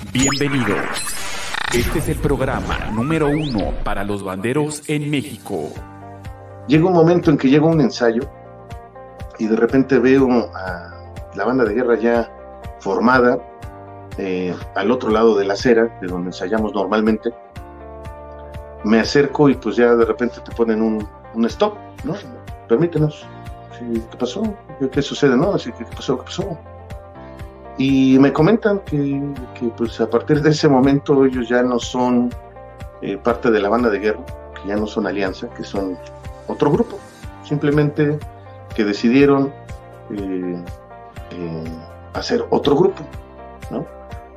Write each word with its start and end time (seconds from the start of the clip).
Bienvenidos. 0.00 0.78
Este 1.74 1.98
es 1.98 2.08
el 2.08 2.18
programa 2.18 2.78
número 2.92 3.28
uno 3.28 3.74
para 3.82 4.04
los 4.04 4.22
banderos 4.22 4.88
en 4.88 5.10
México. 5.10 5.70
Llega 6.68 6.86
un 6.86 6.92
momento 6.92 7.32
en 7.32 7.36
que 7.36 7.48
llega 7.48 7.66
un 7.66 7.80
ensayo 7.80 8.22
y 9.40 9.48
de 9.48 9.56
repente 9.56 9.98
veo 9.98 10.28
a 10.54 10.94
la 11.34 11.44
banda 11.44 11.64
de 11.64 11.74
guerra 11.74 11.98
ya 11.98 12.32
formada 12.78 13.40
eh, 14.18 14.54
al 14.76 14.92
otro 14.92 15.10
lado 15.10 15.36
de 15.36 15.44
la 15.44 15.54
acera, 15.54 15.98
de 16.00 16.06
donde 16.06 16.28
ensayamos 16.28 16.72
normalmente. 16.72 17.30
Me 18.84 19.00
acerco 19.00 19.48
y 19.48 19.54
pues 19.54 19.74
ya 19.74 19.96
de 19.96 20.04
repente 20.04 20.40
te 20.44 20.54
ponen 20.54 20.80
un, 20.80 21.08
un 21.34 21.44
stop, 21.46 21.76
¿no? 22.04 22.14
Permítenos. 22.68 23.26
¿Qué 23.78 24.16
pasó? 24.16 24.42
¿Qué, 24.92 25.02
sucede? 25.02 25.36
¿No? 25.36 25.56
¿qué 25.56 25.84
pasó? 25.96 26.18
¿Qué 26.18 26.24
pasó? 26.24 26.58
Y 27.78 28.18
me 28.18 28.32
comentan 28.32 28.80
que, 28.80 29.22
pues 29.76 30.00
a 30.00 30.10
partir 30.10 30.42
de 30.42 30.50
ese 30.50 30.68
momento 30.68 31.24
ellos 31.24 31.48
ya 31.48 31.62
no 31.62 31.78
son 31.78 32.28
eh, 33.02 33.16
parte 33.16 33.52
de 33.52 33.60
la 33.60 33.68
banda 33.68 33.88
de 33.88 34.00
guerra, 34.00 34.26
que 34.54 34.68
ya 34.68 34.76
no 34.76 34.86
son 34.86 35.06
alianza, 35.06 35.48
que 35.50 35.62
son 35.62 35.96
otro 36.48 36.72
grupo. 36.72 36.98
Simplemente 37.44 38.18
que 38.74 38.84
decidieron 38.84 39.52
eh, 40.10 40.64
eh, 41.30 41.64
hacer 42.14 42.44
otro 42.50 42.76
grupo, 42.76 43.04
¿no? 43.70 43.86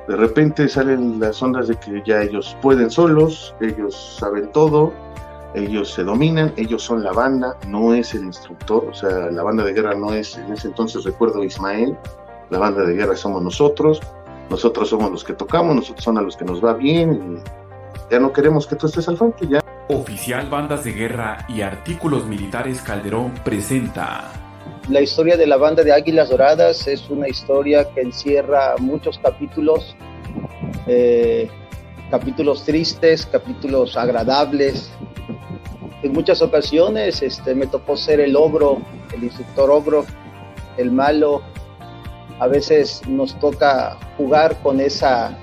De 0.06 0.16
repente 0.16 0.68
salen 0.68 1.18
las 1.18 1.42
ondas 1.42 1.68
de 1.68 1.76
que 1.76 2.02
ya 2.04 2.22
ellos 2.22 2.56
pueden 2.62 2.90
solos, 2.90 3.54
ellos 3.60 4.16
saben 4.18 4.50
todo, 4.52 4.92
ellos 5.54 5.92
se 5.92 6.04
dominan, 6.04 6.52
ellos 6.56 6.82
son 6.82 7.02
la 7.02 7.12
banda, 7.12 7.56
no 7.68 7.94
es 7.94 8.14
el 8.14 8.24
instructor, 8.24 8.84
o 8.90 8.94
sea, 8.94 9.30
la 9.30 9.42
banda 9.42 9.64
de 9.64 9.72
guerra 9.72 9.94
no 9.94 10.12
es, 10.12 10.36
en 10.36 10.52
ese 10.52 10.68
entonces 10.68 11.04
recuerdo 11.04 11.44
Ismael, 11.44 11.96
la 12.52 12.58
banda 12.58 12.84
de 12.84 12.94
guerra 12.94 13.16
somos 13.16 13.42
nosotros, 13.42 13.98
nosotros 14.50 14.90
somos 14.90 15.10
los 15.10 15.24
que 15.24 15.32
tocamos, 15.32 15.74
nosotros 15.74 16.04
son 16.04 16.18
a 16.18 16.20
los 16.20 16.36
que 16.36 16.44
nos 16.44 16.62
va 16.62 16.74
bien, 16.74 17.40
y 17.40 18.12
ya 18.12 18.20
no 18.20 18.30
queremos 18.30 18.66
que 18.66 18.76
tú 18.76 18.86
estés 18.86 19.08
al 19.08 19.16
frente, 19.16 19.48
ya. 19.48 19.62
Oficial 19.88 20.50
Bandas 20.50 20.84
de 20.84 20.92
Guerra 20.92 21.46
y 21.48 21.62
Artículos 21.62 22.26
Militares 22.26 22.82
Calderón 22.82 23.32
presenta. 23.42 24.30
La 24.90 25.00
historia 25.00 25.38
de 25.38 25.46
la 25.46 25.56
banda 25.56 25.82
de 25.82 25.92
Águilas 25.92 26.28
Doradas 26.28 26.86
es 26.86 27.08
una 27.08 27.26
historia 27.26 27.88
que 27.94 28.02
encierra 28.02 28.74
muchos 28.78 29.18
capítulos, 29.18 29.96
eh, 30.86 31.48
capítulos 32.10 32.66
tristes, 32.66 33.24
capítulos 33.24 33.96
agradables, 33.96 34.90
en 36.02 36.12
muchas 36.12 36.42
ocasiones 36.42 37.22
este, 37.22 37.54
me 37.54 37.66
tocó 37.66 37.96
ser 37.96 38.20
el 38.20 38.36
ogro, 38.36 38.78
el 39.14 39.24
instructor 39.24 39.70
ogro, 39.70 40.04
el 40.76 40.90
malo. 40.90 41.42
A 42.42 42.48
veces 42.48 43.06
nos 43.06 43.38
toca 43.38 43.96
jugar 44.16 44.60
con 44.64 44.80
esa, 44.80 45.38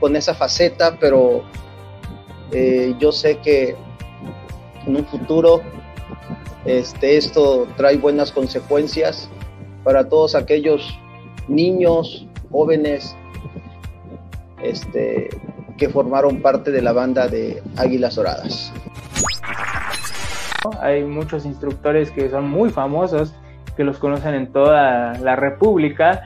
con 0.00 0.16
esa 0.16 0.34
faceta, 0.34 0.96
pero 0.98 1.42
eh, 2.52 2.94
yo 2.98 3.12
sé 3.12 3.36
que 3.36 3.76
en 4.86 4.96
un 4.96 5.04
futuro 5.04 5.60
este, 6.64 7.18
esto 7.18 7.68
trae 7.76 7.98
buenas 7.98 8.32
consecuencias 8.32 9.28
para 9.84 10.08
todos 10.08 10.34
aquellos 10.34 10.98
niños, 11.48 12.26
jóvenes, 12.50 13.14
este, 14.62 15.28
que 15.76 15.90
formaron 15.90 16.40
parte 16.40 16.70
de 16.70 16.80
la 16.80 16.94
banda 16.94 17.28
de 17.28 17.62
Águilas 17.76 18.14
Doradas. 18.14 18.72
Hay 20.80 21.04
muchos 21.04 21.44
instructores 21.44 22.10
que 22.10 22.30
son 22.30 22.48
muy 22.48 22.70
famosos, 22.70 23.34
que 23.76 23.84
los 23.84 23.98
conocen 23.98 24.34
en 24.34 24.52
toda 24.52 25.14
la 25.18 25.36
República 25.36 26.22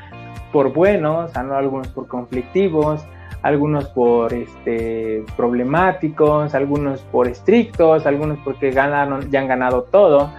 por 0.52 0.72
buenos, 0.72 1.36
algunos 1.36 1.88
por 1.88 2.08
conflictivos, 2.08 3.04
algunos 3.42 3.86
por 3.88 4.32
este, 4.32 5.22
problemáticos, 5.36 6.54
algunos 6.54 7.00
por 7.02 7.28
estrictos, 7.28 8.06
algunos 8.06 8.38
porque 8.44 8.70
ganaron, 8.70 9.30
ya 9.30 9.40
han 9.40 9.48
ganado 9.48 9.82
todo, 9.84 10.30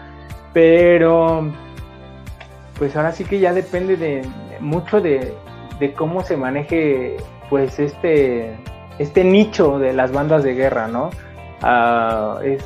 pero 0.53 1.49
pues 2.77 2.95
ahora 2.95 3.11
sí 3.11 3.23
que 3.23 3.39
ya 3.39 3.53
depende 3.53 3.95
de 3.97 4.27
mucho 4.59 5.01
de, 5.01 5.33
cómo 5.95 6.23
se 6.23 6.35
maneje 6.35 7.17
pues 7.49 7.79
este, 7.79 8.55
este 8.99 9.23
nicho 9.23 9.79
de 9.79 9.93
las 9.93 10.11
bandas 10.11 10.43
de 10.43 10.55
guerra, 10.55 10.87
¿no? 10.87 11.11
Ah, 11.61 12.39
es 12.43 12.63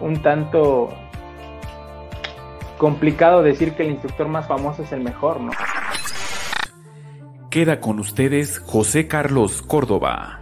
un 0.00 0.20
tanto 0.22 0.88
complicado 2.78 3.42
decir 3.42 3.74
que 3.74 3.82
el 3.82 3.90
instructor 3.90 4.28
más 4.28 4.46
famoso 4.46 4.82
es 4.82 4.92
el 4.92 5.00
mejor, 5.00 5.40
¿no? 5.40 5.52
Queda 7.50 7.80
con 7.80 7.98
ustedes 7.98 8.58
José 8.58 9.08
Carlos 9.08 9.62
Córdoba. 9.62 10.40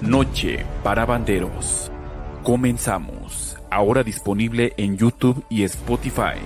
Noche 0.00 0.64
para 0.82 1.04
Banderos. 1.04 1.92
Comenzamos. 2.42 3.58
Ahora 3.70 4.02
disponible 4.02 4.72
en 4.78 4.96
YouTube 4.96 5.44
y 5.50 5.64
Spotify. 5.64 6.40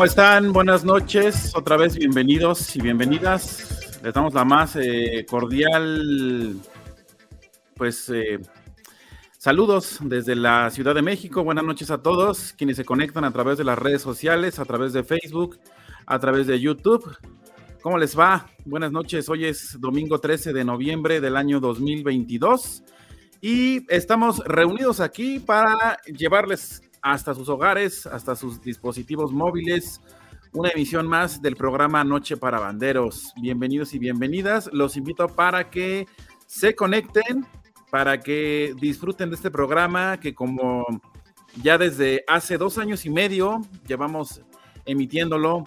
¿Cómo 0.00 0.08
están? 0.08 0.54
Buenas 0.54 0.82
noches. 0.82 1.52
Otra 1.54 1.76
vez 1.76 1.94
bienvenidos 1.94 2.74
y 2.74 2.80
bienvenidas. 2.80 4.00
Les 4.02 4.14
damos 4.14 4.32
la 4.32 4.46
más 4.46 4.74
eh, 4.76 5.26
cordial, 5.28 6.56
pues, 7.74 8.08
eh, 8.08 8.38
saludos 9.36 9.98
desde 10.00 10.36
la 10.36 10.70
Ciudad 10.70 10.94
de 10.94 11.02
México. 11.02 11.44
Buenas 11.44 11.64
noches 11.64 11.90
a 11.90 12.00
todos 12.00 12.54
quienes 12.54 12.78
se 12.78 12.84
conectan 12.86 13.24
a 13.24 13.30
través 13.30 13.58
de 13.58 13.64
las 13.64 13.78
redes 13.78 14.00
sociales, 14.00 14.58
a 14.58 14.64
través 14.64 14.94
de 14.94 15.04
Facebook, 15.04 15.58
a 16.06 16.18
través 16.18 16.46
de 16.46 16.58
YouTube. 16.58 17.04
¿Cómo 17.82 17.98
les 17.98 18.18
va? 18.18 18.46
Buenas 18.64 18.92
noches. 18.92 19.28
Hoy 19.28 19.44
es 19.44 19.78
domingo 19.78 20.18
13 20.18 20.54
de 20.54 20.64
noviembre 20.64 21.20
del 21.20 21.36
año 21.36 21.60
2022 21.60 22.84
y 23.42 23.84
estamos 23.94 24.38
reunidos 24.46 24.98
aquí 25.00 25.40
para 25.40 25.98
llevarles 26.06 26.89
hasta 27.02 27.34
sus 27.34 27.48
hogares, 27.48 28.06
hasta 28.06 28.36
sus 28.36 28.60
dispositivos 28.60 29.32
móviles. 29.32 30.00
Una 30.52 30.70
emisión 30.70 31.06
más 31.06 31.40
del 31.40 31.56
programa 31.56 32.02
Noche 32.02 32.36
para 32.36 32.58
Banderos. 32.58 33.32
Bienvenidos 33.40 33.94
y 33.94 33.98
bienvenidas. 33.98 34.68
Los 34.72 34.96
invito 34.96 35.28
para 35.28 35.70
que 35.70 36.06
se 36.46 36.74
conecten, 36.74 37.46
para 37.90 38.18
que 38.18 38.74
disfruten 38.80 39.30
de 39.30 39.36
este 39.36 39.50
programa 39.50 40.18
que 40.18 40.34
como 40.34 40.84
ya 41.62 41.78
desde 41.78 42.24
hace 42.26 42.58
dos 42.58 42.78
años 42.78 43.06
y 43.06 43.10
medio 43.10 43.60
llevamos 43.86 44.42
emitiéndolo 44.84 45.64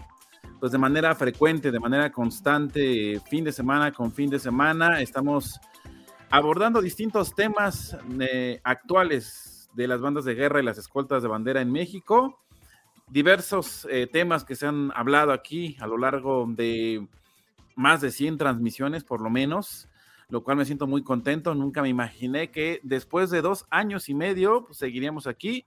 pues 0.59 0.71
de 0.71 0.77
manera 0.77 1.13
frecuente, 1.15 1.71
de 1.71 1.79
manera 1.79 2.11
constante, 2.11 3.21
fin 3.29 3.43
de 3.43 3.51
semana 3.51 3.91
con 3.91 4.11
fin 4.11 4.29
de 4.29 4.39
semana. 4.39 5.01
Estamos 5.01 5.59
abordando 6.29 6.81
distintos 6.81 7.35
temas 7.35 7.97
eh, 8.19 8.59
actuales 8.63 9.52
de 9.73 9.87
las 9.87 10.01
bandas 10.01 10.25
de 10.25 10.35
guerra 10.35 10.59
y 10.59 10.63
las 10.63 10.77
escoltas 10.77 11.23
de 11.23 11.29
bandera 11.29 11.61
en 11.61 11.71
México. 11.71 12.39
Diversos 13.07 13.87
eh, 13.89 14.07
temas 14.11 14.43
que 14.43 14.55
se 14.55 14.67
han 14.67 14.91
hablado 14.95 15.31
aquí 15.31 15.77
a 15.79 15.87
lo 15.87 15.97
largo 15.97 16.45
de 16.47 17.07
más 17.75 18.01
de 18.01 18.11
100 18.11 18.37
transmisiones, 18.37 19.03
por 19.03 19.21
lo 19.21 19.29
menos, 19.29 19.87
lo 20.29 20.43
cual 20.43 20.57
me 20.57 20.65
siento 20.65 20.87
muy 20.87 21.03
contento. 21.03 21.53
Nunca 21.55 21.81
me 21.81 21.89
imaginé 21.89 22.51
que 22.51 22.79
después 22.83 23.29
de 23.29 23.41
dos 23.41 23.65
años 23.69 24.09
y 24.09 24.13
medio 24.13 24.65
pues, 24.65 24.77
seguiríamos 24.77 25.27
aquí. 25.27 25.65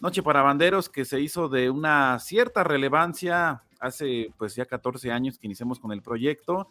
Noche 0.00 0.22
para 0.22 0.42
Banderos, 0.42 0.88
que 0.88 1.04
se 1.04 1.20
hizo 1.20 1.48
de 1.48 1.70
una 1.70 2.18
cierta 2.18 2.64
relevancia 2.64 3.62
hace 3.80 4.32
pues 4.38 4.54
ya 4.54 4.64
14 4.64 5.12
años 5.12 5.38
que 5.38 5.46
iniciamos 5.46 5.78
con 5.78 5.92
el 5.92 6.02
proyecto 6.02 6.68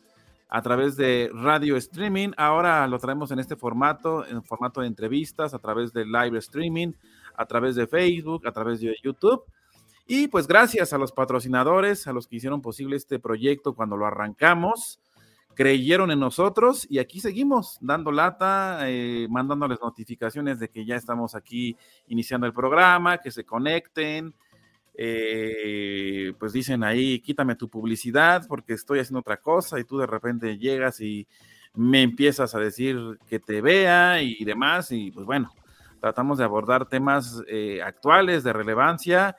a 0.53 0.61
través 0.61 0.95
de 0.95 1.31
radio 1.33 1.75
streaming. 1.77 2.29
Ahora 2.38 2.88
lo 2.88 3.00
traemos 3.00 3.31
en 3.31 3.39
este 3.39 3.55
formato, 3.55 4.23
en 4.23 4.44
formato 4.44 4.81
de 4.81 4.88
entrevistas, 4.88 5.55
a 5.55 5.57
través 5.57 5.91
de 5.94 6.05
live 6.05 6.38
streaming, 6.38 6.91
a 7.35 7.47
través 7.47 7.75
de 7.75 7.88
Facebook, 7.88 8.45
a 8.47 8.51
través 8.51 8.79
de 8.79 8.95
YouTube. 9.03 9.44
Y 10.05 10.27
pues 10.27 10.45
gracias 10.45 10.94
a 10.94 11.00
los 11.00 11.11
patrocinadores, 11.11 12.05
a 12.05 12.13
los 12.13 12.27
que 12.27 12.35
hicieron 12.35 12.61
posible 12.61 12.97
este 12.97 13.17
proyecto 13.17 13.73
cuando 13.73 13.97
lo 13.97 14.05
arrancamos, 14.05 15.00
creyeron 15.55 16.11
en 16.11 16.19
nosotros 16.19 16.85
y 16.88 17.00
aquí 17.00 17.19
seguimos 17.19 17.79
dando 17.81 18.11
lata, 18.11 18.77
eh, 18.83 19.25
mandándoles 19.31 19.79
notificaciones 19.81 20.59
de 20.59 20.69
que 20.69 20.85
ya 20.85 20.97
estamos 20.97 21.33
aquí 21.33 21.75
iniciando 22.09 22.45
el 22.45 22.53
programa, 22.53 23.17
que 23.17 23.31
se 23.31 23.44
conecten. 23.44 24.35
Eh, 24.95 26.33
pues 26.37 26.53
dicen 26.53 26.83
ahí, 26.83 27.19
quítame 27.19 27.55
tu 27.55 27.67
publicidad 27.69 28.45
porque 28.47 28.73
estoy 28.73 28.99
haciendo 28.99 29.19
otra 29.19 29.37
cosa 29.37 29.79
y 29.79 29.83
tú 29.83 29.97
de 29.97 30.05
repente 30.05 30.57
llegas 30.57 31.01
y 31.01 31.27
me 31.73 32.03
empiezas 32.03 32.53
a 32.53 32.59
decir 32.59 33.17
que 33.27 33.39
te 33.39 33.61
vea 33.61 34.21
y 34.21 34.43
demás 34.45 34.91
y 34.91 35.09
pues 35.09 35.25
bueno, 35.25 35.51
tratamos 35.99 36.37
de 36.37 36.43
abordar 36.43 36.87
temas 36.87 37.41
eh, 37.47 37.81
actuales 37.81 38.43
de 38.43 38.51
relevancia 38.53 39.35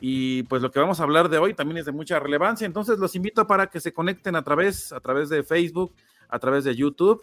y 0.00 0.44
pues 0.44 0.62
lo 0.62 0.70
que 0.70 0.78
vamos 0.78 1.00
a 1.00 1.02
hablar 1.02 1.28
de 1.28 1.38
hoy 1.38 1.52
también 1.52 1.78
es 1.78 1.86
de 1.86 1.92
mucha 1.92 2.20
relevancia. 2.20 2.64
Entonces 2.64 2.98
los 2.98 3.16
invito 3.16 3.46
para 3.46 3.66
que 3.66 3.80
se 3.80 3.92
conecten 3.92 4.36
a 4.36 4.42
través, 4.42 4.92
a 4.92 5.00
través 5.00 5.28
de 5.28 5.42
Facebook, 5.42 5.92
a 6.28 6.38
través 6.38 6.64
de 6.64 6.76
YouTube. 6.76 7.22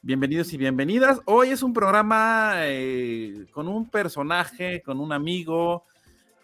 Bienvenidos 0.00 0.52
y 0.52 0.58
bienvenidas. 0.58 1.20
Hoy 1.24 1.48
es 1.48 1.62
un 1.62 1.72
programa 1.72 2.52
eh, 2.58 3.46
con 3.52 3.66
un 3.66 3.90
personaje, 3.90 4.82
con 4.82 5.00
un 5.00 5.12
amigo, 5.12 5.84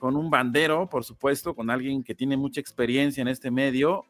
con 0.00 0.16
un 0.16 0.30
bandero, 0.30 0.88
por 0.88 1.04
supuesto, 1.04 1.54
con 1.54 1.70
alguien 1.70 2.02
que 2.02 2.14
tiene 2.14 2.36
mucha 2.36 2.58
experiencia 2.58 3.20
en 3.20 3.28
este 3.28 3.50
medio. 3.50 4.06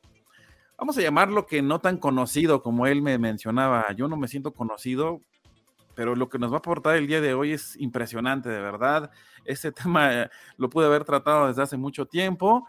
Vamos 0.78 0.96
a 0.96 1.02
llamarlo 1.02 1.46
que 1.46 1.60
no 1.60 1.80
tan 1.80 1.98
conocido 1.98 2.62
como 2.62 2.86
él 2.86 3.02
me 3.02 3.18
mencionaba. 3.18 3.92
Yo 3.94 4.08
no 4.08 4.16
me 4.16 4.28
siento 4.28 4.54
conocido, 4.54 5.20
pero 5.96 6.14
lo 6.14 6.28
que 6.28 6.38
nos 6.38 6.52
va 6.52 6.56
a 6.56 6.58
aportar 6.60 6.96
el 6.96 7.08
día 7.08 7.20
de 7.20 7.34
hoy 7.34 7.52
es 7.52 7.76
impresionante, 7.78 8.48
de 8.48 8.60
verdad. 8.60 9.10
Este 9.44 9.72
tema 9.72 10.30
lo 10.56 10.70
pude 10.70 10.86
haber 10.86 11.04
tratado 11.04 11.48
desde 11.48 11.62
hace 11.62 11.76
mucho 11.76 12.06
tiempo, 12.06 12.66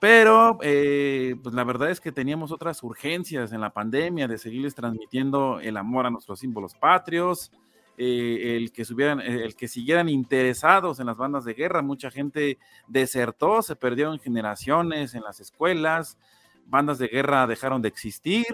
pero 0.00 0.58
eh, 0.62 1.36
pues 1.42 1.54
la 1.54 1.64
verdad 1.64 1.90
es 1.90 2.00
que 2.00 2.12
teníamos 2.12 2.50
otras 2.50 2.82
urgencias 2.82 3.52
en 3.52 3.60
la 3.60 3.74
pandemia 3.74 4.26
de 4.26 4.38
seguirles 4.38 4.74
transmitiendo 4.74 5.60
el 5.60 5.76
amor 5.76 6.06
a 6.06 6.10
nuestros 6.10 6.40
símbolos 6.40 6.74
patrios, 6.74 7.52
eh, 7.96 8.56
el, 8.56 8.72
que 8.72 8.82
el 8.82 9.54
que 9.54 9.68
siguieran 9.68 10.08
interesados 10.08 10.98
en 11.00 11.06
las 11.06 11.16
bandas 11.16 11.44
de 11.44 11.54
guerra. 11.54 11.82
Mucha 11.82 12.10
gente 12.10 12.58
desertó, 12.88 13.62
se 13.62 13.76
perdieron 13.76 14.18
generaciones 14.18 15.14
en 15.14 15.22
las 15.22 15.40
escuelas, 15.40 16.18
bandas 16.66 16.98
de 16.98 17.08
guerra 17.08 17.46
dejaron 17.46 17.82
de 17.82 17.88
existir. 17.88 18.46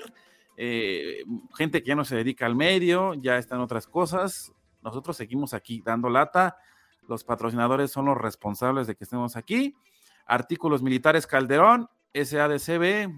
Eh, 0.56 1.24
gente 1.56 1.82
que 1.82 1.88
ya 1.88 1.94
no 1.94 2.04
se 2.04 2.16
dedica 2.16 2.44
al 2.44 2.54
medio, 2.54 3.14
ya 3.14 3.38
están 3.38 3.60
otras 3.60 3.86
cosas. 3.86 4.52
Nosotros 4.82 5.16
seguimos 5.16 5.54
aquí 5.54 5.82
dando 5.82 6.10
lata. 6.10 6.56
Los 7.08 7.24
patrocinadores 7.24 7.90
son 7.90 8.06
los 8.06 8.18
responsables 8.18 8.86
de 8.86 8.94
que 8.94 9.04
estemos 9.04 9.36
aquí. 9.36 9.74
Artículos 10.26 10.82
Militares 10.82 11.26
Calderón, 11.26 11.88
SADCB, 12.12 13.10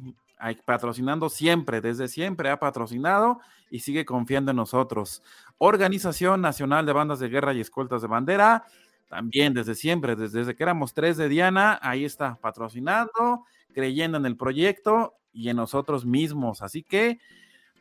patrocinando 0.65 1.29
siempre, 1.29 1.81
desde 1.81 2.09
siempre 2.09 2.51
ha 2.51 2.59
patrocinado 2.59 3.41
y 3.71 3.81
sigue 3.81 4.05
confiando 4.05 4.51
en 4.51 4.57
nosotros. 4.57 5.23
Organización 5.65 6.41
Nacional 6.41 6.87
de 6.87 6.93
Bandas 6.93 7.21
de 7.21 7.29
Guerra 7.29 7.55
y 7.55 7.61
Escoltas 7.61 8.03
de 8.03 8.09
Bandera, 8.09 8.65
también 9.09 9.55
desde 9.55 9.77
siempre, 9.77 10.17
desde, 10.17 10.57
que 10.57 10.63
éramos 10.65 10.93
tres 10.93 11.17
de 11.17 11.29
Diana, 11.29 11.79
ahí 11.83 12.05
está 12.05 12.37
patrocinando, 12.41 13.45
creyendo 13.73 14.19
en 14.19 14.27
el 14.27 14.37
proyecto 14.37 15.15
y 15.33 15.51
en 15.51 15.57
nosotros 15.59 16.05
mismos. 16.05 16.63
Así 16.63 16.83
que, 16.83 17.21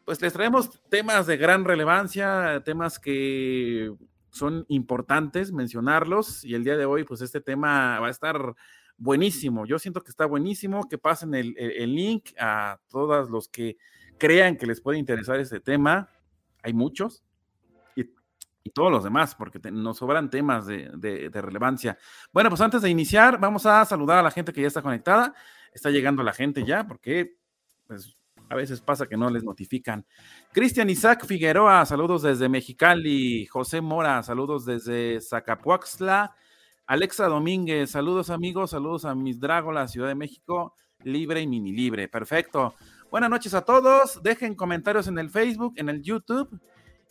pues 0.06 0.22
les 0.22 0.32
traemos 0.32 0.80
temas 0.90 1.26
de 1.26 1.38
gran 1.38 1.66
relevancia, 1.66 2.62
temas 2.64 3.00
que 3.00 3.92
son 4.30 4.64
importantes 4.68 5.52
mencionarlos 5.52 6.46
y 6.46 6.54
el 6.54 6.64
día 6.64 6.78
de 6.78 6.86
hoy, 6.86 7.04
pues 7.04 7.22
este 7.22 7.42
tema 7.42 8.00
va 8.00 8.10
a 8.10 8.12
estar 8.12 8.54
buenísimo. 8.96 9.66
Yo 9.66 9.80
siento 9.80 10.02
que 10.02 10.12
está 10.12 10.28
buenísimo, 10.28 10.88
que 10.88 11.00
pasen 11.00 11.34
el, 11.34 11.56
link 11.96 12.30
a 12.40 12.80
todos 12.90 13.32
los 13.32 13.48
que 13.48 13.78
crean 14.20 14.56
que 14.56 14.68
les 14.68 14.82
puede 14.82 15.00
interesar 15.00 15.40
este 15.40 15.60
tema. 15.60 16.10
Hay 16.62 16.74
muchos. 16.74 17.24
Y, 18.64 18.70
todos 18.72 18.92
los 18.92 19.04
demás, 19.04 19.36
porque 19.36 19.60
nos 19.72 19.98
sobran 19.98 20.30
temas 20.30 20.66
de, 20.68 21.30
relevancia. 21.34 21.98
Bueno, 22.32 22.50
pues 22.50 22.62
antes 22.62 22.82
de 22.82 22.90
iniciar, 22.90 23.40
vamos 23.40 23.66
a 23.66 23.84
saludar 23.86 24.20
a 24.20 24.24
la 24.24 24.32
gente 24.32 24.54
que 24.54 24.62
ya 24.62 24.68
está 24.68 24.82
conectada. 24.82 25.34
Está 25.74 25.90
llegando 25.90 26.22
la 26.24 26.34
gente 26.34 26.64
ya, 26.66 26.86
porque 26.86 27.38
pues 27.88 28.16
a 28.50 28.56
veces 28.56 28.82
pasa 28.82 29.08
que 29.08 29.18
no 29.18 29.30
les 29.30 29.44
notifican. 29.44 30.06
Cristian 30.52 30.90
Isaac 30.90 31.26
Figueroa, 31.26 31.86
saludos 31.86 32.22
desde 32.24 32.50
Mexicali. 32.50 33.46
José 33.46 33.80
Mora, 33.82 34.22
saludos 34.24 34.66
desde 34.66 35.22
Zacapuaxla. 35.22 36.36
Alexa 36.86 37.28
Domínguez, 37.28 37.92
saludos 37.92 38.30
amigos, 38.30 38.72
saludos 38.72 39.06
a 39.06 39.16
mis 39.16 39.40
la 39.40 39.88
Ciudad 39.88 40.10
de 40.10 40.16
México, 40.16 40.76
libre 41.04 41.40
y 41.40 41.48
mini 41.48 41.72
libre. 41.72 42.10
Perfecto. 42.10 42.76
Buenas 43.10 43.30
noches 43.30 43.54
a 43.54 43.62
todos. 43.62 44.22
Dejen 44.22 44.56
comentarios 44.56 45.08
en 45.08 45.18
el 45.18 45.30
Facebook, 45.30 45.74
en 45.78 45.88
el 45.88 46.02
YouTube. 46.02 46.50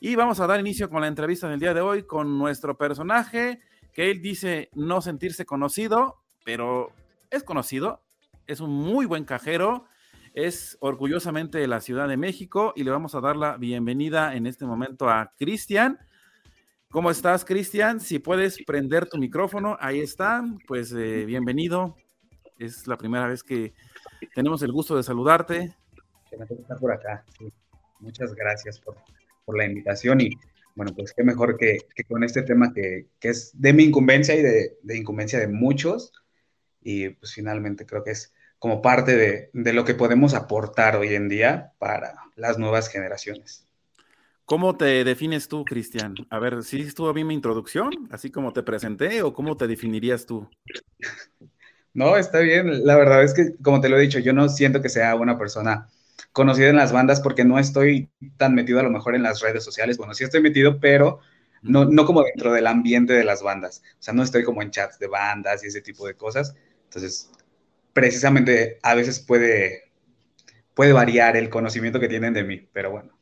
Y 0.00 0.16
vamos 0.16 0.40
a 0.40 0.46
dar 0.46 0.58
inicio 0.58 0.90
con 0.90 1.02
la 1.02 1.06
entrevista 1.06 1.48
del 1.48 1.60
día 1.60 1.74
de 1.74 1.80
hoy 1.80 2.02
con 2.04 2.38
nuestro 2.38 2.76
personaje, 2.76 3.60
que 3.92 4.10
él 4.10 4.20
dice 4.20 4.70
no 4.74 5.00
sentirse 5.00 5.44
conocido, 5.44 6.16
pero 6.44 6.92
es 7.30 7.44
conocido, 7.44 8.02
es 8.46 8.60
un 8.60 8.70
muy 8.70 9.06
buen 9.06 9.24
cajero 9.24 9.84
es 10.34 10.76
orgullosamente 10.80 11.58
de 11.58 11.66
la 11.66 11.80
Ciudad 11.80 12.08
de 12.08 12.16
México 12.16 12.72
y 12.76 12.84
le 12.84 12.90
vamos 12.90 13.14
a 13.14 13.20
dar 13.20 13.36
la 13.36 13.56
bienvenida 13.56 14.34
en 14.34 14.46
este 14.46 14.64
momento 14.64 15.08
a 15.08 15.32
Cristian. 15.36 15.98
¿Cómo 16.90 17.10
estás, 17.10 17.44
Cristian? 17.44 18.00
Si 18.00 18.18
puedes 18.18 18.58
prender 18.64 19.08
tu 19.08 19.18
micrófono, 19.18 19.76
ahí 19.80 20.00
está. 20.00 20.44
Pues 20.66 20.92
eh, 20.92 21.24
bienvenido. 21.24 21.96
Es 22.58 22.86
la 22.86 22.96
primera 22.96 23.26
vez 23.26 23.42
que 23.42 23.74
tenemos 24.34 24.62
el 24.62 24.72
gusto 24.72 24.96
de 24.96 25.02
saludarte. 25.02 25.76
Por 26.80 26.92
acá. 26.92 27.24
Muchas 28.00 28.34
gracias 28.34 28.80
por, 28.80 28.96
la 29.56 29.66
invitación 29.66 30.20
y 30.20 30.30
bueno, 30.74 30.94
pues 30.94 31.12
qué 31.12 31.24
mejor 31.24 31.56
que, 31.56 31.78
con 32.08 32.24
este 32.24 32.42
tema 32.42 32.72
que, 32.72 33.06
es 33.20 33.50
de 33.54 33.72
mi 33.72 33.84
incumbencia 33.84 34.34
y 34.34 34.42
de, 34.42 34.78
de 34.82 34.96
incumbencia 34.96 35.38
de 35.38 35.48
muchos. 35.48 36.12
Y 36.82 37.10
pues 37.10 37.34
finalmente 37.34 37.84
creo 37.84 38.02
que 38.02 38.12
es 38.12 38.32
como 38.60 38.82
parte 38.82 39.50
de, 39.52 39.72
lo 39.72 39.84
que 39.84 39.94
podemos 39.94 40.34
aportar 40.34 40.94
hoy 40.94 41.14
en 41.14 41.28
día 41.28 41.72
para 41.78 42.14
las 42.36 42.58
nuevas 42.58 42.88
generaciones. 42.88 43.66
¿Cómo 44.44 44.76
te 44.76 45.02
defines 45.02 45.48
tú, 45.48 45.64
Cristian? 45.64 46.14
A 46.28 46.38
ver, 46.38 46.62
¿sí 46.62 46.82
estuvo 46.82 47.12
bien 47.14 47.26
mi 47.26 47.34
introducción, 47.34 47.90
así 48.10 48.30
como 48.30 48.52
te 48.52 48.62
presenté, 48.62 49.22
o 49.22 49.32
cómo 49.32 49.56
te 49.56 49.66
definirías 49.66 50.26
tú? 50.26 50.48
No, 51.92 52.16
está 52.16 52.38
bien. 52.38 52.86
La 52.86 52.94
verdad 52.94 53.24
es 53.24 53.34
que, 53.34 53.56
como 53.60 53.80
te 53.80 53.88
lo 53.88 53.98
he 53.98 54.02
dicho, 54.02 54.20
yo 54.20 54.32
no 54.32 54.48
siento 54.48 54.80
que 54.80 54.88
sea 54.88 55.16
una 55.16 55.36
persona 55.36 55.88
conocida 56.32 56.68
en 56.68 56.76
las 56.76 56.92
bandas 56.92 57.20
porque 57.20 57.44
no 57.44 57.58
estoy 57.58 58.10
tan 58.36 58.54
metido 58.54 58.80
a 58.80 58.82
lo 58.82 58.90
mejor 58.90 59.14
en 59.14 59.22
las 59.22 59.40
redes 59.40 59.64
sociales. 59.64 59.96
Bueno, 59.96 60.14
sí 60.14 60.24
estoy 60.24 60.42
metido, 60.42 60.78
pero 60.80 61.20
no, 61.62 61.84
no 61.84 62.04
como 62.06 62.22
dentro 62.22 62.52
del 62.52 62.66
ambiente 62.66 63.12
de 63.12 63.24
las 63.24 63.42
bandas. 63.42 63.82
O 63.98 64.02
sea, 64.02 64.14
no 64.14 64.22
estoy 64.22 64.44
como 64.44 64.62
en 64.62 64.70
chats 64.70 64.98
de 64.98 65.08
bandas 65.08 65.64
y 65.64 65.68
ese 65.68 65.82
tipo 65.82 66.06
de 66.06 66.14
cosas. 66.14 66.54
Entonces, 66.84 67.30
precisamente 67.92 68.78
a 68.82 68.94
veces 68.94 69.20
puede, 69.20 69.92
puede 70.74 70.92
variar 70.92 71.36
el 71.36 71.50
conocimiento 71.50 72.00
que 72.00 72.08
tienen 72.08 72.34
de 72.34 72.44
mí, 72.44 72.68
pero 72.72 72.90
bueno. 72.90 73.12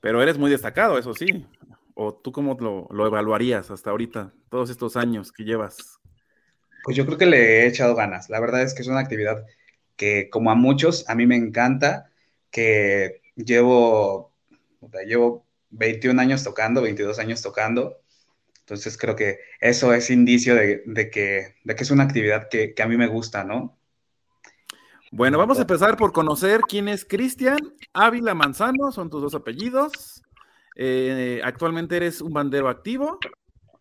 Pero 0.00 0.22
eres 0.22 0.36
muy 0.38 0.50
destacado, 0.50 0.98
eso 0.98 1.14
sí. 1.14 1.46
¿O 1.94 2.14
tú 2.14 2.32
cómo 2.32 2.56
lo, 2.58 3.06
evaluarías 3.06 3.70
hasta 3.70 3.90
ahorita, 3.90 4.32
todos 4.48 4.70
estos 4.70 4.96
años 4.96 5.30
que 5.30 5.44
llevas? 5.44 6.00
Pues 6.84 6.96
yo 6.96 7.06
creo 7.06 7.18
que 7.18 7.26
le 7.26 7.60
he 7.60 7.66
echado 7.66 7.94
ganas. 7.94 8.28
La 8.28 8.40
verdad 8.40 8.62
es 8.62 8.74
que 8.74 8.82
es 8.82 8.88
una 8.88 8.98
actividad 9.00 9.44
que, 9.96 10.30
como 10.30 10.50
a 10.50 10.54
muchos, 10.54 11.08
a 11.08 11.14
mí 11.14 11.26
me 11.26 11.36
encanta, 11.36 12.10
que 12.50 13.22
llevo, 13.36 14.34
llevo 15.06 15.46
21 15.70 16.20
años 16.20 16.44
tocando, 16.44 16.82
22 16.82 17.18
años 17.18 17.42
tocando, 17.42 18.02
entonces 18.60 18.96
creo 18.96 19.16
que 19.16 19.40
eso 19.60 19.92
es 19.92 20.08
indicio 20.10 20.54
de, 20.54 20.82
que, 21.10 21.56
de 21.64 21.74
que, 21.74 21.82
es 21.82 21.90
una 21.90 22.04
actividad 22.04 22.48
que, 22.48 22.74
a 22.80 22.86
mí 22.86 22.96
me 22.96 23.08
gusta, 23.08 23.44
¿no? 23.44 23.78
Bueno, 25.10 25.36
vamos 25.36 25.58
a 25.58 25.62
empezar 25.62 25.96
por 25.96 26.12
conocer 26.12 26.60
quién 26.62 26.88
es 26.88 27.04
Cristian 27.04 27.58
Ávila 27.92 28.34
Manzano, 28.34 28.92
son 28.92 29.10
tus 29.10 29.20
dos 29.20 29.34
apellidos. 29.34 30.22
Eh, 30.74 31.40
actualmente 31.44 31.96
eres 31.96 32.22
un 32.22 32.32
bandero 32.32 32.70
activo, 32.70 33.18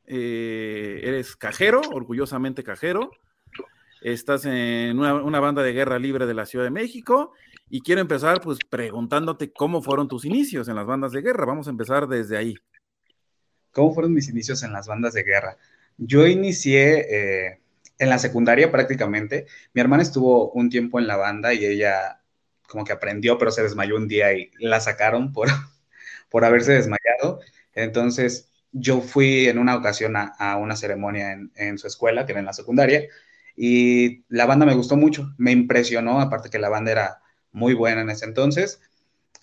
eh, 0.08 1.00
eres 1.04 1.38
cajero, 1.38 1.80
orgullosamente 1.94 2.64
cajero. 2.64 3.12
Estás 4.02 4.46
en 4.46 4.98
una, 4.98 5.40
banda 5.40 5.62
de 5.62 5.74
guerra 5.74 6.00
libre 6.00 6.26
de 6.26 6.34
la 6.34 6.48
Ciudad 6.48 6.66
de 6.66 6.72
México 6.72 7.34
y 7.70 7.82
quiero 7.82 8.02
empezar 8.02 8.42
pues 8.42 8.58
preguntándote 8.68 9.54
cómo 9.54 9.84
fueron 9.84 10.08
tus 10.08 10.26
inicios 10.26 10.68
en 10.68 10.76
las 10.76 10.88
bandas 10.88 11.12
de 11.12 11.22
guerra. 11.22 11.46
Vamos 11.46 11.68
a 11.68 11.70
empezar 11.70 12.08
desde 12.08 12.36
ahí. 12.36 12.56
¿Cómo 13.72 13.94
fueron 13.94 14.12
mis 14.16 14.28
inicios 14.28 14.64
en 14.64 14.74
las 14.74 14.88
bandas 14.88 15.14
de 15.14 15.22
guerra? 15.22 15.56
Yo 15.98 16.26
inicié 16.26 17.46
eh, 17.50 17.62
en 18.00 18.10
la 18.10 18.18
secundaria 18.18 18.72
prácticamente. 18.72 19.46
Mi 19.74 19.82
hermana 19.82 20.02
estuvo 20.02 20.52
un 20.52 20.72
tiempo 20.72 21.00
en 21.00 21.06
la 21.06 21.18
banda 21.18 21.54
y 21.54 21.64
ella 21.64 22.24
como 22.68 22.84
que 22.84 22.94
aprendió, 22.94 23.38
pero 23.38 23.52
se 23.52 23.62
desmayó 23.62 23.98
un 23.98 24.08
día 24.08 24.34
y 24.34 24.50
la 24.58 24.80
sacaron 24.80 25.32
por, 25.32 25.48
por 26.30 26.44
haberse 26.44 26.74
desmayado. 26.74 27.40
Entonces 27.74 28.50
yo 28.72 29.02
fui 29.02 29.48
en 29.48 29.60
una 29.60 29.76
ocasión 29.76 30.16
a, 30.18 30.58
una 30.58 30.76
ceremonia 30.76 31.34
en, 31.34 31.52
en, 31.56 31.78
su 31.78 31.86
escuela, 31.86 32.26
que 32.26 32.32
era 32.32 32.40
en 32.40 32.48
la 32.48 32.54
secundaria, 32.54 33.08
y 33.64 34.26
la 34.28 34.48
banda 34.48 34.66
me 34.66 34.74
gustó 34.74 34.98
mucho, 34.98 35.36
me 35.38 35.52
impresionó, 35.52 36.20
aparte 36.20 36.50
que 36.50 36.58
la 36.58 36.70
banda 36.70 36.92
era 36.94 37.22
muy 37.52 37.76
buena 37.76 38.02
en 38.02 38.10
ese 38.10 38.26
entonces. 38.26 38.82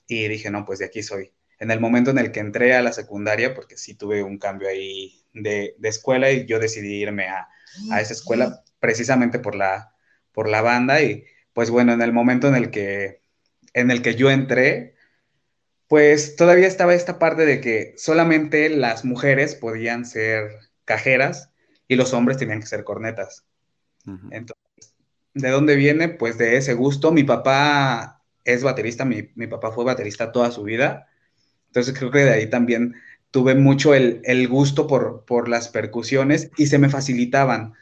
y 0.08 0.26
dije, 0.26 0.50
no, 0.50 0.64
pues 0.64 0.80
de 0.80 0.86
aquí 0.86 1.04
soy. 1.04 1.32
En 1.60 1.70
el 1.70 1.78
momento 1.78 2.10
en 2.10 2.18
el 2.18 2.32
que 2.32 2.40
entré 2.40 2.74
a 2.74 2.82
la 2.82 2.92
secundaria, 2.92 3.54
porque 3.54 3.76
sí 3.76 3.94
tuve 3.94 4.24
un 4.24 4.38
cambio 4.38 4.68
ahí 4.68 5.22
de, 5.32 5.76
escuela 5.84 6.32
y 6.32 6.46
yo 6.46 6.58
decidí 6.58 7.00
irme 7.00 7.28
a, 7.28 7.46
esa 8.00 8.12
escuela 8.12 8.64
precisamente 8.80 9.38
por 9.38 9.54
la, 9.54 9.94
por 10.32 10.48
la 10.48 10.62
banda 10.62 11.00
y 11.00 11.24
pues 11.52 11.70
bueno, 11.70 11.92
en 11.92 12.02
el 12.02 12.12
momento 12.12 12.48
en 12.48 12.56
el 12.56 12.72
que, 12.72 13.22
en 13.72 13.92
el 13.92 14.02
que 14.02 14.16
yo 14.16 14.32
entré, 14.32 14.96
pues 15.86 16.34
todavía 16.34 16.66
estaba 16.66 16.92
esta 16.92 17.20
parte 17.20 17.46
de 17.46 17.60
que 17.60 17.94
solamente 17.96 18.68
las 18.68 19.04
mujeres 19.04 19.54
podían 19.54 20.04
ser 20.04 20.50
cajeras 20.84 21.52
y 21.86 21.94
los 21.94 22.12
hombres 22.14 22.36
tenían 22.38 22.58
que 22.58 22.66
ser 22.66 22.82
cornetas. 22.82 23.47
Entonces, 24.06 24.94
¿de 25.34 25.50
dónde 25.50 25.76
viene? 25.76 26.08
Pues 26.08 26.38
de 26.38 26.56
ese 26.56 26.74
gusto. 26.74 27.12
Mi 27.12 27.24
papá 27.24 28.22
es 28.44 28.62
baterista, 28.62 29.04
mi, 29.04 29.22
papá 29.22 29.72
fue 29.72 29.84
baterista 29.84 30.32
toda 30.32 30.50
su 30.50 30.62
vida. 30.62 31.08
Entonces 31.66 31.96
creo 31.98 32.10
que 32.10 32.20
de 32.20 32.32
ahí 32.32 32.50
también 32.50 32.94
tuve 33.30 33.54
mucho 33.54 33.94
el, 33.94 34.48
gusto 34.48 34.86
por, 34.86 35.24
por, 35.26 35.48
las 35.48 35.68
percusiones 35.68 36.50
y 36.56 36.66
se 36.66 36.78
me 36.78 36.88
facilitaban. 36.88 37.74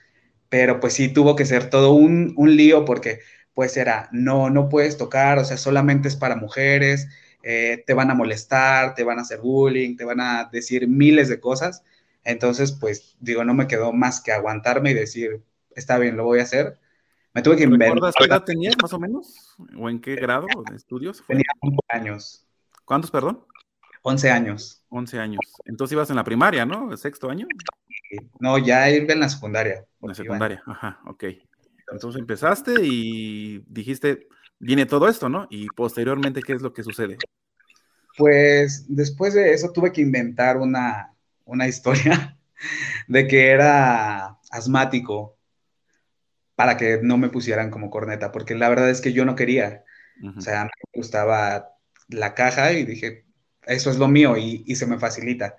Pero 0.49 0.81
pues 0.81 0.95
sí 0.95 1.09
tuvo 1.09 1.37
que 1.37 1.47
ser 1.47 1.71
todo 1.71 1.93
un, 1.93 2.35
un 2.37 2.57
lío 2.57 2.85
porque 2.85 3.21
pues 3.55 3.77
era, 3.77 4.09
no, 4.13 4.51
no 4.51 4.69
puedes 4.69 4.99
tocar, 4.99 5.39
o 5.39 5.45
sea, 5.45 5.57
solamente 5.57 6.09
es 6.09 6.17
para 6.17 6.37
mujeres, 6.37 7.09
eh, 7.43 7.85
te 7.87 7.95
van 7.95 8.11
a 8.11 8.15
molestar, 8.15 8.95
te 8.95 9.05
van 9.05 9.19
a 9.19 9.23
hacer 9.23 9.41
bullying, 9.41 9.97
te 9.97 10.05
van 10.05 10.21
a 10.21 10.51
decir 10.53 10.89
miles 10.89 11.29
de 11.29 11.41
cosas. 11.41 11.83
Entonces, 12.25 12.73
pues 12.73 13.17
digo, 13.21 13.45
no 13.45 13.55
me 13.55 13.69
quedó 13.69 13.93
más 13.93 14.21
que 14.21 14.33
aguantarme 14.33 14.91
y 14.91 14.95
decir, 14.95 15.43
está 15.77 15.99
bien, 15.99 16.17
lo 16.17 16.25
voy 16.25 16.41
a 16.41 16.43
hacer. 16.43 16.79
Me 17.33 17.43
tuve 17.43 17.57
que 17.57 17.65
inventar. 17.65 17.91
¿Recuerdas 17.91 18.15
qué 18.19 18.25
edad 18.25 18.45
tenías 18.45 18.75
más 18.81 18.93
o 18.93 18.99
menos? 18.99 19.57
¿O 19.79 19.89
en 19.89 20.01
qué 20.01 20.17
grado 20.17 20.47
de 20.69 20.77
estudios? 20.77 21.23
Tenía 21.27 21.45
11 21.61 21.79
años. 21.91 22.47
¿Cuántos, 22.85 23.11
perdón? 23.11 23.45
11 24.03 24.31
años. 24.31 24.85
11 24.89 25.19
años. 25.19 25.41
Entonces 25.65 25.93
ibas 25.93 26.11
en 26.11 26.17
la 26.17 26.25
primaria, 26.25 26.65
¿no? 26.65 26.91
¿El 26.91 26.99
sexto 26.99 27.29
año? 27.29 27.47
No, 28.41 28.59
ya 28.59 28.89
iba 28.91 29.13
en 29.13 29.21
la 29.21 29.29
secundaria. 29.29 29.85
En 30.01 30.09
la 30.09 30.15
secundaria, 30.15 30.63
ajá, 30.67 31.01
ok. 31.07 31.25
Entonces 31.93 32.21
empezaste 32.21 32.75
y 32.83 33.65
dijiste, 33.67 34.29
viene 34.59 34.87
todo 34.87 35.09
esto, 35.09 35.29
¿no? 35.29 35.47
Y 35.51 35.67
posteriormente, 35.69 36.43
¿qué 36.43 36.55
es 36.55 36.63
lo 36.63 36.73
que 36.73 36.83
sucede? 36.83 37.19
Pues 38.17 38.87
después 38.89 39.35
de 39.35 39.53
eso 39.53 39.73
tuve 39.73 39.93
que 39.93 40.01
inventar 40.01 40.57
una, 40.57 41.15
historia 41.69 42.39
de 43.09 43.27
que 43.27 43.51
era 43.51 44.39
asmático 44.51 45.36
para 46.57 46.77
que 46.77 46.99
no 47.03 47.19
me 47.19 47.29
pusieran 47.29 47.71
como 47.71 47.91
corneta, 47.91 48.33
porque 48.33 48.55
la 48.55 48.69
verdad 48.69 48.91
es 48.91 49.01
que 49.01 49.13
yo 49.13 49.25
no 49.25 49.37
quería. 49.37 49.85
O 50.37 50.41
sea, 50.41 50.65
me 50.65 50.71
gustaba 50.95 51.77
la 52.09 52.35
caja 52.35 52.73
y 52.73 52.85
dije, 52.85 53.27
eso 53.67 53.91
es 53.91 53.99
lo 53.99 54.09
mío 54.09 54.37
y, 54.37 54.65
y 54.67 54.77
se 54.77 54.87
me 54.87 54.99
facilita. 54.99 55.57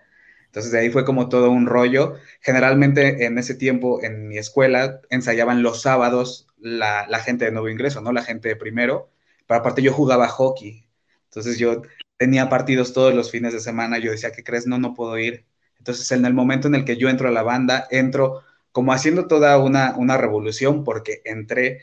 Entonces 0.48 0.72
de 0.72 0.80
ahí 0.80 0.90
fue 0.90 1.06
como 1.06 1.30
todo 1.30 1.52
un 1.52 1.68
rollo. 1.68 2.16
Generalmente 2.42 3.26
en 3.26 3.38
ese 3.38 3.54
tiempo 3.54 4.02
en 4.04 4.28
mi 4.28 4.38
escuela 4.38 5.02
ensayaban 5.10 5.62
los 5.62 5.82
sábados 5.84 6.48
la, 6.58 7.06
gente 7.20 7.46
de 7.46 7.52
nuevo 7.52 7.70
ingreso, 7.70 8.02
¿no? 8.02 8.12
La 8.12 8.24
gente 8.24 8.50
de 8.50 8.56
primero. 8.56 9.12
Pero 9.46 9.60
aparte 9.60 9.82
yo 9.82 9.94
jugaba 9.94 10.28
hockey. 10.28 10.88
Entonces 11.26 11.60
yo 11.60 11.84
tenía 12.18 12.50
partidos 12.50 12.94
todos 12.94 13.14
los 13.14 13.30
fines 13.32 13.54
de 13.54 13.60
semana. 13.60 14.00
Yo 14.00 14.12
decía, 14.12 14.32
¿qué 14.32 14.44
crees? 14.44 14.68
No, 14.68 14.80
no 14.80 14.94
puedo 14.94 15.18
ir. 15.20 15.46
Entonces 15.78 16.12
en 16.12 16.26
el 16.26 16.34
momento 16.34 16.68
en 16.68 16.76
el 16.76 16.86
que 16.86 16.98
yo 16.98 17.10
entro 17.10 17.28
a 17.28 17.32
la 17.32 17.44
banda, 17.44 17.88
entro 17.92 18.42
como 18.78 18.94
haciendo 18.94 19.26
toda 19.26 19.58
una, 19.58 19.96
una 19.98 20.18
revolución 20.18 20.84
porque 20.84 21.24
entré 21.26 21.82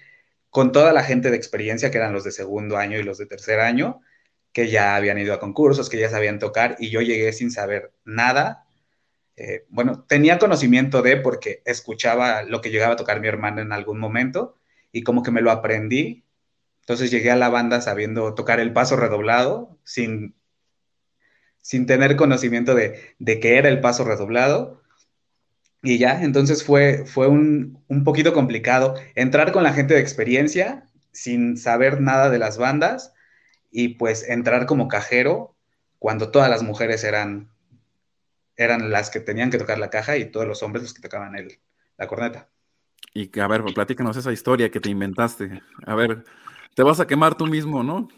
con 0.48 0.70
toda 0.70 0.92
la 0.92 1.02
gente 1.02 1.28
de 1.28 1.36
experiencia, 1.36 1.90
que 1.90 1.98
eran 1.98 2.12
los 2.12 2.22
de 2.22 2.30
segundo 2.30 2.76
año 2.76 3.00
y 3.00 3.02
los 3.02 3.18
de 3.18 3.26
tercer 3.26 3.58
año, 3.58 4.00
que 4.52 4.70
ya 4.70 4.94
habían 4.94 5.18
ido 5.18 5.34
a 5.34 5.40
concursos, 5.40 5.90
que 5.90 5.98
ya 5.98 6.08
sabían 6.08 6.38
tocar, 6.38 6.76
y 6.78 6.90
yo 6.90 7.00
llegué 7.00 7.32
sin 7.32 7.50
saber 7.50 7.92
nada. 8.04 8.64
Eh, 9.34 9.64
bueno, 9.70 10.04
tenía 10.06 10.38
conocimiento 10.38 11.02
de 11.02 11.16
porque 11.16 11.62
escuchaba 11.64 12.44
lo 12.44 12.60
que 12.60 12.70
llegaba 12.70 12.92
a 12.92 12.96
tocar 12.96 13.18
mi 13.20 13.26
hermano 13.26 13.60
en 13.60 13.72
algún 13.72 13.98
momento, 13.98 14.56
y 14.92 15.02
como 15.02 15.24
que 15.24 15.32
me 15.32 15.42
lo 15.42 15.50
aprendí. 15.50 16.24
Entonces 16.82 17.10
llegué 17.10 17.32
a 17.32 17.36
la 17.36 17.48
banda 17.48 17.80
sabiendo 17.80 18.34
tocar 18.34 18.60
el 18.60 18.72
paso 18.72 18.94
redoblado, 18.94 19.76
sin, 19.82 20.36
sin 21.60 21.86
tener 21.86 22.14
conocimiento 22.14 22.76
de, 22.76 23.16
de 23.18 23.40
qué 23.40 23.58
era 23.58 23.68
el 23.68 23.80
paso 23.80 24.04
redoblado. 24.04 24.83
Y 25.84 25.98
ya, 25.98 26.22
entonces 26.22 26.64
fue, 26.64 27.04
fue 27.04 27.28
un, 27.28 27.78
un 27.88 28.04
poquito 28.04 28.32
complicado 28.32 28.94
entrar 29.14 29.52
con 29.52 29.62
la 29.62 29.74
gente 29.74 29.92
de 29.92 30.00
experiencia 30.00 30.86
sin 31.12 31.58
saber 31.58 32.00
nada 32.00 32.30
de 32.30 32.38
las 32.38 32.56
bandas 32.56 33.12
y 33.70 33.90
pues 33.90 34.26
entrar 34.28 34.64
como 34.64 34.88
cajero 34.88 35.54
cuando 35.98 36.30
todas 36.30 36.48
las 36.48 36.62
mujeres 36.62 37.04
eran, 37.04 37.50
eran 38.56 38.90
las 38.90 39.10
que 39.10 39.20
tenían 39.20 39.50
que 39.50 39.58
tocar 39.58 39.78
la 39.78 39.90
caja 39.90 40.16
y 40.16 40.30
todos 40.30 40.46
los 40.46 40.62
hombres 40.62 40.82
los 40.82 40.94
que 40.94 41.02
tocaban 41.02 41.36
el, 41.36 41.58
la 41.98 42.06
corneta. 42.06 42.48
Y 43.12 43.38
a 43.38 43.46
ver, 43.46 43.62
platícanos 43.74 44.16
esa 44.16 44.32
historia 44.32 44.70
que 44.70 44.80
te 44.80 44.90
inventaste. 44.90 45.60
A 45.86 45.94
ver, 45.94 46.24
te 46.74 46.82
vas 46.82 46.98
a 46.98 47.06
quemar 47.06 47.36
tú 47.36 47.46
mismo, 47.46 47.82
¿no? 47.82 48.08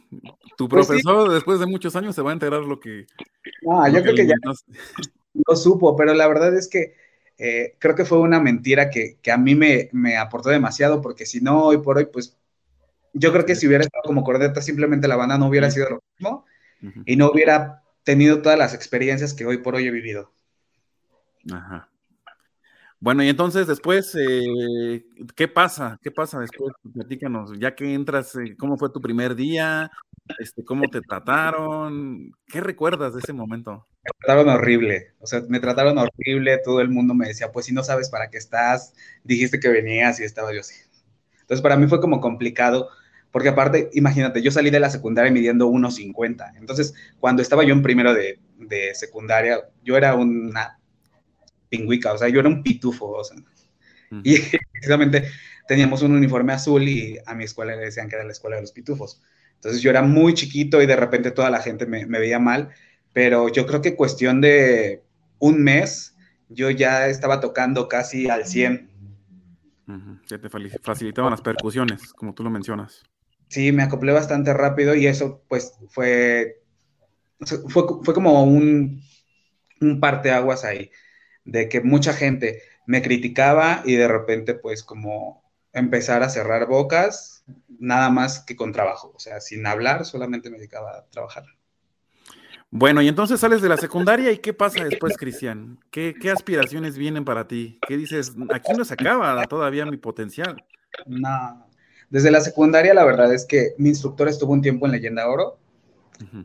Tu 0.56 0.68
pues 0.68 0.86
profesor 0.86 1.32
después 1.32 1.58
de 1.58 1.66
muchos 1.66 1.96
años 1.96 2.14
se 2.14 2.22
va 2.22 2.30
a 2.30 2.34
enterar 2.34 2.62
lo 2.62 2.78
que... 2.78 3.06
No, 3.62 3.86
yo 3.88 4.02
creo 4.02 4.14
que 4.14 4.26
ya 4.26 4.34
lo 5.46 5.56
supo, 5.56 5.96
pero 5.96 6.14
la 6.14 6.28
verdad 6.28 6.56
es 6.56 6.68
que 6.68 6.94
eh, 7.38 7.74
creo 7.78 7.94
que 7.94 8.04
fue 8.04 8.18
una 8.18 8.40
mentira 8.40 8.90
que, 8.90 9.18
que 9.22 9.30
a 9.30 9.36
mí 9.36 9.54
me, 9.54 9.88
me, 9.92 10.16
aportó 10.16 10.48
demasiado, 10.50 11.02
porque 11.02 11.26
si 11.26 11.40
no, 11.40 11.64
hoy 11.64 11.78
por 11.78 11.98
hoy, 11.98 12.06
pues 12.06 12.36
yo 13.12 13.32
creo 13.32 13.44
que 13.44 13.54
si 13.54 13.66
hubiera 13.66 13.84
estado 13.84 14.02
como 14.04 14.24
cordeta, 14.24 14.60
simplemente 14.62 15.08
la 15.08 15.16
banda 15.16 15.38
no 15.38 15.48
hubiera 15.48 15.70
sido 15.70 15.88
lo 15.90 16.02
mismo 16.18 16.44
y 17.04 17.16
no 17.16 17.30
hubiera 17.30 17.82
tenido 18.04 18.42
todas 18.42 18.58
las 18.58 18.74
experiencias 18.74 19.34
que 19.34 19.46
hoy 19.46 19.58
por 19.58 19.74
hoy 19.74 19.86
he 19.86 19.90
vivido. 19.90 20.32
Ajá. 21.52 21.88
Bueno, 22.98 23.22
y 23.22 23.28
entonces 23.28 23.66
después, 23.66 24.14
eh, 24.14 25.04
¿qué 25.34 25.48
pasa? 25.48 25.98
¿Qué 26.02 26.10
pasa 26.10 26.40
después? 26.40 26.72
Platícanos, 26.94 27.52
ya 27.58 27.74
que 27.74 27.92
entras, 27.92 28.34
eh, 28.36 28.56
¿cómo 28.58 28.78
fue 28.78 28.90
tu 28.90 29.00
primer 29.00 29.34
día? 29.34 29.90
Este, 30.38 30.64
¿Cómo 30.64 30.88
te 30.88 31.00
trataron? 31.00 32.32
¿Qué 32.46 32.60
recuerdas 32.60 33.14
de 33.14 33.20
ese 33.20 33.32
momento? 33.32 33.86
Me 34.02 34.10
trataron 34.18 34.48
horrible, 34.48 35.14
o 35.20 35.26
sea, 35.26 35.42
me 35.48 35.60
trataron 35.60 35.98
horrible, 35.98 36.58
todo 36.64 36.80
el 36.80 36.88
mundo 36.88 37.14
me 37.14 37.28
decía, 37.28 37.52
pues 37.52 37.66
si 37.66 37.74
no 37.74 37.82
sabes 37.82 38.08
para 38.08 38.30
qué 38.30 38.38
estás, 38.38 38.94
dijiste 39.24 39.60
que 39.60 39.68
venías 39.68 40.20
y 40.20 40.24
estaba 40.24 40.52
yo 40.52 40.60
así. 40.60 40.74
Entonces 41.40 41.62
para 41.62 41.76
mí 41.76 41.86
fue 41.86 42.00
como 42.00 42.20
complicado 42.20 42.88
porque 43.36 43.50
aparte, 43.50 43.90
imagínate, 43.92 44.40
yo 44.40 44.50
salí 44.50 44.70
de 44.70 44.80
la 44.80 44.88
secundaria 44.88 45.30
midiendo 45.30 45.68
1,50. 45.68 46.54
Entonces, 46.56 46.94
cuando 47.20 47.42
estaba 47.42 47.64
yo 47.64 47.74
en 47.74 47.82
primero 47.82 48.14
de, 48.14 48.38
secundaria, 48.94 49.60
yo 49.84 49.98
era 49.98 50.14
una 50.14 50.78
pingüica, 51.68 52.14
o 52.14 52.16
sea, 52.16 52.28
yo 52.28 52.40
era 52.40 52.48
un 52.48 52.62
pitufo. 52.62 53.10
O 53.10 53.22
sea, 53.22 53.36
Y 54.22 54.38
precisamente 54.72 55.28
teníamos 55.68 56.00
un 56.00 56.12
uniforme 56.12 56.54
azul 56.54 56.82
y 56.88 57.18
a 57.26 57.34
mi 57.34 57.44
escuela 57.44 57.76
le 57.76 57.84
decían 57.84 58.08
que 58.08 58.14
era 58.16 58.24
la 58.24 58.32
escuela 58.32 58.56
de 58.56 58.62
los 58.62 58.72
pitufos. 58.72 59.22
Entonces 59.66 59.82
yo 59.82 59.90
era 59.90 60.02
muy 60.02 60.32
chiquito 60.32 60.80
y 60.80 60.86
de 60.86 60.94
repente 60.94 61.32
toda 61.32 61.50
la 61.50 61.60
gente 61.60 61.86
me, 61.86 62.04
veía 62.04 62.38
mal, 62.38 62.70
pero 63.12 63.48
yo 63.48 63.66
creo 63.66 63.82
que 63.82 63.96
cuestión 63.96 64.40
de 64.40 65.02
un 65.40 65.60
mes 65.60 66.14
yo 66.48 66.70
ya 66.70 67.08
estaba 67.08 67.40
tocando 67.40 67.88
casi 67.88 68.30
al 68.30 68.46
100. 68.46 68.88
Que 70.28 70.38
te 70.38 70.48
facilitaban 70.48 71.32
las 71.32 71.40
percusiones, 71.40 72.12
como 72.12 72.32
tú 72.32 72.44
lo 72.44 72.50
mencionas. 72.50 73.02
Sí, 73.48 73.72
me 73.72 73.82
acoplé 73.82 74.12
bastante 74.12 74.54
rápido 74.54 74.94
y 74.94 75.08
eso 75.08 75.42
pues 75.48 75.72
fue, 75.88 76.62
fue, 77.40 77.82
fue 78.04 78.14
como 78.14 78.44
un, 78.44 79.02
un 79.80 79.98
parteaguas 79.98 80.64
ahí, 80.64 80.92
de 81.44 81.68
que 81.68 81.80
mucha 81.80 82.12
gente 82.12 82.62
me 82.86 83.02
criticaba 83.02 83.82
y 83.84 83.96
de 83.96 84.06
repente 84.06 84.54
pues 84.54 84.84
como 84.84 85.42
empezar 85.78 86.22
a 86.22 86.28
cerrar 86.28 86.66
bocas, 86.66 87.44
nada 87.78 88.10
más 88.10 88.40
que 88.40 88.56
con 88.56 88.72
trabajo, 88.72 89.12
o 89.14 89.18
sea, 89.18 89.40
sin 89.40 89.66
hablar, 89.66 90.04
solamente 90.04 90.50
me 90.50 90.56
dedicaba 90.56 90.98
a 90.98 91.04
trabajar. 91.10 91.44
Bueno, 92.70 93.00
y 93.00 93.08
entonces 93.08 93.38
sales 93.38 93.62
de 93.62 93.68
la 93.68 93.76
secundaria 93.76 94.32
y 94.32 94.38
¿qué 94.38 94.52
pasa 94.52 94.84
después, 94.84 95.16
Cristian? 95.16 95.78
¿Qué, 95.90 96.14
¿Qué, 96.20 96.30
aspiraciones 96.30 96.98
vienen 96.98 97.24
para 97.24 97.46
ti? 97.46 97.78
¿Qué 97.86 97.96
dices? 97.96 98.34
Aquí 98.52 98.72
no 98.76 98.84
se 98.84 98.94
acaba 98.94 99.42
todavía 99.44 99.86
mi 99.86 99.96
potencial. 99.98 100.56
No, 101.06 101.66
desde 102.10 102.30
la 102.30 102.40
secundaria, 102.40 102.92
la 102.94 103.04
verdad 103.04 103.32
es 103.32 103.44
que 103.44 103.74
mi 103.78 103.90
instructor 103.90 104.28
estuvo 104.28 104.52
un 104.52 104.62
tiempo 104.62 104.86
en 104.86 104.92
Leyenda 104.92 105.28
Oro 105.28 105.58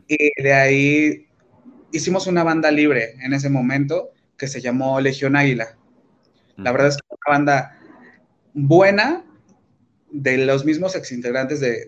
y 0.06 0.42
de 0.42 0.52
ahí 0.52 1.26
hicimos 1.90 2.26
una 2.26 2.44
banda 2.44 2.70
libre 2.70 3.14
en 3.22 3.32
ese 3.32 3.48
momento 3.48 4.10
que 4.36 4.46
se 4.46 4.60
llamó 4.60 5.00
Legión 5.00 5.36
Águila. 5.36 5.76
La 6.56 6.70
verdad 6.72 6.88
es 6.88 6.96
que 6.98 7.02
una 7.10 7.36
banda 7.36 7.81
buena 8.54 9.24
de 10.10 10.38
los 10.38 10.64
mismos 10.64 10.94
exintegrantes 10.94 11.60
de, 11.60 11.86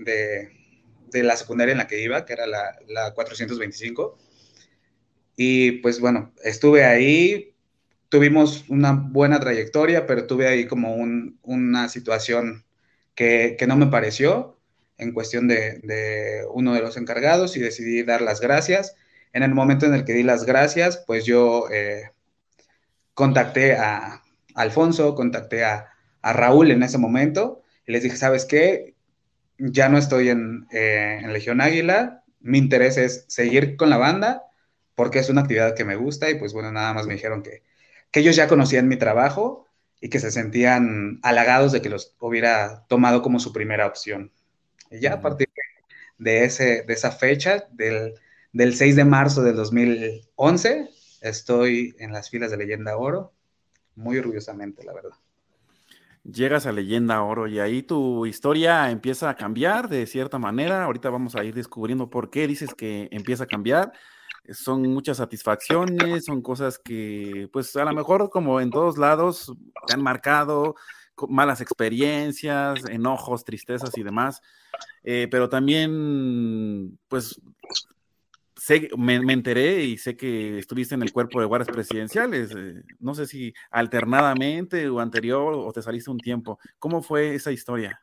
de, 1.12 1.22
la 1.22 1.36
secundaria 1.36 1.72
en 1.72 1.78
la 1.78 1.86
que 1.86 2.02
iba, 2.02 2.24
que 2.24 2.32
era 2.32 2.46
la, 2.46 2.76
la 2.88 3.14
425. 3.14 4.18
Y 5.36 5.72
pues 5.72 6.00
bueno, 6.00 6.32
estuve 6.42 6.84
ahí, 6.84 7.54
tuvimos 8.08 8.64
una 8.68 8.92
buena 8.92 9.38
trayectoria, 9.38 10.06
pero 10.06 10.26
tuve 10.26 10.48
ahí 10.48 10.66
como 10.66 10.94
un, 10.94 11.38
una 11.42 11.88
situación 11.88 12.64
que, 13.14 13.56
no 13.66 13.76
me 13.76 13.86
pareció 13.86 14.58
en 14.98 15.12
cuestión 15.12 15.48
de, 15.48 16.44
uno 16.52 16.74
de 16.74 16.80
los 16.80 16.96
encargados 16.96 17.56
y 17.56 17.60
decidí 17.60 18.02
dar 18.02 18.22
las 18.22 18.40
gracias. 18.40 18.96
En 19.32 19.42
el 19.42 19.54
momento 19.54 19.86
en 19.86 19.94
el 19.94 20.04
que 20.04 20.12
di 20.12 20.22
las 20.22 20.44
gracias, 20.44 21.02
pues 21.06 21.24
yo 21.24 21.68
eh, 21.70 22.10
contacté 23.14 23.74
a 23.76 24.22
Alfonso, 24.54 25.14
contacté 25.14 25.64
a, 25.64 25.93
Raúl 26.32 26.70
en 26.70 26.82
ese 26.82 26.98
momento 26.98 27.62
y 27.86 27.92
les 27.92 28.02
dije, 28.02 28.16
¿sabes 28.16 28.44
qué? 28.44 28.94
Ya 29.58 29.88
no 29.88 29.98
estoy 29.98 30.30
en, 30.30 30.66
eh, 30.72 31.20
en 31.22 31.32
Legión 31.32 31.60
Águila, 31.60 32.24
mi 32.40 32.58
interés 32.58 32.96
es 32.96 33.24
seguir 33.28 33.76
con 33.76 33.90
la 33.90 33.96
banda 33.96 34.44
porque 34.94 35.18
es 35.18 35.28
una 35.28 35.42
actividad 35.42 35.74
que 35.74 35.84
me 35.84 35.96
gusta 35.96 36.30
y 36.30 36.36
pues 36.36 36.52
bueno, 36.52 36.70
nada 36.72 36.92
más 36.94 37.06
me 37.06 37.14
dijeron 37.14 37.42
que, 37.42 37.62
que 38.10 38.20
ellos 38.20 38.36
ya 38.36 38.48
conocían 38.48 38.88
mi 38.88 38.96
trabajo 38.96 39.66
y 40.00 40.08
que 40.08 40.20
se 40.20 40.30
sentían 40.30 41.18
halagados 41.22 41.72
de 41.72 41.80
que 41.80 41.88
los 41.88 42.14
hubiera 42.20 42.84
tomado 42.88 43.22
como 43.22 43.40
su 43.40 43.52
primera 43.52 43.86
opción. 43.86 44.30
Y 44.90 45.00
ya 45.00 45.14
a 45.14 45.20
partir 45.22 45.48
de, 46.18 46.44
ese, 46.44 46.82
de 46.82 46.92
esa 46.92 47.10
fecha, 47.10 47.66
del, 47.72 48.14
6 48.52 48.96
de 48.96 49.04
marzo 49.04 49.42
del 49.42 49.56
2011, 49.56 50.90
estoy 51.22 51.96
en 51.98 52.12
las 52.12 52.30
filas 52.30 52.50
de 52.50 52.58
Leyenda 52.58 52.96
Oro, 52.96 53.32
muy 53.96 54.18
orgullosamente, 54.18 54.84
la 54.84 54.92
verdad. 54.92 55.16
Llegas 56.24 56.64
a 56.64 56.72
Leyenda 56.72 57.22
Oro 57.22 57.46
y 57.46 57.58
ahí 57.60 57.82
tu 57.82 58.24
historia 58.24 58.90
empieza 58.90 59.28
a 59.28 59.36
cambiar 59.36 59.90
de 59.90 60.06
cierta 60.06 60.38
manera. 60.38 60.82
Ahorita 60.84 61.10
vamos 61.10 61.36
a 61.36 61.44
ir 61.44 61.54
descubriendo 61.54 62.08
por 62.08 62.30
qué 62.30 62.46
dices 62.46 62.74
que 62.74 63.08
empieza 63.10 63.44
a 63.44 63.46
cambiar. 63.46 63.92
Son 64.50 64.82
muchas 64.82 65.18
satisfacciones, 65.18 66.24
son 66.24 66.40
cosas 66.40 66.78
que, 66.78 67.48
pues 67.52 67.76
a 67.76 67.84
lo 67.84 67.92
mejor 67.92 68.30
como 68.30 68.60
en 68.62 68.70
todos 68.70 68.96
lados, 68.96 69.52
te 69.86 69.92
han 69.92 70.02
marcado, 70.02 70.76
malas 71.28 71.60
experiencias, 71.60 72.84
enojos, 72.86 73.44
tristezas 73.44 73.96
y 73.98 74.02
demás. 74.02 74.40
Eh, 75.02 75.28
pero 75.30 75.50
también, 75.50 76.98
pues, 77.08 77.38
sé, 78.64 78.88
me, 78.96 79.16
enteré 79.16 79.82
y 79.82 79.98
sé 79.98 80.16
que 80.16 80.58
estuviste 80.58 80.94
en 80.94 81.02
el 81.02 81.12
cuerpo 81.12 81.38
de 81.38 81.46
guardias 81.46 81.74
presidenciales. 81.74 82.50
Eh, 82.56 82.82
no 82.98 83.14
sé 83.14 83.26
si 83.26 83.52
alternadamente 83.70 84.88
o 84.88 85.00
anterior 85.00 85.52
o 85.54 85.70
te 85.72 85.82
saliste 85.82 86.10
un 86.10 86.18
tiempo. 86.18 86.58
¿Cómo 86.78 87.02
fue 87.02 87.34
esa 87.34 87.52
historia? 87.52 88.00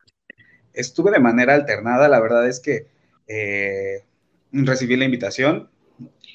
Estuve 0.72 1.10
de 1.10 1.18
manera 1.18 1.54
alternada. 1.54 2.08
La 2.08 2.20
verdad 2.20 2.48
es 2.48 2.60
que 2.60 2.86
eh, 3.26 4.04
recibí 4.52 4.96
la 4.96 5.04
invitación, 5.04 5.68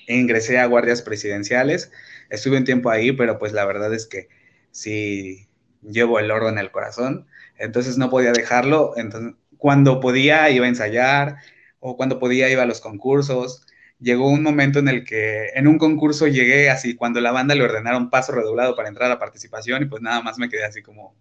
ingresé 0.07 0.60
a 0.60 0.65
guardias 0.65 1.01
presidenciales. 1.01 1.91
Estuve 2.29 2.57
un 2.57 2.65
tiempo 2.65 2.89
ahí, 2.89 3.13
pero 3.13 3.39
pues 3.39 3.53
la 3.53 3.65
verdad 3.65 3.93
es 3.93 4.07
que 4.07 4.27
sí 4.72 5.48
llevo 5.81 6.19
el 6.19 6.31
oro 6.31 6.50
en 6.50 6.57
el 6.57 6.72
corazón. 6.72 7.27
Entonces 7.57 7.98
no 7.98 8.10
podía 8.10 8.34
dejarlo. 8.34 8.91
Entonces 8.98 9.36
cuando 9.57 10.01
podía 10.01 10.50
iba 10.50 10.65
a 10.65 10.69
ensayar 10.69 11.38
o 11.79 11.96
cuando 11.96 12.19
podía 12.19 12.50
iba 12.50 12.63
a 12.63 12.67
los 12.67 12.81
concursos. 12.81 13.67
Llegó 14.00 14.30
un 14.30 14.44
momento 14.44 14.80
en 14.80 14.88
el 14.88 15.04
que 15.04 15.50
en 15.56 15.68
un 15.68 15.77
concurso 15.77 16.27
llegué 16.27 16.70
así, 16.70 16.96
cuando 16.96 17.20
la 17.20 17.32
banda 17.32 17.56
le 17.56 17.63
ordenaron 17.63 18.10
paso 18.10 18.32
redoblado 18.32 18.75
para 18.75 18.89
entrar 18.89 19.12
a 19.12 19.20
participación 19.20 19.84
y 19.84 19.86
pues 19.86 20.01
nada 20.01 20.22
más 20.22 20.38
me 20.38 20.50
quedé 20.50 20.66
así 20.66 20.82
como 20.82 21.16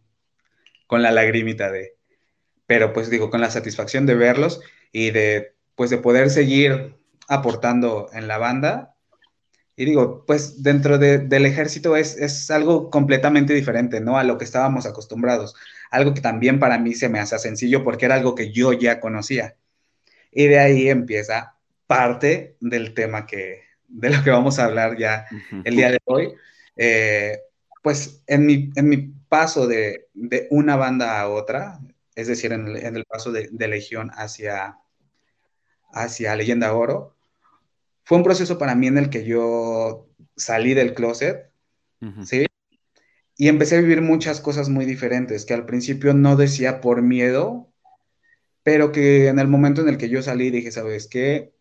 con 0.86 1.02
la 1.02 1.10
lagrimita 1.10 1.70
de, 1.70 1.96
pero 2.66 2.92
pues 2.92 3.10
digo, 3.10 3.30
con 3.30 3.40
la 3.40 3.50
satisfacción 3.50 4.06
de 4.06 4.14
verlos 4.14 4.60
y 4.92 5.10
de 5.10 5.54
pues 5.74 5.90
de 5.90 5.98
poder 5.98 6.30
seguir 6.30 6.96
aportando 7.28 8.08
en 8.12 8.28
la 8.28 8.38
banda. 8.38 8.94
Y 9.78 9.84
digo, 9.84 10.24
pues 10.26 10.62
dentro 10.62 10.96
del 10.98 11.46
ejército 11.46 11.96
es, 11.96 12.16
es 12.16 12.50
algo 12.50 12.88
completamente 12.90 13.52
diferente, 13.52 14.00
¿no? 14.00 14.16
A 14.16 14.24
lo 14.24 14.38
que 14.38 14.44
estábamos 14.44 14.86
acostumbrados 14.86 15.54
algo 15.90 16.14
que 16.14 16.20
también 16.20 16.58
para 16.58 16.78
mí 16.78 16.94
se 16.94 17.08
me 17.08 17.18
hace 17.18 17.38
sencillo 17.38 17.84
porque 17.84 18.06
era 18.06 18.16
algo 18.16 18.34
que 18.34 18.52
yo 18.52 18.72
ya 18.72 19.00
conocía. 19.00 19.56
Y 20.32 20.46
de 20.46 20.58
ahí 20.58 20.88
empieza 20.88 21.55
parte 21.86 22.56
del 22.60 22.94
tema 22.94 23.26
que, 23.26 23.62
de 23.88 24.10
lo 24.10 24.22
que 24.22 24.30
vamos 24.30 24.58
a 24.58 24.64
hablar 24.64 24.96
ya 24.96 25.26
el 25.64 25.76
día 25.76 25.90
de 25.90 25.98
hoy. 26.04 26.32
Eh, 26.76 27.38
pues 27.82 28.22
en 28.26 28.46
mi, 28.46 28.70
en 28.74 28.88
mi 28.88 28.96
paso 29.28 29.66
de, 29.66 30.08
de, 30.14 30.48
una 30.50 30.76
banda 30.76 31.20
a 31.20 31.28
otra, 31.28 31.78
es 32.14 32.26
decir, 32.26 32.52
en 32.52 32.66
el, 32.66 32.76
en 32.78 32.96
el 32.96 33.04
paso 33.04 33.30
de, 33.30 33.48
de, 33.52 33.68
Legión 33.68 34.10
hacia, 34.14 34.78
hacia 35.92 36.34
Leyenda 36.34 36.74
Oro, 36.74 37.16
fue 38.04 38.18
un 38.18 38.24
proceso 38.24 38.58
para 38.58 38.74
mí 38.74 38.88
en 38.88 38.98
el 38.98 39.10
que 39.10 39.24
yo 39.24 40.08
salí 40.36 40.74
del 40.74 40.94
closet, 40.94 41.50
¿sí? 42.24 42.46
y 43.36 43.48
empecé 43.48 43.76
a 43.76 43.80
vivir 43.80 44.00
muchas 44.00 44.40
cosas 44.40 44.68
muy 44.68 44.84
diferentes 44.84 45.44
que 45.44 45.54
al 45.54 45.66
principio 45.66 46.14
no 46.14 46.36
decía 46.36 46.80
por 46.80 47.02
miedo, 47.02 47.72
pero 48.62 48.92
que 48.92 49.28
en 49.28 49.38
el 49.38 49.48
momento 49.48 49.82
en 49.82 49.88
el 49.88 49.98
que 49.98 50.08
yo 50.08 50.22
salí 50.22 50.50
dije, 50.50 50.72
¿sabes 50.72 51.06
qué? 51.06 51.52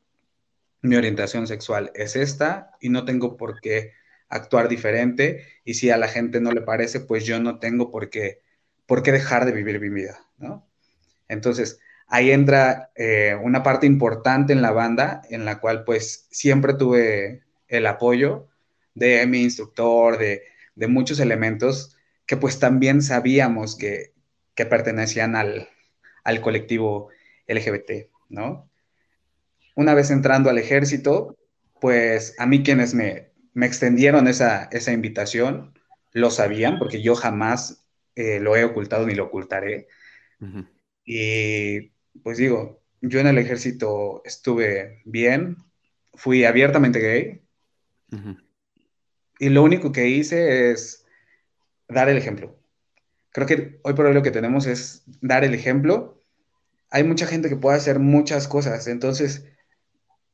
Mi 0.85 0.95
orientación 0.95 1.47
sexual 1.47 1.91
es 1.95 2.15
esta 2.15 2.71
y 2.79 2.89
no 2.89 3.05
tengo 3.05 3.37
por 3.37 3.59
qué 3.59 3.93
actuar 4.29 4.67
diferente 4.67 5.45
y 5.63 5.75
si 5.75 5.89
a 5.89 5.97
la 5.97 6.07
gente 6.07 6.41
no 6.41 6.51
le 6.51 6.61
parece, 6.61 6.99
pues 6.99 7.25
yo 7.25 7.39
no 7.39 7.59
tengo 7.59 7.91
por 7.91 8.09
qué, 8.09 8.41
por 8.85 9.03
qué 9.03 9.11
dejar 9.11 9.45
de 9.45 9.51
vivir 9.51 9.79
mi 9.79 9.89
vida, 9.89 10.19
¿no? 10.37 10.67
Entonces, 11.27 11.79
ahí 12.07 12.31
entra 12.31 12.91
eh, 12.95 13.35
una 13.41 13.63
parte 13.63 13.87
importante 13.87 14.53
en 14.53 14.61
la 14.61 14.71
banda 14.71 15.21
en 15.29 15.45
la 15.45 15.59
cual 15.59 15.83
pues 15.83 16.27
siempre 16.31 16.73
tuve 16.73 17.43
el 17.67 17.87
apoyo 17.87 18.47
de 18.93 19.25
mi 19.27 19.41
instructor, 19.41 20.17
de, 20.17 20.43
de 20.75 20.87
muchos 20.87 21.19
elementos 21.19 21.95
que 22.25 22.37
pues 22.37 22.59
también 22.59 23.01
sabíamos 23.01 23.75
que, 23.75 24.13
pertenecían 24.55 25.35
al, 25.35 25.69
colectivo 26.41 27.09
LGBT, 27.47 28.09
¿no? 28.29 28.69
Una 29.75 29.93
vez 29.93 30.09
entrando 30.09 30.49
al 30.49 30.57
ejército, 30.57 31.37
pues 31.79 32.33
a 32.39 32.45
mí 32.45 32.63
quienes 32.63 32.93
me, 32.93 33.31
extendieron 33.55 34.27
esa, 34.27 34.69
invitación 34.91 35.77
lo 36.11 36.31
sabían, 36.31 36.79
porque 36.79 37.01
yo 37.01 37.15
jamás 37.15 37.85
eh, 38.15 38.39
lo 38.39 38.55
he 38.55 38.63
ocultado 38.63 39.05
ni 39.05 39.15
lo 39.15 39.25
ocultaré. 39.25 39.87
Y 41.03 41.91
pues 42.23 42.37
digo, 42.37 42.81
yo 43.01 43.19
en 43.19 43.27
el 43.27 43.37
ejército 43.37 44.21
estuve 44.25 45.01
bien, 45.05 45.57
fui 46.13 46.45
abiertamente 46.45 46.99
gay, 46.99 47.41
y 49.39 49.49
lo 49.49 49.63
único 49.63 49.91
que 49.91 50.07
hice 50.07 50.71
es 50.71 51.05
dar 51.87 52.09
el 52.09 52.17
ejemplo. 52.17 52.57
Creo 53.31 53.47
que 53.47 53.79
hoy 53.83 53.93
por 53.93 54.05
hoy 54.05 54.13
lo 54.13 54.23
que 54.23 54.31
tenemos 54.31 54.65
es 54.65 55.03
dar 55.21 55.43
el 55.43 55.53
ejemplo. 55.53 56.23
Hay 56.89 57.03
mucha 57.03 57.27
gente 57.27 57.49
que 57.49 57.57
puede 57.57 57.77
hacer 57.77 57.99
muchas 57.99 58.47
cosas, 58.47 58.87
entonces 58.87 59.45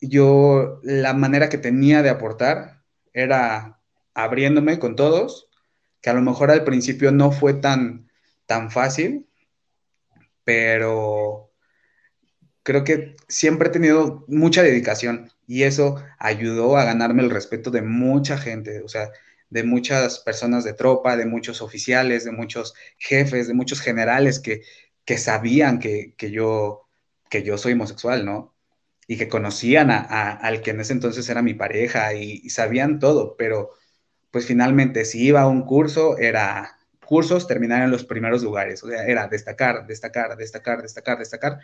yo 0.01 0.79
la 0.83 1.13
manera 1.13 1.49
que 1.49 1.57
tenía 1.57 2.01
de 2.01 2.09
aportar 2.09 2.83
era 3.13 3.79
abriéndome 4.13 4.79
con 4.79 4.95
todos, 4.95 5.49
que 6.01 6.09
a 6.09 6.13
lo 6.13 6.21
mejor 6.21 6.51
al 6.51 6.63
principio 6.63 7.11
no 7.11 7.31
fue 7.31 7.53
tan, 7.53 8.09
tan 8.47 8.71
fácil, 8.71 9.27
pero 10.43 11.51
creo 12.63 12.83
que 12.83 13.15
siempre 13.27 13.69
he 13.69 13.71
tenido 13.71 14.25
mucha 14.27 14.63
dedicación 14.63 15.31
y 15.47 15.63
eso 15.63 16.03
ayudó 16.19 16.77
a 16.77 16.83
ganarme 16.83 17.23
el 17.23 17.29
respeto 17.29 17.71
de 17.71 17.81
mucha 17.81 18.37
gente, 18.37 18.81
o 18.81 18.87
sea, 18.87 19.11
de 19.49 19.63
muchas 19.63 20.19
personas 20.19 20.63
de 20.63 20.73
tropa, 20.73 21.17
de 21.17 21.25
muchos 21.25 21.61
oficiales, 21.61 22.23
de 22.23 22.31
muchos 22.31 22.73
jefes, 22.97 23.47
de 23.47 23.53
muchos 23.53 23.81
generales 23.81 24.39
que, 24.39 24.61
que 25.05 25.17
sabían 25.17 25.79
que, 25.79 26.15
que, 26.17 26.31
yo, 26.31 26.87
que 27.29 27.43
yo 27.43 27.57
soy 27.57 27.73
homosexual, 27.73 28.25
¿no? 28.25 28.50
Y 29.07 29.17
que 29.17 29.27
conocían 29.27 29.91
a, 29.91 29.99
al 30.31 30.61
que 30.61 30.71
en 30.71 30.81
ese 30.81 30.93
entonces 30.93 31.27
era 31.29 31.41
mi 31.41 31.53
pareja 31.53 32.13
y, 32.13 32.49
sabían 32.49 32.99
todo, 32.99 33.35
pero 33.37 33.71
pues 34.31 34.45
finalmente 34.45 35.05
si 35.05 35.23
iba 35.25 35.41
a 35.41 35.47
un 35.47 35.63
curso 35.63 36.17
era 36.17 36.77
cursos 37.05 37.47
terminar 37.47 37.83
en 37.83 37.91
los 37.91 38.05
primeros 38.05 38.43
lugares, 38.43 38.83
o 38.83 38.87
sea, 38.87 39.05
era 39.05 39.27
destacar, 39.27 39.85
destacar, 39.87 40.37
destacar, 40.37 40.81
destacar, 40.81 41.19
destacar, 41.19 41.59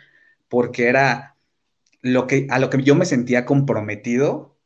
porque 0.48 0.88
era 0.88 1.36
lo 2.02 2.26
que, 2.26 2.46
a 2.50 2.58
lo 2.58 2.70
que 2.70 2.82
yo 2.82 2.94
me 2.94 3.06
sentía 3.06 3.46
comprometido 3.46 4.58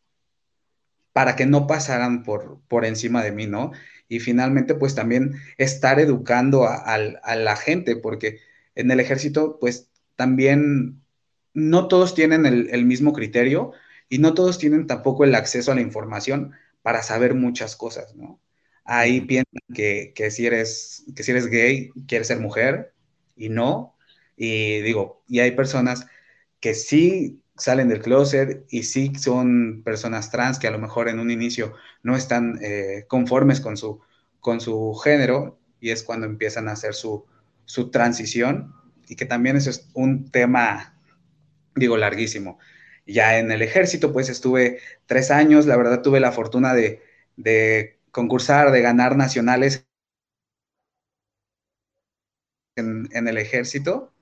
para 1.12 1.36
que 1.36 1.46
no 1.46 1.66
pasaran 1.66 2.22
por, 2.22 2.60
por 2.68 2.84
encima 2.84 3.22
de 3.22 3.32
mí, 3.32 3.46
¿no? 3.46 3.72
Y 4.08 4.20
finalmente, 4.20 4.74
pues 4.74 4.94
también 4.94 5.34
estar 5.58 6.00
educando 6.00 6.66
a, 6.66 6.98
la 6.98 7.56
gente, 7.56 7.96
porque 7.96 8.40
en 8.74 8.90
el 8.90 9.00
ejército, 9.00 9.58
pues 9.60 9.90
también 10.16 11.01
no 11.54 11.88
todos 11.88 12.14
tienen 12.14 12.46
el, 12.46 12.84
mismo 12.84 13.12
criterio 13.12 13.72
y 14.08 14.18
no 14.18 14.34
todos 14.34 14.58
tienen 14.58 14.86
tampoco 14.86 15.24
el 15.24 15.34
acceso 15.34 15.72
a 15.72 15.74
la 15.74 15.80
información 15.80 16.52
para 16.82 17.02
saber 17.02 17.34
muchas 17.34 17.76
cosas, 17.76 18.14
¿no? 18.14 18.40
Ahí 18.84 19.20
piensan 19.20 19.60
que, 19.74 20.12
que, 20.14 20.30
si 20.30 20.46
eres, 20.46 21.04
que 21.14 21.22
si 21.22 21.30
eres 21.30 21.46
gay, 21.46 21.90
quieres 22.08 22.28
ser 22.28 22.40
mujer 22.40 22.94
y 23.36 23.48
no. 23.48 23.96
Y 24.36 24.80
digo, 24.80 25.22
y 25.28 25.40
hay 25.40 25.52
personas 25.52 26.06
que 26.60 26.74
sí 26.74 27.42
salen 27.56 27.88
del 27.88 28.00
closet 28.00 28.64
y 28.70 28.84
sí 28.84 29.12
son 29.16 29.82
personas 29.84 30.30
trans 30.30 30.58
que 30.58 30.66
a 30.66 30.70
lo 30.70 30.78
mejor 30.78 31.08
en 31.08 31.20
un 31.20 31.30
inicio 31.30 31.74
no 32.02 32.16
están 32.16 32.58
eh, 32.62 33.04
conformes 33.08 33.60
con 33.60 33.76
su, 33.76 34.00
con 34.40 34.60
su 34.60 34.94
género 34.94 35.58
y 35.80 35.90
es 35.90 36.02
cuando 36.02 36.26
empiezan 36.26 36.68
a 36.68 36.72
hacer 36.72 36.94
su, 36.94 37.26
su 37.64 37.90
transición 37.90 38.74
y 39.06 39.16
que 39.16 39.26
también 39.26 39.56
eso 39.56 39.70
es 39.70 39.88
un 39.94 40.30
tema 40.30 40.98
digo, 41.74 41.96
larguísimo. 41.96 42.58
Ya 43.06 43.38
en 43.38 43.50
el 43.50 43.62
ejército, 43.62 44.12
pues 44.12 44.28
estuve 44.28 44.80
tres 45.06 45.30
años, 45.30 45.66
la 45.66 45.76
verdad 45.76 46.02
tuve 46.02 46.20
la 46.20 46.32
fortuna 46.32 46.74
de, 46.74 47.02
de 47.36 47.98
concursar, 48.12 48.70
de 48.72 48.82
ganar 48.82 49.16
nacionales 49.16 49.86
en, 52.76 53.08
en 53.12 53.28
el 53.28 53.38
ejército, 53.38 54.12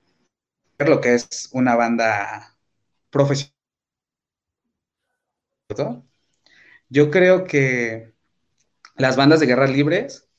lo 0.79 1.01
que 1.01 1.15
es 1.15 1.49
una 1.53 1.75
banda 1.75 2.57
profesional. 3.11 3.53
Yo 6.89 7.11
creo 7.11 7.45
que 7.45 8.13
las 8.97 9.17
bandas 9.17 9.39
de 9.41 9.47
guerra 9.47 9.67
libres 9.67 10.29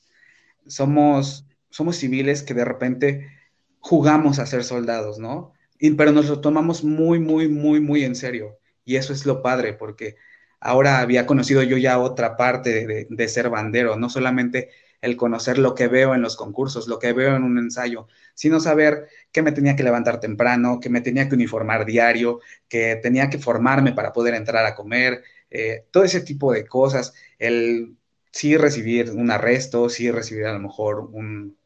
somos, 0.67 1.47
somos 1.69 1.97
civiles 1.97 2.43
que 2.43 2.53
de 2.55 2.65
repente 2.65 3.31
jugamos 3.79 4.39
a 4.39 4.47
ser 4.47 4.63
soldados, 4.65 5.19
¿no? 5.19 5.52
Pero 5.91 6.11
nos 6.11 6.27
lo 6.29 6.39
tomamos 6.41 6.83
muy, 6.83 7.19
muy, 7.19 7.47
muy, 7.47 7.79
muy 7.79 8.03
en 8.03 8.15
serio. 8.15 8.57
Y 8.85 8.95
eso 8.95 9.13
es 9.13 9.25
lo 9.25 9.41
padre, 9.41 9.73
porque 9.73 10.15
ahora 10.59 10.99
había 10.99 11.25
conocido 11.25 11.61
yo 11.63 11.77
ya 11.77 11.99
otra 11.99 12.37
parte 12.37 13.05
de, 13.09 13.27
ser 13.27 13.49
bandero, 13.49 13.97
no 13.97 14.09
solamente 14.09 14.69
el 15.01 15.17
conocer 15.17 15.57
lo 15.57 15.75
que 15.75 15.89
veo 15.89 16.15
en 16.15 16.21
los 16.21 16.37
concursos, 16.37 16.87
lo 16.87 16.99
que 16.99 17.11
veo 17.11 17.35
en 17.35 17.43
un 17.43 17.57
ensayo, 17.57 18.07
sino 18.33 18.61
saber 18.61 19.07
que 19.33 19.41
me 19.41 19.51
tenía 19.51 19.75
que 19.75 19.83
levantar 19.83 20.21
temprano, 20.21 20.79
que 20.79 20.89
me 20.89 21.01
tenía 21.01 21.27
que 21.27 21.35
uniformar 21.35 21.85
diario, 21.85 22.39
que 22.69 22.95
tenía 23.03 23.29
que 23.29 23.37
formarme 23.37 23.91
para 23.91 24.13
poder 24.13 24.35
entrar 24.35 24.65
a 24.65 24.75
comer, 24.75 25.23
eh, 25.49 25.85
todo 25.91 26.05
ese 26.05 26.21
tipo 26.21 26.53
de 26.53 26.65
cosas, 26.65 27.13
el 27.39 27.97
sí 28.31 28.55
recibir 28.55 29.11
un 29.11 29.29
arresto, 29.31 29.89
sí 29.89 30.09
recibir 30.11 30.45
a 30.45 30.53
lo 30.53 30.59
mejor 30.59 31.09
un 31.11 31.57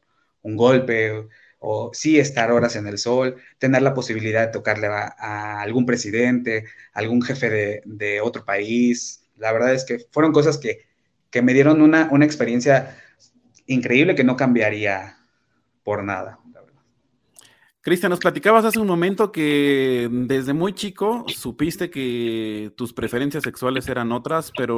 golpe, 0.42 1.28
o 1.58 1.90
sí 1.92 2.18
estar 2.18 2.52
horas 2.52 2.76
en 2.76 2.86
el 2.86 2.98
sol, 2.98 3.36
tener 3.58 3.82
la 3.82 3.94
posibilidad 3.94 4.46
de 4.46 4.52
tocarle 4.52 4.86
a, 4.86 5.60
algún 5.60 5.86
presidente, 5.86 6.64
algún 6.92 7.22
jefe 7.22 7.50
de, 7.50 7.82
de, 7.84 8.20
otro 8.20 8.44
país. 8.44 9.24
La 9.36 9.52
verdad 9.52 9.74
es 9.74 9.84
que 9.84 9.98
fueron 10.10 10.32
cosas 10.32 10.58
que, 10.58 10.86
que 11.30 11.42
me 11.42 11.54
dieron 11.54 11.82
una, 11.82 12.08
una, 12.10 12.24
experiencia 12.24 12.96
increíble 13.66 14.14
que 14.14 14.24
no 14.24 14.36
cambiaría 14.36 15.18
por 15.82 16.04
nada. 16.04 16.38
Cristian, 17.80 18.10
nos 18.10 18.18
platicabas 18.18 18.64
hace 18.64 18.78
un 18.78 18.86
momento 18.86 19.32
que 19.32 20.08
desde 20.10 20.52
muy 20.52 20.74
chico 20.74 21.24
supiste 21.28 21.88
que 21.90 22.72
tus 22.76 22.92
preferencias 22.92 23.42
sexuales 23.44 23.88
eran 23.88 24.12
otras, 24.12 24.52
pero 24.56 24.76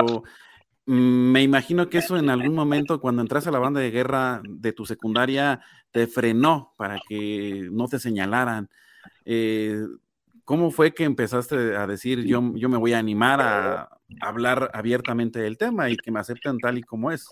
me 0.91 1.41
imagino 1.41 1.89
que 1.89 1.99
eso 1.99 2.17
en 2.17 2.31
algún 2.31 2.53
momento, 2.53 3.01
cuando 3.01 3.23
entras 3.23 3.47
a 3.47 3.53
la 3.53 3.61
banda 3.61 3.79
de 3.79 3.93
guerra 3.93 4.43
de 4.45 4.73
tu 4.73 4.85
secundaria, 4.85 5.61
te 5.93 6.09
frenó 6.09 6.75
para 6.77 6.99
que 7.09 7.69
no 7.71 7.87
te 7.87 8.01
señalaran. 8.01 8.69
Eh, 9.25 9.87
¿Cómo 10.45 10.73
fue 10.73 10.93
que 10.93 11.05
empezaste 11.05 11.77
a 11.77 11.87
decir, 11.87 12.25
yo, 12.25 12.43
yo 12.57 12.69
me 12.69 12.77
voy 12.77 12.95
a 12.95 12.99
animar 12.99 13.41
a 13.41 13.89
hablar 14.21 14.69
abiertamente 14.75 15.39
del 15.39 15.59
tema 15.59 15.89
y 15.91 15.97
que 15.97 16.11
me 16.11 16.19
acepten 16.19 16.59
tal 16.59 16.79
y 16.79 16.83
como 16.83 17.13
es? 17.13 17.29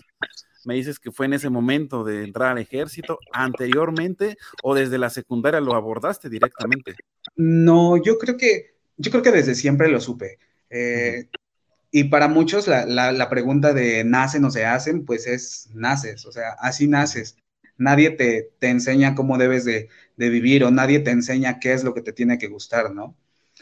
Me 0.63 0.75
dices 0.75 0.97
que 0.97 1.11
fue 1.11 1.25
en 1.25 1.33
ese 1.33 1.49
momento 1.49 2.05
de 2.05 2.23
entrar 2.23 2.53
al 2.53 2.59
ejército, 2.59 3.19
anteriormente 3.33 4.37
o 4.63 4.73
desde 4.73 4.97
la 4.97 5.09
secundaria 5.09 5.59
lo 5.59 5.75
abordaste 5.75 6.29
directamente. 6.29 6.95
No, 7.35 8.01
yo 8.01 8.17
creo 8.17 8.37
que, 8.37 8.75
yo 8.95 9.11
creo 9.11 9.21
que 9.21 9.31
desde 9.33 9.53
siempre 9.53 9.89
lo 9.89 9.99
supe. 9.99 10.39
Eh, 10.69 11.27
y 11.91 12.05
para 12.05 12.27
muchos 12.27 12.67
la, 12.67 12.85
la, 12.85 13.29
pregunta 13.29 13.73
de 13.73 14.03
nacen 14.03 14.45
o 14.45 14.51
se 14.51 14.65
hacen, 14.65 15.05
pues 15.05 15.27
es 15.27 15.69
naces, 15.73 16.25
o 16.25 16.31
sea, 16.31 16.51
así 16.59 16.87
naces. 16.87 17.37
Nadie 17.77 18.11
te, 18.11 18.51
te 18.59 18.69
enseña 18.69 19.15
cómo 19.15 19.37
debes 19.37 19.65
de, 19.65 19.89
de, 20.17 20.29
vivir 20.29 20.63
o 20.63 20.71
nadie 20.71 20.99
te 20.99 21.11
enseña 21.11 21.59
qué 21.59 21.73
es 21.73 21.83
lo 21.83 21.93
que 21.93 22.01
te 22.01 22.13
tiene 22.13 22.37
que 22.37 22.47
gustar, 22.47 22.91
¿no? 22.91 23.15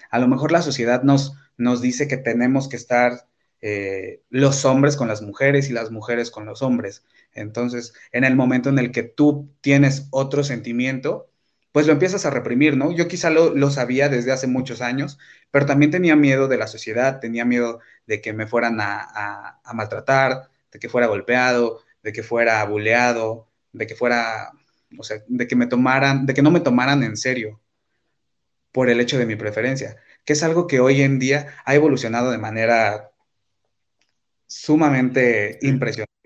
A 0.10 0.20
lo 0.20 0.28
mejor 0.28 0.52
la 0.52 0.62
sociedad 0.62 1.04
nos, 1.04 1.36
nos 1.58 1.82
dice 1.82 2.08
que 2.08 2.18
tenemos 2.18 2.68
que 2.68 2.76
estar 2.78 3.28
eh, 3.62 4.22
los 4.30 4.66
hombres 4.66 4.96
con 4.98 5.08
las 5.08 5.22
mujeres 5.22 5.70
y 5.70 5.74
las 5.74 5.92
mujeres 5.92 6.32
con 6.32 6.46
los 6.46 6.62
hombres. 6.62 7.04
Entonces, 7.34 7.94
en 8.12 8.24
el 8.24 8.36
momento 8.36 8.70
en 8.70 8.80
el 8.80 8.92
que 8.92 9.04
tú 9.04 9.50
tienes 9.62 10.08
otro 10.12 10.44
sentimiento, 10.44 11.30
pues 11.78 11.86
lo 11.86 11.94
empiezas 11.94 12.26
a 12.26 12.32
reprimir, 12.32 12.76
¿no? 12.76 12.92
Yo 12.92 13.08
quizá 13.08 13.30
lo, 13.30 13.54
lo, 13.54 13.70
sabía 13.70 14.10
desde 14.10 14.32
hace 14.32 14.48
muchos 14.48 14.82
años, 14.82 15.20
pero 15.52 15.68
también 15.68 15.92
tenía 15.92 16.16
miedo 16.16 16.48
de 16.48 16.58
la 16.58 16.66
sociedad, 16.66 17.20
tenía 17.20 17.46
miedo 17.46 17.82
de 18.08 18.20
que 18.20 18.34
me 18.34 18.48
fueran 18.48 18.82
a, 18.82 19.60
a, 19.64 19.74
maltratar, 19.76 20.50
de 20.72 20.80
que 20.80 20.90
fuera 20.90 21.06
golpeado, 21.06 21.84
de 22.02 22.14
que 22.14 22.24
fuera 22.24 22.64
buleado, 22.66 23.48
de 23.74 23.86
que 23.86 23.94
fuera, 23.94 24.54
o 24.98 25.04
sea, 25.04 25.22
de 25.28 25.48
que 25.48 25.56
me 25.56 25.68
tomaran, 25.68 26.26
de 26.26 26.34
que 26.34 26.42
no 26.42 26.50
me 26.50 26.62
tomaran 26.62 27.04
en 27.04 27.16
serio 27.16 27.62
por 28.72 28.90
el 28.90 29.00
hecho 29.00 29.20
de 29.20 29.28
mi 29.28 29.36
preferencia, 29.36 29.98
que 30.26 30.34
es 30.34 30.42
algo 30.42 30.66
que 30.66 30.80
hoy 30.80 31.04
en 31.04 31.20
día 31.20 31.58
ha 31.64 31.76
evolucionado 31.76 32.32
de 32.32 32.40
manera 32.40 33.12
sumamente 34.48 35.60
impresionante. 35.62 36.17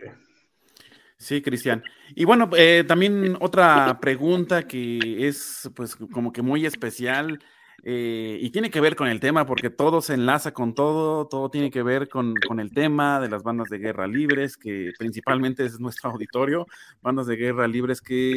Sí, 1.21 1.39
Cristian. 1.39 1.83
Y 2.15 2.25
bueno, 2.25 2.49
eh, 2.57 2.83
también 2.87 3.37
otra 3.41 3.99
pregunta 4.01 4.63
que 4.63 5.27
es 5.27 5.69
pues 5.75 5.95
como 5.95 6.33
que 6.33 6.41
muy 6.41 6.65
especial 6.65 7.37
eh, 7.83 8.39
y 8.41 8.49
tiene 8.49 8.71
que 8.71 8.81
ver 8.81 8.95
con 8.95 9.07
el 9.07 9.19
tema 9.19 9.45
porque 9.45 9.69
todo 9.69 10.01
se 10.01 10.15
enlaza 10.15 10.51
con 10.51 10.73
todo, 10.73 11.27
todo 11.27 11.51
tiene 11.51 11.69
que 11.69 11.83
ver 11.83 12.09
con, 12.09 12.33
con, 12.47 12.59
el 12.59 12.71
tema 12.71 13.19
de 13.19 13.29
las 13.29 13.43
bandas 13.43 13.69
de 13.69 13.77
guerra 13.77 14.07
libres, 14.07 14.57
que 14.57 14.93
principalmente 14.97 15.63
es 15.63 15.79
nuestro 15.79 16.09
auditorio, 16.11 16.65
bandas 17.03 17.27
de 17.27 17.35
guerra 17.35 17.67
libres 17.67 18.01
que 18.01 18.33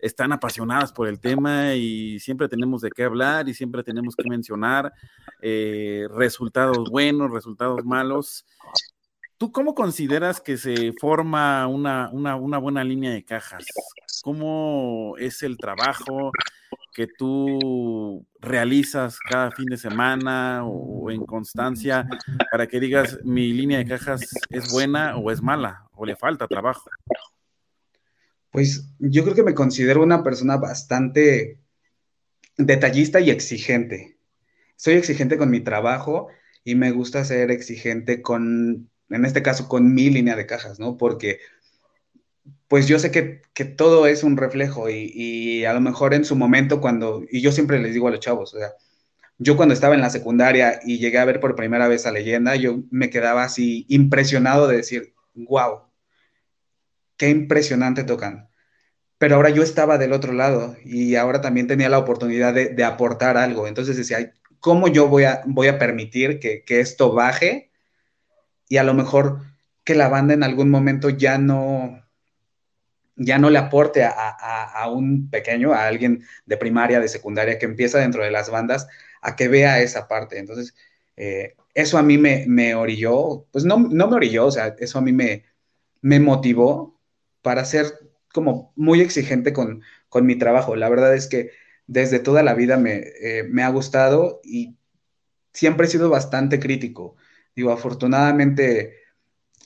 están 0.00 0.32
apasionadas 0.32 0.92
por 0.92 1.06
el 1.06 1.20
tema 1.20 1.74
y 1.74 2.18
siempre 2.18 2.48
tenemos 2.48 2.80
de 2.80 2.90
qué 2.90 3.04
hablar 3.04 3.48
y 3.48 3.54
siempre 3.54 3.84
tenemos 3.84 4.16
que 4.16 4.28
mencionar 4.28 4.92
eh, 5.40 6.08
resultados 6.10 6.90
buenos, 6.90 7.30
resultados 7.30 7.84
malos. 7.84 8.44
¿Tú 9.38 9.52
cómo 9.52 9.74
consideras 9.74 10.40
que 10.40 10.56
se 10.56 10.94
forma 10.98 11.66
una, 11.66 12.08
buena 12.36 12.82
línea 12.82 13.10
de 13.10 13.22
cajas? 13.22 13.66
¿Cómo 14.22 15.14
es 15.18 15.42
el 15.42 15.58
trabajo 15.58 16.32
que 16.94 17.06
tú 17.06 18.26
realizas 18.40 19.18
cada 19.18 19.50
fin 19.50 19.66
de 19.66 19.76
semana 19.76 20.64
o, 20.64 21.10
en 21.10 21.26
constancia 21.26 22.08
para 22.50 22.66
que 22.66 22.80
digas 22.80 23.18
mi 23.24 23.52
línea 23.52 23.76
de 23.76 23.84
cajas 23.84 24.22
es 24.48 24.72
buena 24.72 25.18
o 25.18 25.30
es 25.30 25.42
mala 25.42 25.86
o 25.92 26.06
le 26.06 26.16
falta 26.16 26.48
trabajo? 26.48 26.88
Pues 28.50 28.88
yo 28.98 29.22
creo 29.22 29.34
que 29.34 29.42
me 29.42 29.54
considero 29.54 30.02
una 30.02 30.22
persona 30.22 30.56
bastante 30.56 31.60
detallista 32.56 33.20
y 33.20 33.28
exigente. 33.28 34.16
Soy 34.76 34.94
exigente 34.94 35.36
con 35.36 35.50
mi 35.50 35.60
trabajo 35.60 36.28
y 36.64 36.74
me 36.74 36.90
gusta 36.90 37.22
ser 37.22 37.50
exigente 37.50 38.22
con 38.22 38.88
en 39.10 39.24
este 39.24 39.42
caso 39.42 39.68
con 39.68 39.94
mi 39.94 40.10
línea 40.10 40.36
de 40.36 40.46
cajas, 40.46 40.78
¿no? 40.78 40.96
Porque 40.96 41.38
pues 42.68 42.88
yo 42.88 42.98
sé 42.98 43.10
que, 43.10 43.64
todo 43.64 44.06
es 44.06 44.22
un 44.24 44.36
reflejo 44.36 44.90
y, 44.90 45.64
a 45.64 45.72
lo 45.72 45.80
mejor 45.80 46.14
en 46.14 46.24
su 46.24 46.36
momento 46.36 46.80
cuando, 46.80 47.24
y 47.30 47.40
yo 47.40 47.52
siempre 47.52 47.80
les 47.80 47.94
digo 47.94 48.08
a 48.08 48.10
los 48.10 48.20
chavos, 48.20 48.54
o 48.54 48.58
sea, 48.58 48.72
yo 49.38 49.56
cuando 49.56 49.74
estaba 49.74 49.94
en 49.94 50.00
la 50.00 50.10
secundaria 50.10 50.80
y 50.84 50.98
llegué 50.98 51.18
a 51.18 51.24
ver 51.24 51.40
por 51.40 51.56
primera 51.56 51.88
vez 51.88 52.06
a 52.06 52.12
Leyenda, 52.12 52.56
yo 52.56 52.82
me 52.90 53.10
quedaba 53.10 53.44
así 53.44 53.86
impresionado 53.88 54.66
de 54.66 54.78
decir, 54.78 55.14
wow, 55.34 55.82
qué 57.16 57.28
impresionante 57.30 58.04
tocan. 58.04 58.48
Pero 59.18 59.36
ahora 59.36 59.50
yo 59.50 59.62
estaba 59.62 59.98
del 59.98 60.12
otro 60.12 60.32
lado 60.32 60.76
y 60.84 61.16
ahora 61.16 61.40
también 61.40 61.66
tenía 61.66 61.88
la 61.88 61.98
oportunidad 61.98 62.54
de, 62.54 62.84
aportar 62.84 63.36
algo. 63.36 63.66
Entonces 63.66 63.96
decía, 63.96 64.32
¿cómo 64.60 64.88
yo 64.88 65.08
voy 65.08 65.24
a, 65.24 65.42
voy 65.46 65.68
a 65.68 65.78
permitir 65.78 66.38
que, 66.40 66.64
que 66.64 66.80
esto 66.80 67.12
baje 67.12 67.70
y 68.68 68.78
a 68.78 68.84
lo 68.84 68.94
mejor 68.94 69.42
que 69.84 69.94
la 69.94 70.08
banda 70.08 70.34
en 70.34 70.42
algún 70.42 70.70
momento 70.70 71.10
ya 71.10 71.38
no, 71.38 72.02
ya 73.16 73.38
no 73.38 73.50
le 73.50 73.58
aporte 73.58 74.04
a, 74.04 74.90
un 74.90 75.30
pequeño, 75.30 75.72
a 75.72 75.86
alguien 75.86 76.24
de 76.44 76.56
primaria, 76.56 77.00
de 77.00 77.08
secundaria, 77.08 77.58
que 77.58 77.66
empieza 77.66 77.98
dentro 77.98 78.22
de 78.22 78.30
las 78.30 78.50
bandas, 78.50 78.86
a 79.22 79.36
que 79.36 79.48
vea 79.48 79.80
esa 79.80 80.06
parte. 80.08 80.38
Entonces, 80.38 80.74
eh, 81.16 81.54
eso 81.74 81.98
a 81.98 82.02
mí 82.02 82.18
me, 82.18 82.74
orilló, 82.74 83.46
pues 83.52 83.64
no, 83.64 83.78
no, 83.78 84.08
me 84.08 84.16
orilló, 84.16 84.46
o 84.46 84.50
sea, 84.50 84.74
eso 84.78 84.98
a 84.98 85.02
mí 85.02 85.12
me, 85.12 85.44
me 86.02 86.20
motivó 86.20 87.00
para 87.42 87.64
ser 87.64 87.86
como 88.32 88.72
muy 88.76 89.00
exigente 89.00 89.52
con, 89.52 89.82
con, 90.08 90.26
mi 90.26 90.36
trabajo. 90.36 90.76
La 90.76 90.88
verdad 90.88 91.14
es 91.14 91.26
que 91.26 91.52
desde 91.86 92.18
toda 92.18 92.42
la 92.42 92.54
vida 92.54 92.76
me, 92.76 93.04
eh, 93.20 93.44
me 93.48 93.62
ha 93.62 93.68
gustado 93.70 94.40
y 94.44 94.76
siempre 95.52 95.86
he 95.86 95.90
sido 95.90 96.10
bastante 96.10 96.60
crítico. 96.60 97.16
Digo, 97.56 97.72
afortunadamente 97.72 98.98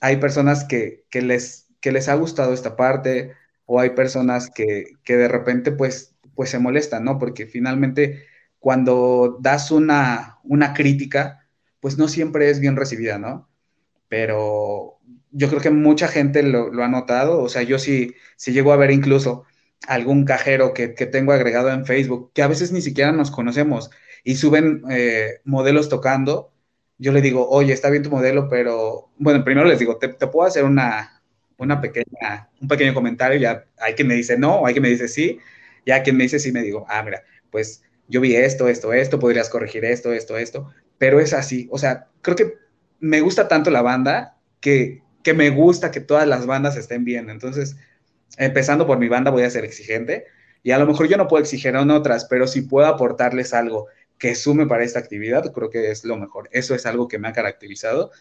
hay 0.00 0.16
personas 0.16 0.64
que, 0.64 1.04
les, 1.12 1.66
que 1.80 1.92
les 1.92 2.08
ha 2.08 2.14
gustado 2.14 2.54
esta 2.54 2.76
parte 2.76 3.32
o 3.66 3.80
hay 3.80 3.90
personas 3.90 4.48
que, 4.50 4.96
de 5.06 5.28
repente 5.28 5.72
pues, 5.72 6.14
pues 6.34 6.50
se 6.50 6.60
molestan, 6.60 7.04
¿no? 7.04 7.18
Porque 7.18 7.46
finalmente 7.46 8.24
cuando 8.60 9.38
das 9.40 9.70
una, 9.70 10.38
una 10.44 10.72
crítica, 10.72 11.46
pues 11.80 11.98
no 11.98 12.08
siempre 12.08 12.48
es 12.50 12.60
bien 12.60 12.76
recibida, 12.76 13.18
¿no? 13.18 13.48
Pero 14.08 14.98
yo 15.32 15.48
creo 15.48 15.60
que 15.60 15.70
mucha 15.70 16.08
gente 16.08 16.42
lo, 16.42 16.70
ha 16.82 16.88
notado, 16.88 17.42
o 17.42 17.48
sea, 17.48 17.62
yo 17.62 17.78
sí, 17.78 18.14
sí 18.36 18.52
llego 18.52 18.72
a 18.72 18.76
ver 18.76 18.90
incluso 18.90 19.44
algún 19.86 20.24
cajero 20.24 20.74
que, 20.74 20.94
que, 20.94 21.06
tengo 21.06 21.32
agregado 21.32 21.70
en 21.70 21.86
Facebook, 21.86 22.32
que 22.34 22.42
a 22.42 22.48
veces 22.48 22.70
ni 22.72 22.82
siquiera 22.82 23.12
nos 23.12 23.30
conocemos, 23.30 23.90
y 24.24 24.36
suben 24.36 24.82
eh, 24.90 25.40
modelos 25.44 25.88
tocando, 25.88 26.52
yo 27.00 27.12
le 27.12 27.22
digo, 27.22 27.48
oye, 27.48 27.72
está 27.72 27.88
bien 27.88 28.02
tu 28.02 28.10
modelo, 28.10 28.48
pero, 28.50 29.10
bueno, 29.16 29.42
primero 29.42 29.66
les 29.66 29.78
digo, 29.78 29.96
te, 29.96 30.08
puedo 30.10 30.46
hacer 30.46 30.64
una, 30.64 31.22
una 31.56 31.80
pequeña, 31.80 32.50
un 32.60 32.68
pequeño 32.68 32.92
comentario, 32.92 33.40
ya 33.40 33.64
hay 33.78 33.94
quien 33.94 34.06
me 34.06 34.14
dice 34.14 34.36
no, 34.36 34.66
hay 34.66 34.74
quien 34.74 34.82
me 34.82 34.90
dice 34.90 35.08
sí, 35.08 35.38
ya 35.86 36.02
quien 36.02 36.18
me 36.18 36.24
dice 36.24 36.38
sí, 36.38 36.52
me 36.52 36.60
digo, 36.60 36.84
ah, 36.90 37.02
mira, 37.02 37.22
pues 37.50 37.82
yo 38.06 38.20
vi 38.20 38.36
esto, 38.36 38.68
esto, 38.68 38.92
esto, 38.92 39.18
podrías 39.18 39.48
corregir 39.48 39.82
esto, 39.86 40.12
esto, 40.12 40.36
esto, 40.36 40.74
pero 40.98 41.20
es 41.20 41.32
así, 41.32 41.68
o 41.72 41.78
sea, 41.78 42.08
creo 42.20 42.36
que 42.36 42.54
me 43.00 43.22
gusta 43.22 43.48
tanto 43.48 43.70
la 43.70 43.80
banda 43.80 44.36
que, 44.60 45.02
que 45.22 45.32
me 45.32 45.48
gusta 45.48 45.90
que 45.90 46.00
todas 46.00 46.28
las 46.28 46.44
bandas 46.44 46.76
estén 46.76 47.04
bien, 47.04 47.30
entonces, 47.30 47.76
empezando 48.36 48.86
por 48.86 48.98
mi 48.98 49.08
banda 49.08 49.30
voy 49.30 49.44
a 49.44 49.50
ser 49.50 49.64
exigente, 49.64 50.26
y 50.62 50.72
a 50.72 50.78
lo 50.78 50.86
mejor 50.86 51.08
yo 51.08 51.16
no 51.16 51.28
puedo 51.28 51.42
exigir 51.42 51.74
a 51.74 51.82
otras, 51.82 52.26
pero 52.26 52.46
si 52.46 52.60
puedo 52.60 52.86
aportarles 52.86 53.54
algo 53.54 53.86
que 54.20 54.34
sume 54.34 54.66
para 54.66 54.84
esta 54.84 55.00
actividad, 55.00 55.50
creo 55.52 55.70
que 55.70 55.90
es 55.90 56.04
lo 56.04 56.16
mejor. 56.16 56.48
Eso 56.52 56.74
es 56.74 56.84
algo 56.86 57.08
que 57.08 57.18
me 57.18 57.26
ha 57.28 57.32
caracterizado. 57.32 58.12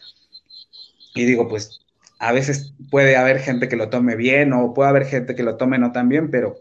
Y 1.14 1.26
digo, 1.26 1.48
pues 1.50 1.82
a 2.20 2.32
veces 2.32 2.74
puede 2.90 3.18
haber 3.18 3.40
gente 3.40 3.68
que 3.68 3.76
lo 3.76 3.90
tome 3.90 4.16
bien 4.16 4.54
o 4.54 4.74
puede 4.74 4.90
haber 4.90 5.06
gente 5.06 5.36
que 5.36 5.44
lo 5.44 5.58
tome 5.58 5.78
no 5.78 5.92
tan 5.92 6.08
bien, 6.08 6.32
pero 6.32 6.56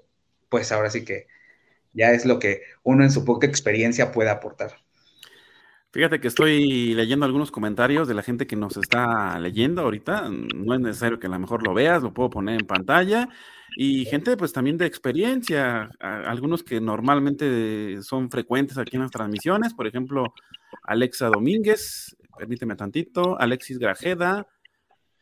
pues 0.48 0.72
ahora 0.72 0.90
sí 0.90 1.04
que 1.04 1.28
ya 1.92 2.10
es 2.10 2.26
lo 2.26 2.40
que 2.40 2.62
uno 2.82 3.04
en 3.04 3.12
su 3.12 3.24
poca 3.24 3.46
experiencia 3.46 4.10
puede 4.10 4.30
aportar. 4.30 4.72
Fíjate 5.90 6.20
que 6.20 6.28
estoy 6.28 6.92
leyendo 6.94 7.24
algunos 7.24 7.50
comentarios 7.50 8.06
de 8.08 8.14
la 8.14 8.22
gente 8.22 8.46
que 8.46 8.56
nos 8.56 8.76
está 8.76 9.38
leyendo 9.38 9.82
ahorita. 9.82 10.28
No 10.28 10.74
es 10.74 10.80
necesario 10.80 11.18
que 11.18 11.28
a 11.28 11.30
lo 11.30 11.38
mejor 11.38 11.66
lo 11.66 11.72
veas, 11.72 12.02
lo 12.02 12.12
puedo 12.12 12.28
poner 12.28 12.60
en 12.60 12.66
pantalla. 12.66 13.28
Y 13.74 14.04
gente 14.04 14.36
pues 14.36 14.52
también 14.52 14.76
de 14.76 14.84
experiencia, 14.84 15.90
algunos 16.00 16.62
que 16.62 16.80
normalmente 16.80 18.02
son 18.02 18.30
frecuentes 18.30 18.76
aquí 18.76 18.96
en 18.96 19.02
las 19.02 19.10
transmisiones, 19.10 19.72
por 19.72 19.86
ejemplo, 19.86 20.34
Alexa 20.82 21.28
Domínguez, 21.28 22.16
permíteme 22.36 22.76
tantito, 22.76 23.38
Alexis 23.40 23.78
Grajeda, 23.78 24.46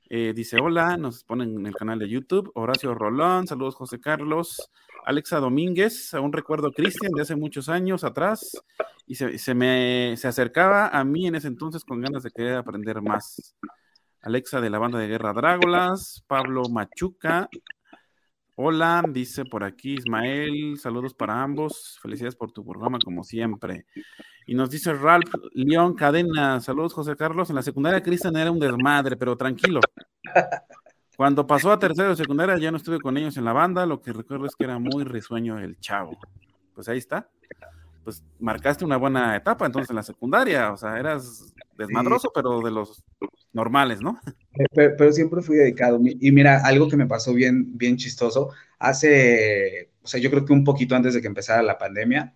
eh, 0.09 0.33
dice 0.35 0.59
hola, 0.61 0.97
nos 0.97 1.25
ponen 1.25 1.59
en 1.59 1.67
el 1.67 1.75
canal 1.75 1.99
de 1.99 2.09
YouTube, 2.09 2.51
Horacio 2.55 2.95
Rolón, 2.95 3.47
saludos 3.47 3.75
José 3.75 4.01
Carlos, 4.01 4.71
Alexa 5.05 5.39
Domínguez, 5.39 6.15
aún 6.15 6.33
recuerdo 6.33 6.73
Cristian 6.73 7.13
de 7.13 7.23
hace 7.23 7.37
muchos 7.37 7.69
años 7.69 8.05
atrás, 8.05 8.53
y 9.07 9.15
se, 9.15 9.55
me 9.55 10.15
se 10.17 10.29
acercaba 10.29 10.89
a 10.89 11.05
mí 11.05 11.27
en 11.27 11.35
ese 11.37 11.49
entonces 11.49 11.85
con 11.85 12.01
ganas 12.01 12.23
de 12.23 12.31
querer 12.31 12.57
aprender 12.57 13.01
más. 13.03 13.57
Alexa 14.21 14.61
de 14.61 14.71
la 14.71 14.79
banda 14.79 14.99
de 14.99 15.09
guerra 15.09 15.33
Drágolas, 15.33 16.25
Pablo 16.27 16.63
Machuca, 16.69 17.49
Hola, 18.59 19.05
dice 19.07 19.45
por 19.45 19.65
aquí 19.65 19.97
Ismael, 19.97 20.79
saludos 20.79 21.13
para 21.13 21.43
ambos, 21.43 21.99
felicidades 22.01 22.37
por 22.37 22.53
tu 22.53 22.65
programa 22.65 22.99
como 23.05 23.23
siempre. 23.23 23.85
Y 24.47 24.55
nos 24.55 24.71
dice 24.71 24.95
Ralph 24.95 25.29
León 25.55 25.95
Cadena, 25.95 26.61
saludos 26.61 26.95
José 26.95 27.17
Carlos, 27.17 27.51
en 27.51 27.57
la 27.57 27.63
secundaria 27.63 28.01
Cristian 28.01 28.37
era 28.37 28.53
un 28.53 28.61
desmadre, 28.61 29.17
pero 29.17 29.37
tranquilo. 29.37 29.81
Cuando 31.17 31.47
pasó 31.47 31.73
a 31.73 31.79
tercero 31.79 32.11
de 32.11 32.17
secundaria 32.17 32.57
ya 32.57 32.71
no 32.71 32.77
estuve 32.77 33.01
con 33.01 33.17
ellos 33.17 33.37
en 33.37 33.45
la 33.45 33.53
banda, 33.53 33.85
lo 33.87 34.01
que 34.01 34.13
recuerdo 34.13 34.47
es 34.47 34.55
que 34.55 34.65
era 34.65 34.79
muy 34.79 35.03
risueño 35.03 35.59
el 35.59 35.81
chavo. 35.81 36.17
Pues 36.75 36.89
ahí 36.89 36.99
está. 36.99 37.29
Pues 38.05 38.23
marcaste 38.39 38.85
una 38.85 38.99
buena 38.99 39.35
etapa 39.35 39.67
entonces 39.67 39.91
en 39.91 39.97
la 39.97 40.05
secundaria, 40.05 40.71
o 40.73 40.77
sea, 40.77 40.97
eras 40.97 41.53
desmadroso, 41.77 42.31
pero 42.33 42.61
de 42.61 42.71
los 42.71 43.03
normales, 43.53 44.01
¿no? 44.01 44.21
Pero, 44.73 45.13
siempre 45.13 45.43
fui 45.43 45.57
dedicado. 45.57 45.99
Y 46.05 46.31
mira, 46.31 46.65
algo 46.65 46.89
que 46.89 46.97
me 46.97 47.07
pasó 47.07 47.35
bien, 47.35 47.77
bien 47.77 47.97
chistoso, 47.97 48.51
hace, 48.79 49.91
o 50.03 50.07
sea, 50.07 50.21
yo 50.21 50.31
creo 50.31 50.45
que 50.45 50.53
un 50.53 50.63
poquito 50.63 50.95
antes 50.95 51.15
de 51.15 51.21
que 51.21 51.27
empezara 51.27 51.63
la 51.63 51.79
pandemia, 51.79 52.33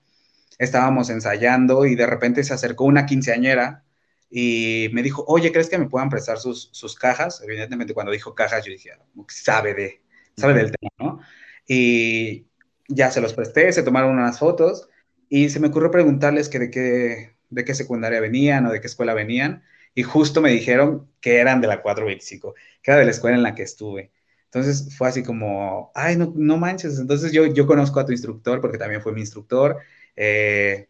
estábamos 0.61 1.09
ensayando 1.09 1.87
y 1.87 1.95
de 1.95 2.07
repente 2.07 2.45
se 2.45 2.53
acercó 2.53 2.85
una 2.85 3.07
quinceañera 3.07 3.83
y 4.31 4.91
me 4.93 5.03
dijo, 5.03 5.25
oye, 5.27 5.51
¿crees 5.53 5.71
que 5.71 5.79
me 5.79 5.89
puedan 5.89 6.11
prestar 6.11 6.39
sus, 6.39 6.69
sus 6.73 6.95
cajas? 6.95 7.43
Evidentemente, 7.43 7.95
cuando 7.95 8.13
dijo 8.13 8.35
cajas, 8.35 8.65
yo 8.67 8.71
dije, 8.71 8.91
sabe, 9.29 9.73
de, 9.73 10.03
sabe 10.37 10.53
del 10.53 10.71
tema, 10.71 10.91
¿no? 10.99 11.21
Y 11.67 12.47
ya 12.89 13.11
se 13.11 13.23
los 13.23 13.33
presté, 13.33 13.73
se 13.73 13.83
tomaron 13.83 14.13
unas 14.13 14.39
fotos 14.39 14.89
y 15.31 15.49
se 15.49 15.61
me 15.61 15.69
ocurrió 15.69 15.91
preguntarles 15.91 16.51
que 16.51 16.59
de 16.59 16.71
qué, 16.71 17.37
de 17.49 17.65
qué 17.65 17.75
secundaria 17.75 18.21
venían 18.21 18.67
o 18.67 18.73
de 18.73 18.83
qué 18.83 18.87
escuela 18.87 19.15
venían. 19.15 19.65
Y 19.95 20.03
justo 20.03 20.43
me 20.43 20.51
dijeron 20.51 21.09
que 21.23 21.39
eran 21.39 21.63
de 21.63 21.69
la 21.69 21.81
425, 21.81 22.55
que 22.83 22.91
era 22.91 23.01
de 23.01 23.07
la 23.07 23.13
escuela 23.13 23.37
en 23.37 23.43
la 23.43 23.55
que 23.55 23.63
estuve. 23.63 24.13
Entonces 24.45 24.95
fue 24.97 25.09
así 25.09 25.23
como, 25.23 25.91
ay, 25.95 26.17
no, 26.17 26.33
no 26.37 26.59
manches. 26.59 26.99
Entonces 26.99 27.33
yo, 27.33 27.47
yo 27.47 27.67
conozco 27.67 27.99
a 27.99 28.05
tu 28.05 28.13
instructor 28.13 28.61
porque 28.61 28.79
también 28.79 29.01
fue 29.01 29.13
mi 29.13 29.21
instructor. 29.21 29.79
Eh, 30.17 30.89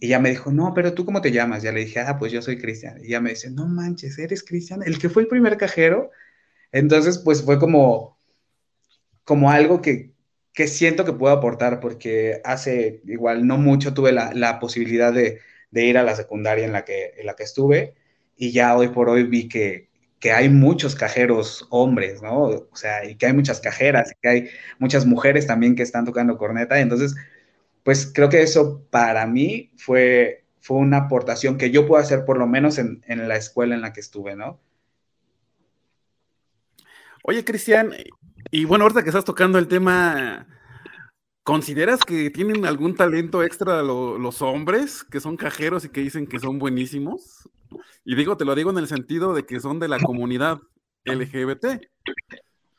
y 0.00 0.08
ya 0.08 0.18
me 0.18 0.30
dijo, 0.30 0.50
no, 0.50 0.72
pero 0.74 0.94
tú 0.94 1.04
cómo 1.04 1.20
te 1.20 1.30
llamas? 1.30 1.62
Ya 1.62 1.72
le 1.72 1.80
dije, 1.84 2.00
ah, 2.00 2.18
pues 2.18 2.32
yo 2.32 2.42
soy 2.42 2.58
Cristian. 2.58 2.98
Y 3.04 3.10
ya 3.10 3.20
me 3.20 3.30
dice, 3.30 3.50
no 3.50 3.66
manches, 3.66 4.18
¿eres 4.18 4.42
Cristian? 4.42 4.82
El 4.84 4.98
que 4.98 5.08
fue 5.08 5.22
el 5.22 5.28
primer 5.28 5.56
cajero. 5.56 6.10
Entonces, 6.72 7.18
pues 7.18 7.42
fue 7.42 7.58
como, 7.60 8.18
como 9.24 9.50
algo 9.50 9.80
que, 9.82 10.12
que 10.52 10.66
siento 10.68 11.04
que 11.04 11.12
puedo 11.12 11.34
aportar 11.34 11.80
porque 11.80 12.40
hace 12.44 13.02
igual 13.06 13.46
no 13.46 13.58
mucho 13.58 13.94
tuve 13.94 14.12
la, 14.12 14.32
la 14.34 14.58
posibilidad 14.60 15.12
de, 15.12 15.40
de, 15.70 15.84
ir 15.86 15.98
a 15.98 16.02
la 16.02 16.16
secundaria 16.16 16.64
en 16.64 16.72
la, 16.72 16.84
que, 16.84 17.14
en 17.16 17.26
la 17.26 17.34
que 17.36 17.44
estuve 17.44 17.94
y 18.36 18.52
ya 18.52 18.76
hoy 18.76 18.88
por 18.88 19.08
hoy 19.08 19.24
vi 19.24 19.48
que, 19.48 19.88
que 20.18 20.32
hay 20.32 20.48
muchos 20.48 20.94
cajeros 20.94 21.66
hombres, 21.70 22.22
¿no? 22.22 22.42
O 22.44 22.76
sea, 22.76 23.04
y 23.04 23.16
que 23.16 23.26
hay 23.26 23.32
muchas 23.32 23.60
cajeras, 23.60 24.12
y 24.12 24.14
que 24.20 24.28
hay 24.28 24.50
muchas 24.78 25.06
mujeres 25.06 25.46
también 25.46 25.74
que 25.76 25.82
están 25.82 26.04
tocando 26.04 26.38
corneta. 26.38 26.80
Entonces, 26.80 27.14
pues 27.82 28.10
creo 28.14 28.28
que 28.28 28.42
eso 28.42 28.84
para 28.90 29.26
mí 29.26 29.72
fue, 29.76 30.44
fue 30.60 30.76
una 30.78 30.98
aportación 30.98 31.58
que 31.58 31.70
yo 31.70 31.86
puedo 31.86 32.02
hacer 32.02 32.24
por 32.24 32.38
lo 32.38 32.46
menos 32.46 32.78
en, 32.78 33.02
la 33.06 33.36
escuela 33.36 33.74
en 33.74 33.80
la 33.80 33.92
que 33.92 34.00
estuve, 34.00 34.36
¿no? 34.36 34.60
Oye, 37.24 37.44
Cristian, 37.44 37.92
y 38.50 38.64
bueno, 38.64 38.84
ahorita 38.84 39.02
que 39.02 39.10
estás 39.10 39.24
tocando 39.24 39.58
el 39.58 39.68
tema, 39.68 40.46
¿consideras 41.44 42.00
que 42.00 42.30
tienen 42.30 42.66
algún 42.66 42.96
talento 42.96 43.42
extra 43.42 43.82
los 43.82 44.42
hombres 44.42 45.04
que 45.04 45.20
son 45.20 45.36
cajeros 45.36 45.84
y 45.84 45.88
que 45.88 46.00
dicen 46.00 46.26
que 46.26 46.40
son 46.40 46.58
buenísimos? 46.58 47.48
Y 48.04 48.16
digo, 48.16 48.36
te 48.36 48.44
lo 48.44 48.54
digo 48.54 48.70
en 48.70 48.78
el 48.78 48.88
sentido 48.88 49.34
de 49.34 49.44
que 49.46 49.60
son 49.60 49.78
de 49.78 49.88
la 49.88 49.98
comunidad 49.98 50.60
LGBT. 51.04 51.80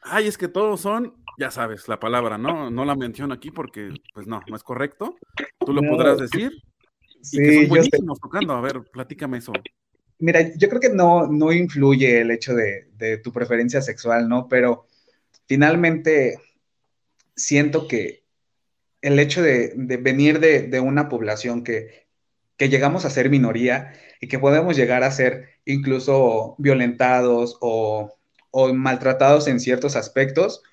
Ay, 0.01 0.27
es 0.27 0.37
que 0.37 0.49
todos 0.49 0.81
son 0.81 1.22
ya 1.37 1.51
sabes 1.51 1.87
la 1.87 1.99
palabra, 1.99 2.37
¿no? 2.37 2.69
No 2.69 2.85
la 2.85 2.95
menciono 2.95 3.33
aquí 3.33 3.51
porque, 3.51 3.89
pues 4.13 4.27
no, 4.27 4.41
no 4.47 4.55
es 4.55 4.63
correcto. 4.63 5.15
Tú 5.59 5.73
lo 5.73 5.81
podrás 5.81 6.19
decir. 6.19 6.51
Sí, 7.21 7.37
y 7.37 7.43
que 7.43 7.53
son 7.55 7.67
buenísimos 7.69 8.19
tocando. 8.19 8.53
A 8.53 8.61
ver, 8.61 8.81
platícame 8.91 9.37
eso. 9.37 9.53
Mira, 10.19 10.53
yo 10.55 10.69
creo 10.69 10.79
que 10.79 10.89
no, 10.89 11.27
no 11.27 11.51
influye 11.51 12.21
el 12.21 12.31
hecho 12.31 12.53
de, 12.53 12.89
de 12.95 13.17
tu 13.17 13.31
preferencia 13.31 13.81
sexual, 13.81 14.29
¿no? 14.29 14.47
Pero 14.47 14.87
finalmente 15.47 16.39
siento 17.35 17.87
que 17.87 18.23
el 19.01 19.19
hecho 19.19 19.41
de, 19.41 19.73
de 19.75 19.97
venir 19.97 20.39
de, 20.39 20.63
de, 20.63 20.79
una 20.79 21.09
población 21.09 21.63
que, 21.63 22.07
que 22.57 22.69
llegamos 22.69 23.03
a 23.03 23.09
ser 23.09 23.29
minoría 23.29 23.93
y 24.21 24.27
que 24.27 24.39
podemos 24.39 24.77
llegar 24.77 25.03
a 25.03 25.11
ser 25.11 25.49
incluso 25.65 26.55
violentados 26.57 27.57
o, 27.59 28.17
o 28.51 28.73
maltratados 28.73 29.47
en 29.47 29.59
ciertos 29.59 29.95
aspectos, 29.95 30.63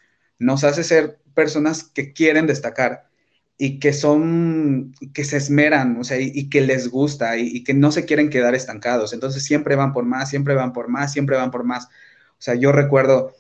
nos 0.41 0.65
hace 0.65 0.83
ser 0.83 1.21
personas 1.35 1.85
que 1.85 2.13
quieren 2.13 2.49
destacar 2.49 3.09
y 3.57 3.79
que 3.79 3.93
son, 3.93 4.95
que 5.13 5.23
se 5.23 5.37
esmeran, 5.37 5.99
o 5.99 6.03
sea, 6.03 6.19
y, 6.19 6.49
que 6.49 6.63
les 6.63 6.89
gusta 6.89 7.37
y, 7.37 7.63
que 7.63 7.75
no 7.75 7.93
se 7.93 8.07
quieren 8.07 8.31
quedar 8.31 8.55
estancados. 8.55 9.13
Entonces 9.13 9.45
siempre 9.45 9.77
van 9.77 9.93
por 9.93 10.07
más, 10.07 10.31
siempre 10.31 10.55
van 10.55 10.73
por 10.73 10.89
más, 10.89 11.13
siempre 11.13 11.37
van 11.37 11.51
por 11.51 11.63
más. 11.65 11.85
O 11.85 12.43
sea, 12.43 12.55
yo 12.55 12.73
recuerdo, 12.73 13.35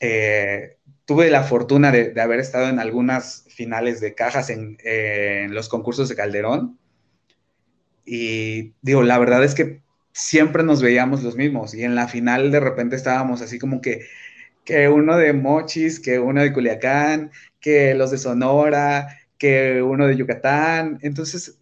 eh, 0.00 0.76
tuve 1.06 1.30
la 1.30 1.44
fortuna 1.44 1.90
de, 1.90 2.20
haber 2.20 2.40
estado 2.40 2.68
en 2.68 2.78
algunas 2.78 3.46
finales 3.48 4.00
de 4.00 4.14
cajas 4.14 4.50
en, 4.50 4.76
en 4.84 5.54
los 5.54 5.70
concursos 5.70 6.10
de 6.10 6.14
Calderón. 6.16 6.78
Y 8.04 8.74
digo, 8.82 9.02
la 9.02 9.18
verdad 9.18 9.42
es 9.44 9.54
que 9.54 9.82
siempre 10.12 10.62
nos 10.62 10.80
veíamos 10.80 11.22
los 11.22 11.36
mismos 11.36 11.74
y 11.74 11.82
en 11.82 11.96
la 11.96 12.06
final 12.06 12.52
de 12.52 12.60
repente 12.60 12.94
estábamos 12.94 13.40
así 13.42 13.58
como 13.58 13.80
que 13.80 14.06
que 14.64 14.88
uno 14.88 15.16
de 15.16 15.32
Mochis, 15.32 16.00
que 16.00 16.18
uno 16.18 16.40
de 16.40 16.52
Culiacán, 16.52 17.30
que 17.60 17.94
los 17.94 18.10
de 18.10 18.18
Sonora, 18.18 19.18
que 19.38 19.82
uno 19.82 20.06
de 20.06 20.16
Yucatán. 20.16 20.98
Entonces, 21.02 21.58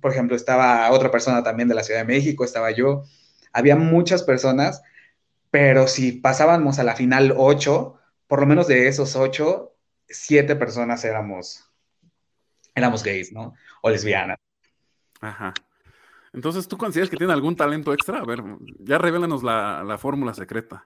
por 0.00 0.12
ejemplo, 0.12 0.36
estaba 0.36 0.90
otra 0.90 1.10
persona 1.10 1.42
también 1.42 1.68
de 1.68 1.74
la 1.74 1.82
Ciudad 1.82 2.00
de 2.00 2.06
México, 2.06 2.44
estaba 2.44 2.70
yo. 2.70 3.04
Había 3.52 3.76
muchas 3.76 4.22
personas, 4.22 4.82
pero 5.50 5.88
si 5.88 6.12
pasábamos 6.12 6.78
a 6.78 6.84
la 6.84 6.94
final 6.94 7.34
ocho, 7.36 7.98
por 8.26 8.40
lo 8.40 8.46
menos 8.46 8.68
de 8.68 8.88
esos 8.88 9.16
ocho, 9.16 9.74
siete 10.08 10.54
personas 10.56 11.04
éramos, 11.04 11.64
éramos 12.74 13.02
gays, 13.02 13.32
¿no? 13.32 13.54
O 13.82 13.90
lesbianas. 13.90 14.38
Ajá. 15.20 15.52
Entonces, 16.32 16.68
¿tú 16.68 16.76
consideras 16.76 17.10
que 17.10 17.16
tiene 17.16 17.32
algún 17.32 17.56
talento 17.56 17.92
extra? 17.92 18.18
A 18.18 18.24
ver, 18.24 18.42
ya 18.80 18.98
revélanos 18.98 19.42
la, 19.42 19.82
la 19.82 19.98
fórmula 19.98 20.34
secreta. 20.34 20.84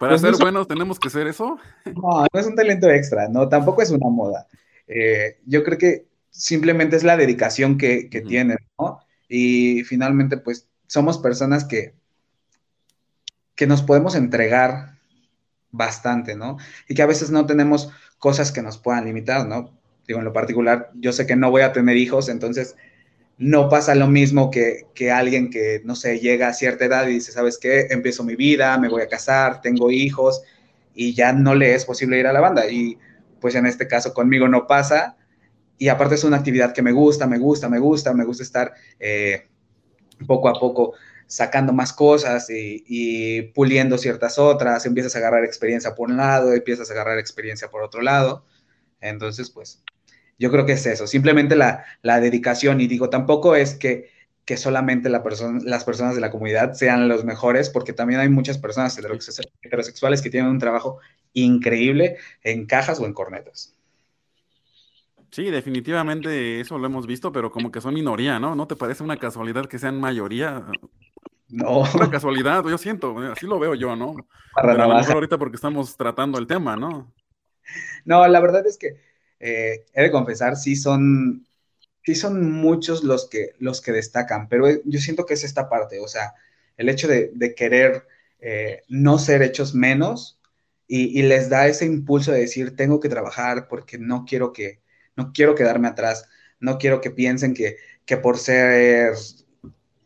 Para 0.00 0.12
pues 0.12 0.22
ser 0.22 0.36
buenos 0.40 0.66
tenemos 0.66 0.98
que 0.98 1.10
ser 1.10 1.26
eso. 1.26 1.58
No, 1.84 2.24
no 2.32 2.40
es 2.40 2.46
un 2.46 2.54
talento 2.54 2.88
extra, 2.88 3.28
no, 3.28 3.50
tampoco 3.50 3.82
es 3.82 3.90
una 3.90 4.08
moda. 4.08 4.46
Eh, 4.86 5.40
yo 5.44 5.62
creo 5.62 5.76
que 5.76 6.06
simplemente 6.30 6.96
es 6.96 7.04
la 7.04 7.18
dedicación 7.18 7.76
que, 7.76 8.08
tienen, 8.26 8.56
¿no? 8.78 9.00
Y 9.28 9.84
finalmente, 9.84 10.38
pues 10.38 10.66
somos 10.86 11.18
personas 11.18 11.66
que, 11.66 11.92
que 13.54 13.66
nos 13.66 13.82
podemos 13.82 14.14
entregar 14.14 14.94
bastante, 15.70 16.34
¿no? 16.34 16.56
Y 16.88 16.94
que 16.94 17.02
a 17.02 17.06
veces 17.06 17.30
no 17.30 17.44
tenemos 17.44 17.90
cosas 18.18 18.52
que 18.52 18.62
nos 18.62 18.78
puedan 18.78 19.04
limitar, 19.04 19.46
¿no? 19.46 19.78
Digo, 20.08 20.20
en 20.20 20.24
lo 20.24 20.32
particular, 20.32 20.90
yo 20.94 21.12
sé 21.12 21.26
que 21.26 21.36
no 21.36 21.50
voy 21.50 21.60
a 21.60 21.74
tener 21.74 21.98
hijos, 21.98 22.30
entonces 22.30 22.74
no 23.40 23.70
pasa 23.70 23.94
lo 23.94 24.06
mismo 24.06 24.50
que, 24.50 24.86
que, 24.94 25.10
alguien 25.10 25.48
que, 25.48 25.80
no 25.84 25.96
sé, 25.96 26.20
llega 26.20 26.48
a 26.48 26.52
cierta 26.52 26.84
edad 26.84 27.08
y 27.08 27.14
dice, 27.14 27.32
¿sabes 27.32 27.56
qué? 27.58 27.86
Empiezo 27.88 28.22
mi 28.22 28.36
vida, 28.36 28.76
me 28.76 28.90
voy 28.90 29.00
a 29.00 29.08
casar, 29.08 29.62
tengo 29.62 29.90
hijos 29.90 30.42
y 30.94 31.14
ya 31.14 31.32
no 31.32 31.54
le 31.54 31.74
es 31.74 31.86
posible 31.86 32.18
ir 32.18 32.26
a 32.26 32.34
la 32.34 32.40
banda. 32.40 32.70
Y 32.70 32.98
pues 33.40 33.54
en 33.54 33.64
este 33.64 33.88
caso 33.88 34.12
conmigo 34.12 34.46
no 34.46 34.66
pasa. 34.66 35.16
Y 35.78 35.88
aparte 35.88 36.16
es 36.16 36.24
una 36.24 36.36
actividad 36.36 36.74
que 36.74 36.82
me 36.82 36.92
gusta, 36.92 37.26
me 37.26 37.38
gusta, 37.38 37.70
me 37.70 37.78
gusta, 37.78 38.12
me 38.12 38.26
gusta 38.26 38.42
estar 38.42 38.74
eh, 38.98 39.48
poco 40.26 40.50
a 40.50 40.60
poco 40.60 40.92
sacando 41.26 41.72
más 41.72 41.94
cosas 41.94 42.48
y, 42.50 43.42
puliendo 43.54 43.96
ciertas 43.96 44.38
otras, 44.38 44.84
empiezas 44.84 45.14
a 45.14 45.18
agarrar 45.20 45.44
experiencia 45.44 45.94
por 45.94 46.10
un 46.10 46.18
lado, 46.18 46.52
empiezas 46.52 46.90
a 46.90 46.92
agarrar 46.92 47.18
experiencia 47.18 47.70
por 47.70 47.82
otro 47.82 48.02
lado. 48.02 48.44
Entonces, 49.00 49.48
pues, 49.48 49.82
yo 50.40 50.50
creo 50.50 50.64
que 50.64 50.72
es 50.72 50.86
eso, 50.86 51.06
simplemente 51.06 51.54
la, 51.54 51.84
dedicación. 52.02 52.80
Y 52.80 52.86
digo, 52.86 53.10
tampoco 53.10 53.54
es 53.54 53.74
que, 53.74 54.10
que 54.46 54.56
solamente 54.56 55.10
la 55.10 55.22
persona, 55.22 55.60
las 55.62 55.84
personas 55.84 56.14
de 56.14 56.22
la 56.22 56.30
comunidad 56.30 56.72
sean 56.72 57.08
los 57.08 57.24
mejores, 57.24 57.68
porque 57.68 57.92
también 57.92 58.20
hay 58.20 58.30
muchas 58.30 58.56
personas 58.56 58.98
heterosexuales 58.98 60.22
que 60.22 60.30
tienen 60.30 60.50
un 60.50 60.58
trabajo 60.58 60.98
increíble 61.34 62.16
en 62.42 62.64
cajas 62.64 62.98
o 63.00 63.06
en 63.06 63.12
cornetas. 63.12 63.76
Sí, 65.30 65.44
definitivamente 65.50 66.58
eso 66.58 66.78
lo 66.78 66.86
hemos 66.86 67.06
visto, 67.06 67.30
pero 67.30 67.52
como 67.52 67.70
que 67.70 67.82
son 67.82 67.92
minoría, 67.92 68.40
¿no? 68.40 68.54
¿No 68.54 68.66
te 68.66 68.76
parece 68.76 69.04
una 69.04 69.18
casualidad 69.18 69.66
que 69.66 69.78
sean 69.78 70.00
mayoría? 70.00 70.64
No. 71.48 71.82
Una 71.94 72.10
casualidad, 72.10 72.64
yo 72.64 72.78
siento, 72.78 73.18
así 73.18 73.46
lo 73.46 73.58
veo 73.58 73.74
yo, 73.74 73.94
¿no? 73.94 74.16
Para 74.54 74.74
pero 74.74 75.12
ahorita 75.12 75.36
porque 75.36 75.56
estamos 75.56 75.96
tratando 75.98 76.38
el 76.38 76.46
tema, 76.46 76.76
¿no? 76.76 77.12
No, 78.06 78.26
la 78.26 78.40
verdad 78.40 78.66
es 78.66 78.78
que 78.78 79.09
eh, 79.40 79.86
he 79.94 80.02
de 80.02 80.10
confesar, 80.10 80.56
sí 80.56 80.76
son, 80.76 81.46
sí 82.04 82.14
son 82.14 82.50
muchos 82.52 83.02
los 83.04 83.28
que, 83.28 83.54
los 83.58 83.80
que 83.80 83.92
destacan, 83.92 84.48
pero 84.48 84.68
yo 84.84 85.00
siento 85.00 85.26
que 85.26 85.34
es 85.34 85.44
esta 85.44 85.68
parte, 85.68 85.98
o 86.00 86.08
sea, 86.08 86.34
el 86.76 86.88
hecho 86.88 87.08
de, 87.08 87.54
querer 87.56 88.06
eh, 88.40 88.82
no 88.88 89.18
ser 89.18 89.42
hechos 89.42 89.74
menos 89.74 90.38
y, 90.86 91.22
les 91.22 91.48
da 91.48 91.68
ese 91.68 91.86
impulso 91.86 92.32
de 92.32 92.40
decir, 92.40 92.76
tengo 92.76 93.00
que 93.00 93.08
trabajar 93.08 93.68
porque 93.68 93.98
no 93.98 94.24
quiero 94.24 94.52
que, 94.52 94.80
no 95.16 95.32
quiero 95.32 95.54
quedarme 95.54 95.88
atrás, 95.88 96.28
no 96.58 96.78
quiero 96.78 97.00
que 97.00 97.10
piensen 97.10 97.54
que, 97.54 97.76
que 98.04 98.16
por 98.16 98.38
ser 98.38 99.14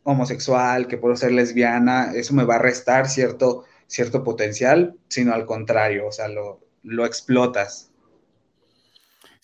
homosexual, 0.03 0.87
que 0.87 0.99
por 0.99 1.17
ser 1.17 1.33
lesbiana, 1.33 2.13
eso 2.15 2.35
me 2.35 2.45
va 2.45 2.57
a 2.57 2.59
restar 2.59 3.09
cierto, 3.09 3.65
cierto 3.87 4.23
potencial, 4.23 4.97
sino 5.09 5.33
al 5.33 5.47
contrario, 5.47 6.07
o 6.07 6.13
sea, 6.13 6.29
lo, 6.29 6.61
lo 6.83 7.07
explotas. 7.07 7.91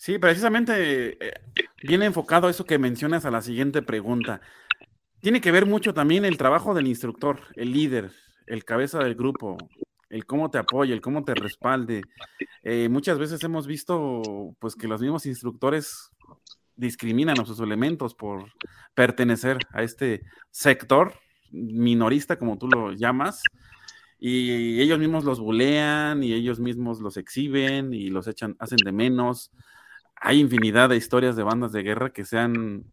Sí, 0.01 0.17
precisamente 0.17 1.15
eh, 1.23 1.33
viene 1.83 2.07
enfocado 2.07 2.49
eso 2.49 2.65
que 2.65 2.79
mencionas 2.79 3.23
a 3.25 3.29
la 3.29 3.43
siguiente 3.43 3.83
pregunta. 3.83 4.41
Tiene 5.19 5.41
que 5.41 5.51
ver 5.51 5.67
mucho 5.67 5.93
también 5.93 6.25
el 6.25 6.39
trabajo 6.39 6.73
del 6.73 6.87
instructor, 6.87 7.41
el 7.55 7.71
líder, 7.71 8.11
el 8.47 8.65
cabeza 8.65 8.97
del 8.97 9.13
grupo, 9.13 9.57
el 10.09 10.25
cómo 10.25 10.49
te 10.49 10.57
apoya, 10.57 10.95
el 10.95 11.01
cómo 11.01 11.23
te 11.23 11.35
respalde. 11.35 12.01
Eh, 12.63 12.89
muchas 12.89 13.19
veces 13.19 13.43
hemos 13.43 13.67
visto 13.67 14.55
pues 14.57 14.73
que 14.73 14.87
los 14.87 15.01
mismos 15.01 15.27
instructores 15.27 16.09
discriminan 16.75 17.39
a 17.39 17.45
sus 17.45 17.59
elementos 17.59 18.15
por 18.15 18.51
pertenecer 18.95 19.59
a 19.69 19.83
este 19.83 20.23
sector 20.49 21.13
minorista, 21.51 22.39
como 22.39 22.57
tú 22.57 22.67
lo 22.67 22.91
llamas, 22.93 23.43
y 24.17 24.81
ellos 24.81 24.97
mismos 24.97 25.25
los 25.25 25.39
bulean 25.39 26.23
y 26.23 26.33
ellos 26.33 26.59
mismos 26.59 27.01
los 27.01 27.17
exhiben 27.17 27.93
y 27.93 28.09
los 28.09 28.27
echan, 28.27 28.55
hacen 28.57 28.77
de 28.83 28.91
menos. 28.91 29.51
Hay 30.21 30.39
infinidad 30.39 30.89
de 30.89 30.97
historias 30.97 31.35
de 31.35 31.43
bandas 31.43 31.71
de 31.71 31.83
guerra 31.83 32.13
que 32.13 32.25
se 32.25 32.37
han 32.37 32.85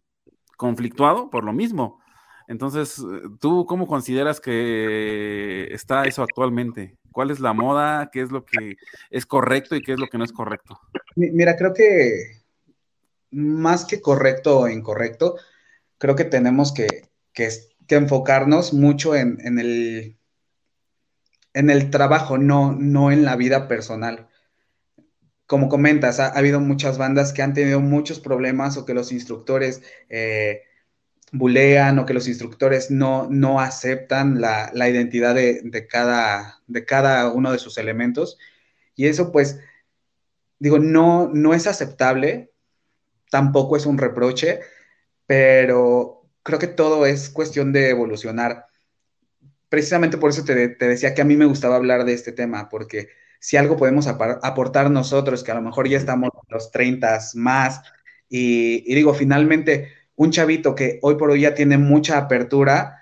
conflictuado 0.57 1.29
por 1.29 1.43
lo 1.43 1.53
mismo. 1.53 2.01
Entonces, 2.47 3.01
¿tú 3.39 3.65
cómo 3.67 3.85
consideras 3.85 4.39
que 4.41 5.67
está 5.71 6.03
eso 6.05 6.23
actualmente? 6.23 6.97
¿Cuál 7.11 7.29
es 7.29 7.39
la 7.39 7.53
moda? 7.53 8.09
¿Qué 8.11 8.21
es 8.21 8.31
lo 8.31 8.43
que 8.43 8.75
es 9.11 9.27
correcto 9.27 9.75
y 9.75 9.81
qué 9.81 9.93
es 9.93 9.99
lo 9.99 10.07
que 10.07 10.17
no 10.17 10.23
es 10.23 10.33
correcto? 10.33 10.79
Mira, 11.15 11.55
creo 11.55 11.73
que 11.73 12.39
más 13.29 13.85
que 13.85 14.01
correcto 14.01 14.61
o 14.61 14.67
incorrecto, 14.67 15.35
creo 15.99 16.15
que 16.15 16.25
tenemos 16.25 16.73
que, 16.73 16.87
enfocarnos 17.87 18.73
mucho 18.73 19.15
en, 19.15 19.59
el, 19.59 20.17
en 21.53 21.69
el 21.69 21.89
trabajo, 21.89 22.37
no, 22.37 22.71
no 22.73 23.11
en 23.11 23.25
la 23.25 23.35
vida 23.35 23.67
personal. 23.67 24.28
Como 25.49 25.67
comentas, 25.67 26.19
ha, 26.19 26.27
habido 26.27 26.59
muchas 26.59 26.99
bandas 26.99 27.33
que 27.33 27.41
han 27.41 27.55
tenido 27.55 27.79
muchos 27.79 28.19
problemas 28.19 28.77
o 28.77 28.85
que 28.85 28.93
los 28.93 29.11
instructores 29.11 29.81
eh, 30.07 30.61
bulean 31.31 31.97
o 31.97 32.05
que 32.05 32.13
los 32.13 32.27
instructores 32.27 32.91
no, 32.91 33.27
no 33.31 33.59
aceptan 33.59 34.39
la, 34.39 34.69
identidad 34.87 35.33
de, 35.33 35.87
cada, 35.89 36.61
de 36.67 36.85
cada 36.85 37.31
uno 37.31 37.51
de 37.51 37.57
sus 37.57 37.79
elementos. 37.79 38.37
Y 38.95 39.07
eso 39.07 39.31
pues, 39.31 39.59
digo, 40.59 40.77
no, 40.77 41.31
no 41.33 41.55
es 41.55 41.65
aceptable, 41.65 42.51
tampoco 43.31 43.75
es 43.75 43.87
un 43.87 43.97
reproche, 43.97 44.59
pero 45.25 46.29
creo 46.43 46.59
que 46.59 46.67
todo 46.67 47.07
es 47.07 47.27
cuestión 47.31 47.73
de 47.73 47.89
evolucionar. 47.89 48.67
Precisamente 49.67 50.19
por 50.19 50.29
eso 50.29 50.45
te, 50.45 50.75
decía 50.75 51.15
que 51.15 51.23
a 51.23 51.25
mí 51.25 51.35
me 51.35 51.47
gustaba 51.47 51.75
hablar 51.75 52.05
de 52.05 52.13
este 52.13 52.33
tema, 52.33 52.69
porque 52.69 53.09
si 53.39 53.57
algo 53.57 53.77
podemos 53.77 54.07
aportar 54.07 54.91
nosotros, 54.91 55.43
que 55.43 55.51
a 55.51 55.55
lo 55.55 55.61
mejor 55.61 55.87
ya 55.87 55.97
estamos 55.97 56.29
los 56.49 56.71
30 56.71 57.19
más, 57.35 57.81
y 58.29 58.93
digo, 58.93 59.13
finalmente 59.13 59.89
un 60.19 60.31
chavito 60.31 60.75
que 60.75 60.99
hoy 61.01 61.15
por 61.15 61.31
hoy 61.31 61.41
ya 61.41 61.55
tiene 61.55 61.77
mucha 61.77 62.17
apertura, 62.17 62.99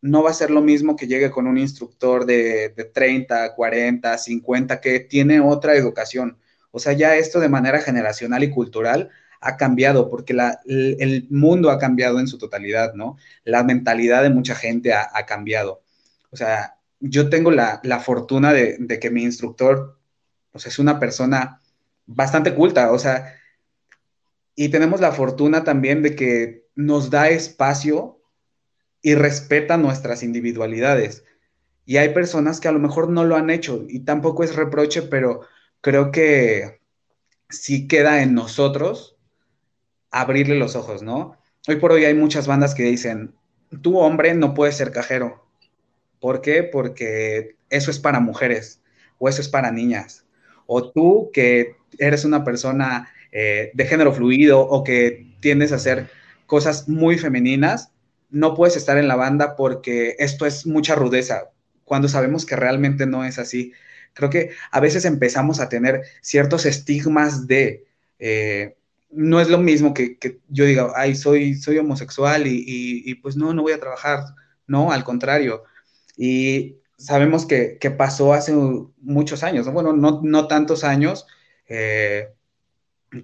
no 0.00 0.22
va 0.22 0.30
a 0.30 0.34
ser 0.34 0.50
lo 0.50 0.60
mismo 0.60 0.96
que 0.96 1.06
llegue 1.06 1.30
con 1.30 1.46
un 1.46 1.58
instructor 1.58 2.26
de, 2.26 2.70
30, 2.92 3.54
40, 3.54 4.18
50, 4.18 4.80
que 4.80 5.00
tiene 5.00 5.40
otra 5.40 5.74
educación. 5.76 6.38
O 6.72 6.78
sea, 6.78 6.92
ya 6.92 7.16
esto 7.16 7.40
de 7.40 7.48
manera 7.48 7.80
generacional 7.80 8.42
y 8.42 8.50
cultural 8.50 9.10
ha 9.40 9.56
cambiado 9.56 10.08
porque 10.08 10.34
el, 10.66 11.26
mundo 11.30 11.70
ha 11.70 11.78
cambiado 11.78 12.18
en 12.20 12.26
su 12.26 12.38
totalidad, 12.38 12.94
¿no? 12.94 13.16
La 13.44 13.62
mentalidad 13.62 14.22
de 14.22 14.30
mucha 14.30 14.54
gente 14.54 14.92
ha, 14.92 15.26
cambiado. 15.26 15.82
O 16.30 16.36
sea, 16.36 16.75
yo 17.00 17.28
tengo 17.28 17.50
la, 17.50 17.80
fortuna 18.04 18.52
de, 18.52 18.76
de, 18.78 18.98
que 18.98 19.10
mi 19.10 19.22
instructor, 19.22 19.98
pues 20.52 20.66
es 20.66 20.78
una 20.78 20.98
persona 20.98 21.60
bastante 22.06 22.54
culta, 22.54 22.92
o 22.92 22.98
sea, 22.98 23.34
y 24.54 24.70
tenemos 24.70 25.00
la 25.00 25.12
fortuna 25.12 25.64
también 25.64 26.02
de 26.02 26.16
que 26.16 26.66
nos 26.74 27.10
da 27.10 27.28
espacio 27.28 28.20
y 29.02 29.14
respeta 29.14 29.76
nuestras 29.76 30.22
individualidades. 30.22 31.24
Y 31.84 31.98
hay 31.98 32.08
personas 32.08 32.58
que 32.58 32.68
a 32.68 32.72
lo 32.72 32.80
mejor 32.80 33.08
no 33.08 33.24
lo 33.24 33.36
han 33.36 33.50
hecho 33.50 33.84
y 33.88 34.00
tampoco 34.00 34.42
es 34.42 34.56
reproche, 34.56 35.02
pero 35.02 35.42
creo 35.80 36.10
que 36.10 36.80
sí 37.48 37.86
queda 37.86 38.22
en 38.22 38.34
nosotros 38.34 39.16
abrirle 40.10 40.56
los 40.56 40.74
ojos, 40.74 41.02
¿no? 41.02 41.36
Hoy 41.68 41.76
por 41.76 41.92
hoy 41.92 42.04
hay 42.04 42.14
muchas 42.14 42.46
bandas 42.46 42.74
que 42.74 42.82
dicen, 42.82 43.34
tú 43.82 43.98
hombre 43.98 44.34
no 44.34 44.54
puedes 44.54 44.76
ser 44.76 44.90
cajero. 44.90 45.45
¿Por 46.26 46.40
qué? 46.40 46.64
Porque 46.64 47.54
eso 47.70 47.88
es 47.88 48.00
para 48.00 48.18
mujeres 48.18 48.82
o 49.18 49.28
eso 49.28 49.40
es 49.40 49.48
para 49.48 49.70
niñas. 49.70 50.26
O 50.66 50.90
tú 50.90 51.30
que 51.32 51.76
eres 52.00 52.24
una 52.24 52.42
persona 52.42 53.08
eh, 53.30 53.70
de 53.74 53.86
género 53.86 54.12
fluido 54.12 54.60
o 54.60 54.82
que 54.82 55.36
tiendes 55.38 55.70
a 55.70 55.76
hacer 55.76 56.10
cosas 56.46 56.88
muy 56.88 57.16
femeninas, 57.16 57.92
no 58.28 58.54
puedes 58.56 58.76
estar 58.76 58.98
en 58.98 59.06
la 59.06 59.14
banda 59.14 59.54
porque 59.54 60.16
esto 60.18 60.46
es 60.46 60.66
mucha 60.66 60.96
rudeza, 60.96 61.52
cuando 61.84 62.08
sabemos 62.08 62.44
que 62.44 62.56
realmente 62.56 63.06
no 63.06 63.24
es 63.24 63.38
así. 63.38 63.72
Creo 64.12 64.28
que 64.28 64.50
a 64.72 64.80
veces 64.80 65.04
empezamos 65.04 65.60
a 65.60 65.68
tener 65.68 66.02
ciertos 66.22 66.66
estigmas 66.66 67.46
de, 67.46 67.86
eh, 68.18 68.74
no 69.10 69.40
es 69.40 69.48
lo 69.48 69.58
mismo 69.58 69.94
que, 69.94 70.18
yo 70.48 70.64
diga, 70.64 70.92
ay, 70.96 71.14
soy, 71.14 71.54
soy 71.54 71.78
homosexual 71.78 72.48
y, 72.48 73.14
pues 73.22 73.36
no, 73.36 73.54
no 73.54 73.62
voy 73.62 73.74
a 73.74 73.78
trabajar, 73.78 74.24
no, 74.66 74.90
al 74.90 75.04
contrario. 75.04 75.62
Y 76.16 76.78
sabemos 76.96 77.46
que, 77.46 77.78
pasó 77.96 78.32
hace 78.32 78.54
muchos 78.98 79.42
años, 79.42 79.70
bueno, 79.70 79.92
no, 79.92 80.20
no 80.22 80.48
tantos 80.48 80.84
años, 80.84 81.26
eh, 81.68 82.32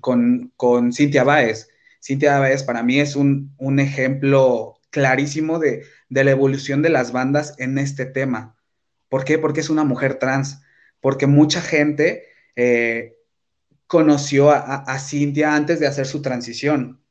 con, 0.01 0.53
con 0.57 0.93
Cintia 0.93 1.25
Báez. 1.25 1.69
Cintia 2.03 2.39
Báez 2.39 2.65
para 2.65 2.83
mí 2.83 3.01
es 3.01 3.17
un, 3.17 3.55
ejemplo 3.79 4.79
clarísimo 4.91 5.59
de, 5.59 5.85
la 6.09 6.31
evolución 6.31 6.83
de 6.83 6.91
las 6.91 7.13
bandas 7.13 7.55
en 7.59 7.79
este 7.79 8.07
tema. 8.07 8.57
¿Por 9.09 9.25
qué? 9.25 9.39
Porque 9.39 9.61
es 9.61 9.71
una 9.71 9.85
mujer 9.85 10.19
trans, 10.19 10.63
porque 11.01 11.27
mucha 11.27 11.61
gente 11.61 12.25
eh, 12.57 13.17
conoció 13.87 14.51
a, 14.51 14.99
Cintia 14.99 15.55
antes 15.55 15.81
de 15.81 15.87
hacer 15.87 16.07
su 16.07 16.23
transición. 16.23 17.02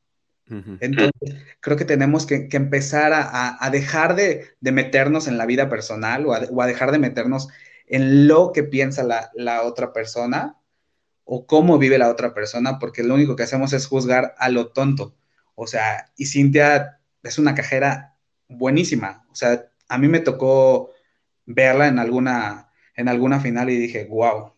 Entonces, 0.80 1.12
creo 1.60 1.76
que 1.76 1.84
tenemos 1.84 2.26
que, 2.26 2.48
empezar 2.52 3.12
a, 3.14 3.70
dejar 3.70 4.14
de, 4.14 4.54
meternos 4.60 5.28
en 5.28 5.38
la 5.38 5.46
vida 5.46 5.68
personal 5.68 6.26
o 6.26 6.32
a, 6.34 6.66
dejar 6.66 6.92
de 6.92 6.98
meternos 6.98 7.48
en 7.86 8.28
lo 8.28 8.52
que 8.52 8.62
piensa 8.62 9.02
la, 9.02 9.62
otra 9.62 9.92
persona 9.92 10.56
o 11.24 11.46
cómo 11.46 11.78
vive 11.78 11.98
la 11.98 12.10
otra 12.10 12.34
persona, 12.34 12.78
porque 12.78 13.02
lo 13.02 13.14
único 13.14 13.36
que 13.36 13.44
hacemos 13.44 13.72
es 13.72 13.86
juzgar 13.86 14.34
a 14.38 14.48
lo 14.48 14.68
tonto. 14.68 15.14
O 15.54 15.66
sea, 15.66 16.10
y 16.16 16.26
Cintia 16.26 16.98
es 17.22 17.38
una 17.38 17.54
cajera 17.54 18.16
buenísima. 18.48 19.26
O 19.30 19.34
sea, 19.34 19.66
a 19.88 19.98
mí 19.98 20.08
me 20.08 20.20
tocó 20.20 20.92
verla 21.46 21.88
en 21.88 21.98
alguna, 21.98 22.70
en 22.96 23.08
alguna 23.08 23.40
final 23.40 23.70
y 23.70 23.76
dije, 23.76 24.04
wow. 24.04 24.52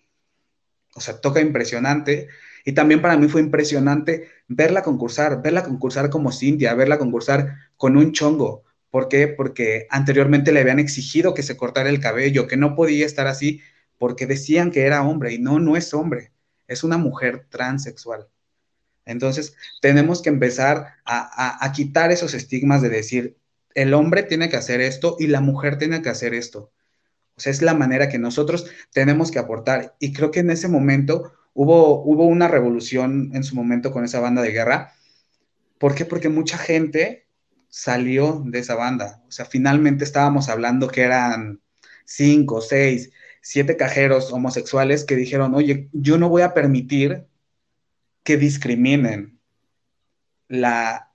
O 0.96 1.00
sea, 1.00 1.20
toca 1.20 1.40
impresionante. 1.40 2.28
Y 2.64 2.72
también 2.72 3.02
para 3.02 3.16
mí 3.16 3.28
fue 3.28 3.42
impresionante 3.42 4.28
verla 4.48 4.82
concursar, 4.82 5.42
verla 5.42 5.62
concursar 5.62 6.08
como 6.10 6.32
Cintia, 6.32 6.74
verla 6.74 6.98
concursar 6.98 7.56
con 7.76 7.96
un 7.96 8.12
chongo. 8.12 8.64
¿Por 8.90 9.08
qué? 9.08 9.28
Porque 9.28 9.86
anteriormente 9.90 10.52
le 10.52 10.60
habían 10.60 10.78
exigido 10.78 11.34
que 11.34 11.42
se 11.42 11.56
cortara 11.56 11.90
el 11.90 12.00
cabello, 12.00 12.46
que 12.46 12.56
no 12.56 12.74
podía 12.74 13.04
estar 13.04 13.26
así, 13.26 13.60
porque 13.98 14.26
decían 14.26 14.70
que 14.70 14.82
era 14.86 15.02
hombre 15.02 15.34
y 15.34 15.38
no, 15.38 15.58
no 15.58 15.76
es 15.76 15.92
hombre, 15.94 16.32
es 16.68 16.84
una 16.84 16.96
mujer 16.96 17.46
transexual. 17.50 18.28
Entonces, 19.04 19.54
tenemos 19.82 20.22
que 20.22 20.30
empezar 20.30 20.94
a, 21.04 21.72
quitar 21.74 22.10
esos 22.12 22.34
estigmas 22.34 22.82
de 22.82 22.88
decir, 22.88 23.36
el 23.74 23.92
hombre 23.92 24.22
tiene 24.22 24.48
que 24.48 24.56
hacer 24.56 24.80
esto 24.80 25.16
y 25.18 25.26
la 25.26 25.40
mujer 25.40 25.78
tiene 25.78 26.00
que 26.00 26.08
hacer 26.08 26.32
esto. 26.32 26.72
O 27.36 27.40
sea, 27.40 27.50
es 27.50 27.62
la 27.62 27.74
manera 27.74 28.08
que 28.08 28.18
nosotros 28.18 28.70
tenemos 28.92 29.30
que 29.30 29.40
aportar. 29.40 29.96
Y 29.98 30.12
creo 30.12 30.30
que 30.30 30.40
en 30.40 30.50
ese 30.50 30.68
momento 30.68 31.32
hubo, 31.54 32.02
hubo 32.02 32.26
una 32.26 32.48
revolución 32.48 33.30
en 33.34 33.44
su 33.44 33.54
momento 33.54 33.92
con 33.92 34.04
esa 34.04 34.20
banda 34.20 34.42
de 34.42 34.52
guerra. 34.52 34.92
¿Por 35.78 35.94
qué? 35.94 36.04
Porque 36.04 36.28
mucha 36.28 36.58
gente 36.58 37.26
salió 37.68 38.42
de 38.44 38.58
esa 38.58 38.74
banda. 38.74 39.22
O 39.26 39.32
sea, 39.32 39.44
finalmente 39.46 40.04
estábamos 40.04 40.48
hablando 40.48 40.88
que 40.88 41.02
eran 41.02 41.60
cinco, 42.04 42.60
seis, 42.60 43.10
siete 43.40 43.76
cajeros 43.76 44.32
homosexuales 44.32 45.04
que 45.04 45.16
dijeron, 45.16 45.54
oye, 45.54 45.88
yo 45.92 46.18
no 46.18 46.28
voy 46.28 46.42
a 46.42 46.54
permitir 46.54 47.26
que 48.22 48.36
discriminen 48.36 49.40
la, 50.48 51.10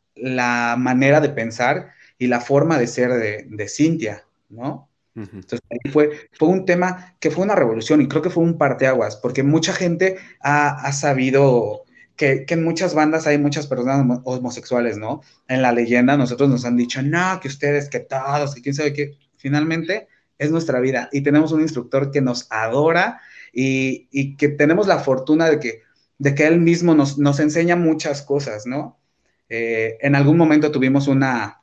manera 0.78 1.22
de 1.22 1.30
pensar 1.30 1.92
y 2.18 2.28
la 2.28 2.42
forma 2.42 2.78
de 2.78 2.88
ser 2.88 3.14
de, 3.14 3.48
de 3.50 3.70
Cintia, 3.70 4.26
¿no? 4.50 4.89
Entonces, 5.20 5.62
fue, 5.92 6.12
fue 6.32 6.48
un 6.48 6.66
tema 6.66 7.16
que 7.20 7.32
fue 7.32 7.44
una 7.44 7.56
revolución 7.56 8.02
y 8.02 8.08
creo 8.08 8.22
que 8.22 8.30
fue 8.30 8.44
un 8.44 8.58
parteaguas, 8.58 9.18
porque 9.18 9.44
mucha 9.44 9.74
gente 9.74 10.18
ha, 10.40 10.92
sabido 10.94 11.84
que, 12.16 12.46
en 12.48 12.64
muchas 12.64 12.94
bandas 12.94 13.28
hay 13.28 13.38
muchas 13.38 13.68
personas 13.68 14.22
homosexuales, 14.24 14.98
¿no? 14.98 15.22
En 15.48 15.62
la 15.62 15.72
leyenda 15.72 16.18
nosotros 16.18 16.50
nos 16.50 16.66
han 16.66 16.78
dicho, 16.78 17.02
no, 17.02 17.40
que 17.42 17.48
ustedes, 17.48 17.90
que 17.90 18.00
todos, 18.00 18.56
que 18.56 18.62
quién 18.62 18.76
sabe 18.76 18.94
qué. 18.94 19.18
Finalmente 19.38 20.08
es 20.38 20.52
nuestra 20.52 20.80
vida 20.80 21.10
y 21.12 21.22
tenemos 21.22 21.52
un 21.52 21.62
instructor 21.62 22.12
que 22.12 22.22
nos 22.22 22.48
adora 22.50 23.22
y, 23.52 24.36
que 24.38 24.50
tenemos 24.50 24.88
la 24.88 25.00
fortuna 25.00 25.50
de 25.50 25.60
que, 25.60 25.82
de 26.18 26.36
que 26.36 26.48
él 26.48 26.60
mismo 26.60 26.96
nos, 26.96 27.18
nos 27.18 27.40
enseña 27.40 27.76
muchas 27.76 28.22
cosas, 28.22 28.66
¿no? 28.66 28.98
Eh, 29.50 29.98
en 30.02 30.16
algún 30.16 30.38
momento 30.38 30.72
tuvimos 30.72 31.08
una, 31.08 31.59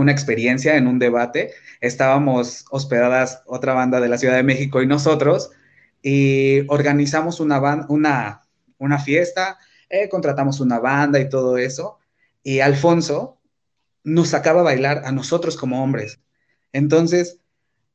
una 0.00 0.12
experiencia 0.12 0.76
en 0.76 0.86
un 0.86 0.98
debate. 0.98 1.52
Estábamos 1.80 2.64
hospedadas 2.70 3.42
otra 3.46 3.74
banda 3.74 4.00
de 4.00 4.08
la 4.08 4.18
Ciudad 4.18 4.36
de 4.36 4.42
México 4.42 4.82
y 4.82 4.86
nosotros, 4.86 5.50
y 6.02 6.60
organizamos 6.68 7.40
una, 7.40 7.86
una, 7.88 8.42
una 8.78 8.98
fiesta, 8.98 9.58
eh, 9.88 10.08
contratamos 10.08 10.60
una 10.60 10.78
banda 10.78 11.20
y 11.20 11.28
todo 11.28 11.58
eso, 11.58 11.98
y 12.42 12.60
Alfonso 12.60 13.38
nos 14.02 14.28
sacaba 14.28 14.60
a 14.60 14.64
bailar 14.64 15.02
a 15.04 15.12
nosotros 15.12 15.56
como 15.56 15.82
hombres. 15.82 16.20
Entonces, 16.72 17.38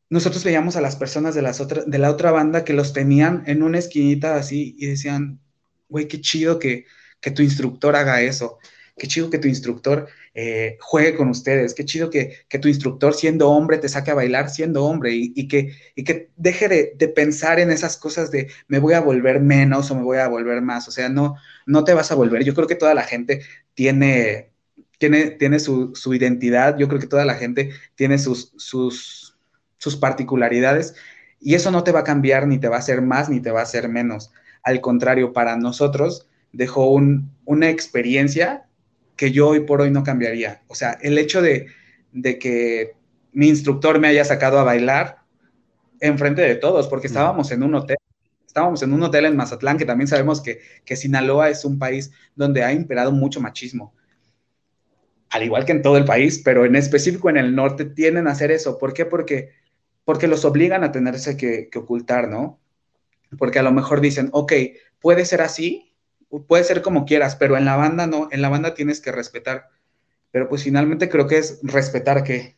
nosotros 0.10 0.44
veíamos 0.44 0.76
a 0.76 0.82
las 0.82 0.96
personas 0.96 1.34
de, 1.34 1.42
las 1.42 1.62
de 1.68 1.98
la 1.98 2.12
otra 2.12 2.32
banda 2.32 2.64
que 2.64 2.74
los 2.74 2.94
tenían 2.94 3.44
en 3.48 3.64
una 3.64 3.80
esquinita 3.80 4.36
así 4.36 4.76
y 4.78 4.88
decían, 4.88 5.40
güey, 5.90 6.08
qué 6.08 6.22
chido 6.22 6.60
que, 6.60 6.86
que 7.20 7.32
tu 7.32 7.42
instructor 7.42 7.96
haga 7.96 8.22
eso, 8.22 8.60
qué 8.98 9.08
chido 9.08 9.30
que 9.30 9.40
tu 9.40 9.48
instructor 9.48 10.08
eh, 10.38 10.78
juegue 10.82 11.16
con 11.16 11.30
ustedes. 11.30 11.74
Qué 11.74 11.86
chido 11.86 12.10
que, 12.10 12.46
tu 12.62 12.68
instructor 12.68 13.14
siendo 13.14 13.50
hombre 13.50 13.78
te 13.78 13.88
saque 13.88 14.12
a 14.12 14.16
bailar 14.16 14.50
siendo 14.50 14.84
hombre 14.84 15.12
y, 15.14 15.48
que, 15.48 15.72
que 15.96 16.30
deje 16.36 16.68
de, 16.68 17.08
pensar 17.08 17.60
en 17.60 17.72
esas 17.72 17.96
cosas 17.96 18.32
de 18.32 18.50
me 18.68 18.80
voy 18.80 18.96
a 18.96 19.00
volver 19.00 19.40
menos 19.40 19.90
o 19.90 19.96
me 19.96 20.04
voy 20.04 20.18
a 20.18 20.28
volver 20.28 20.62
más. 20.62 20.90
O 20.90 20.92
sea, 20.92 21.08
no, 21.08 21.36
no 21.66 21.86
te 21.86 21.94
vas 21.94 22.12
a 22.12 22.16
volver. 22.16 22.44
Yo 22.44 22.54
creo 22.54 22.68
que 22.68 22.76
toda 22.76 22.94
la 22.94 23.04
gente 23.04 23.44
tiene, 23.74 24.52
tiene, 25.00 25.32
tiene 25.32 25.60
su, 25.60 25.94
identidad. 26.14 26.78
Yo 26.78 26.90
creo 26.90 27.00
que 27.00 27.08
toda 27.08 27.24
la 27.24 27.36
gente 27.36 27.72
tiene 27.96 28.20
sus, 28.20 28.52
sus, 28.58 29.38
sus 29.78 29.96
particularidades 29.96 30.96
y 31.40 31.56
eso 31.56 31.72
no 31.72 31.84
te 31.84 31.94
va 31.94 32.02
a 32.02 32.04
cambiar 32.04 32.46
ni 32.46 32.60
te 32.60 32.68
va 32.68 32.76
a 32.76 32.80
hacer 32.80 33.02
más 33.02 33.30
ni 33.30 33.40
te 33.40 33.52
va 33.52 33.62
a 33.62 33.64
hacer 33.64 33.88
menos. 33.88 34.32
Al 34.64 34.82
contrario, 34.82 35.32
para 35.32 35.56
nosotros 35.56 36.28
dejó 36.52 36.90
una 36.90 37.70
experiencia 37.70 38.66
que 39.16 39.32
yo 39.32 39.50
hoy 39.50 39.62
por 39.62 39.82
hoy 39.82 39.92
no 39.92 40.04
cambiaría. 40.04 40.64
O 40.68 40.76
sea, 40.76 40.98
el 41.02 41.18
hecho 41.18 41.42
de, 41.42 41.68
que 42.14 42.94
mi 43.32 43.48
instructor 43.48 44.00
me 44.00 44.08
haya 44.08 44.26
sacado 44.26 44.60
a 44.60 44.64
bailar 44.64 45.20
enfrente 46.00 46.42
de 46.42 46.56
todos, 46.56 46.88
porque 46.88 47.08
estábamos 47.08 47.52
en 47.52 47.64
un 47.64 47.76
hotel, 47.76 47.98
estábamos 48.46 48.84
en 48.84 48.94
un 48.94 49.04
hotel 49.04 49.26
en 49.26 49.36
Mazatlán, 49.36 49.78
que 49.78 49.86
también 49.86 50.08
sabemos 50.08 50.42
que, 50.42 50.60
que 50.84 50.96
Sinaloa 50.96 51.50
es 51.50 51.66
un 51.66 51.80
país 51.80 52.12
donde 52.36 52.64
ha 52.64 52.74
imperado 52.74 53.12
mucho 53.12 53.42
machismo. 53.42 53.94
Al 55.30 55.44
igual 55.44 55.66
que 55.66 55.72
en 55.72 55.82
todo 55.82 55.98
el 55.98 56.06
país, 56.06 56.42
pero 56.44 56.66
en 56.66 56.76
específico 56.76 57.30
en 57.30 57.38
el 57.38 57.56
norte 57.56 57.86
tienden 57.86 58.28
a 58.28 58.32
hacer 58.32 58.52
eso. 58.52 58.78
¿Por 58.78 58.94
qué? 58.94 59.06
Porque, 59.06 59.50
porque 60.04 60.28
los 60.28 60.46
obligan 60.46 60.84
a 60.84 60.92
tenerse 60.92 61.36
que, 61.36 61.70
que 61.70 61.80
ocultar, 61.80 62.30
¿no? 62.30 62.60
Porque 63.38 63.60
a 63.60 63.64
lo 63.64 63.72
mejor 63.72 64.00
dicen, 64.00 64.30
ok, 64.32 64.54
puede 65.00 65.26
ser 65.26 65.42
así, 65.42 65.95
puede 66.44 66.64
ser 66.64 66.82
como 66.82 67.06
quieras, 67.06 67.36
pero 67.36 67.58
en 67.58 67.66
la 67.66 67.76
banda 67.76 68.08
no, 68.08 68.28
en 68.32 68.42
la 68.42 68.50
banda 68.50 68.74
tienes 68.74 69.02
que 69.02 69.12
respetar. 69.12 69.70
Pero 70.32 70.50
pues 70.50 70.64
finalmente 70.64 71.10
creo 71.10 71.28
que 71.28 71.38
es 71.38 71.60
respetar 71.64 72.24
que, 72.24 72.58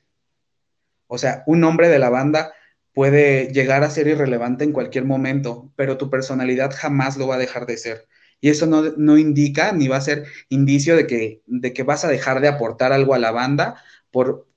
o 1.07 1.17
sea, 1.17 1.43
un 1.45 1.59
nombre 1.59 1.89
de 1.89 1.99
la 1.99 2.09
banda 2.09 2.53
puede 2.93 3.53
llegar 3.53 3.83
a 3.83 3.89
ser 3.89 4.07
irrelevante 4.07 4.63
en 4.63 4.71
cualquier 4.71 5.05
momento, 5.05 5.71
pero 5.75 5.97
tu 5.97 6.09
personalidad 6.09 6.73
jamás 6.75 7.17
lo 7.17 7.27
va 7.27 7.35
a 7.35 7.39
dejar 7.39 7.65
de 7.67 7.77
ser. 7.77 8.07
Y 8.41 8.49
eso 8.49 8.65
no, 8.65 8.83
no 8.97 9.17
indica 9.17 9.71
ni 9.71 9.87
va 9.87 9.97
a 9.97 10.01
ser 10.01 10.25
indicio 10.49 10.95
de 10.95 11.07
que, 11.07 11.41
de 11.45 11.73
que 11.73 11.83
vas 11.83 12.05
a 12.05 12.09
dejar 12.09 12.41
de 12.41 12.47
aportar 12.47 12.93
algo 12.93 13.13
a 13.13 13.19
la 13.19 13.31
banda 13.31 13.81
por, 14.11 14.47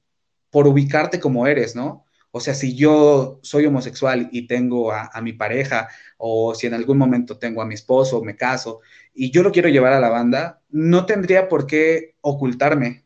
por 0.50 0.66
ubicarte 0.66 1.20
como 1.20 1.46
eres, 1.46 1.76
¿no? 1.76 2.06
O 2.32 2.40
sea, 2.40 2.54
si 2.54 2.76
yo 2.76 3.40
soy 3.42 3.66
homosexual 3.66 4.28
y 4.32 4.46
tengo 4.46 4.92
a, 4.92 5.20
mi 5.20 5.32
pareja, 5.32 5.88
o 6.16 6.54
si 6.54 6.66
en 6.66 6.74
algún 6.74 6.96
momento 6.96 7.38
tengo 7.38 7.60
a 7.60 7.66
mi 7.66 7.74
esposo, 7.74 8.22
me 8.22 8.36
caso, 8.36 8.80
y 9.14 9.30
yo 9.30 9.42
lo 9.42 9.52
quiero 9.52 9.68
llevar 9.68 9.92
a 9.92 10.00
la 10.00 10.08
banda, 10.08 10.60
no 10.70 11.06
tendría 11.06 11.48
por 11.48 11.66
qué 11.66 12.14
ocultarme. 12.20 13.04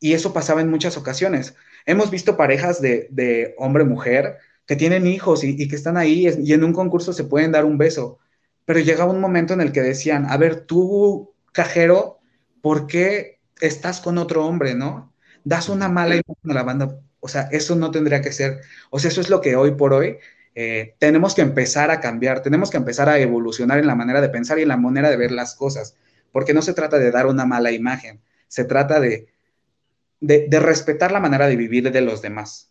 Y 0.00 0.14
eso 0.14 0.32
pasaba 0.32 0.60
en 0.60 0.70
muchas 0.70 0.96
ocasiones. 0.96 1.54
Hemos 1.86 2.10
visto 2.10 2.36
parejas 2.36 2.80
de, 2.80 3.54
hombre-mujer 3.58 4.38
que 4.66 4.76
tienen 4.76 5.06
hijos 5.06 5.44
y, 5.44 5.68
que 5.68 5.76
están 5.76 5.96
ahí 5.96 6.28
y 6.42 6.52
en 6.52 6.64
un 6.64 6.72
concurso 6.72 7.12
se 7.12 7.24
pueden 7.24 7.52
dar 7.52 7.64
un 7.64 7.78
beso. 7.78 8.18
Pero 8.64 8.80
llegaba 8.80 9.12
un 9.12 9.20
momento 9.20 9.54
en 9.54 9.60
el 9.60 9.72
que 9.72 9.82
decían, 9.82 10.26
a 10.28 10.36
ver, 10.36 10.62
tú, 10.62 11.34
cajero, 11.52 12.20
¿por 12.60 12.86
qué 12.86 13.40
estás 13.60 14.00
con 14.00 14.18
otro 14.18 14.46
hombre, 14.46 14.74
no? 14.74 15.12
Das 15.44 15.68
una 15.68 15.88
mala 15.88 16.14
imagen 16.14 16.50
a 16.50 16.54
la 16.54 16.62
banda 16.62 17.00
o 17.24 17.28
sea, 17.28 17.42
eso 17.52 17.76
no 17.76 17.92
tendría 17.92 18.20
que 18.20 18.32
ser, 18.32 18.62
o 18.90 18.98
sea, 18.98 19.08
eso 19.08 19.20
es 19.20 19.30
lo 19.30 19.40
que 19.40 19.54
hoy 19.54 19.76
por 19.76 19.92
hoy 19.92 20.18
eh, 20.54 20.94
tenemos 20.98 21.34
que 21.34 21.42
empezar 21.42 21.90
a 21.90 22.00
cambiar, 22.00 22.42
tenemos 22.42 22.70
que 22.70 22.76
empezar 22.76 23.08
a 23.08 23.18
evolucionar 23.18 23.78
en 23.78 23.86
la 23.86 23.94
manera 23.94 24.20
de 24.20 24.28
pensar 24.28 24.58
y 24.58 24.62
en 24.62 24.68
la 24.68 24.76
manera 24.76 25.10
de 25.10 25.16
ver 25.16 25.32
las 25.32 25.54
cosas, 25.54 25.96
porque 26.30 26.54
no 26.54 26.62
se 26.62 26.74
trata 26.74 26.98
de 26.98 27.10
dar 27.10 27.26
una 27.26 27.46
mala 27.46 27.72
imagen, 27.72 28.20
se 28.48 28.64
trata 28.64 29.00
de, 29.00 29.28
de, 30.20 30.60
respetar 30.60 31.12
la 31.12 31.20
manera 31.20 31.46
de 31.46 31.56
vivir 31.56 31.90
de 31.90 32.00
los 32.00 32.22
demás. 32.22 32.70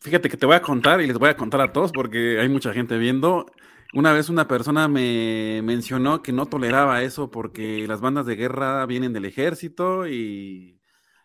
Fíjate 0.00 0.28
que 0.28 0.36
te 0.36 0.46
voy 0.46 0.56
a 0.56 0.62
contar 0.62 1.00
y 1.00 1.06
les 1.06 1.18
voy 1.18 1.30
a 1.30 1.36
contar 1.36 1.62
a 1.62 1.72
todos 1.72 1.90
porque 1.92 2.38
hay 2.38 2.48
mucha 2.48 2.74
gente 2.74 2.98
viendo. 2.98 3.46
Una 3.94 4.12
vez 4.12 4.28
una 4.28 4.46
persona 4.46 4.86
me 4.86 5.62
mencionó 5.62 6.22
que 6.22 6.32
no 6.32 6.46
toleraba 6.46 7.02
eso 7.02 7.30
porque 7.30 7.86
las 7.88 8.02
bandas 8.02 8.26
de 8.26 8.36
guerra 8.36 8.84
vienen 8.84 9.14
del 9.14 9.24
ejército 9.24 10.06
y 10.06 10.74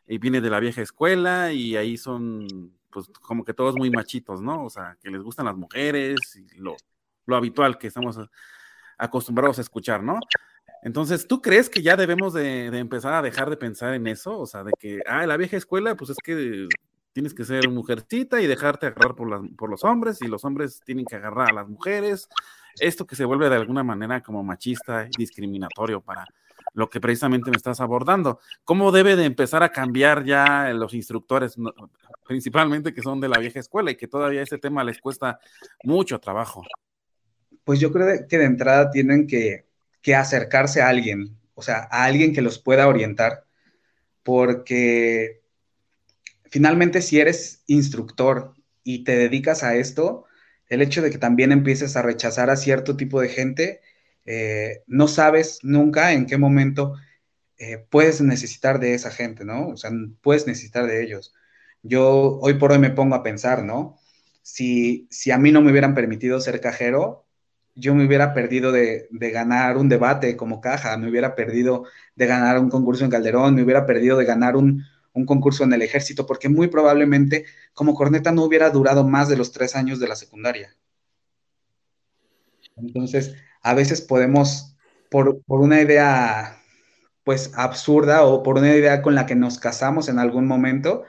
y 0.09 0.17
viene 0.17 0.41
de 0.41 0.49
la 0.49 0.59
vieja 0.59 0.81
escuela 0.81 1.53
y 1.53 1.77
ahí 1.77 1.95
son 1.95 2.73
pues 2.91 3.07
como 3.21 3.43
que 3.43 3.53
todos 3.53 3.75
muy 3.75 3.89
machitos, 3.89 4.41
¿no? 4.41 4.65
O 4.65 4.69
sea, 4.69 4.97
que 5.01 5.09
les 5.09 5.21
gustan 5.21 5.45
las 5.45 5.55
mujeres 5.55 6.19
lo, 6.55 6.75
habitual 7.35 7.77
que 7.77 7.87
estamos 7.87 8.19
acostumbrados 8.97 9.59
a 9.59 9.61
escuchar, 9.61 10.03
¿no? 10.03 10.19
Entonces, 10.81 11.27
¿tú 11.27 11.41
crees 11.41 11.69
que 11.69 11.81
ya 11.81 11.95
debemos 11.95 12.33
de, 12.33 12.67
empezar 12.67 13.13
a 13.13 13.21
dejar 13.21 13.49
de 13.49 13.57
pensar 13.57 13.93
en 13.93 14.07
eso? 14.07 14.39
O 14.39 14.45
sea, 14.45 14.63
de 14.63 14.71
que, 14.79 14.99
ah, 15.05 15.25
la 15.25 15.37
vieja 15.37 15.57
escuela, 15.57 15.95
pues 15.95 16.11
es 16.11 16.17
que 16.23 16.67
tienes 17.13 17.33
que 17.33 17.45
ser 17.45 17.69
mujercita 17.69 18.41
y 18.41 18.47
dejarte 18.47 18.87
agarrar 18.87 19.15
por, 19.15 19.55
por 19.55 19.69
los 19.69 19.83
hombres 19.83 20.21
y 20.21 20.27
los 20.27 20.45
hombres 20.45 20.81
tienen 20.85 21.05
que 21.05 21.17
agarrar 21.17 21.51
a 21.51 21.53
las 21.53 21.67
mujeres. 21.67 22.29
Esto 22.79 23.05
que 23.05 23.15
se 23.15 23.25
vuelve 23.25 23.49
de 23.49 23.55
alguna 23.55 23.83
manera 23.83 24.21
como 24.21 24.43
machista 24.43 25.05
y 25.05 25.17
discriminatorio 25.17 26.01
para, 26.01 26.25
lo 26.73 26.89
que 26.89 27.01
precisamente 27.01 27.49
me 27.49 27.57
estás 27.57 27.79
abordando. 27.81 28.39
¿Cómo 28.63 28.91
debe 28.91 29.15
de 29.15 29.25
empezar 29.25 29.63
a 29.63 29.71
cambiar 29.71 30.25
ya 30.25 30.71
los 30.73 30.93
instructores, 30.93 31.55
principalmente 32.27 32.93
que 32.93 33.01
son 33.01 33.19
de 33.19 33.29
la 33.29 33.39
vieja 33.39 33.59
escuela 33.59 33.91
y 33.91 33.97
que 33.97 34.07
todavía 34.07 34.41
ese 34.41 34.57
tema 34.57 34.83
les 34.83 34.99
cuesta 34.99 35.39
mucho 35.83 36.19
trabajo? 36.19 36.63
Pues 37.63 37.79
yo 37.79 37.91
creo 37.91 38.27
que 38.27 38.37
de 38.37 38.45
entrada 38.45 38.89
tienen 38.91 39.27
que, 39.27 39.65
que 40.01 40.15
acercarse 40.15 40.81
a 40.81 40.89
alguien, 40.89 41.37
o 41.53 41.61
sea, 41.61 41.87
a 41.91 42.05
alguien 42.05 42.33
que 42.33 42.41
los 42.41 42.59
pueda 42.59 42.87
orientar, 42.87 43.45
porque 44.23 45.41
finalmente 46.45 47.01
si 47.01 47.19
eres 47.19 47.63
instructor 47.67 48.55
y 48.83 49.03
te 49.03 49.15
dedicas 49.17 49.63
a 49.63 49.75
esto, 49.75 50.25
el 50.67 50.81
hecho 50.81 51.01
de 51.01 51.11
que 51.11 51.17
también 51.17 51.51
empieces 51.51 51.95
a 51.95 52.01
rechazar 52.01 52.49
a 52.49 52.55
cierto 52.55 52.95
tipo 52.95 53.19
de 53.21 53.29
gente, 53.29 53.81
eh, 54.31 54.83
no 54.85 55.07
sabes 55.07 55.57
nunca 55.63 56.13
en 56.13 56.27
qué 56.27 56.37
momento 56.37 56.93
eh, 57.57 57.83
puedes 57.89 58.21
necesitar 58.21 58.79
de 58.79 58.93
esa 58.93 59.09
gente, 59.09 59.43
¿no? 59.43 59.69
O 59.69 59.77
sea, 59.77 59.89
puedes 60.21 60.45
necesitar 60.45 60.85
de 60.85 61.03
ellos. 61.03 61.33
Yo 61.81 62.37
hoy 62.39 62.53
por 62.53 62.71
hoy 62.71 62.77
me 62.77 62.91
pongo 62.91 63.15
a 63.15 63.23
pensar, 63.23 63.63
¿no? 63.63 63.97
Si, 64.43 65.07
si 65.09 65.31
a 65.31 65.39
mí 65.39 65.51
no 65.51 65.61
me 65.63 65.71
hubieran 65.71 65.95
permitido 65.95 66.39
ser 66.41 66.61
cajero, 66.61 67.25
yo 67.73 67.95
me 67.95 68.05
hubiera 68.05 68.35
perdido 68.35 68.71
de, 68.71 69.07
de, 69.09 69.31
ganar 69.31 69.77
un 69.77 69.89
debate 69.89 70.37
como 70.37 70.61
caja, 70.61 70.95
me 70.97 71.09
hubiera 71.09 71.33
perdido 71.33 71.85
de 72.15 72.27
ganar 72.27 72.59
un 72.59 72.69
concurso 72.69 73.05
en 73.05 73.11
Calderón, 73.11 73.55
me 73.55 73.63
hubiera 73.63 73.87
perdido 73.87 74.15
de 74.17 74.25
ganar 74.25 74.55
un, 74.55 74.83
un 75.13 75.25
concurso 75.25 75.63
en 75.63 75.73
el 75.73 75.81
ejército, 75.81 76.27
porque 76.27 76.49
muy 76.49 76.67
probablemente 76.67 77.45
como 77.73 77.95
corneta 77.95 78.31
no 78.31 78.43
hubiera 78.43 78.69
durado 78.69 79.03
más 79.07 79.27
de 79.27 79.37
los 79.37 79.51
tres 79.51 79.75
años 79.75 79.99
de 79.99 80.07
la 80.07 80.15
secundaria. 80.15 80.75
Entonces, 82.77 83.33
a 83.61 83.73
veces 83.73 84.01
podemos, 84.01 84.75
por, 85.09 85.41
una 85.47 85.81
idea 85.81 86.57
pues 87.23 87.51
absurda 87.55 88.23
o 88.23 88.43
por 88.43 88.57
una 88.57 88.75
idea 88.75 89.01
con 89.01 89.15
la 89.15 89.25
que 89.25 89.35
nos 89.35 89.59
casamos 89.59 90.09
en 90.09 90.19
algún 90.19 90.47
momento, 90.47 91.03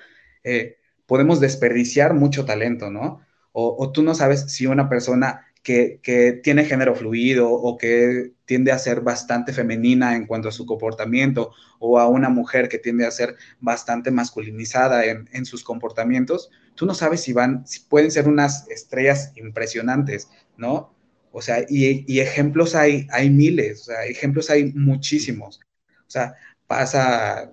eh, 0.44 0.76
podemos 1.07 1.40
desperdiciar 1.40 2.14
mucho 2.14 2.44
talento, 2.44 2.90
¿no? 2.90 3.20
O, 3.53 3.76
o, 3.78 3.92
tú 3.92 4.03
no 4.03 4.14
sabes 4.14 4.53
si 4.53 4.66
una 4.66 4.88
persona 4.88 5.46
que, 5.62 6.40
tiene 6.42 6.64
género 6.64 6.94
fluido 6.94 7.51
o 7.51 7.76
que 7.76 8.32
tiende 8.44 8.72
a 8.72 8.78
ser 8.78 9.03
bastante 9.03 9.53
femenina 9.53 10.16
en 10.16 10.26
cuanto 10.26 10.48
a 10.48 10.53
su 10.53 10.66
comportamiento 10.66 11.53
o 11.78 11.98
a 11.98 12.09
una 12.09 12.28
mujer 12.28 12.68
que 12.68 12.78
tiende 12.78 13.07
a 13.07 13.11
ser 13.11 13.36
bastante 13.61 14.11
masculinizada 14.11 15.05
en, 15.05 15.44
sus 15.44 15.62
comportamientos, 15.64 16.51
tú 16.74 16.86
no 16.86 16.94
sabes 16.94 17.22
si 17.22 17.32
van, 17.32 17.66
si 17.66 17.80
pueden 17.80 18.11
ser 18.11 18.28
unas 18.28 18.68
estrellas 18.68 19.32
impresionantes, 19.36 20.28
¿no? 20.57 20.94
O 21.33 21.43
sea, 21.43 21.64
y, 21.68 22.20
ejemplos 22.20 22.74
hay, 22.74 23.07
hay 23.11 23.31
miles, 23.31 23.83
o 23.83 23.85
sea, 23.85 24.05
ejemplos 24.05 24.51
hay 24.51 24.72
muchísimos. 24.72 25.61
O 26.07 26.11
sea, 26.11 26.35
pasa, 26.66 27.53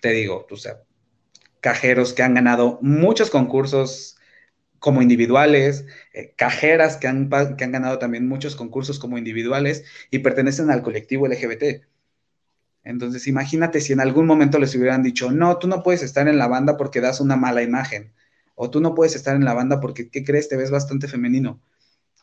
te 0.00 0.10
digo, 0.10 0.46
o 0.50 0.56
sea, 0.56 0.82
cajeros 1.60 2.12
que 2.12 2.22
han 2.22 2.34
ganado 2.34 2.78
muchos 2.82 3.30
concursos 3.30 4.18
como 4.78 5.02
individuales, 5.02 5.86
eh, 6.12 6.34
cajeras 6.36 6.96
que 6.98 7.08
han, 7.08 7.30
que 7.56 7.64
han 7.64 7.72
ganado 7.72 7.98
también 7.98 8.28
muchos 8.28 8.56
concursos 8.56 8.98
como 8.98 9.18
individuales 9.18 9.84
y 10.10 10.20
pertenecen 10.20 10.70
al 10.70 10.82
colectivo 10.82 11.26
LGBT. 11.26 11.86
Entonces, 12.84 13.26
imagínate 13.26 13.80
si 13.80 13.92
en 13.92 14.00
algún 14.00 14.26
momento 14.26 14.58
les 14.60 14.74
hubieran 14.76 15.02
dicho, 15.02 15.32
no, 15.32 15.58
tú 15.58 15.66
no 15.66 15.82
puedes 15.82 16.02
estar 16.02 16.28
en 16.28 16.38
la 16.38 16.46
banda 16.46 16.76
porque 16.76 17.00
das 17.00 17.20
una 17.20 17.36
mala 17.36 17.62
imagen, 17.62 18.12
o 18.54 18.70
tú 18.70 18.80
no 18.80 18.94
puedes 18.94 19.16
estar 19.16 19.34
en 19.34 19.44
la 19.44 19.54
banda 19.54 19.80
porque, 19.80 20.08
¿qué 20.08 20.24
crees? 20.24 20.48
Te 20.48 20.56
ves 20.56 20.70
bastante 20.70 21.08
femenino. 21.08 21.60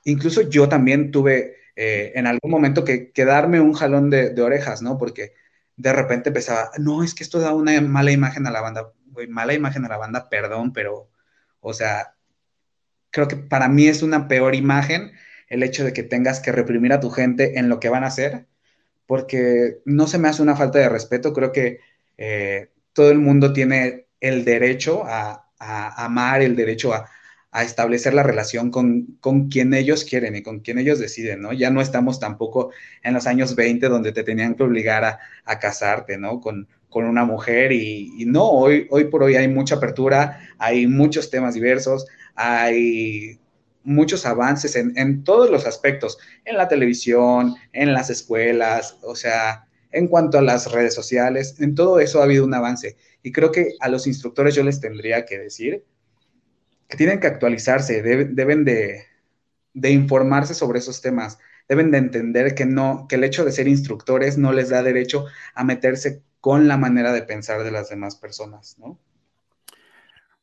Incluso 0.03 0.41
yo 0.41 0.69
también 0.69 1.11
tuve 1.11 1.57
eh, 1.75 2.11
en 2.15 2.27
algún 2.27 2.51
momento 2.51 2.83
que, 2.83 3.11
darme 3.15 3.59
un 3.59 3.73
jalón 3.73 4.09
de, 4.09 4.39
orejas, 4.41 4.81
¿no? 4.81 4.97
Porque 4.97 5.33
de 5.75 5.93
repente 5.93 6.29
empezaba, 6.29 6.71
no, 6.77 7.03
es 7.03 7.15
que 7.15 7.23
esto 7.23 7.39
da 7.39 7.53
una 7.53 7.79
mala 7.81 8.11
imagen 8.11 8.45
a 8.47 8.51
la 8.51 8.61
banda, 8.61 8.91
mala 9.29 9.53
imagen 9.53 9.85
a 9.85 9.89
la 9.89 9.97
banda, 9.97 10.29
perdón, 10.29 10.73
pero, 10.73 11.09
o 11.61 11.73
sea, 11.73 12.15
creo 13.11 13.27
que 13.27 13.37
para 13.37 13.67
mí 13.69 13.87
es 13.87 14.03
una 14.03 14.27
peor 14.27 14.55
imagen 14.55 15.13
el 15.49 15.63
hecho 15.63 15.83
de 15.83 15.93
que 15.93 16.03
tengas 16.03 16.39
que 16.39 16.51
reprimir 16.51 16.93
a 16.93 16.99
tu 16.99 17.09
gente 17.09 17.59
en 17.59 17.69
lo 17.69 17.79
que 17.79 17.89
van 17.89 18.03
a 18.03 18.07
hacer, 18.07 18.47
porque 19.05 19.81
no 19.85 20.07
se 20.07 20.17
me 20.17 20.27
hace 20.27 20.41
una 20.41 20.55
falta 20.55 20.79
de 20.79 20.89
respeto, 20.89 21.33
creo 21.33 21.51
que 21.51 21.79
eh, 22.17 22.71
todo 22.93 23.11
el 23.11 23.19
mundo 23.19 23.53
tiene 23.53 24.07
el 24.19 24.45
derecho 24.45 25.03
a, 25.05 25.39
amar, 25.59 26.41
el 26.41 26.55
derecho 26.55 26.93
a, 26.93 27.09
establecer 27.61 28.15
la 28.15 28.23
relación 28.23 28.71
con, 28.71 29.17
con, 29.19 29.49
quien 29.49 29.75
ellos 29.75 30.05
quieren 30.05 30.35
y 30.35 30.41
con 30.41 30.61
quien 30.61 30.79
ellos 30.79 30.97
deciden, 30.97 31.41
¿no? 31.41 31.53
Ya 31.53 31.69
no 31.69 31.81
estamos 31.81 32.19
tampoco 32.19 32.71
en 33.03 33.13
los 33.13 33.27
años 33.27 33.55
20 33.55 33.89
donde 33.89 34.11
te 34.11 34.23
tenían 34.23 34.55
que 34.55 34.63
obligar 34.63 35.03
a, 35.03 35.59
casarte, 35.59 36.17
¿no? 36.17 36.41
Con, 36.41 36.67
con 36.89 37.05
una 37.05 37.25
mujer 37.25 37.71
y, 37.71 38.11
y, 38.17 38.25
no, 38.25 38.49
hoy, 38.49 38.87
hoy 38.89 39.03
por 39.05 39.21
hoy 39.21 39.35
hay 39.35 39.47
mucha 39.47 39.75
apertura, 39.75 40.39
hay 40.57 40.87
muchos 40.87 41.29
temas 41.29 41.53
diversos, 41.53 42.07
hay 42.33 43.39
muchos 43.83 44.25
avances 44.25 44.75
en, 44.75 45.23
todos 45.23 45.49
los 45.49 45.65
aspectos, 45.65 46.17
en 46.45 46.57
la 46.57 46.67
televisión, 46.67 47.55
en 47.73 47.93
las 47.93 48.09
escuelas, 48.09 48.97
o 49.03 49.15
sea, 49.15 49.67
en 49.91 50.07
cuanto 50.07 50.37
a 50.37 50.41
las 50.41 50.71
redes 50.71 50.93
sociales, 50.93 51.59
en 51.59 51.75
todo 51.75 51.99
eso 51.99 52.19
ha 52.19 52.23
habido 52.23 52.45
un 52.45 52.53
avance. 52.53 52.97
Y 53.21 53.31
creo 53.31 53.51
que 53.51 53.73
a 53.79 53.89
los 53.89 54.07
instructores 54.07 54.55
yo 54.55 54.63
les 54.63 54.79
tendría 54.79 55.25
que 55.25 55.37
decir 55.37 55.83
que 56.87 56.97
tienen 56.97 57.19
que 57.19 57.27
actualizarse, 57.27 58.01
deben 58.01 58.65
de, 58.65 59.05
de 59.73 59.91
informarse 59.91 60.53
sobre 60.53 60.79
esos 60.79 61.01
temas, 61.01 61.39
deben 61.67 61.91
de 61.91 61.97
entender 61.97 62.55
que 62.55 62.65
no, 62.65 63.07
que 63.07 63.15
el 63.15 63.23
hecho 63.23 63.45
de 63.45 63.51
ser 63.51 63.67
instructores 63.67 64.37
no 64.37 64.51
les 64.53 64.69
da 64.69 64.83
derecho 64.83 65.25
a 65.55 65.63
meterse 65.63 66.21
con 66.39 66.67
la 66.67 66.77
manera 66.77 67.13
de 67.13 67.23
pensar 67.23 67.63
de 67.63 67.71
las 67.71 67.89
demás 67.89 68.15
personas, 68.15 68.77
¿no? 68.77 68.99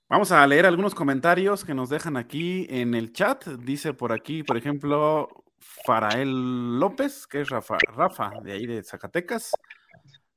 Vamos 0.08 0.32
a 0.32 0.44
leer 0.44 0.66
algunos 0.66 0.94
comentarios 0.94 1.64
que 1.64 1.72
nos 1.72 1.88
dejan 1.88 2.16
aquí 2.16 2.66
en 2.68 2.94
el 2.94 3.12
chat. 3.12 3.46
Dice 3.46 3.94
por 3.94 4.12
aquí, 4.12 4.42
por 4.42 4.56
ejemplo, 4.56 5.28
Farael 5.84 6.80
López, 6.80 7.28
que 7.28 7.42
es 7.42 7.48
Rafa, 7.48 7.78
Rafa 7.94 8.32
de 8.42 8.52
ahí 8.52 8.66
de 8.66 8.82
Zacatecas. 8.82 9.52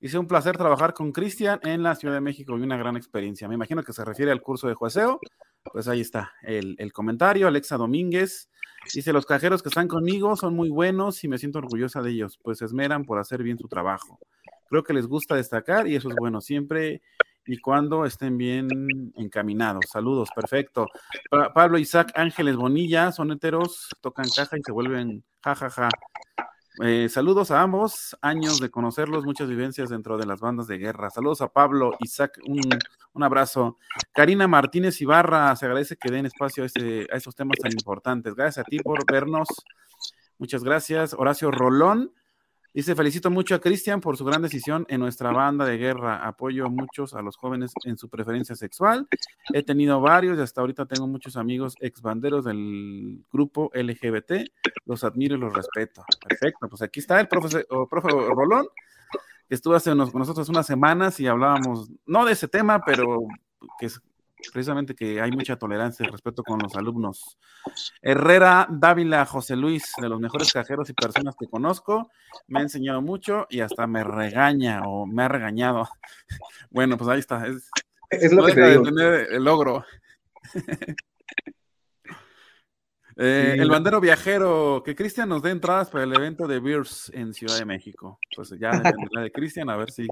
Dice 0.04 0.18
un 0.18 0.28
placer 0.28 0.58
trabajar 0.58 0.94
con 0.94 1.14
Cristian 1.14 1.62
en 1.64 1.82
la 1.82 1.96
Ciudad 1.96 2.16
de 2.16 2.20
México 2.20 2.58
y 2.58 2.62
una 2.62 2.76
gran 2.76 2.98
experiencia. 2.98 3.48
Me 3.48 3.56
imagino 3.56 3.84
que 3.84 3.94
se 3.94 4.04
refiere 4.04 4.34
al 4.34 4.42
curso 4.42 4.68
de 4.68 4.74
jueceo. 4.74 5.22
Pues 5.72 5.88
ahí 5.88 6.02
está 6.02 6.34
el, 6.42 6.92
comentario. 6.92 7.48
Alexa 7.48 7.78
Domínguez 7.78 8.50
dice: 8.94 9.14
Los 9.14 9.26
cajeros 9.26 9.64
que 9.64 9.70
están 9.70 9.88
conmigo 9.88 10.36
son 10.36 10.58
muy 10.58 10.68
buenos 10.68 11.24
y 11.24 11.30
me 11.30 11.38
siento 11.38 11.60
orgullosa 11.60 12.02
de 12.02 12.12
ellos, 12.12 12.38
pues 12.44 12.58
se 12.58 12.66
esmeran 12.66 13.06
por 13.06 13.18
hacer 13.18 13.44
bien 13.44 13.58
su 13.58 13.70
trabajo. 13.70 14.20
Creo 14.68 14.84
que 14.84 14.92
les 14.92 15.08
gusta 15.08 15.38
destacar 15.38 15.88
y 15.88 15.96
eso 15.96 16.10
es 16.10 16.16
bueno. 16.18 16.42
Siempre 16.42 17.02
y 17.46 17.60
cuando 17.60 18.04
estén 18.04 18.38
bien 18.38 18.68
encaminados. 19.16 19.86
Saludos, 19.90 20.28
perfecto. 20.36 20.86
Pablo 21.56 21.78
Isaac 21.78 22.12
Ángeles 22.16 22.58
Bonilla 22.58 23.14
son 23.14 23.32
heteros, 23.32 23.88
tocan 24.02 24.26
caja 24.36 24.58
y 24.58 24.64
se 24.64 24.74
vuelven 24.74 25.24
jajaja. 25.42 25.88
Eh, 26.82 27.08
saludos 27.08 27.52
a 27.52 27.62
ambos, 27.62 28.18
años 28.22 28.60
de 28.60 28.72
conocerlos, 28.72 29.26
muchas 29.26 29.48
vivencias 29.48 29.90
dentro 29.90 30.18
de 30.18 30.26
las 30.26 30.40
bandas 30.40 30.66
de 30.66 30.80
guerra. 30.80 31.12
Saludos 31.12 31.42
a 31.42 31.50
Pablo, 31.50 31.96
Isaac, 32.00 32.40
un, 32.48 32.62
un 33.14 33.24
abrazo. 33.24 33.78
Karina 34.12 34.48
Martínez 34.48 35.00
Ibarra, 35.00 35.56
se 35.56 35.66
agradece 35.66 35.98
que 35.98 36.12
den 36.12 36.26
espacio 36.26 36.64
a, 36.64 36.66
este, 36.66 37.08
a 37.12 37.18
estos 37.18 37.36
temas 37.36 37.60
tan 37.62 37.72
importantes. 37.72 38.34
Gracias 38.34 38.66
a 38.66 38.68
ti 38.68 38.80
por 38.80 39.00
vernos. 39.12 39.48
Muchas 40.40 40.64
gracias. 40.64 41.14
Horacio 41.14 41.52
Rolón, 41.52 42.12
Dice, 42.74 42.96
felicito 42.96 43.30
mucho 43.30 43.54
a 43.54 43.60
Cristian 43.60 44.02
por 44.02 44.18
su 44.18 44.26
gran 44.26 44.42
decisión 44.42 44.86
en 44.90 45.00
nuestra 45.00 45.32
banda 45.32 45.64
de 45.64 45.78
guerra. 45.78 46.28
Apoyo 46.28 46.70
muchos 46.72 47.14
a 47.14 47.22
los 47.22 47.38
jóvenes 47.38 47.72
en 47.86 47.98
su 47.98 48.10
preferencia 48.10 48.56
sexual. 48.56 49.08
He 49.54 49.62
tenido 49.62 50.02
varios 50.02 50.40
y 50.40 50.42
hasta 50.42 50.62
ahorita 50.62 50.88
tengo 50.88 51.08
muchos 51.08 51.38
amigos 51.38 51.76
ex 51.80 52.02
banderos 52.02 52.46
del 52.46 53.24
grupo 53.32 53.70
LGBT. 53.76 54.50
Los 54.86 55.04
admiro 55.04 55.36
y 55.36 55.40
los 55.40 55.54
respeto. 55.54 56.04
Perfecto, 56.28 56.68
pues 56.68 56.82
aquí 56.82 57.00
está 57.00 57.20
el 57.20 57.28
profe, 57.28 57.64
Rolón, 57.70 58.66
que 59.48 59.54
estuvo 59.54 59.76
hace 59.76 59.92
con 59.92 60.12
nosotros 60.16 60.50
unas 60.50 60.66
semanas 60.66 61.20
y 61.20 61.28
hablábamos, 61.28 61.92
no 62.08 62.26
de 62.26 62.32
ese 62.32 62.48
tema, 62.48 62.84
pero 62.84 63.20
que 63.80 63.86
es 63.86 64.02
precisamente 64.52 64.96
que 64.96 65.22
hay 65.22 65.32
mucha 65.32 65.56
tolerancia 65.56 66.06
y 66.06 66.10
respeto 66.10 66.44
con 66.44 66.60
los 66.60 66.76
alumnos. 66.76 67.38
Herrera 68.02 68.68
Dávila 68.70 69.26
José 69.26 69.56
Luis, 69.56 69.94
de 70.02 70.10
los 70.10 70.20
mejores 70.20 70.52
cajeros 70.52 70.90
y 70.90 70.94
personas 70.94 71.36
que 71.40 71.48
conozco, 71.48 72.10
me 72.48 72.60
ha 72.60 72.64
enseñado 72.64 73.02
mucho 73.02 73.48
y 73.50 73.62
hasta 73.62 73.88
me 73.88 74.04
regaña 74.04 74.82
o 74.86 75.06
me 75.06 75.24
ha 75.24 75.28
regañado. 75.28 75.88
Bueno, 76.70 76.98
pues 76.98 77.08
ahí 77.08 77.20
está. 77.20 77.46
Es, 78.10 78.34
lo 78.34 78.46
que 78.46 78.54
te 78.54 78.72
digo. 78.72 78.84
tener 78.84 79.28
el 79.32 79.44
logro. 79.44 79.86
Eh, 83.16 83.56
el 83.60 83.70
bandero 83.70 84.02
viajero, 84.02 84.82
que 84.84 84.96
Cristian 84.96 85.30
nos 85.30 85.42
dé 85.42 85.52
entradas 85.52 85.90
para 85.90 86.04
el 86.04 86.14
evento 86.14 86.48
de 86.48 86.60
Beers 86.60 87.12
en 87.14 87.34
Ciudad 87.34 87.58
de 87.58 87.66
México. 87.66 88.20
Pues 88.36 88.50
ya 88.60 88.72
dependerá 88.72 89.22
de 89.22 89.32
Cristian, 89.32 89.70
a 89.70 89.78
ver 89.78 89.92
si 89.92 90.08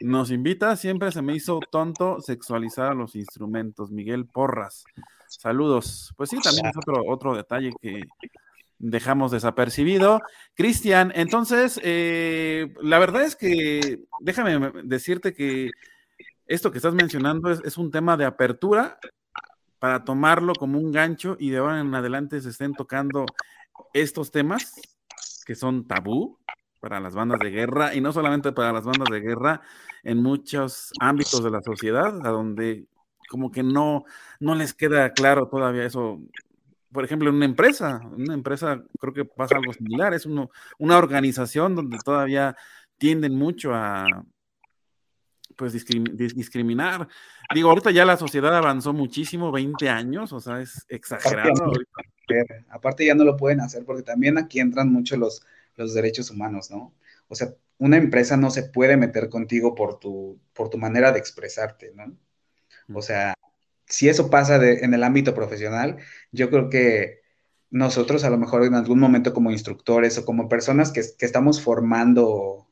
nos 0.00 0.30
invita. 0.30 0.76
Siempre 0.76 1.12
se 1.12 1.22
me 1.22 1.34
hizo 1.34 1.60
tonto 1.70 2.20
sexualizar 2.20 2.92
a 2.92 2.94
los 2.94 3.14
instrumentos. 3.14 3.90
Miguel 3.90 4.26
Porras. 4.26 4.84
Saludos. 5.28 6.12
Pues 6.16 6.30
sí, 6.30 6.38
también 6.42 6.66
es 6.66 6.76
otro, 6.76 7.02
otro 7.06 7.34
detalle 7.34 7.72
que 7.80 8.02
dejamos 8.78 9.30
desapercibido. 9.30 10.20
Cristian, 10.54 11.12
entonces, 11.14 11.80
eh, 11.82 12.74
la 12.82 12.98
verdad 12.98 13.22
es 13.22 13.36
que 13.36 14.00
déjame 14.20 14.72
decirte 14.84 15.32
que 15.32 15.70
esto 16.46 16.70
que 16.70 16.78
estás 16.78 16.92
mencionando 16.92 17.50
es, 17.50 17.78
un 17.78 17.90
tema 17.90 18.16
de 18.16 18.24
apertura 18.24 18.98
para 19.82 20.04
tomarlo 20.04 20.52
como 20.54 20.78
un 20.78 20.92
gancho 20.92 21.36
y 21.40 21.50
de 21.50 21.58
ahora 21.58 21.80
en 21.80 21.92
adelante 21.92 22.40
se 22.40 22.50
estén 22.50 22.72
tocando 22.72 23.26
estos 23.92 24.30
temas 24.30 24.80
que 25.44 25.56
son 25.56 25.88
tabú 25.88 26.38
para 26.78 27.00
las 27.00 27.16
bandas 27.16 27.40
de 27.40 27.50
guerra 27.50 27.92
y 27.92 28.00
no 28.00 28.12
solamente 28.12 28.52
para 28.52 28.72
las 28.72 28.84
bandas 28.84 29.08
de 29.10 29.18
guerra, 29.18 29.60
en 30.04 30.22
muchos 30.22 30.92
ámbitos 31.00 31.42
de 31.42 31.50
la 31.50 31.62
sociedad, 31.62 32.24
a 32.24 32.30
donde 32.30 32.86
como 33.28 33.50
que 33.50 33.64
no, 33.64 34.04
no 34.38 34.54
les 34.54 34.72
queda 34.72 35.10
claro 35.14 35.48
todavía 35.48 35.84
eso. 35.84 36.20
Por 36.92 37.04
ejemplo, 37.04 37.30
en 37.30 37.34
una 37.34 37.46
empresa, 37.46 38.02
una 38.16 38.34
empresa 38.34 38.84
creo 39.00 39.12
que 39.12 39.24
pasa 39.24 39.56
algo 39.56 39.72
similar, 39.72 40.14
es 40.14 40.26
una 40.26 40.96
organización 40.96 41.74
donde 41.74 41.98
todavía 41.98 42.54
tienden 42.98 43.34
mucho 43.34 43.74
a 43.74 44.06
pues 45.56 45.72
discriminar. 45.72 47.08
Digo, 47.54 47.68
ahorita 47.70 47.90
ya 47.90 48.04
la 48.04 48.16
sociedad 48.16 48.56
avanzó 48.56 48.92
muchísimo, 48.92 49.52
20 49.52 49.88
años, 49.88 50.32
o 50.32 50.40
sea, 50.40 50.60
es 50.60 50.84
exagerado. 50.88 51.72
Aparte 52.70 53.06
ya 53.06 53.14
no 53.14 53.24
lo 53.24 53.36
pueden 53.36 53.60
hacer 53.60 53.84
porque 53.84 54.02
también 54.02 54.38
aquí 54.38 54.60
entran 54.60 54.90
mucho 54.90 55.16
los, 55.16 55.44
los 55.76 55.94
derechos 55.94 56.30
humanos, 56.30 56.70
¿no? 56.70 56.94
O 57.28 57.34
sea, 57.34 57.54
una 57.78 57.96
empresa 57.96 58.36
no 58.36 58.50
se 58.50 58.64
puede 58.64 58.96
meter 58.96 59.28
contigo 59.28 59.74
por 59.74 59.98
tu, 59.98 60.38
por 60.54 60.70
tu 60.70 60.78
manera 60.78 61.12
de 61.12 61.18
expresarte, 61.18 61.92
¿no? 61.94 62.16
O 62.94 63.02
sea, 63.02 63.34
si 63.86 64.08
eso 64.08 64.30
pasa 64.30 64.56
en 64.56 64.94
el 64.94 65.04
ámbito 65.04 65.34
profesional, 65.34 65.98
yo 66.30 66.48
creo 66.50 66.70
que 66.70 67.22
nosotros 67.72 68.22
a 68.24 68.30
lo 68.30 68.38
mejor 68.38 68.64
en 68.64 68.74
algún 68.74 69.00
momento 69.00 69.32
como 69.32 69.50
instructores 69.50 70.18
o 70.18 70.24
como 70.24 70.48
personas 70.48 70.92
que, 70.92 71.00
estamos 71.00 71.62
formando 71.62 72.68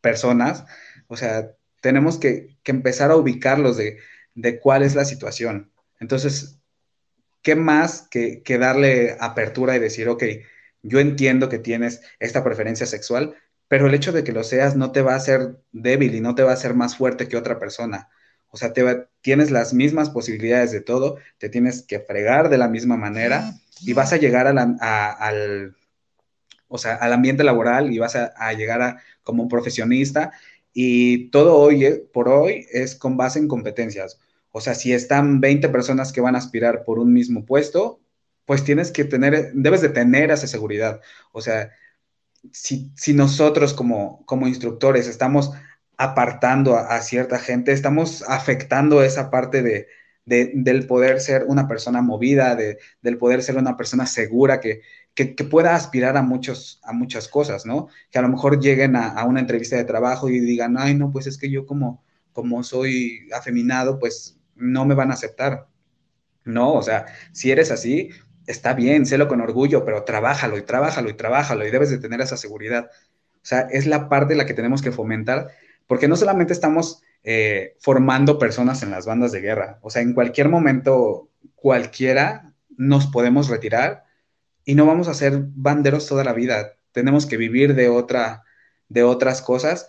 personas, 0.00 0.64
o 1.08 1.16
sea, 1.16 1.52
tenemos 1.80 2.18
que, 2.18 2.56
empezar 2.64 3.10
a 3.10 3.16
ubicarlos 3.16 3.76
de, 3.76 3.98
cuál 4.60 4.82
es 4.82 4.94
la 4.94 5.04
situación. 5.04 5.72
Entonces, 5.98 6.60
¿qué 7.42 7.56
más 7.56 8.06
que, 8.10 8.42
que 8.42 8.58
darle 8.58 9.16
apertura 9.20 9.76
y 9.76 9.80
decir, 9.80 10.08
ok, 10.08 10.22
yo 10.82 11.00
entiendo 11.00 11.48
que 11.48 11.58
tienes 11.58 12.00
esta 12.18 12.44
preferencia 12.44 12.86
sexual, 12.86 13.34
pero 13.68 13.86
el 13.86 13.94
hecho 13.94 14.12
de 14.12 14.24
que 14.24 14.32
lo 14.32 14.44
seas 14.44 14.76
no 14.76 14.92
te 14.92 15.02
va 15.02 15.12
a 15.12 15.16
hacer 15.16 15.56
débil 15.72 16.14
y 16.14 16.20
no 16.20 16.34
te 16.34 16.42
va 16.42 16.50
a 16.50 16.54
hacer 16.54 16.74
más 16.74 16.96
fuerte 16.96 17.28
que 17.28 17.36
otra 17.36 17.58
persona. 17.58 18.08
O 18.48 18.56
sea, 18.56 18.72
te 18.72 19.06
tienes 19.20 19.50
las 19.50 19.72
mismas 19.72 20.10
posibilidades 20.10 20.72
de 20.72 20.80
todo, 20.80 21.18
te 21.38 21.48
tienes 21.48 21.82
que 21.82 22.00
fregar 22.00 22.48
de 22.48 22.58
la 22.58 22.68
misma 22.68 22.96
manera 22.96 23.54
y 23.80 23.92
vas 23.92 24.12
a 24.12 24.16
llegar 24.16 24.46
al, 24.48 25.76
o 26.66 26.78
sea, 26.78 26.96
al 26.96 27.12
ambiente 27.12 27.44
laboral 27.44 27.92
y 27.92 27.98
vas 27.98 28.16
a, 28.16 28.52
llegar 28.54 28.82
a, 28.82 29.02
como 29.22 29.44
un 29.44 29.48
profesionista 29.48 30.32
y 30.72 31.30
todo 31.30 31.56
hoy 31.56 31.84
eh, 31.84 32.04
por 32.12 32.28
hoy 32.28 32.66
es 32.72 32.94
con 32.94 33.16
base 33.16 33.38
en 33.38 33.48
competencias. 33.48 34.20
O 34.52 34.60
sea, 34.60 34.74
si 34.74 34.92
están 34.92 35.40
20 35.40 35.68
personas 35.68 36.12
que 36.12 36.20
van 36.20 36.34
a 36.34 36.38
aspirar 36.38 36.84
por 36.84 36.98
un 36.98 37.12
mismo 37.12 37.44
puesto, 37.44 38.00
pues 38.44 38.64
tienes 38.64 38.90
que 38.90 39.04
tener, 39.04 39.52
debes 39.54 39.80
de 39.80 39.90
tener 39.90 40.30
esa 40.30 40.46
seguridad. 40.46 41.00
O 41.32 41.40
sea, 41.40 41.70
si, 42.52 42.92
nosotros 43.14 43.74
como, 43.74 44.24
como 44.26 44.48
instructores 44.48 45.06
estamos 45.06 45.52
apartando 45.96 46.76
a, 46.76 47.00
cierta 47.02 47.38
gente, 47.38 47.72
estamos 47.72 48.24
afectando 48.26 49.02
esa 49.02 49.30
parte 49.30 49.62
de, 49.62 49.86
del 50.24 50.86
poder 50.86 51.20
ser 51.20 51.44
una 51.46 51.68
persona 51.68 52.02
movida, 52.02 52.56
de, 52.56 52.78
del 53.02 53.18
poder 53.18 53.42
ser 53.42 53.56
una 53.56 53.76
persona 53.76 54.06
segura 54.06 54.60
que, 54.60 54.82
que, 55.14 55.26
pueda 55.44 55.74
aspirar 55.74 56.16
a, 56.16 56.22
muchos, 56.22 56.80
a 56.84 56.92
muchas 56.92 57.28
cosas, 57.28 57.66
¿no? 57.66 57.88
Que 58.10 58.18
a 58.18 58.22
lo 58.22 58.28
mejor 58.28 58.60
lleguen 58.60 58.96
a, 58.96 59.24
una 59.24 59.40
entrevista 59.40 59.76
de 59.76 59.84
trabajo 59.84 60.28
y 60.28 60.40
digan, 60.40 60.76
ay, 60.78 60.94
no, 60.94 61.10
pues 61.10 61.26
es 61.26 61.36
que 61.36 61.50
yo 61.50 61.66
como, 61.66 62.02
como 62.32 62.62
soy 62.62 63.28
afeminado, 63.34 63.98
pues 63.98 64.38
no 64.54 64.84
me 64.86 64.94
van 64.94 65.10
a 65.10 65.14
aceptar. 65.14 65.66
No, 66.44 66.72
o 66.72 66.82
sea, 66.82 67.06
si 67.32 67.50
eres 67.50 67.70
así, 67.70 68.10
está 68.46 68.72
bien, 68.72 69.06
sélo 69.06 69.28
con 69.28 69.40
orgullo, 69.40 69.84
pero 69.84 70.04
trabájalo 70.04 70.56
y 70.58 70.62
trabájalo 70.62 71.10
y 71.10 71.14
trabájalo 71.14 71.66
y 71.66 71.70
debes 71.70 71.90
de 71.90 71.98
tener 71.98 72.20
esa 72.20 72.36
seguridad. 72.36 72.90
O 73.36 73.46
sea, 73.46 73.60
es 73.70 73.86
la 73.86 74.08
parte 74.08 74.34
la 74.34 74.46
que 74.46 74.54
tenemos 74.54 74.82
que 74.82 74.92
fomentar 74.92 75.48
porque 75.90 76.06
no 76.06 76.14
solamente 76.14 76.52
estamos 76.52 77.02
eh, 77.24 77.74
formando 77.80 78.38
personas 78.38 78.84
en 78.84 78.92
las 78.92 79.06
bandas 79.06 79.32
de 79.32 79.40
guerra, 79.40 79.80
o 79.82 79.90
sea, 79.90 80.02
en 80.02 80.14
cualquier 80.14 80.48
momento 80.48 81.28
cualquiera 81.56 82.54
nos 82.76 83.08
podemos 83.08 83.48
retirar 83.48 84.04
y 84.64 84.74
no 84.74 84.86
vamos 84.86 85.08
a 85.08 85.14
ser 85.14 85.42
banderos 85.54 86.06
toda 86.06 86.24
la 86.24 86.32
vida, 86.32 86.76
tenemos 86.92 87.26
que 87.26 87.36
vivir 87.36 87.74
de, 87.74 87.88
otra, 87.88 88.44
de 88.88 89.02
otras 89.02 89.42
cosas 89.42 89.88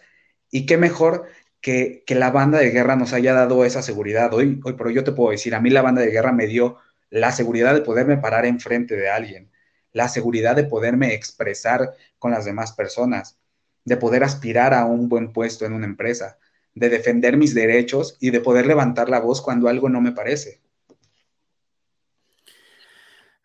y 0.49 0.65
qué 0.65 0.77
mejor 0.77 1.25
que, 1.61 2.03
que, 2.05 2.15
la 2.15 2.31
banda 2.31 2.59
de 2.59 2.71
guerra 2.71 2.95
nos 2.95 3.13
haya 3.13 3.33
dado 3.33 3.65
esa 3.65 3.81
seguridad. 3.81 4.33
Hoy, 4.33 4.59
hoy, 4.63 4.73
pero 4.73 4.89
yo 4.89 5.03
te 5.03 5.11
puedo 5.11 5.31
decir, 5.31 5.53
a 5.55 5.61
mí 5.61 5.69
la 5.69 5.81
banda 5.81 6.01
de 6.01 6.11
guerra 6.11 6.31
me 6.31 6.47
dio 6.47 6.77
la 7.09 7.31
seguridad 7.31 7.75
de 7.75 7.81
poderme 7.81 8.17
parar 8.17 8.45
enfrente 8.45 8.95
de 8.95 9.09
alguien, 9.09 9.51
la 9.91 10.07
seguridad 10.07 10.55
de 10.55 10.63
poderme 10.63 11.13
expresar 11.13 11.93
con 12.17 12.31
las 12.31 12.45
demás 12.45 12.71
personas, 12.71 13.37
de 13.85 13.97
poder 13.97 14.23
aspirar 14.23 14.73
a 14.73 14.85
un 14.85 15.09
buen 15.09 15.33
puesto 15.33 15.65
en 15.65 15.73
una 15.73 15.85
empresa, 15.85 16.37
de 16.73 16.89
defender 16.89 17.37
mis 17.37 17.53
derechos 17.53 18.17
y 18.19 18.31
de 18.31 18.39
poder 18.39 18.65
levantar 18.65 19.09
la 19.09 19.19
voz 19.19 19.41
cuando 19.41 19.67
algo 19.67 19.89
no 19.89 20.01
me 20.01 20.13
parece. 20.13 20.61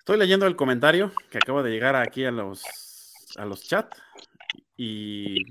Estoy 0.06 0.18
leyendo 0.18 0.46
el 0.46 0.54
comentario 0.54 1.10
que 1.30 1.38
acabo 1.38 1.64
de 1.64 1.72
llegar 1.72 1.96
aquí 1.96 2.24
a 2.24 2.30
los, 2.30 2.62
a 3.36 3.44
los 3.44 3.66
chats 3.66 4.00
y 4.76 5.46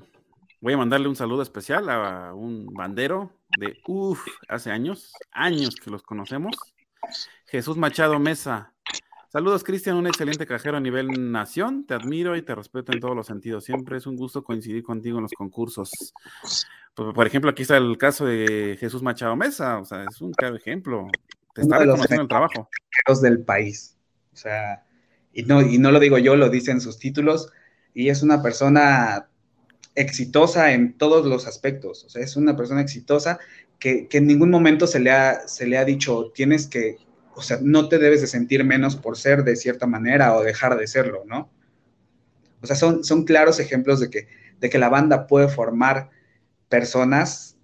voy 0.62 0.72
a 0.72 0.78
mandarle 0.78 1.10
un 1.10 1.18
saludo 1.18 1.41
especial 1.41 1.89
a 1.89 2.34
un 2.34 2.68
bandero 2.68 3.34
de, 3.60 3.78
uff, 3.86 4.26
hace 4.47 4.72
años, 4.72 5.12
años 5.34 5.76
que 5.76 5.91
los 5.91 6.03
conocemos. 6.03 6.56
Jesús 7.47 7.76
Machado 7.76 8.18
Mesa, 8.18 8.72
Saludos, 9.28 9.66
Cristian, 9.66 9.97
un 9.97 10.08
excelente 10.08 10.47
cajero 10.47 10.78
a 10.78 10.80
nivel 10.80 11.34
nación. 11.34 11.86
Te 11.86 11.93
admiro 11.93 12.38
y 12.38 12.41
te 12.41 12.56
respeto 12.56 12.93
en 12.93 13.01
todos 13.01 13.14
los 13.14 13.28
sentidos. 13.28 13.66
Siempre 13.66 13.97
es 13.97 14.08
un 14.08 14.16
gusto 14.16 14.41
coincidir 14.45 14.84
contigo 14.84 15.18
en 15.18 15.24
los 15.24 15.34
concursos. 15.34 16.14
Por, 16.93 17.28
ejemplo, 17.28 17.51
aquí 17.51 17.64
está 17.64 17.76
el 17.76 17.97
caso 17.97 18.26
de 18.26 18.78
Jesús 18.80 19.03
Machado 19.03 19.36
Mesa. 19.36 19.80
O 19.80 19.84
sea, 19.84 20.06
es 20.10 20.22
un 20.22 20.32
claro 20.32 20.56
ejemplo. 20.56 21.08
Te 21.53 21.64
está 21.64 21.80
reconociendo 21.80 22.22
el 22.22 22.30
trabajo. 22.30 22.70
del 23.22 23.43
país. 23.43 23.95
O 24.36 24.38
sea, 24.38 24.84
y 25.34 25.44
no, 25.44 25.62
y 25.62 25.80
no 25.80 25.92
lo 25.92 26.00
digo 26.00 26.20
yo, 26.20 26.36
lo 26.36 26.50
dicen 26.50 26.80
sus 26.80 27.00
títulos. 27.00 27.52
Y 27.94 28.10
es 28.10 28.22
una 28.22 28.44
persona 28.44 29.30
exitosa 29.96 30.74
en 30.74 30.98
todos 30.98 31.26
los 31.26 31.48
aspectos. 31.48 32.04
O 32.04 32.10
sea, 32.10 32.22
es 32.22 32.36
una 32.36 32.56
persona 32.56 32.82
exitosa 32.82 33.40
que, 33.80 34.08
que 34.08 34.20
en 34.20 34.28
ningún 34.28 34.52
momento 34.52 34.86
se 34.86 35.00
le, 35.00 35.12
ha, 35.12 35.48
se 35.48 35.66
le 35.66 35.78
ha 35.78 35.86
dicho, 35.86 36.32
tienes 36.36 36.68
que 36.68 36.98
o 37.36 37.42
sea, 37.42 37.60
no 37.62 37.90
te 37.90 38.00
debes 38.00 38.22
de 38.22 38.28
sentir 38.28 38.64
menos 38.64 38.96
por 38.96 39.18
ser 39.18 39.44
de 39.44 39.58
cierta 39.58 39.86
manera 39.86 40.36
o 40.36 40.42
dejar 40.42 40.78
de 40.78 40.88
serlo, 40.88 41.24
¿no? 41.26 41.52
O 42.62 42.66
sea, 42.66 42.78
son, 42.78 43.04
son 43.04 43.26
claros 43.26 43.60
ejemplos 43.60 44.00
de 44.00 44.10
que, 44.10 44.28
de 44.60 44.70
que 44.70 44.80
la 44.80 44.90
banda 44.90 45.28
puede 45.28 45.50
formar 45.50 46.10
personas 46.70 47.58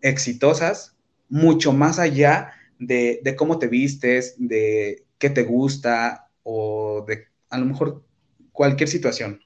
exitosas 0.00 0.96
mucho 1.28 1.72
más 1.72 1.98
allá 1.98 2.52
de, 2.78 3.20
de 3.22 3.36
cómo 3.36 3.58
te 3.58 3.68
vistes, 3.68 4.34
de 4.38 5.04
qué 5.22 5.30
te 5.30 5.44
gusta 5.44 6.32
o 6.42 7.04
de 7.06 7.28
a 7.48 7.56
lo 7.56 7.66
mejor 7.66 8.04
cualquier 8.50 8.88
situación. 8.88 9.40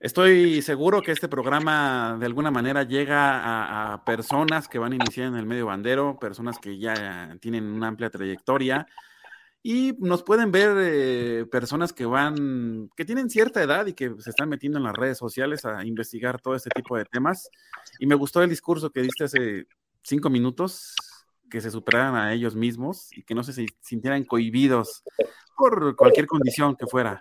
Estoy 0.00 0.62
seguro 0.62 1.02
que 1.02 1.12
este 1.12 1.28
programa 1.28 2.16
de 2.18 2.24
alguna 2.24 2.50
manera 2.50 2.84
llega 2.84 3.92
a, 3.92 4.02
personas 4.06 4.66
que 4.66 4.78
van 4.78 4.92
a 4.92 4.94
iniciar 4.94 5.26
en 5.26 5.36
el 5.36 5.44
medio 5.44 5.66
bandero, 5.66 6.18
personas 6.18 6.58
que 6.58 6.78
ya 6.78 7.36
tienen 7.38 7.64
una 7.64 7.88
amplia 7.88 8.08
trayectoria 8.08 8.86
y 9.62 9.92
nos 9.98 10.22
pueden 10.22 10.50
ver 10.50 10.74
eh, 10.78 11.44
personas 11.44 11.92
que 11.92 12.06
van, 12.06 12.88
que 12.96 13.04
tienen 13.04 13.28
cierta 13.28 13.62
edad 13.62 13.86
y 13.86 13.92
que 13.92 14.14
se 14.20 14.30
están 14.30 14.48
metiendo 14.48 14.78
en 14.78 14.84
las 14.84 14.96
redes 14.96 15.18
sociales 15.18 15.66
a 15.66 15.84
investigar 15.84 16.40
todo 16.40 16.54
este 16.54 16.70
tipo 16.70 16.96
de 16.96 17.04
temas. 17.04 17.50
Y 17.98 18.06
me 18.06 18.14
gustó 18.14 18.42
el 18.42 18.48
discurso 18.48 18.90
que 18.90 19.02
diste 19.02 19.24
hace 19.24 19.66
cinco 20.02 20.30
minutos, 20.30 20.94
que 21.50 21.60
se 21.60 21.70
superaran 21.70 22.14
a 22.14 22.32
ellos 22.32 22.54
mismos 22.54 23.08
y 23.12 23.22
que 23.22 23.34
no 23.34 23.42
se 23.42 23.66
sintieran 23.80 24.24
cohibidos 24.24 25.02
por 25.56 25.96
cualquier 25.96 26.26
condición 26.26 26.76
que 26.76 26.86
fuera. 26.86 27.18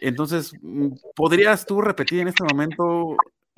Entonces, 0.00 0.52
mm, 0.60 0.88
¿podrías 1.14 1.64
tú 1.64 1.80
repetir 1.80 2.20
en 2.20 2.28
este 2.28 2.44
momento 2.44 3.16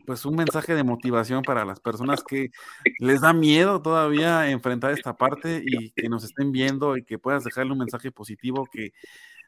pues 0.09 0.25
un 0.25 0.37
mensaje 0.37 0.75
de 0.75 0.85
motivación 0.85 1.43
para 1.43 1.67
las 1.67 1.81
personas 1.81 2.25
que 2.25 2.51
les 2.99 3.21
da 3.21 3.35
miedo 3.35 3.83
todavía 3.83 4.49
enfrentar 4.51 4.93
esta 4.93 5.15
parte 5.15 5.63
y 5.63 5.91
que 5.91 6.09
nos 6.09 6.25
estén 6.25 6.51
viendo 6.51 6.97
y 6.97 7.05
que 7.05 7.19
puedas 7.19 7.45
dejarle 7.45 7.73
un 7.73 7.81
mensaje 7.81 8.11
positivo 8.11 8.67
que 8.73 8.93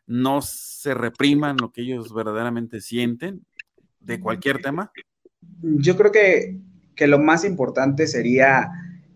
no 0.06 0.42
se 0.42 0.92
repriman 0.92 1.56
lo 1.58 1.72
que 1.72 1.80
ellos 1.80 2.12
verdaderamente 2.12 2.82
sienten 2.82 3.46
de 4.00 4.20
cualquier 4.20 4.60
tema? 4.60 4.92
Yo 5.62 5.96
creo 5.96 6.12
que, 6.12 6.58
lo 7.06 7.18
más 7.18 7.46
importante 7.46 8.06
sería 8.06 8.68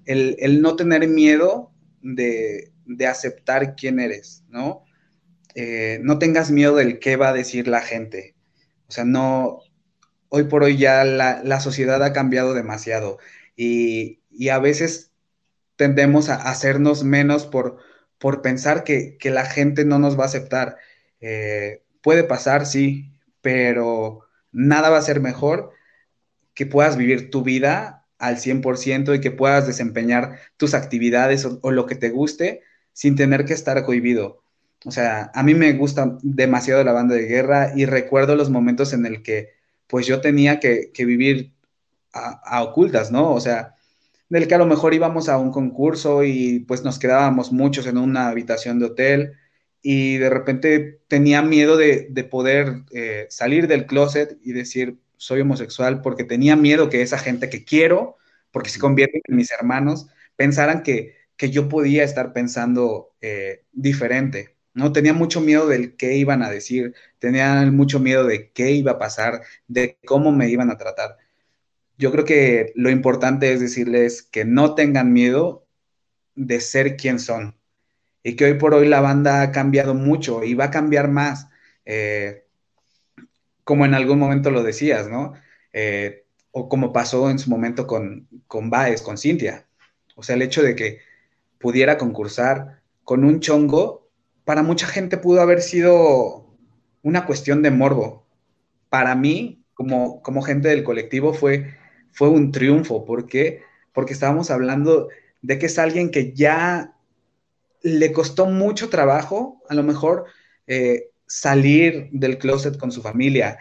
el, 0.07 0.63
no 0.63 0.77
tener 0.77 1.09
miedo 1.09 1.73
de, 2.03 2.73
de 2.87 3.07
aceptar 3.07 3.75
quién 3.77 4.01
eres, 4.01 4.45
¿no? 4.49 4.85
eh, 5.55 6.01
no 6.03 6.19
tengas 6.19 6.51
miedo 6.51 6.77
del 6.77 6.99
qué 6.99 7.17
va 7.17 7.29
a 7.29 7.33
decir 7.33 7.69
la 7.69 7.81
gente. 7.81 8.35
O 8.89 8.93
sea, 8.93 9.05
no, 9.05 9.61
hoy 10.29 10.45
por 10.45 10.65
hoy 10.65 10.77
ya 10.77 11.05
la, 11.05 11.61
sociedad 11.61 12.03
ha 12.03 12.13
cambiado 12.13 12.55
demasiado 12.55 13.19
y, 13.57 14.21
a 14.51 14.59
veces 14.59 15.13
tendemos 15.77 16.29
a 16.29 16.35
hacernos 16.35 17.05
menos 17.05 17.47
por, 17.47 17.79
por 18.19 18.43
pensar 18.43 18.85
que, 18.85 19.17
la 19.25 19.47
gente 19.47 19.85
no 19.85 19.99
nos 19.99 20.19
va 20.19 20.25
a 20.25 20.27
aceptar. 20.27 20.77
Eh, 21.21 21.83
puede 22.03 22.25
pasar, 22.25 22.67
sí, 22.67 23.13
pero 23.41 24.21
nada 24.53 24.91
va 24.91 24.99
a 24.99 25.03
ser 25.03 25.21
mejor 25.21 25.71
que 26.55 26.67
puedas 26.67 26.97
vivir 26.97 27.31
tu 27.31 27.43
vida 27.43 28.04
al 28.25 28.39
100% 28.39 29.15
y 29.15 29.21
que 29.21 29.31
puedas 29.31 29.67
desempeñar 29.67 30.39
tus 30.57 30.73
actividades 30.73 31.45
o, 31.45 31.71
lo 31.71 31.85
que 31.87 31.95
te 31.95 32.09
guste 32.09 32.63
sin 32.93 33.17
tener 33.17 33.45
que 33.45 33.53
estar 33.53 33.85
cohibido. 33.85 34.43
O 34.87 34.91
sea, 34.91 35.31
a 35.35 35.43
mí 35.43 35.55
me 35.55 35.73
gusta 35.75 36.19
demasiado 36.23 36.83
la 36.85 36.93
banda 36.93 37.15
de 37.15 37.27
guerra 37.27 37.73
y 37.77 37.85
recuerdo 37.85 38.35
los 38.35 38.51
momentos 38.51 38.93
en 38.95 39.05
el 39.05 39.23
que 39.23 39.51
pues 39.87 40.07
yo 40.07 40.21
tenía 40.23 40.59
que, 40.59 40.91
vivir 40.99 41.53
a, 42.13 42.63
ocultas, 42.63 43.11
¿no? 43.11 43.33
O 43.33 43.41
sea, 43.41 43.75
del 44.31 44.49
que 44.49 44.55
a 44.55 44.59
lo 44.59 44.67
mejor 44.67 44.95
íbamos 44.95 45.29
a 45.29 45.37
un 45.37 45.51
concurso 45.53 46.25
y 46.25 46.61
pues 46.61 46.83
nos 46.83 46.99
quedábamos 46.99 47.53
muchos 47.53 47.87
en 47.87 47.99
una 47.99 48.29
habitación 48.29 48.79
de 48.79 48.87
hotel 48.87 49.33
y 49.83 50.17
de 50.17 50.31
repente 50.31 51.01
tenía 51.09 51.43
miedo 51.43 51.77
de, 51.77 52.29
poder 52.31 52.85
eh, 52.93 53.27
salir 53.29 53.69
del 53.69 53.87
closet 53.87 54.39
y 54.43 54.53
decir, 54.53 54.99
soy 55.17 55.41
homosexual 55.41 56.03
porque 56.03 56.25
tenía 56.25 56.57
miedo 56.57 56.91
que 56.91 57.03
esa 57.03 57.19
gente 57.19 57.51
que 57.51 57.65
quiero, 57.65 58.17
porque 58.51 58.71
se 58.71 58.79
convierten 58.79 59.23
en 59.25 59.37
mis 59.37 59.51
hermanos, 59.51 60.09
pensaran 60.37 60.83
que, 60.83 61.23
yo 61.51 61.69
podía 61.69 62.05
estar 62.05 62.33
pensando 62.33 63.15
eh, 63.21 63.65
diferente. 63.73 64.57
¿no? 64.73 64.93
Tenía 64.93 65.13
mucho 65.13 65.41
miedo 65.43 65.67
del 65.69 65.95
qué 65.97 66.17
iban 66.17 66.43
a 66.43 66.51
decir, 66.51 66.95
tenía 67.19 67.63
mucho 67.71 68.01
miedo 68.01 68.25
de 68.25 68.51
qué 68.53 68.71
iba 68.73 68.93
a 68.93 68.99
pasar, 68.99 69.43
de 69.69 69.99
cómo 70.07 70.33
me 70.33 70.49
iban 70.49 70.71
a 70.71 70.79
tratar. 70.79 71.19
Yo 71.99 72.11
creo 72.13 72.25
que 72.25 72.73
lo 72.77 72.91
importante 72.91 73.53
es 73.53 73.61
decirles 73.61 74.23
que 74.23 74.45
no 74.45 74.75
tengan 74.75 75.13
miedo 75.13 75.67
de 76.35 76.61
ser 76.61 76.97
quien 76.97 77.19
son 77.19 77.57
y 78.23 78.37
que 78.37 78.47
hoy 78.47 78.55
por 78.55 78.75
hoy 78.75 78.89
la 78.89 79.01
banda 79.01 79.43
ha 79.43 79.53
cambiado 79.53 79.95
mucho 79.95 80.45
y 80.45 80.55
va 80.55 80.67
a 80.67 80.71
cambiar 80.71 81.09
más. 81.09 81.49
Eh, 81.85 82.44
como 83.65 83.85
en 83.85 83.95
algún 83.95 84.19
momento 84.19 84.51
lo 84.51 84.63
decías, 84.63 85.09
¿no? 85.09 85.33
Eh, 85.73 86.27
o 86.53 86.69
como 86.69 86.93
pasó 86.93 87.31
en 87.31 87.39
su 87.39 87.51
momento 87.51 87.87
con, 87.87 88.29
con 88.47 88.71
Baez, 88.71 89.03
con 89.03 89.19
Cintia. 89.19 89.67
O 90.15 90.23
sea, 90.23 90.37
el 90.37 90.43
hecho 90.43 90.63
de 90.63 90.77
que 90.77 91.01
pudiera 91.59 91.99
concursar 91.99 92.83
con 93.03 93.25
un 93.25 93.41
chongo, 93.41 94.09
para 94.45 94.63
mucha 94.63 94.87
gente 94.87 95.17
pudo 95.17 95.41
haber 95.41 95.63
sido 95.63 96.55
una 97.03 97.27
cuestión 97.27 97.63
de 97.63 97.71
morbo. 97.71 98.27
Para 98.89 99.15
mí, 99.15 99.65
como, 99.75 100.23
como 100.23 100.43
gente 100.43 100.69
del 100.69 100.85
colectivo, 100.85 101.35
fue, 101.35 101.75
fue 102.13 102.29
un 102.29 102.53
triunfo. 102.53 103.05
¿Por 103.05 103.27
qué? 103.27 103.63
Porque 103.93 104.13
estábamos 104.13 104.51
hablando 104.51 105.09
de 105.43 105.59
que 105.59 105.67
es 105.67 105.79
alguien 105.79 106.11
que 106.11 106.33
ya 106.33 106.95
le 107.83 108.13
costó 108.13 108.47
mucho 108.47 108.89
trabajo, 108.89 109.61
a 109.69 109.75
lo 109.75 109.83
mejor 109.83 110.27
eh, 110.67 111.11
salir 111.27 112.09
del 112.13 112.39
closet 112.39 112.77
con 112.79 112.93
su 112.93 113.03
familia 113.03 113.59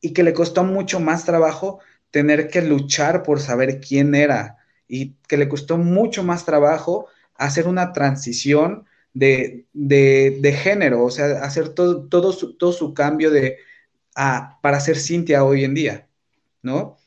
y 0.00 0.12
que 0.12 0.22
le 0.22 0.32
costó 0.32 0.64
mucho 0.64 1.00
más 1.00 1.24
trabajo 1.24 1.80
tener 2.10 2.48
que 2.48 2.62
luchar 2.62 3.22
por 3.22 3.40
saber 3.40 3.80
quién 3.80 4.14
era 4.14 4.58
y 4.86 5.14
que 5.26 5.36
le 5.36 5.48
costó 5.48 5.78
mucho 5.78 6.22
más 6.22 6.44
trabajo 6.44 7.06
hacer 7.34 7.66
una 7.66 7.92
transición 7.92 8.84
de, 9.14 9.66
género, 10.62 11.04
o 11.04 11.10
sea, 11.10 11.42
hacer 11.44 11.70
todo, 11.70 12.06
todo, 12.08 12.32
su, 12.32 12.56
todo 12.56 12.72
su 12.72 12.94
cambio 12.94 13.30
de, 13.30 13.58
para 14.14 14.80
ser 14.80 14.98
Cintia 14.98 15.44
hoy 15.44 15.64
en 15.64 15.74
día, 15.74 16.08
¿no? 16.62 16.98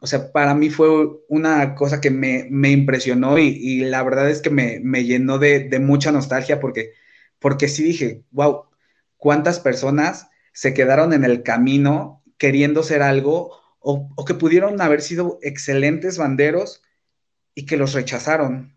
O 0.00 0.06
sea, 0.06 0.30
para 0.32 0.54
mí 0.54 0.70
fue 0.70 0.88
una 1.28 1.74
cosa 1.74 2.00
que 2.00 2.10
me, 2.10 2.46
impresionó 2.70 3.38
y, 3.38 3.80
la 3.80 4.02
verdad 4.02 4.30
es 4.30 4.40
que 4.42 4.50
me, 4.50 5.04
llenó 5.04 5.38
de, 5.38 5.68
de, 5.68 5.78
mucha 5.80 6.12
nostalgia 6.12 6.60
porque, 6.60 6.92
porque 7.38 7.68
sí 7.68 7.82
dije, 7.82 8.22
wow, 8.30 8.67
cuántas 9.18 9.60
personas 9.60 10.28
se 10.52 10.72
quedaron 10.72 11.12
en 11.12 11.24
el 11.24 11.42
camino 11.42 12.24
queriendo 12.38 12.82
ser 12.82 13.02
algo 13.02 13.60
o, 13.80 14.24
que 14.24 14.34
pudieron 14.34 14.80
haber 14.80 15.02
sido 15.02 15.38
excelentes 15.42 16.18
banderos 16.18 16.82
y 17.54 17.66
que 17.66 17.76
los 17.76 17.92
rechazaron. 17.92 18.76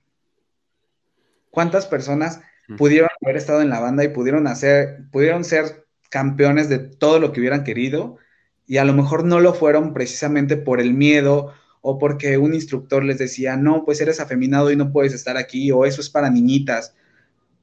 ¿Cuántas 1.50 1.86
personas 1.86 2.42
pudieron 2.78 3.10
haber 3.22 3.38
estado 3.38 3.62
en 3.62 3.70
la 3.70 3.80
banda 3.80 4.04
y 4.04 4.10
pudieron 4.10 4.48
hacer, 4.48 5.10
pudieron 5.12 5.44
ser 5.44 5.86
campeones 6.10 6.70
de 6.70 6.80
todo 6.80 7.20
lo 7.20 7.32
que 7.32 7.40
hubieran 7.40 7.64
querido 7.64 8.18
y 8.66 8.78
a 8.78 8.86
lo 8.86 8.94
mejor 8.94 9.26
no 9.26 9.40
lo 9.40 9.54
fueron 9.54 9.94
precisamente 9.94 10.56
por 10.56 10.80
el 10.80 10.94
miedo 10.94 11.54
o 11.82 11.98
porque 11.98 12.38
un 12.38 12.54
instructor 12.54 13.04
les 13.04 13.18
decía, 13.18 13.58
no, 13.58 13.84
pues 13.84 14.00
eres 14.02 14.20
afeminado 14.20 14.72
y 14.72 14.76
no 14.76 14.92
puedes 14.92 15.14
estar 15.14 15.36
aquí 15.36 15.72
o 15.72 15.84
eso 15.84 16.00
es 16.00 16.10
para 16.10 16.30
niñitas, 16.30 16.96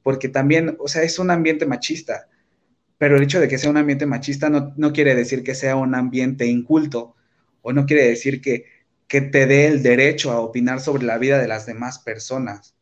porque 0.03 0.29
también, 0.29 0.75
o 0.79 0.87
sea, 0.87 1.03
es 1.03 1.17
un 1.17 1.31
ambiente 1.31 1.65
machista 1.65 2.27
pero 2.99 3.15
el 3.15 3.23
hecho 3.23 3.39
de 3.39 3.47
que 3.47 3.57
sea 3.57 3.71
un 3.71 3.77
ambiente 3.77 4.05
machista 4.05 4.49
no, 4.49 4.93
quiere 4.93 5.15
decir 5.15 5.41
que 5.41 5.55
sea 5.55 5.77
un 5.77 5.95
ambiente 5.95 6.45
inculto 6.45 7.15
o 7.61 7.71
no 7.71 7.85
quiere 7.85 8.03
decir 8.03 8.41
que, 8.41 8.65
que 9.07 9.21
te 9.21 9.47
dé 9.47 9.67
el 9.67 9.81
derecho 9.81 10.31
a 10.31 10.41
opinar 10.41 10.81
sobre 10.81 11.05
la 11.05 11.17
vida 11.17 11.39
de 11.39 11.47
las 11.47 11.65
demás 11.65 11.99
personas. 11.99 12.75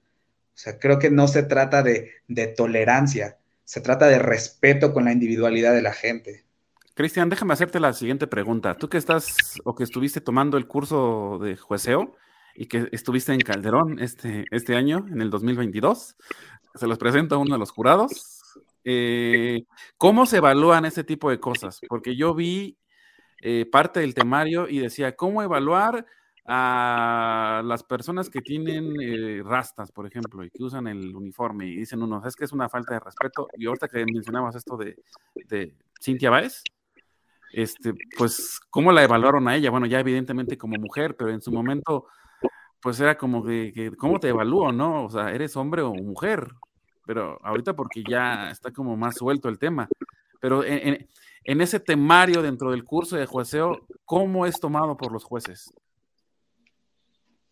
O 0.49 0.59
sea, 0.59 0.79
creo 0.79 0.97
que 0.97 1.11
no 1.11 1.27
se 1.27 1.43
trata 1.43 1.83
de, 1.83 2.13
tolerancia, 2.57 3.37
se 3.63 3.79
trata 3.79 4.07
de 4.07 4.17
respeto 4.17 4.91
con 4.91 5.05
la 5.05 5.11
individualidad 5.11 5.73
de 5.73 5.83
la 5.83 5.93
gente. 5.93 6.45
Cristian, 6.95 7.29
déjame 7.29 7.53
hacerte 7.53 7.79
la 7.79 7.93
siguiente 7.93 8.25
pregunta. 8.25 8.73
Tú 8.73 8.89
que 8.89 8.97
estás 8.97 9.35
o 9.65 9.75
que 9.75 9.83
estuviste 9.83 10.19
tomando 10.19 10.57
el 10.57 10.65
curso 10.65 11.37
de 11.39 11.57
jueceo 11.57 12.15
y 12.55 12.65
que 12.65 12.89
estuviste 12.91 13.33
en 13.33 13.41
Calderón 13.41 13.99
este, 13.99 14.45
este 14.49 14.75
año, 14.75 15.05
en 15.11 15.21
el 15.21 15.29
2022, 15.29 16.15
se 16.73 16.87
los 16.87 16.97
presento 16.97 17.35
a 17.35 17.37
uno 17.37 17.53
de 17.53 17.59
los 17.59 17.69
jurados. 17.69 18.36
Eh, 18.89 19.65
¿Cómo 19.97 20.25
se 20.25 20.37
evalúan 20.37 20.85
ese 20.85 21.03
tipo 21.03 21.29
de 21.29 21.41
cosas? 21.41 21.81
Porque 21.89 22.15
yo 22.15 22.33
vi 22.33 22.77
eh, 23.41 23.65
parte 23.69 23.99
del 23.99 24.13
temario 24.13 24.69
y 24.69 24.79
decía, 24.79 25.13
¿cómo 25.13 25.43
evaluar 25.43 26.05
a 26.45 27.61
las 27.65 27.83
personas 27.83 28.29
que 28.29 28.39
tienen 28.39 28.93
eh, 29.01 29.43
rastas, 29.43 29.91
por 29.91 30.07
ejemplo, 30.07 30.41
y 30.45 30.49
que 30.49 30.63
usan 30.63 30.87
el 30.87 31.13
uniforme 31.13 31.67
y 31.67 31.75
dicen 31.75 32.01
unos, 32.01 32.25
es 32.25 32.37
que 32.37 32.45
es 32.45 32.53
una 32.53 32.69
falta 32.69 32.93
de 32.93 33.01
respeto? 33.01 33.49
Y 33.57 33.65
ahorita 33.65 33.89
que 33.89 34.05
mencionabas 34.05 34.55
esto 34.55 34.77
de, 34.77 34.95
Cintia 36.01 36.29
Báez, 36.29 36.63
este, 37.51 37.93
pues, 38.17 38.61
¿cómo 38.69 38.93
la 38.93 39.03
evaluaron 39.03 39.49
a 39.49 39.57
ella? 39.57 39.69
Bueno, 39.69 39.85
ya 39.85 39.99
evidentemente 39.99 40.57
como 40.57 40.77
mujer, 40.77 41.17
pero 41.17 41.31
en 41.31 41.41
su 41.41 41.51
momento, 41.51 42.05
pues 42.79 43.01
era 43.01 43.17
como 43.17 43.43
que, 43.43 43.91
¿cómo 43.97 44.17
te 44.17 44.29
evalúo, 44.29 44.71
no? 44.71 45.03
O 45.03 45.09
sea, 45.09 45.33
¿eres 45.33 45.57
hombre 45.57 45.81
o 45.81 45.93
mujer? 45.93 46.47
Pero 47.07 47.39
ahorita 47.41 47.73
porque 47.73 48.03
ya 48.07 48.51
está 48.51 48.71
como 48.71 48.97
más 48.97 49.15
suelto 49.15 49.47
el 49.49 49.57
tema. 49.57 49.87
Pero 50.39 50.63
en, 50.63 51.07
ese 51.43 51.79
temario 51.79 52.41
dentro 52.43 52.71
del 52.71 52.83
curso 52.83 53.15
de 53.15 53.25
jueceo, 53.25 53.87
¿cómo 54.05 54.45
es 54.45 54.59
tomado 54.59 54.97
por 54.97 55.11
los 55.11 55.23
jueces? 55.23 55.73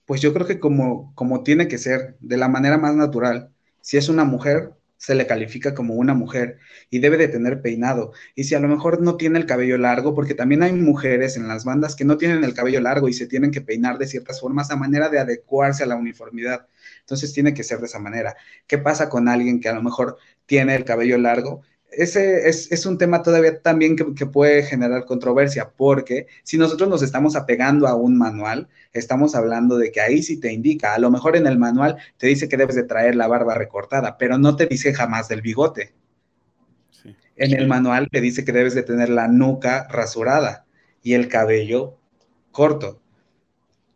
Pues 0.06 0.22
yo 0.22 0.34
creo 0.34 0.46
que 0.46 0.60
como, 0.60 1.16
como 1.16 1.42
tiene 1.42 1.68
que 1.68 1.78
ser, 1.78 2.18
de 2.20 2.38
la 2.38 2.50
manera 2.50 2.78
más 2.78 2.94
natural. 2.94 3.50
Si 3.82 3.98
es 3.98 4.10
una 4.10 4.26
mujer, 4.26 4.74
se 5.06 5.14
le 5.14 5.28
califica 5.28 5.76
como 5.76 5.94
una 5.94 6.16
mujer 6.16 6.58
y 6.90 6.98
debe 6.98 7.18
de 7.18 7.28
tener 7.28 7.62
peinado. 7.62 8.12
Y 8.34 8.46
si 8.46 8.56
a 8.56 8.60
lo 8.60 8.68
mejor 8.68 9.04
no 9.04 9.18
tiene 9.18 9.38
el 9.38 9.46
cabello 9.46 9.78
largo, 9.78 10.16
porque 10.16 10.34
también 10.34 10.64
hay 10.64 10.74
mujeres 10.74 11.38
en 11.38 11.48
las 11.48 11.64
bandas 11.64 11.96
que 11.96 12.06
no 12.06 12.18
tienen 12.18 12.44
el 12.44 12.56
cabello 12.56 12.82
largo 12.82 13.08
y 13.08 13.14
se 13.14 13.28
tienen 13.28 13.52
que 13.52 13.62
peinar 13.62 14.00
de 14.00 14.08
ciertas 14.08 14.42
formas 14.42 14.72
a 14.72 14.78
manera 14.78 15.10
de 15.10 15.20
adecuarse 15.20 15.84
a 15.84 15.86
la 15.86 15.96
uniformidad. 15.96 16.66
Entonces 17.02 17.34
tiene 17.34 17.54
que 17.54 17.64
ser 17.64 17.82
de 17.82 17.86
esa 17.86 18.00
manera. 18.00 18.36
¿Qué 18.66 18.80
pasa 18.80 19.08
con 19.08 19.30
alguien 19.30 19.60
que 19.60 19.70
a 19.70 19.76
lo 19.76 19.84
mejor 19.84 20.18
tiene 20.48 20.74
el 20.74 20.86
cabello 20.86 21.20
largo? 21.20 21.62
Ese 21.98 22.48
es, 22.50 22.86
un 22.86 22.98
tema 22.98 23.22
todavía 23.24 23.62
también 23.62 23.96
que, 23.96 24.26
puede 24.26 24.64
generar 24.64 25.06
controversia, 25.06 25.72
porque 25.76 26.28
si 26.44 26.58
nosotros 26.58 26.90
nos 26.90 27.02
estamos 27.02 27.36
apegando 27.36 27.88
a 27.88 27.96
un 27.96 28.18
manual, 28.18 28.68
estamos 28.94 29.36
hablando 29.36 29.78
de 29.78 29.92
que 29.92 30.02
ahí 30.02 30.22
sí 30.22 30.40
te 30.40 30.52
indica, 30.52 30.94
a 30.94 31.00
lo 31.00 31.10
mejor 31.12 31.36
en 31.36 31.48
el 31.48 31.58
manual 31.58 31.98
te 32.18 32.28
dice 32.28 32.50
que 32.50 32.58
debes 32.58 32.76
de 32.76 32.84
traer 32.84 33.16
la 33.16 33.28
barba 33.28 33.56
recortada, 33.56 34.18
pero 34.18 34.38
no 34.38 34.56
te 34.56 34.66
dice 34.66 34.94
jamás 34.94 35.28
del 35.28 35.42
bigote. 35.42 35.94
En 37.38 37.54
el 37.54 37.68
manual 37.68 38.10
te 38.10 38.22
dice 38.22 38.46
que 38.46 38.54
debes 38.54 38.76
de 38.76 38.84
tener 38.84 39.10
la 39.10 39.28
nuca 39.28 39.88
rasurada 39.90 40.66
y 41.04 41.14
el 41.14 41.28
cabello 41.28 41.98
corto. 42.52 43.02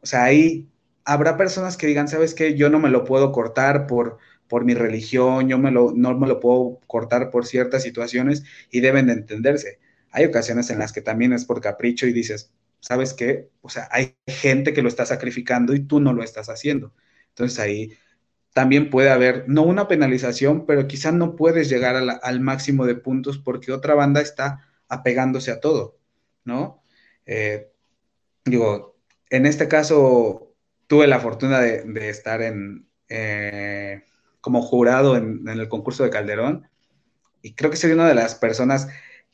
O 0.01 0.05
sea, 0.05 0.25
ahí 0.25 0.67
habrá 1.05 1.37
personas 1.37 1.77
que 1.77 1.87
digan, 1.87 2.07
¿sabes 2.07 2.33
qué? 2.33 2.55
Yo 2.55 2.69
no 2.69 2.79
me 2.79 2.89
lo 2.89 3.03
puedo 3.03 3.31
cortar 3.31 3.87
por 3.87 4.17
por 4.49 4.65
mi 4.65 4.73
religión, 4.73 5.47
yo 5.47 5.57
me 5.57 5.71
lo, 5.71 5.93
no 5.95 6.17
me 6.17 6.27
lo 6.27 6.39
puedo 6.41 6.79
cortar 6.87 7.29
por 7.31 7.45
ciertas 7.45 7.83
situaciones 7.83 8.43
y 8.71 8.81
deben 8.81 9.07
de 9.07 9.13
entenderse. 9.13 9.79
Hay 10.11 10.25
ocasiones 10.25 10.69
en 10.71 10.79
las 10.79 10.91
que 10.91 11.01
también 11.01 11.33
es 11.33 11.45
por 11.45 11.61
capricho 11.61 12.07
y 12.07 12.13
dices, 12.13 12.51
¿sabes 12.79 13.13
qué? 13.13 13.49
O 13.61 13.69
sea, 13.69 13.87
hay 13.91 14.15
gente 14.27 14.73
que 14.73 14.81
lo 14.81 14.89
está 14.89 15.05
sacrificando 15.05 15.73
y 15.73 15.81
tú 15.81 15.99
no 16.01 16.13
lo 16.13 16.23
estás 16.23 16.49
haciendo. 16.49 16.93
Entonces 17.29 17.59
ahí 17.59 17.93
también 18.53 18.89
puede 18.89 19.11
haber, 19.11 19.45
no 19.47 19.63
una 19.63 19.87
penalización, 19.87 20.65
pero 20.65 20.87
quizás 20.87 21.13
no 21.13 21.35
puedes 21.35 21.69
llegar 21.69 21.95
al 21.95 22.39
máximo 22.41 22.85
de 22.85 22.95
puntos 22.95 23.37
porque 23.37 23.71
otra 23.71 23.93
banda 23.93 24.21
está 24.21 24.67
apegándose 24.87 25.51
a 25.51 25.59
todo, 25.59 25.99
¿no? 26.43 26.81
Eh, 27.25 27.71
digo, 28.45 28.97
en 29.29 29.45
este 29.45 29.67
caso 29.67 30.55
tuve 30.87 31.07
la 31.07 31.19
fortuna 31.19 31.59
de, 31.59 32.09
estar 32.09 32.41
en, 32.41 32.89
eh, 33.09 34.03
como 34.41 34.61
jurado 34.61 35.17
en, 35.17 35.47
el 35.47 35.67
concurso 35.69 36.03
de 36.03 36.09
Calderón 36.09 36.67
y 37.41 37.53
creo 37.53 37.71
que 37.71 37.77
soy 37.77 37.91
una 37.91 38.07
de 38.07 38.15
las 38.15 38.35
personas 38.35 38.87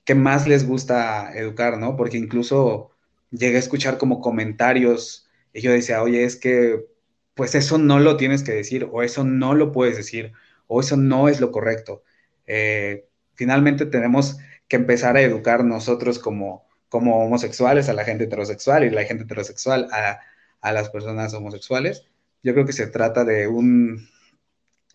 que 0.03 0.16
más 0.16 0.47
les 0.47 0.68
gusta 0.68 1.32
educar, 1.36 1.78
¿no? 1.78 1.95
Porque 1.95 2.18
incluso 2.18 2.91
llegué 3.32 3.58
a 3.58 3.60
escuchar 3.60 3.97
como 3.97 4.22
comentarios 4.22 5.28
y 5.53 5.62
yo 5.62 5.72
decía, 5.72 6.01
oye, 6.03 6.24
es 6.24 6.36
que 6.36 6.86
pues 7.34 7.56
eso 7.56 7.78
no 7.78 7.99
lo 7.99 8.18
tienes 8.18 8.43
que 8.43 8.53
decir 8.53 8.88
o 8.91 9.03
eso 9.03 9.24
no 9.24 9.56
lo 9.56 9.72
puedes 9.72 9.97
decir 9.97 10.34
o 10.68 10.82
eso 10.82 10.97
no 10.97 11.30
es 11.30 11.41
lo 11.41 11.51
correcto. 11.51 12.03
Eh, 12.47 13.08
finalmente 13.34 13.86
tenemos 13.86 14.38
que 14.68 14.78
empezar 14.78 15.18
a 15.18 15.22
educar 15.22 15.64
nosotros 15.64 16.20
como, 16.20 16.66
como 16.89 17.24
homosexuales 17.24 17.89
a 17.89 17.93
la 17.93 18.06
gente 18.06 18.26
heterosexual 18.26 18.84
y 18.86 18.89
la 18.89 19.03
gente 19.03 19.24
heterosexual 19.24 19.88
a, 19.91 20.20
a 20.62 20.72
las 20.72 20.89
personas 20.89 21.34
homosexuales. 21.34 22.06
Yo 22.43 22.53
creo 22.53 22.66
que 22.66 22.74
se 22.74 22.88
trata 22.88 23.26
de 23.26 23.47
un 23.47 24.08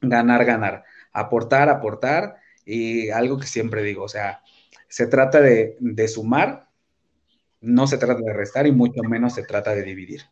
ganar, 0.01 0.45
ganar, 0.45 0.85
aportar, 1.13 1.69
aportar 1.69 2.37
y 2.65 3.11
algo 3.11 3.39
que 3.39 3.47
siempre 3.47 3.83
digo, 3.83 4.05
o 4.05 4.09
sea, 4.09 4.43
se 4.89 5.07
trata 5.07 5.41
de, 5.41 5.77
de 5.81 6.09
sumar, 6.09 6.69
no 7.61 7.87
se 7.87 7.99
trata 7.99 8.21
de 8.21 8.33
restar 8.33 8.67
y 8.67 8.73
mucho 8.73 9.03
menos 9.03 9.35
se 9.35 9.43
trata 9.43 9.75
de 9.75 9.83
dividir. 9.83 10.23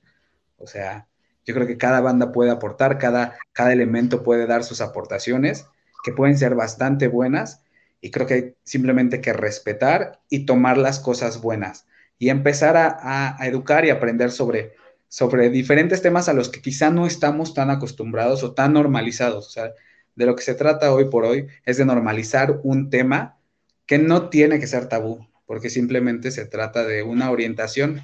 O 0.56 0.66
sea, 0.66 1.06
yo 1.44 1.54
creo 1.54 1.66
que 1.66 1.78
cada 1.78 2.00
banda 2.00 2.32
puede 2.32 2.50
aportar, 2.50 2.98
cada, 2.98 3.38
cada 3.52 3.72
elemento 3.72 4.22
puede 4.22 4.46
dar 4.46 4.64
sus 4.64 4.80
aportaciones, 4.80 5.66
que 6.04 6.12
pueden 6.12 6.38
ser 6.38 6.54
bastante 6.54 7.08
buenas, 7.08 7.62
y 8.00 8.10
creo 8.10 8.26
que 8.26 8.34
hay 8.34 8.54
simplemente 8.62 9.20
que 9.20 9.32
respetar 9.32 10.20
y 10.28 10.46
tomar 10.46 10.78
las 10.78 11.00
cosas 11.00 11.40
buenas 11.40 11.86
y 12.18 12.30
empezar 12.30 12.76
a, 12.76 13.36
educar 13.46 13.84
y 13.84 13.90
aprender 13.90 14.30
sobre, 14.30 14.74
sobre 15.08 15.50
diferentes 15.50 16.02
temas 16.02 16.28
a 16.28 16.34
los 16.34 16.48
que 16.48 16.60
quizá 16.60 16.90
no 16.90 17.06
estamos 17.06 17.54
tan 17.54 17.70
acostumbrados 17.70 18.42
o 18.44 18.52
tan 18.52 18.74
normalizados. 18.74 19.46
O 19.46 19.50
sea, 19.50 19.72
de 20.14 20.26
lo 20.26 20.36
que 20.36 20.42
se 20.42 20.54
trata 20.54 20.92
hoy 20.92 21.06
por 21.06 21.24
hoy 21.24 21.46
es 21.64 21.76
de 21.76 21.84
normalizar 21.84 22.60
un 22.62 22.90
tema 22.90 23.38
que 23.86 23.98
no 23.98 24.28
tiene 24.28 24.60
que 24.60 24.66
ser 24.66 24.88
tabú, 24.88 25.26
porque 25.46 25.70
simplemente 25.70 26.30
se 26.30 26.44
trata 26.44 26.84
de 26.84 27.02
una 27.02 27.30
orientación, 27.30 28.02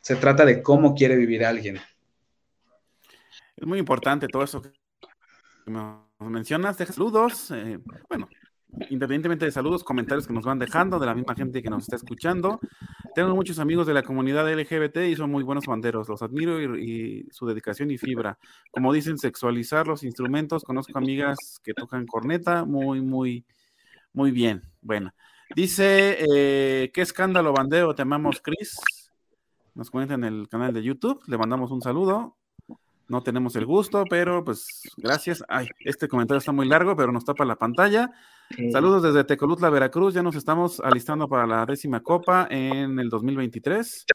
se 0.00 0.16
trata 0.16 0.44
de 0.44 0.62
cómo 0.62 0.94
quiere 0.94 1.16
vivir 1.16 1.44
alguien. 1.44 1.78
Es 3.56 3.66
muy 3.66 3.78
importante 3.78 4.28
todo 4.28 4.44
eso 4.44 4.62
que 4.62 4.72
mencionas. 6.20 6.78
Deja 6.78 6.92
saludos. 6.92 7.50
Eh, 7.50 7.78
bueno, 8.08 8.28
independientemente 8.90 9.44
de 9.44 9.52
saludos, 9.52 9.82
comentarios 9.82 10.26
que 10.26 10.32
nos 10.32 10.44
van 10.44 10.58
dejando 10.58 10.98
de 10.98 11.06
la 11.06 11.14
misma 11.14 11.34
gente 11.34 11.62
que 11.62 11.70
nos 11.70 11.84
está 11.84 11.96
escuchando. 11.96 12.60
Tengo 13.14 13.34
muchos 13.34 13.58
amigos 13.58 13.86
de 13.86 13.94
la 13.94 14.02
comunidad 14.02 14.52
LGBT 14.52 14.98
y 15.08 15.16
son 15.16 15.30
muy 15.30 15.42
buenos 15.42 15.66
banderos. 15.66 16.08
Los 16.08 16.22
admiro 16.22 16.76
y, 16.76 17.28
su 17.30 17.46
dedicación 17.46 17.90
y 17.90 17.98
fibra. 17.98 18.38
Como 18.70 18.92
dicen, 18.92 19.18
sexualizar 19.18 19.86
los 19.86 20.02
instrumentos. 20.02 20.64
Conozco 20.64 20.98
amigas 20.98 21.60
que 21.62 21.74
tocan 21.74 22.06
corneta. 22.06 22.64
Muy, 22.64 23.00
muy, 23.00 23.44
muy 24.12 24.30
bien. 24.30 24.62
Bueno. 24.80 25.12
Dice, 25.56 26.18
eh, 26.20 26.90
¿qué 26.92 27.00
escándalo 27.00 27.54
bandeo? 27.54 27.94
Te 27.94 28.02
amamos, 28.02 28.40
Chris. 28.42 28.78
Nos 29.74 29.90
cuenta 29.90 30.14
en 30.14 30.24
el 30.24 30.48
canal 30.48 30.74
de 30.74 30.82
YouTube. 30.82 31.22
Le 31.26 31.38
mandamos 31.38 31.70
un 31.70 31.80
saludo 31.80 32.38
no 33.08 33.22
tenemos 33.22 33.56
el 33.56 33.66
gusto, 33.66 34.04
pero 34.08 34.44
pues 34.44 34.82
gracias. 34.98 35.42
Ay, 35.48 35.66
este 35.80 36.08
comentario 36.08 36.38
está 36.38 36.52
muy 36.52 36.68
largo, 36.68 36.94
pero 36.94 37.10
nos 37.10 37.24
tapa 37.24 37.44
la 37.44 37.56
pantalla. 37.56 38.10
Saludos 38.72 39.02
desde 39.02 39.24
Tecolutla, 39.24 39.68
Veracruz. 39.70 40.14
Ya 40.14 40.22
nos 40.22 40.34
estamos 40.34 40.80
alistando 40.80 41.28
para 41.28 41.46
la 41.46 41.66
décima 41.66 42.00
copa 42.00 42.48
en 42.50 42.98
el 42.98 43.08
2023. 43.10 44.06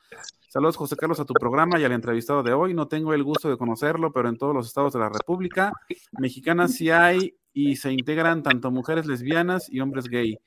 Saludos, 0.50 0.76
José 0.76 0.96
Carlos, 0.96 1.20
a 1.20 1.26
tu 1.26 1.34
programa 1.34 1.80
y 1.80 1.84
al 1.84 1.92
entrevistado 1.92 2.42
de 2.42 2.52
hoy. 2.52 2.74
No 2.74 2.88
tengo 2.88 3.14
el 3.14 3.24
gusto 3.24 3.50
de 3.50 3.58
conocerlo, 3.58 4.12
pero 4.12 4.30
en 4.30 4.38
todos 4.38 4.54
los 4.54 4.68
estados 4.68 4.94
de 4.94 5.00
la 5.00 5.10
República 5.10 5.72
mexicanas 6.14 6.74
sí 6.74 6.90
hay 6.90 7.36
y 7.54 7.76
se 7.76 7.92
integran 7.92 8.42
tanto 8.42 8.72
mujeres 8.72 9.06
lesbianas 9.06 9.70
y 9.72 9.80
hombres 9.80 10.08
gay. 10.08 10.38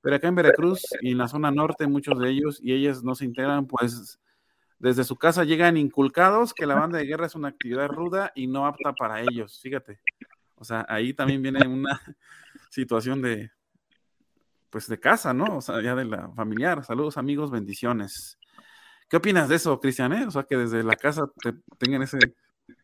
Pero 0.00 0.16
acá 0.16 0.28
en 0.28 0.34
Veracruz 0.34 0.82
y 1.00 1.12
en 1.12 1.18
la 1.18 1.28
zona 1.28 1.50
norte, 1.50 1.86
muchos 1.86 2.18
de 2.18 2.30
ellos 2.30 2.60
y 2.62 2.72
ellas 2.72 3.04
no 3.04 3.14
se 3.14 3.26
integran, 3.26 3.66
pues 3.66 4.18
desde 4.78 5.04
su 5.04 5.16
casa 5.16 5.44
llegan 5.44 5.76
inculcados 5.76 6.52
que 6.52 6.66
la 6.66 6.74
banda 6.74 6.98
de 6.98 7.06
guerra 7.06 7.26
es 7.26 7.34
una 7.34 7.48
actividad 7.48 7.88
ruda 7.88 8.32
y 8.34 8.46
no 8.46 8.66
apta 8.66 8.92
para 8.92 9.20
ellos, 9.20 9.60
fíjate. 9.62 10.00
O 10.64 10.66
sea, 10.66 10.86
ahí 10.88 11.12
también 11.12 11.42
viene 11.42 11.68
una 11.68 12.00
situación 12.70 13.20
de, 13.20 13.50
pues 14.70 14.88
de 14.88 14.98
casa, 14.98 15.34
¿no? 15.34 15.58
O 15.58 15.60
sea, 15.60 15.82
ya 15.82 15.94
de 15.94 16.06
la 16.06 16.30
familiar. 16.30 16.82
Saludos 16.82 17.18
amigos, 17.18 17.50
bendiciones. 17.50 18.38
¿Qué 19.10 19.18
opinas 19.18 19.50
de 19.50 19.56
eso, 19.56 19.78
Cristian? 19.78 20.14
Eh? 20.14 20.24
O 20.26 20.30
sea, 20.30 20.44
que 20.44 20.56
desde 20.56 20.82
la 20.82 20.96
casa 20.96 21.26
te 21.42 21.52
tengan 21.76 22.00
ese 22.00 22.18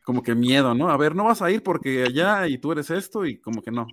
como 0.05 0.23
que 0.23 0.35
miedo, 0.35 0.75
¿no? 0.75 0.91
A 0.91 0.99
ver, 0.99 1.17
no 1.17 1.25
vas 1.25 1.41
a 1.41 1.51
ir 1.51 1.63
porque 1.63 2.03
allá 2.03 2.47
y 2.49 2.59
tú 2.59 2.73
eres 2.73 2.91
esto 2.91 3.25
y 3.25 3.41
como 3.41 3.63
que 3.63 3.71
no. 3.71 3.87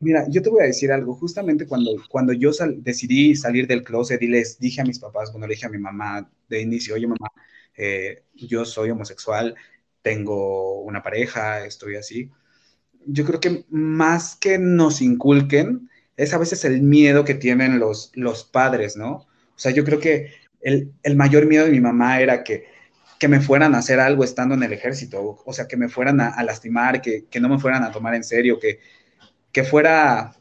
Mira, 0.00 0.26
yo 0.28 0.42
te 0.42 0.50
voy 0.50 0.60
a 0.62 0.66
decir 0.66 0.92
algo. 0.92 1.14
Justamente 1.14 1.66
cuando, 1.66 1.92
cuando 2.10 2.34
yo 2.34 2.50
decidí 2.76 3.34
salir 3.34 3.66
del 3.66 3.82
closet 3.82 4.20
y 4.20 4.28
les 4.28 4.58
dije 4.58 4.82
a 4.82 4.84
mis 4.84 4.98
papás, 4.98 5.32
bueno, 5.32 5.46
le 5.46 5.54
dije 5.54 5.64
a 5.64 5.70
mi 5.70 5.78
mamá 5.78 6.30
de 6.46 6.60
inicio, 6.60 6.94
oye 6.94 7.06
mamá, 7.06 7.32
eh, 7.74 8.24
yo 8.34 8.66
soy 8.66 8.90
homosexual, 8.90 9.54
tengo 10.02 10.82
una 10.82 11.02
pareja, 11.02 11.64
estoy 11.64 11.96
así. 11.96 12.30
Yo 13.06 13.24
creo 13.24 13.40
que 13.40 13.64
más 13.70 14.36
que 14.36 14.58
nos 14.58 15.00
inculquen, 15.00 15.90
es 16.16 16.34
a 16.34 16.38
veces 16.38 16.64
el 16.64 16.82
miedo 16.82 17.24
que 17.24 17.34
tienen 17.34 17.78
los, 17.78 18.12
los 18.14 18.44
padres, 18.44 18.96
¿no? 18.96 19.10
O 19.10 19.26
sea, 19.56 19.72
yo 19.72 19.84
creo 19.84 20.00
que 20.00 20.32
el, 20.60 20.92
mayor 21.16 21.46
miedo 21.46 21.64
de 21.64 21.70
mi 21.70 21.80
mamá 21.80 22.20
era 22.20 22.44
que, 22.44 22.66
que 23.18 23.28
me 23.28 23.40
fueran 23.40 23.74
a 23.74 23.78
hacer 23.78 24.00
algo 24.00 24.24
estando 24.24 24.54
en 24.54 24.62
el 24.62 24.72
ejército, 24.72 25.42
o, 25.44 25.52
sea, 25.52 25.66
que 25.66 25.76
me 25.76 25.88
fueran 25.88 26.20
a, 26.20 26.42
lastimar, 26.42 27.00
que, 27.00 27.26
no 27.40 27.48
me 27.48 27.58
fueran 27.58 27.84
a 27.84 27.92
tomar 27.92 28.14
en 28.14 28.24
serio, 28.24 28.58
que, 28.60 28.80
que, 29.52 29.64
fuera, 29.64 30.36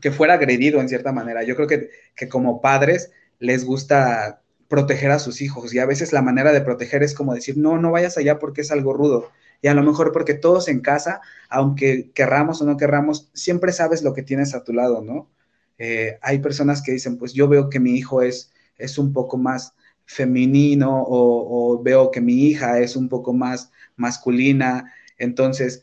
que 0.00 0.10
fuera 0.10 0.34
agredido 0.34 0.80
en 0.80 0.88
cierta 0.88 1.12
manera. 1.12 1.42
Yo 1.42 1.56
creo 1.56 1.68
que, 1.68 1.90
que 2.16 2.28
como 2.28 2.60
padres 2.60 3.10
les 3.38 3.64
gusta 3.64 4.42
proteger 4.68 5.10
a 5.10 5.18
sus 5.18 5.42
hijos 5.42 5.74
y 5.74 5.78
a 5.78 5.86
veces 5.86 6.14
la 6.14 6.22
manera 6.22 6.52
de 6.52 6.62
proteger 6.62 7.02
es 7.02 7.14
como 7.14 7.34
decir, 7.34 7.58
no, 7.58 7.78
no 7.78 7.90
vayas 7.90 8.16
allá 8.16 8.38
porque 8.38 8.62
es 8.62 8.70
algo 8.70 8.94
rudo. 8.94 9.30
Y 9.62 9.68
a 9.68 9.74
lo 9.74 9.82
mejor 9.82 10.12
porque 10.12 10.34
todos 10.34 10.68
en 10.68 10.80
casa, 10.80 11.20
aunque 11.48 12.10
querramos 12.14 12.60
o 12.62 12.66
no 12.66 12.76
querramos, 12.76 13.30
siempre 13.32 13.72
sabes 13.72 14.02
lo 14.02 14.12
que 14.14 14.22
tienes 14.22 14.54
a 14.54 14.64
tu 14.64 14.72
lado, 14.74 15.02
¿no? 15.02 15.30
Eh, 15.78 16.18
hay 16.22 16.40
personas 16.40 16.82
que 16.82 16.92
dicen, 16.92 17.16
pues 17.18 17.32
yo 17.32 17.48
veo 17.48 17.70
que 17.70 17.80
mi 17.80 17.96
hijo 17.96 18.22
es, 18.22 18.52
es 18.76 18.98
un 18.98 19.12
poco 19.12 19.38
más 19.38 19.74
femenino 20.04 21.02
o, 21.02 21.74
o 21.76 21.82
veo 21.82 22.10
que 22.10 22.20
mi 22.20 22.46
hija 22.48 22.80
es 22.80 22.96
un 22.96 23.08
poco 23.08 23.32
más 23.32 23.70
masculina. 23.96 24.92
Entonces, 25.18 25.82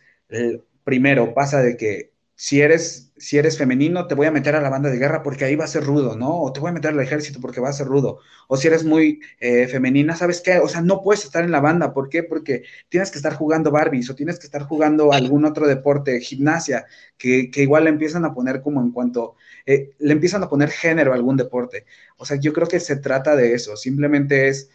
primero 0.84 1.34
pasa 1.34 1.62
de 1.62 1.78
que 1.78 2.14
si 2.36 2.62
eres, 2.62 3.09
si 3.20 3.38
eres 3.38 3.58
femenino, 3.58 4.08
te 4.08 4.16
voy 4.16 4.28
a 4.28 4.32
meter 4.32 4.56
a 4.56 4.62
la 4.62 4.70
banda 4.70 4.90
de 4.90 4.98
guerra 4.98 5.22
porque 5.22 5.44
ahí 5.46 5.56
va 5.56 5.66
a 5.66 5.68
ser 5.68 5.84
rudo, 5.84 6.16
¿no? 6.16 6.42
O 6.42 6.54
te 6.54 6.60
voy 6.60 6.70
a 6.70 6.74
meter 6.74 6.92
al 6.92 7.00
ejército 7.02 7.40
porque 7.42 7.60
va 7.60 7.70
a 7.70 7.74
ser 7.74 7.88
rudo. 7.88 8.20
O 8.48 8.56
si 8.56 8.68
eres 8.68 8.86
muy 8.86 9.20
eh, 9.40 9.68
femenina, 9.68 10.16
¿sabes 10.16 10.42
qué? 10.42 10.60
O 10.60 10.70
sea, 10.70 10.82
no 10.82 11.02
puedes 11.02 11.26
estar 11.26 11.44
en 11.44 11.52
la 11.52 11.60
banda. 11.60 11.94
¿Por 11.94 12.10
qué? 12.10 12.24
Porque 12.24 12.64
tienes 12.88 13.12
que 13.12 13.18
estar 13.18 13.34
jugando 13.34 13.72
Barbies 13.72 14.10
o 14.10 14.16
tienes 14.16 14.40
que 14.40 14.46
estar 14.46 14.64
jugando 14.64 15.12
algún 15.12 15.44
otro 15.46 15.68
deporte, 15.68 16.22
gimnasia, 16.22 16.86
que, 17.18 17.52
igual 17.56 17.84
le 17.84 17.90
empiezan 17.90 18.24
a 18.24 18.34
poner 18.34 18.62
como 18.62 18.82
en 18.82 18.92
cuanto, 18.92 19.36
eh, 19.66 19.92
le 20.00 20.14
empiezan 20.14 20.44
a 20.44 20.50
poner 20.50 20.70
género 20.70 21.12
a 21.12 21.16
algún 21.16 21.36
deporte. 21.36 21.86
O 22.18 22.26
sea, 22.26 22.38
yo 22.38 22.54
creo 22.54 22.68
que 22.68 22.80
se 22.80 22.96
trata 22.96 23.36
de 23.36 23.54
eso. 23.54 23.76
Simplemente 23.76 24.48
es 24.48 24.70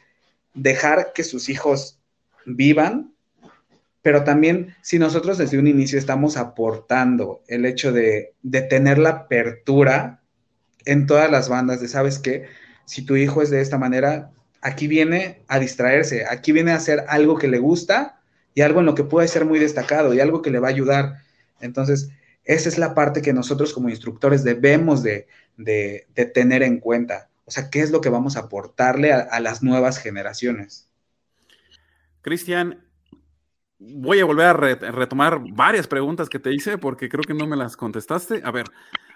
dejar 0.52 1.12
que 1.14 1.24
sus 1.24 1.48
hijos 1.48 1.98
vivan 2.44 3.13
pero 4.04 4.22
también 4.22 4.76
si 4.82 4.98
nosotros 4.98 5.38
desde 5.38 5.58
un 5.58 5.66
inicio 5.66 5.98
estamos 5.98 6.36
aportando 6.36 7.42
el 7.48 7.64
hecho 7.64 7.90
de, 7.90 8.34
tener 8.68 8.98
la 8.98 9.08
apertura 9.08 10.20
en 10.84 11.06
todas 11.06 11.30
las 11.30 11.48
bandas 11.48 11.80
de, 11.80 11.88
¿sabes 11.88 12.18
qué? 12.18 12.44
Si 12.84 13.06
tu 13.06 13.16
hijo 13.16 13.40
es 13.40 13.48
de 13.48 13.62
esta 13.62 13.78
manera, 13.78 14.30
aquí 14.60 14.88
viene 14.88 15.42
a 15.48 15.58
distraerse, 15.58 16.26
aquí 16.28 16.52
viene 16.52 16.72
a 16.72 16.76
hacer 16.76 17.06
algo 17.08 17.38
que 17.38 17.48
le 17.48 17.58
gusta 17.58 18.20
y 18.52 18.60
algo 18.60 18.80
en 18.80 18.86
lo 18.86 18.94
que 18.94 19.04
puede 19.04 19.26
ser 19.26 19.46
muy 19.46 19.58
destacado 19.58 20.12
y 20.12 20.20
algo 20.20 20.42
que 20.42 20.50
le 20.50 20.58
va 20.58 20.68
a 20.68 20.72
ayudar. 20.72 21.22
Entonces, 21.62 22.10
esa 22.44 22.68
es 22.68 22.76
la 22.76 22.92
parte 22.92 23.22
que 23.22 23.32
nosotros 23.32 23.72
como 23.72 23.88
instructores 23.88 24.44
debemos 24.44 25.02
de, 25.02 25.28
tener 26.34 26.62
en 26.62 26.78
cuenta. 26.78 27.30
O 27.46 27.50
sea, 27.50 27.70
¿qué 27.70 27.80
es 27.80 27.90
lo 27.90 28.02
que 28.02 28.10
vamos 28.10 28.36
a 28.36 28.40
aportarle 28.40 29.14
a, 29.14 29.20
a 29.20 29.40
las 29.40 29.62
nuevas 29.62 29.96
generaciones? 29.96 30.90
Cristian, 32.20 32.84
voy 33.86 34.20
a 34.20 34.24
volver 34.24 34.46
a 34.46 34.52
retomar 34.52 35.40
varias 35.52 35.86
preguntas 35.86 36.28
que 36.28 36.38
te 36.38 36.52
hice 36.52 36.78
porque 36.78 37.08
creo 37.08 37.22
que 37.22 37.34
no 37.34 37.46
me 37.46 37.56
las 37.56 37.76
contestaste. 37.76 38.40
A 38.44 38.50
ver, 38.50 38.66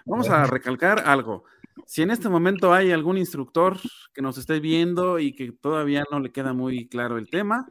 vamos 0.05 0.29
a 0.29 0.45
recalcar 0.45 1.03
algo. 1.07 1.45
Si 1.87 2.03
en 2.03 2.11
este 2.11 2.29
momento 2.29 2.73
hay 2.73 2.93
algún 2.93 3.19
instructor 3.19 3.79
que 4.13 4.23
nos 4.23 4.37
esté 4.39 4.61
viendo 4.61 5.19
y 5.19 5.35
que 5.35 5.53
todavía 5.53 6.05
no 6.11 6.21
le 6.21 6.33
queda 6.33 6.53
muy 6.53 6.89
claro 6.89 7.19
el 7.19 7.29
tema, 7.31 7.67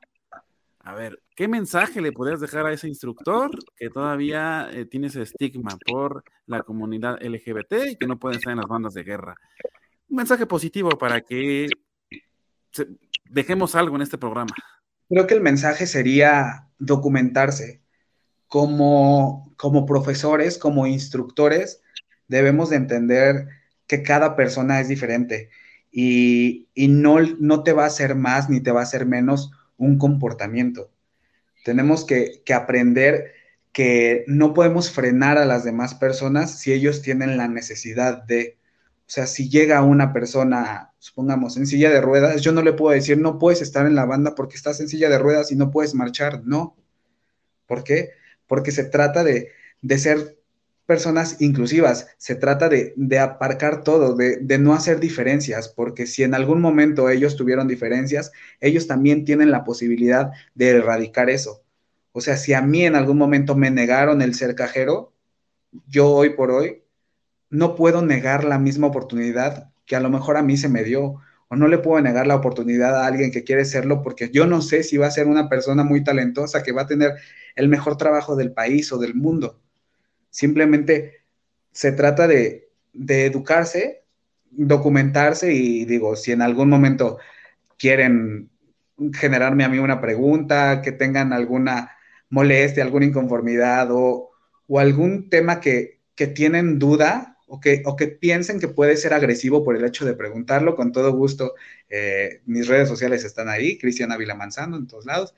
A 0.80 0.96
ver, 0.96 1.22
¿qué 1.36 1.50
mensaje 1.50 2.00
le 2.00 2.14
podrías 2.14 2.40
dejar 2.40 2.66
a 2.66 2.72
ese 2.72 2.88
instructor 2.88 3.52
que 3.76 3.90
todavía 3.90 4.70
eh, 4.72 4.86
tiene 4.86 5.08
ese 5.08 5.22
estigma 5.22 5.78
por 5.86 6.24
la 6.46 6.64
comunidad 6.64 7.22
LGBT 7.22 7.74
y 7.92 7.96
que 7.98 8.08
no 8.08 8.18
puede 8.18 8.38
estar 8.38 8.52
en 8.52 8.60
las 8.60 8.68
bandas 8.68 8.94
de 8.94 9.04
guerra? 9.04 9.36
Un 10.08 10.16
mensaje 10.16 10.46
positivo 10.46 10.90
para 10.92 11.20
que 11.20 11.68
dejemos 13.26 13.76
algo 13.76 13.98
en 13.98 14.04
este 14.04 14.18
programa. 14.18 14.56
Creo 15.10 15.28
que 15.28 15.34
el 15.36 15.42
mensaje 15.42 15.88
sería 15.88 16.68
documentarse. 16.80 17.82
Como, 18.48 19.54
como 19.58 19.86
profesores, 19.86 20.58
como 20.58 20.88
instructores, 20.88 21.82
debemos 22.28 22.70
de 22.70 22.78
entender 22.78 23.48
que 23.88 24.04
cada 24.04 24.36
persona 24.36 24.80
es 24.80 24.88
diferente 24.88 25.50
y, 25.92 26.68
y 26.74 26.88
no, 26.88 27.20
no 27.40 27.64
te 27.64 27.74
va 27.74 27.84
a 27.84 27.88
hacer 27.88 28.16
más 28.16 28.50
ni 28.50 28.62
te 28.62 28.72
va 28.72 28.82
a 28.82 28.84
hacer 28.84 29.06
menos 29.06 29.52
un 29.78 29.98
comportamiento. 29.98 30.92
Tenemos 31.64 32.06
que, 32.06 32.44
aprender 32.54 33.34
que 33.72 34.24
no 34.28 34.54
podemos 34.54 34.92
frenar 34.92 35.38
a 35.38 35.46
las 35.46 35.64
demás 35.64 35.96
personas 35.96 36.60
si 36.60 36.74
ellos 36.74 37.02
tienen 37.02 37.38
la 37.38 37.48
necesidad 37.48 38.24
de, 38.24 38.57
o 39.08 39.10
sea, 39.10 39.26
si 39.26 39.50
llega 39.50 39.82
una 39.84 40.12
persona, 40.12 40.94
supongamos, 41.00 41.56
en 41.56 41.66
silla 41.66 41.90
de 41.90 42.02
ruedas, 42.02 42.42
yo 42.42 42.52
no 42.52 42.62
le 42.62 42.74
puedo 42.74 42.94
decir, 42.94 43.18
no 43.18 43.40
puedes 43.40 43.62
estar 43.62 43.86
en 43.86 43.96
la 43.96 44.04
banda 44.04 44.36
porque 44.36 44.58
estás 44.58 44.82
en 44.82 44.90
silla 44.90 45.10
de 45.10 45.18
ruedas 45.18 45.50
y 45.50 45.56
no 45.56 45.72
puedes 45.72 45.96
marchar. 45.96 46.42
No. 46.44 46.76
¿Por 47.68 47.86
qué? 47.86 48.12
Porque 48.48 48.72
se 48.72 48.84
trata 48.84 49.24
de, 49.24 49.52
de 49.82 49.98
ser 49.98 50.38
personas 50.86 51.42
inclusivas, 51.42 52.08
se 52.18 52.36
trata 52.36 52.68
de, 52.68 52.94
aparcar 53.20 53.84
todo, 53.84 54.14
de, 54.16 54.58
no 54.58 54.74
hacer 54.74 55.00
diferencias, 55.00 55.70
porque 55.70 56.06
si 56.06 56.24
en 56.24 56.34
algún 56.34 56.60
momento 56.60 57.10
ellos 57.10 57.38
tuvieron 57.38 57.70
diferencias, 57.70 58.34
ellos 58.60 58.88
también 58.88 59.24
tienen 59.24 59.52
la 59.52 59.64
posibilidad 59.64 60.32
de 60.54 60.70
erradicar 60.70 61.30
eso. 61.30 61.64
O 62.12 62.20
sea, 62.20 62.36
si 62.36 62.54
a 62.54 62.62
mí 62.62 62.86
en 62.86 62.96
algún 62.96 63.18
momento 63.18 63.56
me 63.56 63.72
negaron 63.72 64.22
el 64.22 64.36
ser 64.36 64.54
cajero, 64.56 65.14
yo 65.88 66.10
hoy 66.10 66.32
por 66.32 66.52
hoy 66.52 66.84
no 67.50 67.76
puedo 67.76 68.02
negar 68.02 68.44
la 68.44 68.60
misma 68.60 68.88
oportunidad 68.88 69.72
que 69.86 69.96
a 69.96 70.00
lo 70.00 70.10
mejor 70.10 70.38
a 70.38 70.44
mí 70.44 70.58
se 70.58 70.70
me 70.70 70.84
dio, 70.84 71.16
o 71.50 71.56
no 71.56 71.68
le 71.68 71.78
puedo 71.78 72.02
negar 72.02 72.28
la 72.28 72.36
oportunidad 72.36 72.96
a 72.96 73.08
alguien 73.08 73.32
que 73.32 73.44
quiere 73.44 73.64
serlo 73.64 74.04
porque 74.04 74.30
yo 74.30 74.46
no 74.46 74.62
sé 74.62 74.84
si 74.84 74.98
va 74.98 75.08
a 75.08 75.12
ser 75.12 75.28
una 75.28 75.48
persona 75.48 75.84
muy 75.84 76.04
talentosa 76.04 76.62
que 76.62 76.74
va 76.74 76.84
a 76.84 76.88
tener 76.88 77.14
el 77.56 77.70
mejor 77.70 77.98
trabajo 77.98 78.36
del 78.36 78.52
país 78.52 78.92
o 78.92 78.98
del 78.98 79.16
mundo. 79.16 79.60
Simplemente 80.30 81.22
se 81.72 81.92
trata 81.94 82.28
de, 82.28 82.70
educarse, 82.94 84.04
documentarse 84.52 85.54
y 85.54 85.86
digo, 85.86 86.16
si 86.16 86.32
en 86.32 86.42
algún 86.42 86.70
momento 86.70 87.18
quieren 87.78 88.50
generarme 89.14 89.64
a 89.64 89.70
mí 89.70 89.78
una 89.78 90.02
pregunta, 90.02 90.82
que 90.82 90.92
tengan 90.92 91.34
alguna 91.34 91.92
molestia, 92.30 92.84
alguna 92.84 93.06
inconformidad 93.06 93.90
o, 93.92 94.32
algún 94.78 95.30
tema 95.30 95.60
que, 95.60 95.98
tienen 96.34 96.80
duda 96.80 97.37
o 97.48 97.60
que, 97.60 97.82
o 97.86 97.96
que, 97.96 98.08
piensen 98.08 98.60
que 98.60 98.68
puede 98.68 98.98
ser 98.98 99.14
agresivo 99.14 99.64
por 99.64 99.76
el 99.76 99.86
hecho 99.86 100.06
de 100.06 100.14
preguntarlo, 100.14 100.76
con 100.76 100.92
todo 100.92 101.14
gusto, 101.14 101.56
eh, 101.90 102.42
mis 102.46 102.68
redes 102.68 102.90
sociales 102.90 103.24
están 103.24 103.50
ahí, 103.50 103.78
Cristian 103.78 104.12
Ávila 104.12 104.36
Manzano 104.36 104.78
en 104.78 104.88
todos 104.88 105.06
lados 105.06 105.34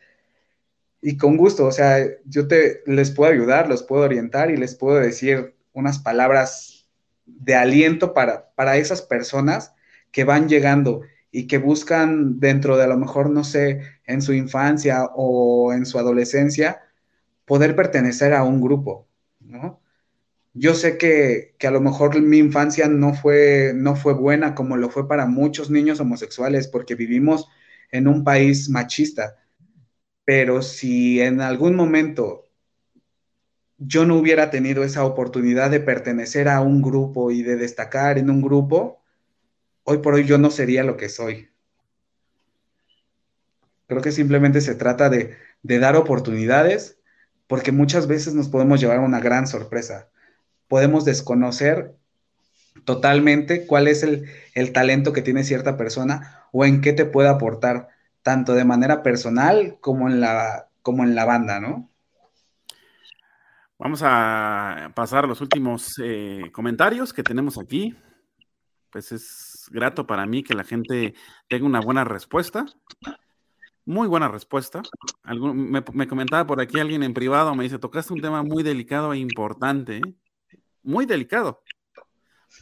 y 1.02 1.18
con 1.18 1.38
gusto, 1.38 1.66
o 1.66 1.72
sea, 1.72 2.06
yo 2.26 2.48
te, 2.48 2.84
les 2.86 3.12
puedo 3.12 3.32
ayudar, 3.32 3.70
los 3.70 3.84
puedo 3.84 4.04
orientar 4.04 4.52
y 4.52 4.58
les 4.58 4.76
puedo 4.76 5.00
decir 5.00 5.56
unas 5.74 6.00
palabras 6.00 6.88
de 7.26 7.56
aliento 7.56 8.14
para, 8.14 8.52
para 8.56 8.78
esas 8.78 9.02
personas 9.02 9.74
que 10.12 10.26
van 10.26 10.50
llegando 10.50 11.02
y 11.32 11.48
que 11.48 11.58
buscan 11.58 12.40
dentro 12.40 12.76
de 12.76 12.84
a 12.84 12.88
lo 12.88 12.98
mejor, 12.98 13.30
no 13.30 13.44
sé, 13.44 13.82
en 14.06 14.22
su 14.22 14.34
infancia 14.34 15.06
o 15.16 15.72
en 15.74 15.86
su 15.86 16.00
adolescencia, 16.00 16.82
poder 17.46 17.76
pertenecer 17.76 18.34
a 18.34 18.44
un 18.44 18.60
grupo, 18.62 19.08
¿no? 19.40 19.80
Yo 20.54 20.74
sé 20.74 20.98
que, 20.98 21.56
que, 21.58 21.68
a 21.68 21.72
lo 21.72 21.82
mejor 21.82 22.20
mi 22.22 22.38
infancia 22.38 22.88
no 22.88 23.14
fue, 23.14 23.72
no 23.76 23.96
fue 23.96 24.14
buena 24.14 24.56
como 24.56 24.78
lo 24.78 24.90
fue 24.90 25.08
para 25.08 25.26
muchos 25.26 25.70
niños 25.70 26.00
homosexuales, 26.00 26.68
porque 26.68 26.96
vivimos 26.96 27.48
en 27.92 28.08
un 28.08 28.24
país 28.24 28.70
machista 28.70 29.40
pero 30.30 30.62
si 30.62 31.20
en 31.22 31.42
algún 31.42 31.76
momento 31.76 32.52
yo 33.80 34.06
no 34.06 34.16
hubiera 34.16 34.52
tenido 34.52 34.84
esa 34.84 35.04
oportunidad 35.04 35.72
de 35.72 35.80
pertenecer 35.80 36.48
a 36.48 36.62
un 36.62 36.84
grupo 36.84 37.32
y 37.32 37.42
de 37.42 37.56
destacar 37.56 38.20
en 38.20 38.30
un 38.30 38.40
grupo, 38.40 39.02
hoy 39.86 39.98
por 39.98 40.14
hoy 40.14 40.26
yo 40.26 40.38
no 40.38 40.52
sería 40.52 40.84
lo 40.84 40.98
que 40.98 41.10
soy. 41.10 41.50
Creo 43.88 44.04
que 44.04 44.12
simplemente 44.12 44.62
se 44.62 44.76
trata 44.76 45.10
de, 45.10 45.36
dar 45.64 45.96
oportunidades 45.96 47.00
porque 47.48 47.72
muchas 47.72 48.06
veces 48.06 48.36
nos 48.36 48.50
podemos 48.50 48.80
llevar 48.80 49.00
una 49.00 49.20
gran 49.20 49.48
sorpresa. 49.48 50.12
Podemos 50.70 51.04
desconocer 51.04 51.98
totalmente 52.86 53.68
cuál 53.68 53.90
es 53.90 54.04
el, 54.04 54.30
el 54.54 54.72
talento 54.72 55.12
que 55.12 55.22
tiene 55.22 55.44
cierta 55.44 55.76
persona 55.76 56.48
o 56.54 56.64
en 56.64 56.80
qué 56.80 56.94
te 56.94 57.06
puede 57.06 57.28
aportar 57.28 57.90
tanto 58.24 58.54
de 58.54 58.66
manera 58.66 59.04
personal 59.04 59.78
como 59.82 60.08
en 60.10 60.22
la, 60.22 60.70
como 60.82 61.04
en 61.04 61.16
la 61.16 61.26
banda, 61.26 61.60
¿no? 61.60 61.90
Vamos 63.78 64.02
a 64.04 64.92
pasar 64.94 65.26
los 65.26 65.40
últimos 65.40 65.96
eh, 66.04 66.50
comentarios 66.52 67.14
que 67.14 67.24
tenemos 67.24 67.58
aquí. 67.58 67.96
Pues 68.92 69.12
es 69.14 69.70
grato 69.72 70.06
para 70.06 70.26
mí 70.26 70.44
que 70.44 70.54
la 70.54 70.66
gente 70.66 71.14
tenga 71.48 71.66
una 71.66 71.80
buena 71.80 72.04
respuesta. 72.04 72.66
Muy 73.86 74.08
buena 74.08 74.28
respuesta. 74.28 74.82
me, 75.24 75.82
me, 75.94 76.08
comentaba 76.08 76.46
por 76.46 76.60
aquí 76.60 76.78
alguien 76.80 77.04
en 77.04 77.14
privado, 77.14 77.56
me 77.56 77.64
dice, 77.64 77.80
tocaste 77.80 78.14
un 78.14 78.22
tema 78.22 78.44
muy 78.44 78.64
delicado 78.64 79.14
e 79.14 79.20
importante. 79.20 79.98
¿eh? 79.98 80.14
Muy 80.90 81.06
delicado. 81.06 81.62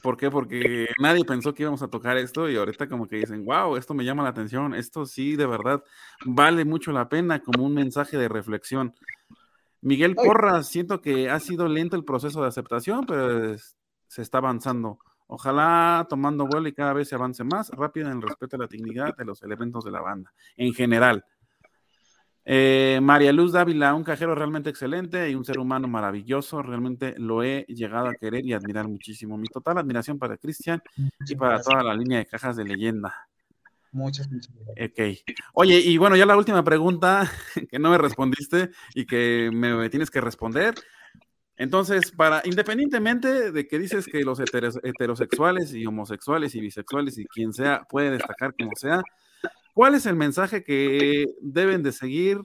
¿Por 0.03 0.17
qué? 0.17 0.29
Porque 0.29 0.89
nadie 0.99 1.23
pensó 1.23 1.53
que 1.53 1.63
íbamos 1.63 1.81
a 1.81 1.87
tocar 1.87 2.17
esto 2.17 2.49
y 2.49 2.57
ahorita 2.57 2.89
como 2.89 3.07
que 3.07 3.15
dicen, 3.15 3.45
wow, 3.45 3.77
esto 3.77 3.93
me 3.93 4.03
llama 4.03 4.21
la 4.21 4.29
atención, 4.29 4.75
esto 4.75 5.05
sí 5.05 5.37
de 5.37 5.45
verdad 5.45 5.81
vale 6.25 6.65
mucho 6.65 6.91
la 6.91 7.07
pena 7.07 7.39
como 7.39 7.63
un 7.63 7.73
mensaje 7.73 8.17
de 8.17 8.27
reflexión. 8.27 8.93
Miguel 9.79 10.13
Porras, 10.13 10.67
siento 10.67 10.99
que 10.99 11.29
ha 11.29 11.39
sido 11.39 11.69
lento 11.69 11.95
el 11.95 12.03
proceso 12.03 12.41
de 12.41 12.49
aceptación, 12.49 13.05
pero 13.05 13.55
se 14.07 14.21
está 14.21 14.39
avanzando. 14.39 14.99
Ojalá 15.27 16.05
tomando 16.09 16.47
vuelo 16.47 16.67
y 16.67 16.73
cada 16.73 16.91
vez 16.91 17.07
se 17.07 17.15
avance 17.15 17.45
más 17.45 17.69
rápido 17.69 18.07
en 18.07 18.17
el 18.17 18.23
respeto 18.23 18.57
a 18.57 18.59
la 18.59 18.67
dignidad 18.67 19.15
de 19.15 19.23
los 19.23 19.41
elementos 19.41 19.85
de 19.85 19.91
la 19.91 20.01
banda, 20.01 20.33
en 20.57 20.73
general. 20.73 21.23
Eh, 22.49 22.99
María 23.01 23.33
Luz 23.33 23.51
Dávila, 23.51 23.93
un 23.93 24.05
cajero 24.05 24.33
realmente 24.33 24.69
excelente 24.69 25.29
y 25.29 25.35
un 25.35 25.43
ser 25.43 25.59
humano 25.59 25.89
maravilloso. 25.89 26.61
Realmente 26.61 27.13
lo 27.17 27.43
he 27.43 27.65
llegado 27.67 28.07
a 28.07 28.15
querer 28.15 28.45
y 28.45 28.53
admirar 28.53 28.87
muchísimo. 28.87 29.37
Mi 29.37 29.49
total 29.49 29.79
admiración 29.79 30.17
para 30.17 30.37
Cristian 30.37 30.81
y 31.27 31.35
para 31.35 31.61
toda 31.61 31.83
la 31.83 31.93
línea 31.93 32.19
de 32.19 32.25
cajas 32.25 32.55
de 32.55 32.63
leyenda. 32.63 33.13
Muchas, 33.91 34.31
muchas 34.31 34.53
gracias. 34.55 34.91
Ok. 34.91 35.35
Oye, 35.55 35.77
y 35.77 35.97
bueno, 35.97 36.15
ya 36.15 36.25
la 36.25 36.37
última 36.37 36.63
pregunta 36.63 37.29
que 37.69 37.79
no 37.79 37.91
me 37.91 37.97
respondiste 37.97 38.71
y 38.95 39.05
que 39.05 39.49
me, 39.51 39.89
tienes 39.89 40.09
que 40.09 40.21
responder. 40.21 40.73
Entonces, 41.57 42.11
para, 42.11 42.41
independientemente 42.45 43.51
de 43.51 43.67
que 43.67 43.77
dices 43.77 44.05
que 44.05 44.21
los 44.21 44.39
heterosexuales 44.39 45.73
y 45.73 45.85
homosexuales 45.85 46.55
y 46.55 46.61
bisexuales 46.61 47.17
y 47.17 47.25
quien 47.25 47.51
sea 47.51 47.83
puede 47.89 48.11
destacar 48.11 48.53
como 48.57 48.71
sea, 48.77 49.01
¿Cuál 49.77 49.93
es 49.93 50.07
el 50.07 50.15
mensaje 50.15 50.63
que 50.63 51.27
deben 51.39 51.83
de 51.83 51.91
seguir 51.91 52.41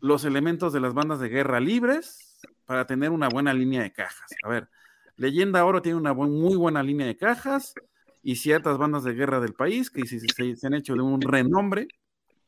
los 0.00 0.24
elementos 0.24 0.72
de 0.72 0.80
las 0.80 0.94
bandas 0.94 1.20
de 1.20 1.28
guerra 1.28 1.60
libres 1.60 2.40
para 2.64 2.86
tener 2.86 3.10
una 3.10 3.28
buena 3.28 3.52
línea 3.52 3.82
de 3.82 3.92
cajas? 3.92 4.30
A 4.42 4.48
ver, 4.48 4.70
Leyenda 5.16 5.62
Oro 5.66 5.82
tiene 5.82 5.98
una 5.98 6.14
muy 6.14 6.56
buena 6.56 6.82
línea 6.82 7.06
de 7.06 7.18
cajas 7.18 7.74
y 8.22 8.36
ciertas 8.36 8.78
bandas 8.78 9.04
de 9.04 9.12
guerra 9.12 9.38
del 9.38 9.52
país 9.52 9.90
que 9.90 10.06
se, 10.06 10.66
han 10.66 10.72
hecho 10.72 10.94
de 10.94 11.02
un 11.02 11.20
renombre 11.20 11.88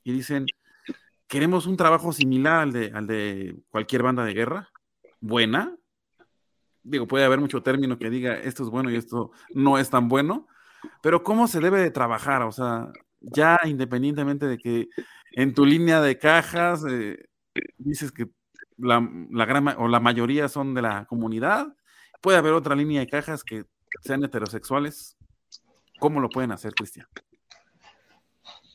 y 0.05 0.13
dicen, 0.13 0.47
queremos 1.27 1.67
un 1.67 1.77
trabajo 1.77 2.15
similar 2.15 2.61
al 2.61 2.73
de, 2.73 2.93
al 2.95 3.07
de 3.07 3.59
cualquier 3.69 4.03
banda 4.05 4.25
de 4.25 4.33
guerra, 4.33 4.71
buena. 5.21 5.77
Digo, 6.83 7.07
puede 7.07 7.27
haber 7.27 7.41
mucho 7.41 7.63
término 7.63 7.99
que 7.99 8.09
diga 8.09 8.37
esto 8.37 8.63
es 8.63 8.71
bueno 8.71 8.91
y 8.91 8.97
esto 8.97 9.33
no 9.53 9.77
es 9.77 9.91
tan 9.91 10.09
bueno, 10.09 10.49
pero 11.03 11.23
¿cómo 11.23 11.47
se 11.47 11.61
debe 11.61 11.79
de 11.79 11.91
trabajar? 11.91 12.41
O 12.41 12.53
sea, 12.53 12.91
ya 13.23 13.59
independientemente 13.65 14.47
de 14.47 14.59
que 14.59 14.89
en 15.33 15.55
tu 15.55 15.65
línea 15.65 16.01
de 16.01 16.19
cajas 16.19 16.85
eh, 16.89 17.25
dices 17.79 18.13
que 18.13 18.27
la, 18.77 19.09
la 19.31 19.45
gran 19.45 19.69
o 19.69 19.89
la 19.89 20.01
mayoría 20.01 20.49
son 20.49 20.75
de 20.75 20.83
la 20.83 21.05
comunidad, 21.07 21.75
puede 22.21 22.39
haber 22.39 22.53
otra 22.53 22.75
línea 22.75 23.01
de 23.01 23.07
cajas 23.07 23.45
que 23.45 23.65
sean 24.03 24.25
heterosexuales. 24.25 25.17
¿Cómo 25.99 26.21
lo 26.21 26.29
pueden 26.29 26.53
hacer, 26.53 26.75
Cristian? 26.75 27.07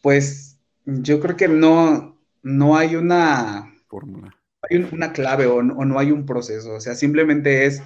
Pues 0.02 0.60
yo 0.86 1.20
creo 1.20 1.36
que 1.36 1.48
no, 1.48 2.18
no 2.44 2.78
hay 2.78 2.96
una 2.96 3.74
fórmula. 3.88 4.34
Hay 4.70 4.78
una 4.92 5.12
clave 5.12 5.46
o 5.46 5.62
no, 5.62 6.00
hay 6.00 6.12
un 6.12 6.26
proceso. 6.26 6.76
O 6.76 6.80
sea, 6.80 6.96
simplemente 6.96 7.66
es, 7.66 7.82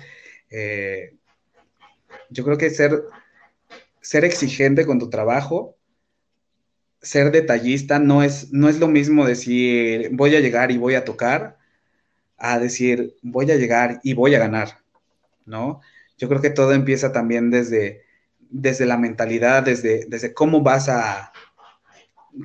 eh, 0.49 1.17
yo 2.29 2.43
creo 2.43 2.57
que 2.57 2.69
ser, 2.69 3.03
ser 4.01 4.25
exigente 4.25 4.85
con 4.85 4.99
tu 4.99 5.09
trabajo, 5.09 5.77
ser 7.01 7.31
detallista 7.31 7.99
no 7.99 8.23
es, 8.23 8.51
no 8.51 8.69
es 8.69 8.79
lo 8.79 8.87
mismo 8.87 9.25
decir 9.25 10.09
voy 10.13 10.35
a 10.35 10.39
llegar 10.39 10.71
y 10.71 10.77
voy 10.77 10.95
a 10.95 11.05
tocar, 11.05 11.57
a 12.37 12.59
decir 12.59 13.15
voy 13.21 13.51
a 13.51 13.55
llegar 13.55 13.99
y 14.03 14.13
voy 14.13 14.35
a 14.35 14.39
ganar, 14.39 14.79
¿no? 15.45 15.81
Yo 16.17 16.29
creo 16.29 16.41
que 16.41 16.51
todo 16.51 16.73
empieza 16.73 17.11
también 17.11 17.49
desde, 17.51 18.03
desde 18.39 18.85
la 18.85 18.97
mentalidad, 18.97 19.63
desde, 19.63 20.05
desde 20.07 20.33
cómo 20.33 20.61
vas 20.61 20.89
a 20.89 21.31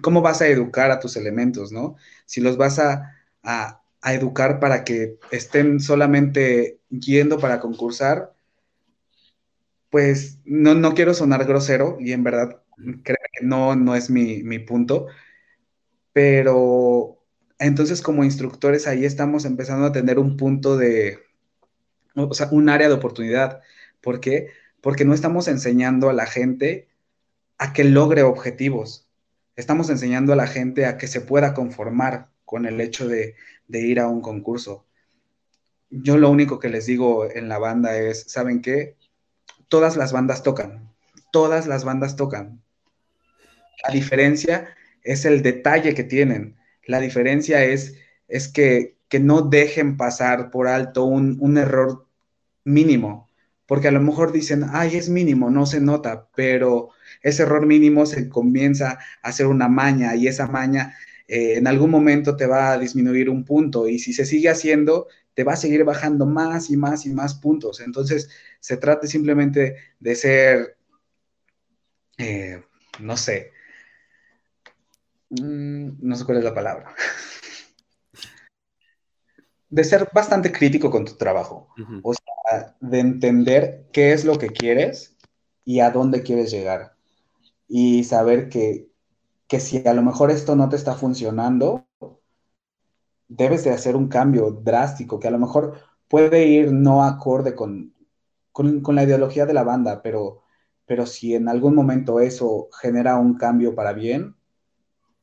cómo 0.02 0.20
vas 0.22 0.42
a 0.42 0.48
educar 0.48 0.90
a 0.90 1.00
tus 1.00 1.16
elementos, 1.16 1.72
¿no? 1.72 1.96
Si 2.24 2.40
los 2.40 2.56
vas 2.56 2.78
a, 2.78 3.14
a, 3.42 3.82
a 4.00 4.14
educar 4.14 4.60
para 4.60 4.84
que 4.84 5.18
estén 5.30 5.80
solamente 5.80 6.80
yendo 6.90 7.38
para 7.38 7.60
concursar, 7.60 8.34
pues 9.90 10.38
no, 10.44 10.74
no 10.74 10.94
quiero 10.94 11.14
sonar 11.14 11.44
grosero 11.44 11.96
y 12.00 12.12
en 12.12 12.24
verdad 12.24 12.62
creo 12.76 13.16
que 13.32 13.44
no, 13.44 13.76
no 13.76 13.94
es 13.94 14.10
mi, 14.10 14.42
mi 14.42 14.58
punto, 14.58 15.06
pero 16.12 17.22
entonces 17.58 18.02
como 18.02 18.24
instructores 18.24 18.86
ahí 18.86 19.04
estamos 19.04 19.44
empezando 19.44 19.86
a 19.86 19.92
tener 19.92 20.18
un 20.18 20.36
punto 20.36 20.76
de, 20.76 21.18
o 22.14 22.34
sea, 22.34 22.48
un 22.50 22.68
área 22.68 22.88
de 22.88 22.94
oportunidad. 22.94 23.62
¿Por 24.00 24.20
qué? 24.20 24.48
Porque 24.80 25.04
no 25.04 25.14
estamos 25.14 25.48
enseñando 25.48 26.08
a 26.08 26.12
la 26.12 26.26
gente 26.26 26.88
a 27.58 27.72
que 27.72 27.84
logre 27.84 28.22
objetivos. 28.22 29.08
Estamos 29.56 29.90
enseñando 29.90 30.32
a 30.32 30.36
la 30.36 30.46
gente 30.46 30.86
a 30.86 30.98
que 30.98 31.06
se 31.06 31.20
pueda 31.20 31.54
conformar 31.54 32.30
con 32.44 32.66
el 32.66 32.80
hecho 32.80 33.08
de, 33.08 33.34
de 33.68 33.80
ir 33.80 34.00
a 34.00 34.08
un 34.08 34.20
concurso. 34.20 34.86
Yo 35.90 36.18
lo 36.18 36.30
único 36.30 36.58
que 36.58 36.68
les 36.68 36.86
digo 36.86 37.30
en 37.30 37.48
la 37.48 37.58
banda 37.58 37.96
es, 37.96 38.24
¿saben 38.28 38.60
qué? 38.60 38.96
Todas 39.68 39.96
las 39.96 40.12
bandas 40.12 40.42
tocan, 40.42 40.92
todas 41.32 41.66
las 41.66 41.84
bandas 41.84 42.16
tocan. 42.16 42.62
La 43.84 43.92
diferencia 43.92 44.74
es 45.02 45.24
el 45.24 45.42
detalle 45.42 45.94
que 45.94 46.04
tienen. 46.04 46.56
La 46.86 47.00
diferencia 47.00 47.64
es, 47.64 47.96
es 48.28 48.48
que, 48.48 48.96
que 49.08 49.20
no 49.20 49.42
dejen 49.42 49.96
pasar 49.96 50.50
por 50.50 50.68
alto 50.68 51.04
un, 51.04 51.36
un 51.40 51.58
error 51.58 52.06
mínimo, 52.64 53.28
porque 53.66 53.88
a 53.88 53.92
lo 53.92 54.00
mejor 54.00 54.32
dicen, 54.32 54.66
ay, 54.72 54.96
es 54.96 55.08
mínimo, 55.08 55.50
no 55.50 55.66
se 55.66 55.80
nota, 55.80 56.28
pero 56.34 56.90
ese 57.22 57.42
error 57.42 57.66
mínimo 57.66 58.06
se 58.06 58.28
comienza 58.28 58.98
a 59.22 59.28
hacer 59.28 59.46
una 59.46 59.68
maña 59.68 60.14
y 60.16 60.28
esa 60.28 60.46
maña 60.46 60.96
eh, 61.28 61.54
en 61.56 61.66
algún 61.66 61.90
momento 61.90 62.36
te 62.36 62.46
va 62.46 62.72
a 62.72 62.78
disminuir 62.78 63.28
un 63.30 63.44
punto 63.44 63.88
y 63.88 63.98
si 63.98 64.12
se 64.12 64.24
sigue 64.24 64.48
haciendo, 64.48 65.08
te 65.34 65.44
va 65.44 65.54
a 65.54 65.56
seguir 65.56 65.84
bajando 65.84 66.26
más 66.26 66.70
y 66.70 66.76
más 66.76 67.06
y 67.06 67.12
más 67.12 67.34
puntos. 67.34 67.80
Entonces, 67.80 68.30
se 68.60 68.76
trata 68.76 69.06
simplemente 69.06 69.76
de 70.00 70.14
ser, 70.14 70.76
eh, 72.18 72.62
no 73.00 73.16
sé, 73.16 73.52
Mm, 75.30 75.98
no 76.00 76.16
sé 76.16 76.24
cuál 76.24 76.38
es 76.38 76.44
la 76.44 76.54
palabra. 76.54 76.94
De 79.68 79.84
ser 79.84 80.08
bastante 80.12 80.52
crítico 80.52 80.90
con 80.90 81.04
tu 81.04 81.16
trabajo. 81.16 81.68
O 82.02 82.14
sea, 82.14 82.76
de 82.80 83.00
entender 83.00 83.86
qué 83.92 84.12
es 84.12 84.24
lo 84.24 84.38
que 84.38 84.48
quieres 84.48 85.16
y 85.64 85.80
a 85.80 85.90
dónde 85.90 86.22
quieres 86.22 86.50
llegar. 86.50 86.94
Y 87.68 88.04
saber 88.04 88.48
que, 88.48 88.88
que 89.48 89.58
si 89.60 89.86
a 89.86 89.94
lo 89.94 90.02
mejor 90.02 90.30
esto 90.30 90.54
no 90.54 90.68
te 90.68 90.76
está 90.76 90.94
funcionando, 90.94 91.86
debes 93.28 93.64
de 93.64 93.70
hacer 93.70 93.96
un 93.96 94.08
cambio 94.08 94.50
drástico, 94.52 95.18
que 95.18 95.28
a 95.28 95.32
lo 95.32 95.38
mejor 95.38 95.80
puede 96.08 96.46
ir 96.46 96.72
no 96.72 97.02
acorde 97.04 97.56
con, 97.56 97.92
con, 98.52 98.80
con 98.80 98.94
la 98.94 99.02
ideología 99.02 99.46
de 99.46 99.54
la 99.54 99.64
banda, 99.64 100.00
pero, 100.02 100.42
pero 100.86 101.06
si 101.06 101.34
en 101.34 101.48
algún 101.48 101.74
momento 101.74 102.20
eso 102.20 102.68
genera 102.80 103.16
un 103.16 103.34
cambio 103.34 103.74
para 103.74 103.92
bien, 103.92 104.36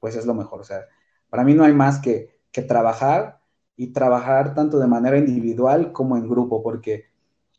pues 0.04 0.18
es 0.18 0.26
lo 0.26 0.34
mejor. 0.34 0.60
O 0.60 0.66
sea, 0.66 0.82
para 1.30 1.46
mí 1.46 1.54
no 1.54 1.64
hay 1.64 1.72
más 1.72 2.00
que, 2.00 2.38
que 2.52 2.62
trabajar 2.62 3.40
y 3.78 3.94
trabajar 3.94 4.54
tanto 4.54 4.78
de 4.78 4.88
manera 4.88 5.18
individual 5.18 5.94
como 5.94 6.18
en 6.18 6.28
grupo, 6.28 6.62
porque 6.62 7.06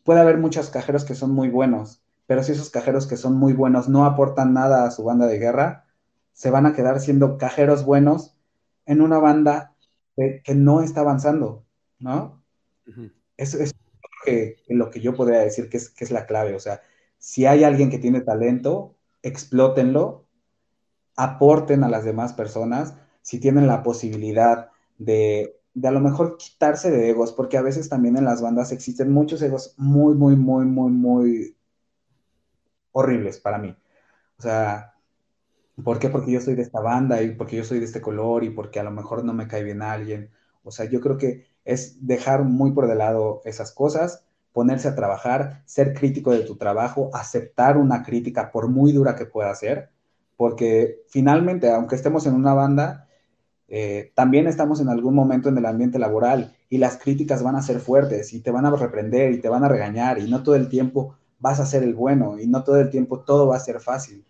puede 0.05 0.21
haber 0.21 0.37
muchos 0.37 0.69
cajeros 0.69 1.07
que 1.07 1.15
son 1.15 1.31
muy 1.31 1.49
buenos, 1.49 2.05
pero 2.27 2.43
si 2.43 2.53
esos 2.53 2.69
cajeros 2.69 3.07
que 3.07 3.17
son 3.17 3.35
muy 3.39 3.55
buenos 3.55 3.89
no 3.89 4.05
aportan 4.05 4.53
nada 4.53 4.85
a 4.85 4.91
su 4.91 5.05
banda 5.05 5.27
de 5.27 5.39
guerra, 5.39 5.87
se 6.35 6.51
van 6.51 6.67
a 6.67 6.75
quedar 6.75 7.01
siendo 7.01 7.39
cajeros 7.39 7.87
buenos 7.87 8.37
en 8.85 9.01
una 9.01 9.19
banda 9.19 9.75
que, 10.15 10.43
que 10.45 10.55
no 10.55 10.83
está 10.83 11.01
avanzando, 11.01 11.65
¿no? 11.99 12.43
Uh 12.87 12.91
-huh. 12.91 13.13
Eso 13.39 13.59
es 13.59 13.75
que, 14.27 14.59
lo 14.69 14.91
que 14.91 15.01
yo 15.01 15.15
podría 15.15 15.39
decir 15.39 15.71
que 15.71 15.79
es, 15.79 15.89
que 15.89 16.05
es 16.05 16.11
la 16.11 16.27
clave. 16.27 16.55
O 16.55 16.61
sea, 16.61 16.83
si 17.17 17.47
hay 17.47 17.65
alguien 17.65 17.89
que 17.89 17.99
tiene 17.99 18.21
talento, 18.21 18.97
explótenlo 19.23 20.24
aporten 21.17 21.85
a 21.85 21.89
las 21.89 22.05
demás 22.05 22.33
personas, 22.33 22.95
si 23.23 23.41
tienen 23.41 23.67
la 23.67 23.83
posibilidad 23.83 24.71
de, 24.99 25.57
de 25.75 25.89
a 25.89 25.91
lo 25.91 26.01
mejor 26.01 26.37
quitarse 26.37 26.91
de 26.91 27.11
egos, 27.11 27.33
porque 27.33 27.57
a 27.59 27.63
veces 27.63 27.89
también 27.89 28.17
en 28.17 28.25
las 28.25 28.43
bandas 28.43 28.73
existen 28.73 29.13
muchos 29.13 29.43
egos 29.43 29.75
muy, 29.77 30.15
muy, 30.15 30.37
muy, 30.37 30.65
muy, 30.67 30.91
muy 30.93 31.57
horribles 32.93 33.41
para 33.41 33.59
mí. 33.59 33.77
O 34.39 34.43
sea, 34.43 34.95
¿por 35.85 35.99
qué? 35.99 36.09
Porque 36.11 36.33
yo 36.33 36.41
soy 36.41 36.55
de 36.55 36.63
esta 36.63 36.81
banda 36.81 37.23
y 37.23 37.33
porque 37.35 37.57
yo 37.57 37.65
soy 37.65 37.81
de 37.81 37.87
este 37.87 38.01
color 38.03 38.45
y 38.45 38.51
porque 38.51 38.81
a 38.81 38.85
lo 38.85 38.91
mejor 38.91 39.25
no 39.25 39.35
me 39.35 39.49
cae 39.49 39.65
bien 39.65 39.83
alguien. 39.83 40.31
O 40.65 40.71
sea, 40.71 40.87
yo 40.87 41.01
creo 41.01 41.19
que 41.19 41.47
es 41.65 42.07
dejar 42.07 42.45
muy 42.45 42.73
por 42.73 42.89
de 42.89 42.97
lado 42.97 43.43
esas 43.45 43.73
cosas, 43.73 44.25
ponerse 44.53 44.89
a 44.89 44.97
trabajar, 44.97 45.63
ser 45.67 45.95
crítico 45.95 46.33
de 46.33 46.41
tu 46.43 46.57
trabajo, 46.57 47.11
aceptar 47.15 47.77
una 47.77 48.03
crítica 48.03 48.53
por 48.53 48.69
muy 48.69 48.93
dura 48.93 49.17
que 49.17 49.27
pueda 49.27 49.55
ser 49.55 49.91
porque 50.37 51.03
finalmente, 51.09 51.71
aunque 51.71 51.95
estemos 51.95 52.27
en 52.27 52.35
una 52.35 52.55
banda, 52.55 53.09
eh, 53.69 54.13
también 54.15 54.47
estamos 54.47 54.81
en 54.81 54.89
algún 54.89 55.15
momento 55.15 55.49
en 55.49 55.59
el 55.59 55.67
ambiente 55.67 55.99
laboral 55.99 56.57
y 56.69 56.79
las 56.79 56.99
críticas 56.99 57.43
van 57.43 57.57
a 57.57 57.63
ser 57.63 57.81
fuertes 57.81 58.33
y 58.33 58.41
te 58.41 58.51
van 58.51 58.67
a 58.67 58.71
reprender 58.71 59.33
y 59.33 59.41
te 59.41 59.49
van 59.49 59.65
a 59.65 59.69
regañar 59.69 60.19
y 60.19 60.31
no 60.31 60.43
todo 60.43 60.55
el 60.55 60.69
tiempo 60.69 61.17
vas 61.39 61.61
a 61.61 61.67
ser 61.67 61.83
el 61.83 61.95
bueno 61.95 62.39
y 62.39 62.47
no 62.47 62.63
todo 62.65 62.81
el 62.81 62.91
tiempo 62.91 63.21
todo 63.21 63.49
va 63.49 63.57
a 63.57 63.61
ser 63.61 63.81
fácil. 63.81 64.25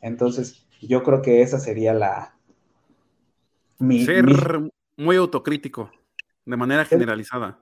Entonces, 0.00 0.66
yo 0.80 1.02
creo 1.02 1.22
que 1.22 1.42
esa 1.42 1.58
sería 1.58 1.92
la... 1.92 2.34
Mi, 3.78 4.04
ser 4.04 4.24
mi... 4.24 4.70
muy 4.96 5.16
autocrítico, 5.16 5.90
de 6.44 6.56
manera 6.56 6.84
generalizada. 6.84 7.60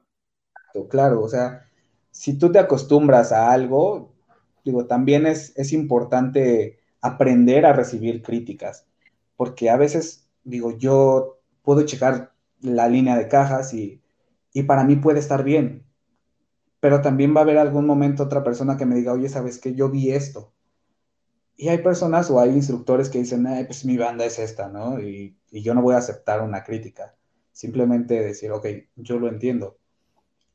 Claro, 0.90 1.22
o 1.22 1.28
sea, 1.28 1.66
si 2.10 2.38
tú 2.38 2.52
te 2.52 2.58
acostumbras 2.58 3.32
a 3.32 3.52
algo, 3.52 4.14
digo, 4.64 4.86
también 4.86 5.26
es, 5.26 5.56
es 5.56 5.72
importante 5.72 6.78
aprender 7.06 7.66
a 7.66 7.72
recibir 7.72 8.22
críticas, 8.22 8.86
porque 9.36 9.70
a 9.70 9.76
veces, 9.76 10.28
digo, 10.44 10.76
yo 10.78 11.38
puedo 11.62 11.84
checar 11.84 12.32
la 12.60 12.88
línea 12.88 13.16
de 13.16 13.28
cajas 13.28 13.74
y, 13.74 14.02
y 14.52 14.62
para 14.64 14.84
mí 14.84 14.96
puede 14.96 15.18
estar 15.18 15.44
bien, 15.44 15.84
pero 16.80 17.00
también 17.02 17.34
va 17.34 17.40
a 17.40 17.44
haber 17.44 17.58
algún 17.58 17.86
momento 17.86 18.24
otra 18.24 18.44
persona 18.44 18.76
que 18.76 18.86
me 18.86 18.94
diga, 18.94 19.12
oye, 19.12 19.28
¿sabes 19.28 19.58
qué? 19.58 19.74
Yo 19.74 19.90
vi 19.90 20.10
esto. 20.10 20.52
Y 21.56 21.68
hay 21.68 21.78
personas 21.78 22.30
o 22.30 22.38
hay 22.38 22.50
instructores 22.50 23.08
que 23.08 23.18
dicen, 23.18 23.46
eh, 23.46 23.64
pues 23.66 23.84
mi 23.84 23.96
banda 23.96 24.24
es 24.26 24.38
esta, 24.38 24.68
¿no? 24.68 25.00
Y, 25.00 25.38
y, 25.50 25.62
yo 25.62 25.74
no 25.74 25.82
voy 25.82 25.94
a 25.94 25.98
aceptar 25.98 26.42
una 26.42 26.62
crítica. 26.62 27.16
Simplemente 27.52 28.22
decir, 28.22 28.52
ok, 28.52 28.66
yo 28.96 29.18
lo 29.18 29.28
entiendo. 29.28 29.78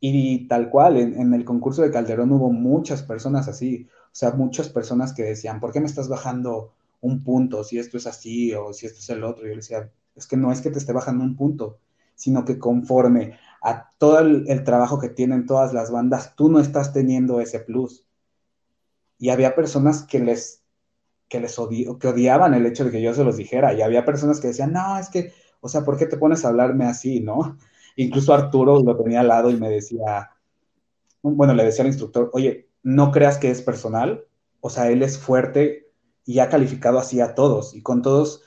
Y, 0.04 0.48
tal 0.48 0.70
cual, 0.72 0.98
en, 0.98 1.34
el 1.34 1.46
concurso 1.46 1.84
de 1.84 1.92
Calderón 1.92 2.32
hubo 2.32 2.52
muchas 2.52 3.04
personas 3.04 3.48
así. 3.48 3.88
O 4.12 4.16
sea, 4.16 4.32
muchas 4.32 4.70
personas 4.70 5.14
que 5.14 5.24
decían, 5.24 5.60
¿por 5.60 5.72
qué 5.72 5.80
me 5.80 5.86
estás 5.86 6.10
bajando 6.10 6.74
un 7.00 7.24
punto 7.24 7.64
si 7.64 7.80
esto 7.80 7.98
es 7.98 8.06
así 8.08 8.54
o 8.54 8.74
si 8.74 8.86
esto 8.86 9.00
es 9.00 9.10
el 9.10 9.24
otro? 9.24 9.44
Yo 9.44 9.52
le 9.52 9.58
decía, 9.58 9.90
es 10.16 10.28
que 10.28 10.36
no 10.38 10.52
es 10.52 10.62
que 10.62 10.70
te 10.70 10.80
esté 10.80 10.92
bajando 10.92 11.24
un 11.24 11.36
punto, 11.38 11.80
sino 12.16 12.44
que 12.44 12.60
conforme 12.60 13.38
a 13.62 13.90
todo 13.98 14.20
el, 14.20 14.64
trabajo 14.64 15.00
que 15.00 15.10
tienen 15.10 15.46
todas 15.46 15.74
las 15.74 15.92
bandas, 15.92 16.36
tú 16.36 16.50
no 16.50 16.60
estás 16.60 16.92
teniendo 16.94 17.40
ese 17.40 17.60
plus. 17.60 18.06
Y 19.18 19.30
había 19.30 19.56
personas 19.56 20.04
que 20.04 20.20
les, 20.20 20.64
que 21.30 21.40
les 21.40 21.56
que 22.00 22.08
odiaban 22.08 22.54
el 22.54 22.66
hecho 22.66 22.86
de 22.86 22.92
que 22.92 23.02
yo 23.02 23.14
se 23.14 23.24
los 23.24 23.38
dijera. 23.38 23.74
Y 23.74 23.82
había 23.82 24.04
personas 24.04 24.40
que 24.40 24.48
decían, 24.48 24.74
no, 24.74 24.98
es 24.98 25.10
que, 25.10 25.32
o 25.62 25.70
sea, 25.70 25.86
¿por 25.86 25.98
qué 25.98 26.06
te 26.08 26.18
pones 26.18 26.44
a 26.44 26.50
hablarme 26.50 26.86
así, 26.86 27.22
no? 27.22 27.58
Incluso 27.96 28.34
Arturo 28.34 28.82
lo 28.84 28.98
tenía 28.98 29.22
al 29.22 29.28
lado 29.28 29.50
y 29.50 29.58
me 29.58 29.70
decía, 29.70 30.32
bueno, 31.22 31.54
le 31.54 31.66
decía 31.66 31.84
al 31.84 31.90
instructor, 31.90 32.32
oye, 32.34 32.71
no 32.84 33.12
creas 33.12 33.38
que 33.38 33.52
es 33.52 33.62
personal, 33.62 34.26
o 34.60 34.70
sea, 34.70 34.90
él 34.90 35.04
es 35.04 35.18
fuerte 35.18 35.92
y 36.26 36.40
ha 36.40 36.50
calificado 36.50 37.00
así 37.00 37.20
a 37.20 37.36
todos 37.36 37.76
y 37.76 37.82
con 37.82 38.02
todos 38.02 38.44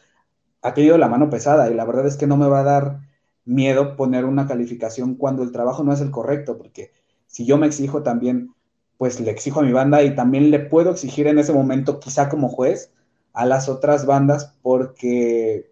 ha 0.62 0.74
tenido 0.74 0.96
la 0.96 1.08
mano 1.08 1.28
pesada 1.28 1.70
y 1.70 1.74
la 1.74 1.84
verdad 1.84 2.06
es 2.06 2.16
que 2.16 2.26
no 2.26 2.36
me 2.36 2.48
va 2.48 2.60
a 2.60 2.64
dar 2.64 3.00
miedo 3.44 3.96
poner 3.96 4.24
una 4.24 4.46
calificación 4.46 5.16
cuando 5.16 5.42
el 5.42 5.52
trabajo 5.52 5.84
no 5.84 5.92
es 5.92 6.00
el 6.00 6.10
correcto, 6.10 6.56
porque 6.56 6.92
si 7.26 7.44
yo 7.44 7.58
me 7.58 7.66
exijo 7.66 8.02
también, 8.02 8.54
pues 8.96 9.20
le 9.20 9.30
exijo 9.30 9.60
a 9.60 9.64
mi 9.64 9.72
banda 9.72 10.02
y 10.02 10.14
también 10.14 10.50
le 10.50 10.60
puedo 10.60 10.90
exigir 10.90 11.26
en 11.26 11.38
ese 11.38 11.52
momento, 11.52 12.00
quizá 12.00 12.28
como 12.28 12.48
juez, 12.48 12.92
a 13.32 13.44
las 13.44 13.68
otras 13.68 14.06
bandas, 14.06 14.54
porque 14.62 15.70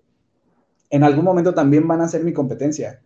en 0.91 1.05
algún 1.05 1.25
momento 1.25 1.55
también 1.55 1.89
van 1.89 2.03
a 2.03 2.09
ser 2.09 2.25
mi 2.25 2.33
competencia. 2.33 3.01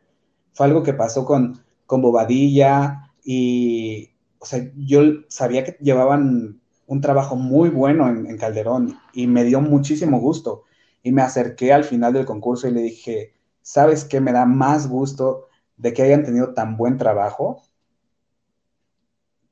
Fue 0.54 0.66
algo 0.66 0.82
que 0.82 0.94
pasó 0.94 1.24
con, 1.24 1.62
con 1.84 2.02
Bobadilla 2.02 3.12
y, 3.22 4.15
o 4.38 4.46
sea, 4.46 4.70
yo 4.76 5.00
sabía 5.28 5.64
que 5.64 5.76
llevaban 5.80 6.60
un 6.86 7.00
trabajo 7.00 7.36
muy 7.36 7.68
bueno 7.68 8.08
en, 8.08 8.36
Calderón 8.38 8.98
y 9.12 9.26
me 9.26 9.44
dio 9.44 9.60
muchísimo 9.60 10.20
gusto. 10.20 10.64
y 11.02 11.12
me 11.12 11.22
acerqué 11.22 11.72
al 11.72 11.84
final 11.84 12.12
del 12.12 12.26
concurso 12.26 12.66
y 12.68 12.72
le 12.72 12.82
dije, 12.82 13.34
¿sabes 13.62 14.04
qué 14.04 14.20
me 14.20 14.32
da 14.32 14.44
más 14.44 14.88
gusto 14.88 15.46
de 15.76 15.92
que 15.92 16.02
hayan 16.02 16.24
tenido 16.24 16.52
tan 16.54 16.76
buen 16.76 16.98
trabajo? 16.98 17.62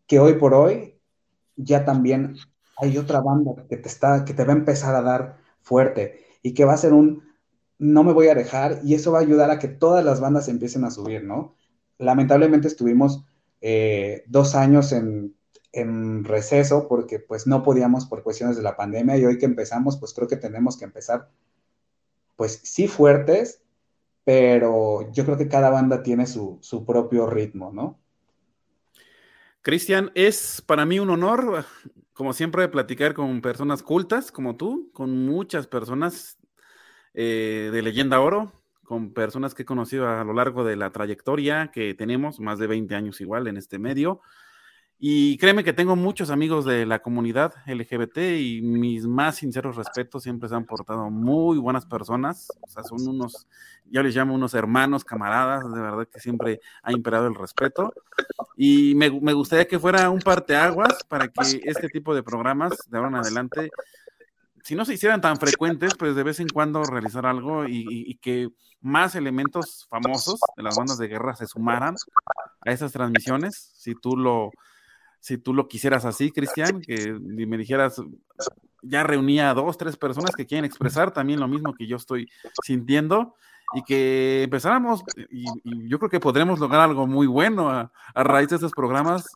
Que 0.07 0.19
hoy 0.19 0.35
por 0.35 0.55
hoy 0.55 1.01
ya 1.57 1.85
también 1.85 2.37
hay 2.77 2.99
otra 2.99 3.21
banda 3.21 3.67
que 3.69 3.77
te 3.77 3.89
está, 3.89 4.25
que 4.25 4.35
te 4.35 4.45
va 4.45 4.53
a 4.53 4.57
empezar 4.57 4.95
a 4.97 5.03
dar 5.03 5.39
fuerte 5.63 6.25
y 6.43 6.55
que 6.55 6.65
va 6.65 6.75
a 6.75 6.77
ser 6.77 6.93
un 6.93 7.23
no 7.79 8.05
me 8.05 8.13
voy 8.13 8.29
a 8.29 8.35
dejar 8.35 8.81
y 8.85 8.95
eso 8.95 9.13
va 9.13 9.19
a 9.19 9.23
ayudar 9.23 9.51
a 9.51 9.59
que 9.59 9.69
todas 9.69 10.05
las 10.05 10.21
bandas 10.21 10.49
empiecen 10.49 10.85
a 10.85 10.91
subir, 10.91 11.25
¿no? 11.25 11.55
Lamentablemente 11.99 12.69
estuvimos 12.69 13.25
eh, 13.67 14.25
dos 14.27 14.55
años 14.55 14.93
en 14.93 15.35
receso 16.25 16.87
porque 16.87 17.19
pues 17.19 17.47
no 17.47 17.63
podíamos 17.63 18.05
por 18.05 18.23
cuestiones 18.23 18.59
de 18.59 18.63
la 18.63 18.77
pandemia 18.77 19.17
y 19.17 19.25
hoy 19.25 19.39
que 19.39 19.47
empezamos 19.47 19.97
pues 19.97 20.13
creo 20.13 20.29
que 20.29 20.37
tenemos 20.37 20.77
que 20.77 20.85
empezar 20.85 21.31
pues 22.37 22.61
sí 22.63 22.89
fuertes, 22.89 23.63
pero 24.25 25.11
yo 25.13 25.25
creo 25.25 25.39
que 25.39 25.49
cada 25.49 25.71
banda 25.71 26.03
tiene 26.03 26.27
su, 26.27 26.59
su 26.61 26.85
propio 26.85 27.27
ritmo, 27.27 27.73
¿no? 27.73 27.99
Cristian, 29.63 30.11
es 30.15 30.63
para 30.67 30.85
mí 30.85 30.99
un 30.99 31.09
honor, 31.09 31.65
como 32.13 32.35
siempre, 32.35 32.69
platicar 32.69 33.15
con 33.15 33.41
personas 33.41 33.83
cultas 33.83 34.31
como 34.31 34.57
tú, 34.57 34.91
con 34.93 35.25
muchas 35.25 35.67
personas 35.67 36.37
eh, 37.15 37.71
de 37.73 37.83
leyenda 37.83 38.21
oro, 38.21 38.53
con 38.85 39.13
personas 39.13 39.55
que 39.55 39.63
he 39.63 39.67
conocido 39.67 40.09
a 40.09 40.23
lo 40.25 40.33
largo 40.33 40.65
de 40.65 40.77
la 40.77 40.91
trayectoria 40.91 41.71
que 41.73 41.95
tenemos, 41.95 42.41
más 42.41 42.59
de 42.59 42.67
20 42.67 42.95
años 42.95 43.21
igual 43.21 43.49
en 43.49 43.57
este 43.57 43.79
medio. 43.79 44.21
Y 44.99 45.37
créeme 45.39 45.65
que 45.65 45.73
tengo 45.73 45.97
muchos 45.97 46.31
amigos 46.31 46.65
de 46.65 46.87
la 46.87 47.01
comunidad 47.01 47.53
LGBT 47.67 48.17
y 48.39 48.63
mis 48.63 49.07
más 49.07 49.37
sinceros 49.37 49.77
respetos 49.77 50.23
siempre 50.23 50.49
se 50.49 50.55
han 50.55 50.65
portado 50.65 51.11
muy 51.11 51.59
buenas 51.59 51.85
personas. 51.85 52.49
O 52.61 52.69
sea, 52.69 52.85
son 52.85 53.07
unos, 53.07 53.47
yo 53.85 54.03
les 54.03 54.15
llamo 54.15 54.35
unos 54.35 54.55
hermanos, 54.55 55.05
camaradas, 55.05 55.71
de 55.75 55.81
verdad 55.81 56.09
que 56.11 56.21
siempre 56.21 56.61
ha 56.83 56.93
imperado 56.93 57.27
el 57.27 57.35
respeto. 57.35 57.93
Y 58.57 58.95
me, 58.95 59.11
me 59.21 59.33
gustaría 59.33 59.67
que 59.67 59.79
fuera 59.79 60.09
un 60.09 60.21
parteaguas 60.21 61.03
para 61.09 61.29
que 61.29 61.61
este 61.65 61.89
tipo 61.89 62.15
de 62.15 62.23
programas 62.23 62.73
de 62.89 62.97
ahora 62.97 63.11
en 63.11 63.17
adelante, 63.17 63.71
si 64.65 64.75
no 64.75 64.87
se 64.87 64.95
hicieran 64.95 65.21
tan 65.21 65.37
frecuentes, 65.37 65.95
pues 65.99 66.17
de 66.17 66.23
vez 66.23 66.41
en 66.41 66.49
cuando 66.49 66.83
realizar 66.85 67.27
algo 67.27 67.67
y, 67.69 68.19
que 68.23 68.49
más 68.81 69.15
elementos 69.15 69.87
famosos 69.91 70.41
de 70.57 70.63
las 70.63 70.77
bandas 70.77 70.97
de 70.97 71.09
guerra 71.09 71.37
se 71.37 71.47
sumaran 71.47 71.97
a 72.63 72.71
esas 72.73 72.91
transmisiones. 72.93 73.73
Si 73.77 73.95
tú 73.95 74.17
lo 74.17 74.51
si 75.21 75.39
tú 75.39 75.55
lo 75.55 75.69
quisieras 75.69 76.05
así, 76.05 76.31
Cristian, 76.31 76.83
que 76.83 77.13
me 77.13 77.57
dijeras, 77.57 78.01
ya 78.83 79.03
reunía 79.03 79.51
a 79.51 79.55
dos, 79.55 79.79
tres 79.79 79.97
personas 79.97 80.33
que 80.37 80.45
quieren 80.47 80.67
expresar 80.67 81.13
también 81.13 81.41
lo 81.41 81.49
mismo 81.49 81.73
que 81.73 81.87
yo 81.87 81.97
estoy 81.97 82.29
sintiendo 82.63 83.35
y 83.75 83.83
que 83.85 84.43
empezáramos, 84.43 85.03
y, 85.31 85.47
yo 85.89 85.99
creo 85.99 86.11
que 86.11 86.21
podremos 86.21 86.59
lograr 86.59 86.83
algo 86.83 87.07
muy 87.07 87.27
bueno 87.27 87.71
a, 87.71 87.91
raíz 88.15 88.51
de 88.51 88.57
estos 88.57 88.73
programas, 88.73 89.27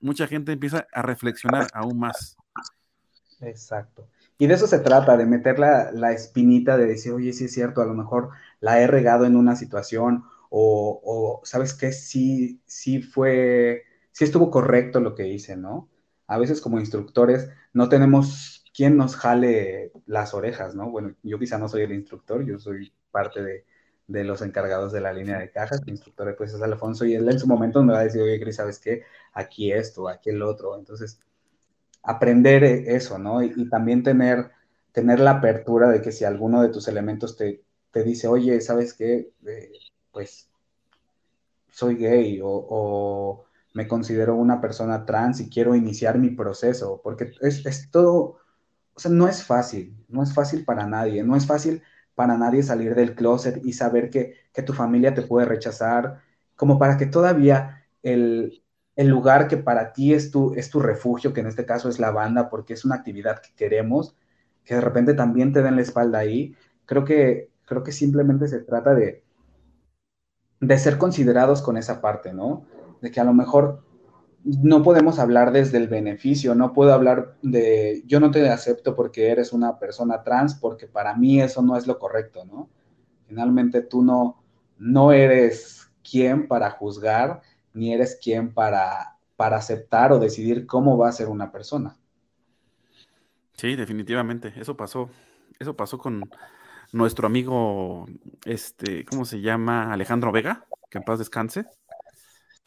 mucha 0.00 0.26
gente 0.26 0.52
empieza 0.52 0.86
a 0.92 1.00
reflexionar 1.00 1.68
aún 1.72 1.98
más. 1.98 2.36
Exacto. 3.40 4.06
Y 4.38 4.46
de 4.46 4.54
eso 4.54 4.66
se 4.66 4.78
trata, 4.78 5.16
de 5.16 5.26
meter 5.26 5.58
la, 5.58 5.90
la, 5.92 6.12
espinita 6.12 6.76
de 6.76 6.86
decir, 6.86 7.12
oye, 7.12 7.32
sí 7.32 7.46
es 7.46 7.52
cierto, 7.52 7.82
a 7.82 7.86
lo 7.86 7.94
mejor 7.94 8.30
la 8.60 8.80
he 8.80 8.86
regado 8.86 9.26
en 9.26 9.36
una 9.36 9.56
situación, 9.56 10.24
o, 10.50 11.00
o 11.04 11.44
sabes 11.44 11.74
qué, 11.74 11.92
sí, 11.92 12.62
sí 12.66 13.02
fue 13.02 13.84
si 14.18 14.24
estuvo 14.24 14.50
correcto 14.50 14.98
lo 14.98 15.14
que 15.14 15.28
hice, 15.28 15.56
¿no? 15.56 15.88
A 16.26 16.38
veces 16.38 16.60
como 16.60 16.80
instructores 16.80 17.50
no 17.72 17.88
tenemos 17.88 18.64
quien 18.74 18.96
nos 18.96 19.14
jale 19.14 19.92
las 20.06 20.34
orejas, 20.34 20.74
¿no? 20.74 20.90
Bueno, 20.90 21.14
yo 21.22 21.38
quizá 21.38 21.56
no 21.56 21.68
soy 21.68 21.82
el 21.82 21.92
instructor, 21.92 22.44
yo 22.44 22.58
soy 22.58 22.92
parte 23.12 23.64
de, 24.08 24.24
los 24.24 24.42
encargados 24.42 24.90
de 24.92 25.00
la 25.00 25.12
línea 25.12 25.38
de 25.38 25.52
cajas, 25.52 25.82
el 25.82 25.90
instructor 25.90 26.34
pues 26.36 26.52
es 26.52 26.60
Alfonso 26.60 27.04
y 27.04 27.14
él 27.14 27.28
en 27.28 27.38
su 27.38 27.46
momento 27.46 27.80
me 27.84 27.92
va 27.92 28.00
a 28.00 28.04
decir, 28.04 28.20
oye, 28.20 28.40
Cris, 28.40 28.56
¿sabes 28.56 28.80
qué? 28.80 29.04
Aquí 29.34 29.70
esto, 29.70 30.08
aquí 30.08 30.30
el 30.30 30.42
otro. 30.42 30.76
Entonces, 30.76 31.20
aprender 32.02 32.64
eso, 32.64 33.18
¿no? 33.18 33.42
Y, 33.42 33.68
también 33.68 34.02
tener, 34.02 34.50
tener 34.92 35.20
la 35.20 35.32
apertura 35.32 35.88
de 35.88 36.02
que 36.02 36.12
si 36.12 36.24
alguno 36.24 36.62
de 36.62 36.70
tus 36.70 36.88
elementos 36.88 37.36
te, 37.36 37.62
te 37.90 38.02
dice, 38.02 38.28
oye, 38.28 38.60
¿sabes 38.60 38.94
qué? 38.94 39.32
Eh, 39.46 39.72
pues 40.12 40.48
soy 41.70 41.96
gay 41.96 42.40
o, 42.42 43.44
me 43.74 43.86
considero 43.86 44.34
una 44.34 44.60
persona 44.60 45.04
trans 45.04 45.40
y 45.40 45.50
quiero 45.50 45.74
iniciar 45.74 46.18
mi 46.18 46.30
proceso, 46.30 47.00
porque 47.04 47.32
es, 47.40 47.64
es 47.64 47.90
todo, 47.90 48.38
o 48.94 49.00
sea, 49.00 49.10
no 49.10 49.28
es 49.28 49.44
fácil, 49.44 49.94
no 50.08 50.22
es 50.22 50.34
fácil 50.34 50.64
para 50.64 50.86
nadie, 50.86 51.22
no 51.22 51.36
es 51.36 51.46
fácil 51.46 51.82
para 52.14 52.36
nadie 52.36 52.64
salir 52.64 52.96
del 52.96 53.14
closet 53.14 53.64
y 53.64 53.74
saber 53.74 54.10
que, 54.10 54.34
que 54.52 54.62
tu 54.62 54.72
familia 54.72 55.14
te 55.14 55.22
puede 55.22 55.46
rechazar, 55.46 56.22
como 56.56 56.78
para 56.78 56.96
que 56.96 57.06
todavía 57.06 57.84
el, 58.02 58.64
el 58.98 59.06
lugar 59.06 59.46
que 59.46 59.56
para 59.56 59.92
ti 59.92 60.12
es 60.12 60.32
tu, 60.32 60.54
es 60.54 60.70
tu 60.70 60.80
refugio, 60.80 61.32
que 61.32 61.40
en 61.40 61.46
este 61.46 61.64
caso 61.64 61.88
es 61.88 62.00
la 62.00 62.10
banda, 62.10 62.50
porque 62.50 62.74
es 62.74 62.84
una 62.84 62.96
actividad 62.96 63.40
que 63.40 63.54
queremos, 63.54 64.16
que 64.64 64.74
de 64.74 64.80
repente 64.80 65.14
también 65.14 65.52
te 65.52 65.62
den 65.62 65.76
la 65.76 65.82
espalda 65.82 66.18
ahí, 66.18 66.56
creo 66.84 67.04
que, 67.04 67.50
creo 67.64 67.84
que 67.84 67.92
simplemente 67.92 68.48
se 68.48 68.58
trata 68.58 68.96
de, 68.96 69.22
de 70.60 70.78
ser 70.78 70.98
considerados 70.98 71.62
con 71.62 71.76
esa 71.76 72.00
parte, 72.00 72.32
¿no? 72.32 72.66
de 73.00 73.12
que 73.12 73.20
a 73.20 73.24
lo 73.24 73.32
mejor 73.32 73.84
no 74.44 74.82
podemos 74.82 75.20
hablar 75.20 75.52
desde 75.52 75.78
el 75.78 75.86
beneficio, 75.86 76.56
no 76.56 76.72
puedo 76.72 76.92
hablar 76.92 77.36
de 77.42 78.02
yo 78.04 78.18
no 78.18 78.32
te 78.32 78.48
acepto 78.48 78.96
porque 78.96 79.30
eres 79.30 79.52
una 79.52 79.78
persona 79.78 80.24
trans, 80.24 80.56
porque 80.56 80.88
para 80.88 81.14
mí 81.14 81.40
eso 81.40 81.62
no 81.62 81.76
es 81.76 81.86
lo 81.86 82.00
correcto, 82.00 82.44
¿no? 82.44 82.68
Finalmente 83.28 83.82
tú 83.82 84.02
no, 84.02 84.42
no 84.76 85.12
eres 85.12 85.90
quien 86.02 86.48
para 86.48 86.70
juzgar, 86.70 87.42
ni 87.78 87.94
eres 87.94 88.18
quien 88.22 88.52
para, 88.52 89.16
para 89.36 89.56
aceptar 89.56 90.12
o 90.12 90.18
decidir 90.18 90.66
cómo 90.66 90.98
va 90.98 91.08
a 91.08 91.12
ser 91.12 91.28
una 91.28 91.52
persona. 91.52 91.96
Sí, 93.54 93.76
definitivamente, 93.76 94.52
eso 94.56 94.76
pasó, 94.76 95.10
eso 95.58 95.76
pasó 95.76 95.98
con 95.98 96.28
nuestro 96.92 97.26
amigo, 97.26 98.06
este, 98.44 99.04
¿cómo 99.04 99.24
se 99.24 99.40
llama? 99.40 99.92
Alejandro 99.92 100.32
Vega, 100.32 100.66
que 100.90 100.98
en 100.98 101.04
paz 101.04 101.18
descanse 101.18 101.66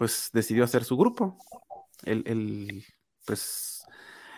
pues 0.02 0.32
decidió 0.34 0.64
hacer 0.64 0.84
su 0.84 0.98
grupo. 0.98 1.38
Él, 2.06 2.84
pues 3.24 3.86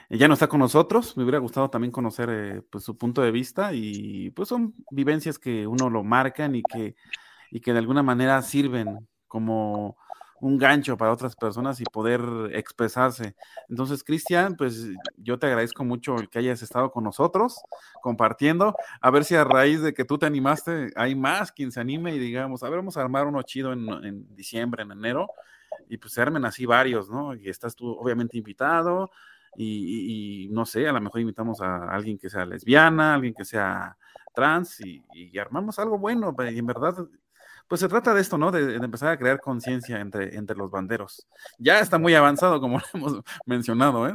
ya 0.10 0.28
no 0.28 0.34
está 0.34 0.50
con 0.50 0.60
nosotros, 0.60 1.16
me 1.16 1.24
hubiera 1.24 1.40
gustado 1.40 1.70
también 1.70 1.90
conocer 1.90 2.30
eh, 2.30 2.62
pues 2.70 2.84
su 2.84 2.98
punto 2.98 3.22
de 3.22 3.32
vista 3.32 3.74
y 3.74 4.30
pues 4.32 4.50
son 4.50 4.74
vivencias 4.91 5.40
que 5.40 5.66
uno 5.66 5.90
lo 5.90 6.04
marcan 6.04 6.56
y 6.56 6.64
que, 6.64 6.98
y 7.50 7.62
que 7.62 7.72
de 7.72 7.80
alguna 7.80 8.04
manera 8.04 8.41
sirven 8.41 9.08
como 9.26 9.95
un 10.41 10.57
gancho 10.57 10.97
para 10.97 11.11
otras 11.11 11.35
personas 11.35 11.80
y 11.80 11.85
poder 11.85 12.22
expresarse. 12.53 13.35
Entonces, 13.69 14.03
Cristian, 14.03 14.55
pues 14.55 14.88
yo 15.18 15.39
te 15.39 15.47
agradezco 15.47 15.84
mucho 15.84 16.15
el 16.18 16.30
que 16.30 16.39
hayas 16.39 16.61
estado 16.61 16.91
con 16.91 17.03
nosotros 17.03 17.61
compartiendo. 18.01 18.76
A 19.01 19.11
ver 19.11 19.23
si 19.23 19.35
a 19.35 19.43
raíz 19.43 19.81
de 19.81 19.93
que 19.93 20.05
tú 20.05 20.18
te 20.18 20.26
animaste, 20.26 20.91
hay 20.95 21.15
más 21.15 21.51
quien 21.51 21.72
se 21.72 21.80
anime 21.80 22.14
y 22.15 22.19
digamos, 22.19 22.64
a 22.64 22.69
ver, 22.69 22.80
vamos 22.80 22.97
a 22.97 23.01
armar 23.01 23.27
uno 23.27 23.41
chido 23.43 23.72
en, 23.73 23.88
en 24.03 24.35
diciembre, 24.35 24.84
en 24.84 24.91
enero, 24.91 25.30
y 25.89 25.97
pues 25.97 26.14
se 26.14 26.22
armen 26.22 26.45
así 26.45 26.65
varios, 26.65 27.10
¿no? 27.10 27.35
Y 27.35 27.49
estás 27.49 27.76
tú 27.76 27.91
obviamente 27.91 28.38
invitado 28.38 29.11
y, 29.55 30.47
no 30.51 30.65
sé, 30.65 30.88
a 30.88 30.91
lo 30.91 31.01
mejor 31.01 31.22
invitamos 31.22 31.61
a 31.61 31.89
alguien 31.89 32.18
que 32.18 32.30
sea 32.30 32.45
lesbiana, 32.45 33.14
alguien 33.14 33.34
que 33.34 33.45
sea 33.45 33.97
trans 34.34 34.80
y, 34.81 35.38
armamos 35.38 35.77
algo 35.80 35.97
bueno, 35.99 36.35
y 36.51 36.57
en 36.57 36.65
verdad, 36.65 37.07
pues 37.68 37.81
se 37.81 37.88
trata 37.88 38.14
de 38.14 38.22
esto, 38.22 38.38
¿no? 38.38 38.52
De, 38.52 38.76
empezar 38.76 39.10
a 39.10 39.18
crear 39.18 39.40
conciencia 39.40 39.99
entre, 39.99 40.35
entre 40.35 40.56
los 40.56 40.69
banderos. 40.69 41.27
Ya 41.57 41.80
está 41.80 41.98
muy 41.98 42.14
avanzado, 42.15 42.60
como 42.60 42.80
hemos 42.94 43.22
mencionado, 43.45 44.07
¿eh? 44.07 44.14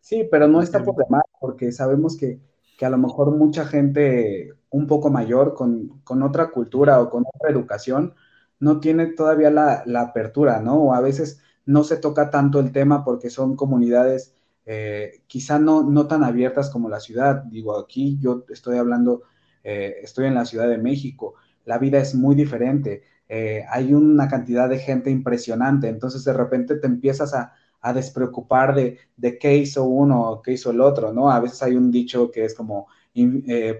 Sí, 0.00 0.26
pero 0.30 0.48
no 0.48 0.62
está 0.62 0.82
por 0.82 0.96
demás, 0.96 1.22
porque 1.40 1.70
sabemos 1.70 2.16
que, 2.16 2.40
que, 2.76 2.84
a 2.84 2.90
lo 2.90 2.98
mejor 2.98 3.30
mucha 3.30 3.64
gente 3.64 4.52
un 4.70 4.86
poco 4.86 5.10
mayor, 5.10 5.54
con, 5.54 6.00
con 6.02 6.22
otra 6.22 6.50
cultura 6.50 7.00
o 7.00 7.08
con 7.08 7.24
otra 7.32 7.50
educación, 7.50 8.14
no 8.62 8.78
tiene 8.78 9.06
todavía 9.06 9.50
la, 9.50 9.84
apertura, 10.00 10.60
¿no? 10.60 10.76
O 10.76 10.94
a 10.94 11.00
veces 11.00 11.40
no 11.66 11.82
se 11.82 11.96
toca 11.96 12.30
tanto 12.30 12.60
el 12.60 12.70
tema 12.70 13.04
porque 13.04 13.28
son 13.28 13.56
comunidades 13.56 14.34
eh, 14.64 15.22
quizá 15.26 15.58
no, 15.58 15.82
no 15.82 16.06
tan 16.06 16.22
abiertas 16.22 16.70
como 16.70 16.88
la 16.88 17.00
ciudad. 17.00 17.42
Digo, 17.44 17.76
aquí 17.76 18.18
yo 18.20 18.44
estoy 18.50 18.78
hablando, 18.78 19.22
eh, 19.64 19.96
estoy 20.02 20.26
en 20.26 20.34
la 20.34 20.44
Ciudad 20.44 20.68
de 20.68 20.78
México, 20.78 21.34
la 21.64 21.78
vida 21.78 21.98
es 21.98 22.14
muy 22.14 22.34
diferente, 22.34 23.02
eh, 23.28 23.64
hay 23.70 23.94
una 23.94 24.28
cantidad 24.28 24.68
de 24.68 24.78
gente 24.78 25.10
impresionante, 25.10 25.88
entonces 25.88 26.24
de 26.24 26.32
repente 26.32 26.76
te 26.76 26.86
empiezas 26.86 27.34
a, 27.34 27.54
despreocupar 27.94 28.76
de, 28.76 28.98
de, 29.16 29.38
qué 29.38 29.56
hizo 29.56 29.82
uno 29.82 30.30
o 30.30 30.40
qué 30.40 30.52
hizo 30.52 30.70
el 30.70 30.80
otro, 30.80 31.12
¿no? 31.12 31.32
A 31.32 31.40
veces 31.40 31.64
hay 31.64 31.74
un 31.74 31.90
dicho 31.90 32.30
que 32.30 32.44
es 32.44 32.54
como 32.54 32.86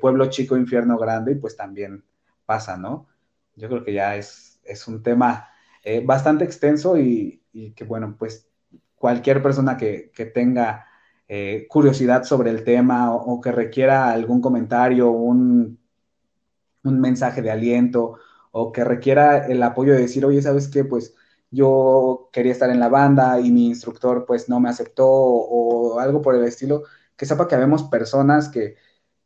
pueblo 0.01 0.27
chico, 0.27 0.57
infierno 0.57 0.99
grande, 0.99 1.33
y 1.33 1.35
pues 1.37 1.57
también 1.57 2.03
pasa, 2.45 2.77
¿no? 2.77 3.07
Yo 3.55 3.69
creo 3.69 3.85
que 3.85 3.93
ya 3.93 4.17
es 4.17 4.53
es 4.65 4.89
un 4.89 5.03
tema 5.03 5.49
eh, 5.85 6.03
bastante 6.05 6.45
extenso 6.45 6.99
y, 6.99 7.43
que, 7.77 7.85
bueno, 7.85 8.17
pues 8.19 8.49
cualquier 8.95 9.43
persona 9.43 9.77
que, 9.77 10.11
tenga 10.35 10.87
eh, 11.29 11.67
curiosidad 11.69 12.25
sobre 12.25 12.51
el 12.51 12.65
tema 12.65 13.15
o, 13.15 13.41
que 13.41 13.53
requiera 13.53 14.13
algún 14.13 14.41
comentario, 14.41 15.11
un 15.11 15.79
un 16.85 17.01
mensaje 17.01 17.43
de 17.43 17.51
aliento 17.51 18.19
o 18.51 18.73
que 18.73 18.85
requiera 18.85 19.47
el 19.47 19.63
apoyo 19.63 19.93
de 19.95 20.01
decir, 20.01 20.25
oye, 20.27 20.43
¿sabes 20.43 20.69
qué? 20.69 20.85
Pues 20.85 21.15
yo 21.51 22.31
quería 22.33 22.53
estar 22.53 22.71
en 22.71 22.81
la 22.81 22.89
banda 22.89 23.41
y 23.41 23.51
mi 23.51 23.67
instructor 23.67 24.25
pues 24.27 24.49
no 24.49 24.61
me 24.61 24.69
aceptó 24.69 25.07
o, 25.09 25.99
algo 26.01 26.23
por 26.23 26.35
el 26.35 26.45
estilo, 26.45 26.85
que 27.17 27.27
sepa 27.27 27.49
que 27.49 27.55
habemos 27.55 27.85
personas 27.85 28.49
que, 28.49 28.77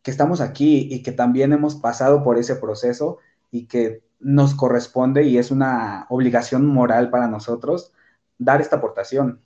que 0.02 0.10
estamos 0.10 0.40
aquí 0.40 0.88
y 0.90 1.02
que 1.02 1.12
también 1.12 1.52
hemos 1.52 1.76
pasado 1.76 2.22
por 2.24 2.38
ese 2.38 2.56
proceso 2.56 3.18
y 3.50 3.66
que 3.66 4.02
nos 4.20 4.54
corresponde 4.54 5.24
y 5.24 5.38
es 5.38 5.50
una 5.50 6.06
obligación 6.10 6.66
moral 6.66 7.10
para 7.10 7.28
nosotros 7.28 7.92
dar 8.38 8.60
esta 8.60 8.76
aportación. 8.76 9.40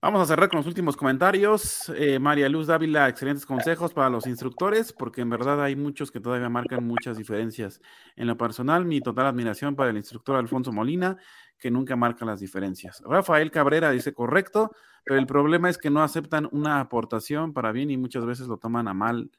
Vamos 0.00 0.22
a 0.22 0.26
cerrar 0.26 0.48
con 0.48 0.58
los 0.58 0.66
últimos 0.68 0.96
comentarios. 0.96 1.92
Eh, 1.96 2.20
María 2.20 2.48
Luz 2.48 2.68
Dávila, 2.68 3.08
excelentes 3.08 3.44
consejos 3.44 3.92
para 3.92 4.08
los 4.08 4.28
instructores, 4.28 4.92
porque 4.92 5.22
en 5.22 5.28
verdad 5.28 5.60
hay 5.60 5.74
muchos 5.74 6.12
que 6.12 6.20
todavía 6.20 6.48
marcan 6.48 6.86
muchas 6.86 7.16
diferencias. 7.18 7.80
En 8.14 8.28
lo 8.28 8.36
personal, 8.36 8.84
mi 8.84 9.00
total 9.00 9.26
admiración 9.26 9.74
para 9.74 9.90
el 9.90 9.96
instructor 9.96 10.36
Alfonso 10.36 10.70
Molina, 10.70 11.16
que 11.58 11.72
nunca 11.72 11.96
marca 11.96 12.24
las 12.24 12.38
diferencias. 12.38 13.02
Rafael 13.04 13.50
Cabrera 13.50 13.90
dice 13.90 14.14
correcto, 14.14 14.70
pero 15.04 15.18
el 15.18 15.26
problema 15.26 15.68
es 15.68 15.78
que 15.78 15.90
no 15.90 16.00
aceptan 16.00 16.48
una 16.52 16.78
aportación 16.78 17.52
para 17.52 17.72
bien 17.72 17.90
y 17.90 17.96
muchas 17.96 18.24
veces 18.24 18.46
lo 18.46 18.58
toman 18.58 18.86
a 18.86 18.94
mal. 18.94 19.32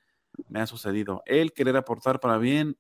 Me 0.49 0.60
ha 0.60 0.68
sucedido. 0.68 1.23
El 1.26 1.53
querer 1.53 1.77
aportar 1.77 2.19
para 2.19 2.38
bien, 2.38 2.76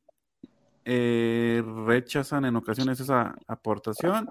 eh, 0.83 1.63
rechazan 1.85 2.43
en 2.43 2.57
ocasiones 2.57 2.99
esa 2.99 3.35
aportación 3.47 4.29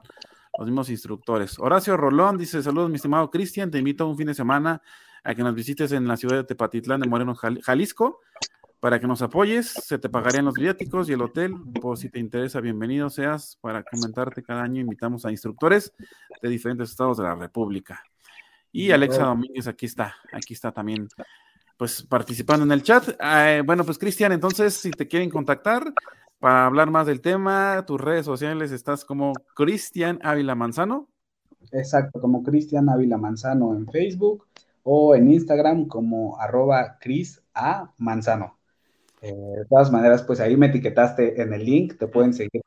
los 0.59 0.66
mismos 0.66 0.90
instructores. 0.90 1.59
Horacio 1.59 1.97
Rolón 1.97 2.36
dice, 2.36 2.62
saludos 2.62 2.90
mi 2.90 2.97
estimado 2.97 3.30
Cristian, 3.30 3.70
te 3.70 3.78
invito 3.78 4.09
un 4.09 4.16
fin 4.16 4.26
de 4.26 4.35
semana 4.35 4.82
a 5.22 5.35
que 5.35 5.43
nos 5.43 5.55
visites 5.55 5.93
en 5.93 6.06
la 6.09 6.16
ciudad 6.16 6.36
de 6.36 6.44
Tepatitlán 6.44 7.01
de 7.01 7.09
Moreno, 7.09 7.35
Jalisco, 7.35 8.20
para 8.80 9.01
que 9.01 9.06
nos 9.06 9.22
apoyes, 9.22 9.68
se 9.68 9.98
te 9.98 10.09
pagarían 10.09 10.44
los 10.44 10.55
viáticos 10.55 11.09
y 11.09 11.12
el 11.12 11.22
hotel, 11.22 11.55
por 11.80 11.97
si 11.97 12.09
te 12.09 12.18
interesa, 12.18 12.60
bienvenido 12.60 13.09
seas, 13.09 13.56
para 13.60 13.82
comentarte 13.85 14.43
cada 14.43 14.62
año 14.62 14.80
invitamos 14.80 15.24
a 15.24 15.30
instructores 15.30 15.93
de 16.43 16.48
diferentes 16.48 16.90
estados 16.90 17.18
de 17.18 17.24
la 17.24 17.35
República. 17.35 18.02
Y 18.72 18.90
Alexa 18.90 19.24
Domínguez 19.24 19.66
aquí 19.66 19.86
está, 19.86 20.16
aquí 20.32 20.55
está 20.55 20.72
también, 20.72 21.09
pues 21.76 22.02
participando 22.02 22.64
en 22.64 22.72
el 22.72 22.82
chat. 22.82 23.09
Eh, 23.20 23.62
bueno, 23.64 23.85
pues 23.85 23.98
Cristian, 23.98 24.32
entonces, 24.32 24.74
si 24.74 24.90
te 24.90 25.09
quieren 25.09 25.30
contactar, 25.30 25.93
para 26.39 26.66
hablar 26.66 26.90
más 26.90 27.06
del 27.06 27.20
tema, 27.20 27.85
tus 27.86 28.01
redes 28.01 28.24
sociales 28.24 28.70
estás 28.70 29.05
como 29.05 29.32
Cristian 29.55 30.20
Ávila 30.23 30.55
Manzano. 30.55 31.09
Exacto, 31.73 32.20
como 32.20 32.43
Cristian 32.43 32.89
Ávila 32.89 33.16
Manzano 33.16 33.74
en 33.74 33.86
Facebook 33.89 34.47
o 34.85 35.15
en 35.15 35.31
Instagram 35.31 35.86
como 35.86 36.40
arroba 36.40 36.98
Cris 37.01 37.43
A 37.55 37.93
Manzano. 37.98 38.59
Eh, 39.20 39.32
de 39.32 39.65
todas 39.69 39.90
maneras, 39.90 40.23
pues 40.23 40.39
ahí 40.39 40.56
me 40.56 40.66
etiquetaste 40.66 41.43
en 41.43 41.52
el 41.52 41.65
link, 41.65 41.98
te 41.98 42.06
pueden 42.06 42.32
seguir 42.32 42.62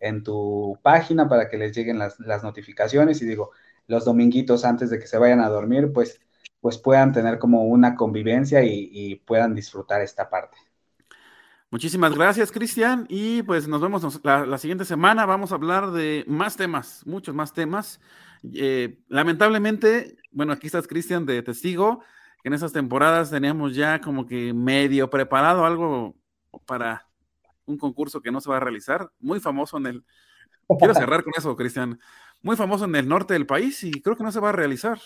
en 0.00 0.22
tu 0.24 0.76
página 0.82 1.28
para 1.28 1.48
que 1.48 1.56
les 1.56 1.74
lleguen 1.74 1.98
las, 1.98 2.18
notificaciones 2.42 3.22
y 3.22 3.26
digo, 3.26 3.52
los 3.86 4.04
dominguitos 4.04 4.64
antes 4.64 4.90
de 4.90 4.98
que 4.98 5.06
se 5.06 5.18
vayan 5.18 5.40
a 5.40 5.48
dormir, 5.48 5.92
pues, 5.92 6.20
pues 6.60 6.78
puedan 6.78 7.12
tener 7.12 7.38
como 7.38 7.64
una 7.64 7.94
convivencia 7.94 8.64
y 8.64 9.16
puedan 9.24 9.54
disfrutar 9.54 10.02
esta 10.02 10.28
parte. 10.28 10.56
Muchísimas 11.74 12.14
gracias, 12.14 12.52
Cristian. 12.52 13.04
Y 13.08 13.42
pues 13.42 13.66
nos 13.66 13.80
vemos 13.80 14.20
la, 14.22 14.58
siguiente 14.58 14.84
semana. 14.84 15.26
Vamos 15.26 15.50
a 15.50 15.56
hablar 15.56 15.90
de 15.90 16.24
más 16.28 16.56
temas, 16.56 17.04
muchos 17.04 17.34
más 17.34 17.52
temas. 17.52 18.00
Eh, 18.54 19.00
lamentablemente, 19.08 20.16
bueno, 20.30 20.52
aquí 20.52 20.68
estás, 20.68 20.86
Cristian, 20.86 21.26
de 21.26 21.42
testigo. 21.42 22.04
En 22.44 22.52
esas 22.52 22.72
temporadas 22.72 23.32
teníamos 23.32 23.74
ya 23.74 24.00
como 24.00 24.24
que 24.24 24.54
medio 24.54 25.10
preparado 25.10 25.66
algo 25.66 26.14
para 26.64 27.08
un 27.64 27.76
concurso 27.76 28.22
que 28.22 28.30
no 28.30 28.40
se 28.40 28.50
va 28.50 28.58
a 28.58 28.60
realizar, 28.60 29.10
muy 29.18 29.40
famoso 29.40 29.76
en 29.78 29.86
el. 29.86 30.04
Quiero 30.78 30.94
cerrar 30.94 31.24
con 31.24 31.32
eso, 31.36 31.56
Cristian. 31.56 31.98
Muy 32.40 32.54
famoso 32.54 32.84
en 32.84 32.94
el 32.94 33.08
norte 33.08 33.34
del 33.34 33.46
país 33.46 33.82
y 33.82 34.00
creo 34.00 34.16
que 34.16 34.22
no 34.22 34.30
se 34.30 34.38
va 34.38 34.50
a 34.50 34.52
realizar. 34.52 35.00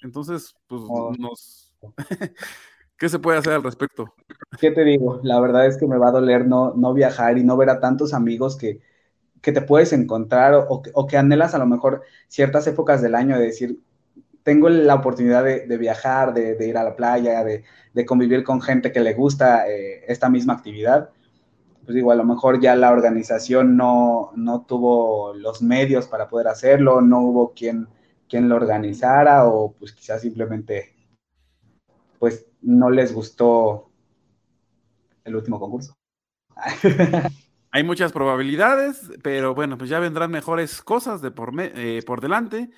Entonces, 0.00 0.54
pues 0.68 0.80
oh. 0.88 1.12
nos. 1.18 1.74
¿Qué 2.96 3.10
se 3.10 3.18
puede 3.18 3.36
hacer 3.36 3.52
al 3.52 3.62
respecto? 3.62 4.14
¿Qué 4.58 4.70
te 4.70 4.84
digo? 4.84 5.20
La 5.22 5.40
verdad 5.40 5.66
es 5.66 5.78
que 5.78 5.86
me 5.86 5.96
va 5.96 6.08
a 6.08 6.12
doler 6.12 6.46
no, 6.46 6.74
no 6.74 6.92
viajar 6.92 7.38
y 7.38 7.44
no 7.44 7.56
ver 7.56 7.70
a 7.70 7.80
tantos 7.80 8.12
amigos 8.12 8.56
que, 8.56 8.80
te 9.40 9.62
puedes 9.62 9.92
encontrar 9.92 10.54
o, 10.68 11.06
que 11.06 11.16
anhelas 11.16 11.54
a 11.54 11.58
lo 11.58 11.66
mejor 11.66 12.02
ciertas 12.28 12.66
épocas 12.66 13.02
del 13.02 13.14
año 13.14 13.38
de 13.38 13.46
decir, 13.46 13.80
tengo 14.44 14.68
la 14.68 14.94
oportunidad 14.94 15.42
de, 15.42 15.78
viajar, 15.78 16.34
de, 16.34 16.56
ir 16.66 16.76
a 16.76 16.84
la 16.84 16.96
playa, 16.96 17.42
de, 17.44 18.06
convivir 18.06 18.44
con 18.44 18.60
gente 18.60 18.92
que 18.92 19.00
le 19.00 19.14
gusta 19.14 19.68
eh, 19.68 20.04
esta 20.06 20.28
misma 20.28 20.54
actividad. 20.54 21.10
Pues 21.84 21.94
digo, 21.96 22.12
a 22.12 22.14
lo 22.14 22.24
mejor 22.24 22.60
ya 22.60 22.76
la 22.76 22.92
organización 22.92 23.76
no, 23.76 24.30
no 24.36 24.62
tuvo 24.62 25.34
los 25.34 25.62
medios 25.62 26.06
para 26.06 26.28
poder 26.28 26.48
hacerlo, 26.48 27.00
no 27.00 27.20
hubo 27.22 27.52
quien, 27.52 27.88
quien 28.28 28.48
lo 28.48 28.56
organizara 28.56 29.46
o 29.48 29.72
pues 29.72 29.92
quizás 29.92 30.22
simplemente 30.22 30.94
pues 32.18 32.46
no 32.60 32.88
les 32.90 33.12
gustó 33.12 33.91
el 35.24 35.36
último 35.36 35.58
concurso. 35.58 35.96
Hay 37.74 37.84
muchas 37.84 38.12
probabilidades, 38.12 39.10
pero 39.22 39.54
bueno, 39.54 39.78
pues 39.78 39.88
ya 39.88 39.98
vendrán 39.98 40.30
mejores 40.30 40.82
cosas 40.82 41.22
de 41.22 41.30
por, 41.30 41.52
eh, 41.58 42.02
por 42.06 42.20
delante 42.20 42.70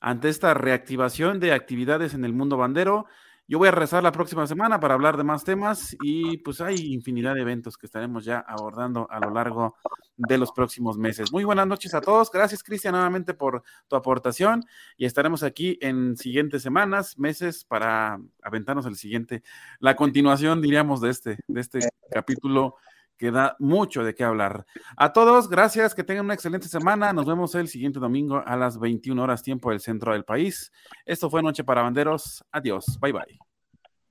ante 0.00 0.28
esta 0.28 0.52
reactivación 0.52 1.38
de 1.38 1.52
actividades 1.52 2.12
en 2.14 2.24
el 2.24 2.32
mundo 2.32 2.56
bandero. 2.56 3.06
Yo 3.48 3.58
voy 3.58 3.68
a 3.68 3.72
rezar 3.72 4.02
la 4.02 4.12
próxima 4.12 4.46
semana 4.46 4.78
para 4.78 4.94
hablar 4.94 5.16
de 5.16 5.24
más 5.24 5.42
temas 5.42 5.96
y 6.00 6.38
pues 6.38 6.60
hay 6.60 6.76
infinidad 6.92 7.34
de 7.34 7.40
eventos 7.40 7.76
que 7.76 7.86
estaremos 7.86 8.24
ya 8.24 8.38
abordando 8.38 9.06
a 9.10 9.18
lo 9.18 9.30
largo 9.30 9.76
de 10.16 10.38
los 10.38 10.52
próximos 10.52 10.96
meses. 10.96 11.32
Muy 11.32 11.42
buenas 11.42 11.66
noches 11.66 11.92
a 11.94 12.00
todos. 12.00 12.30
Gracias, 12.30 12.62
Cristian, 12.62 12.92
nuevamente 12.92 13.34
por 13.34 13.64
tu 13.88 13.96
aportación 13.96 14.64
y 14.96 15.06
estaremos 15.06 15.42
aquí 15.42 15.76
en 15.82 16.16
siguientes 16.16 16.62
semanas, 16.62 17.18
meses 17.18 17.64
para 17.64 18.20
aventarnos 18.42 18.86
el 18.86 18.96
siguiente, 18.96 19.42
la 19.80 19.96
continuación, 19.96 20.62
diríamos, 20.62 21.00
de 21.00 21.10
este, 21.10 21.38
de 21.48 21.60
este 21.60 21.80
capítulo 22.10 22.76
que 23.18 23.30
da 23.30 23.56
mucho 23.58 24.02
de 24.04 24.14
qué 24.14 24.24
hablar. 24.24 24.66
A 24.96 25.12
todos, 25.12 25.48
gracias, 25.48 25.94
que 25.94 26.04
tengan 26.04 26.24
una 26.24 26.34
excelente 26.34 26.68
semana. 26.68 27.12
Nos 27.12 27.26
vemos 27.26 27.54
el 27.54 27.68
siguiente 27.68 28.00
domingo 28.00 28.42
a 28.44 28.56
las 28.56 28.78
21 28.78 29.22
horas 29.22 29.42
tiempo 29.42 29.70
del 29.70 29.80
centro 29.80 30.12
del 30.12 30.24
país. 30.24 30.72
Esto 31.06 31.30
fue 31.30 31.42
Noche 31.42 31.64
para 31.64 31.82
Banderos. 31.82 32.44
Adiós. 32.50 32.98
Bye 33.00 33.12
bye. 33.12 33.38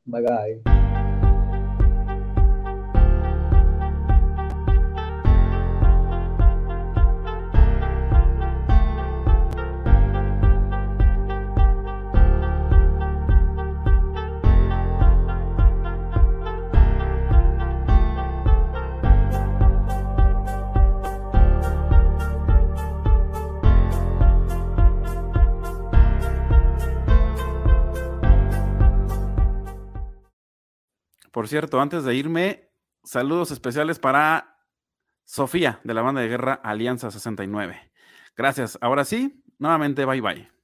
Bye 0.06 0.22
bye. 0.22 1.01
Por 31.42 31.48
cierto, 31.48 31.82
antes 31.82 32.04
de 32.04 32.14
irme, 32.14 32.70
saludos 33.04 33.50
especiales 33.50 33.98
para 33.98 34.60
Sofía 35.24 35.80
de 35.84 35.96
la 35.96 36.04
banda 36.04 36.22
de 36.22 36.28
guerra 36.28 36.54
Alianza 36.54 37.10
69. 37.10 37.92
Gracias. 38.38 38.78
Ahora 38.80 39.06
sí, 39.06 39.44
nuevamente, 39.58 40.06
bye 40.06 40.22
bye. 40.22 40.61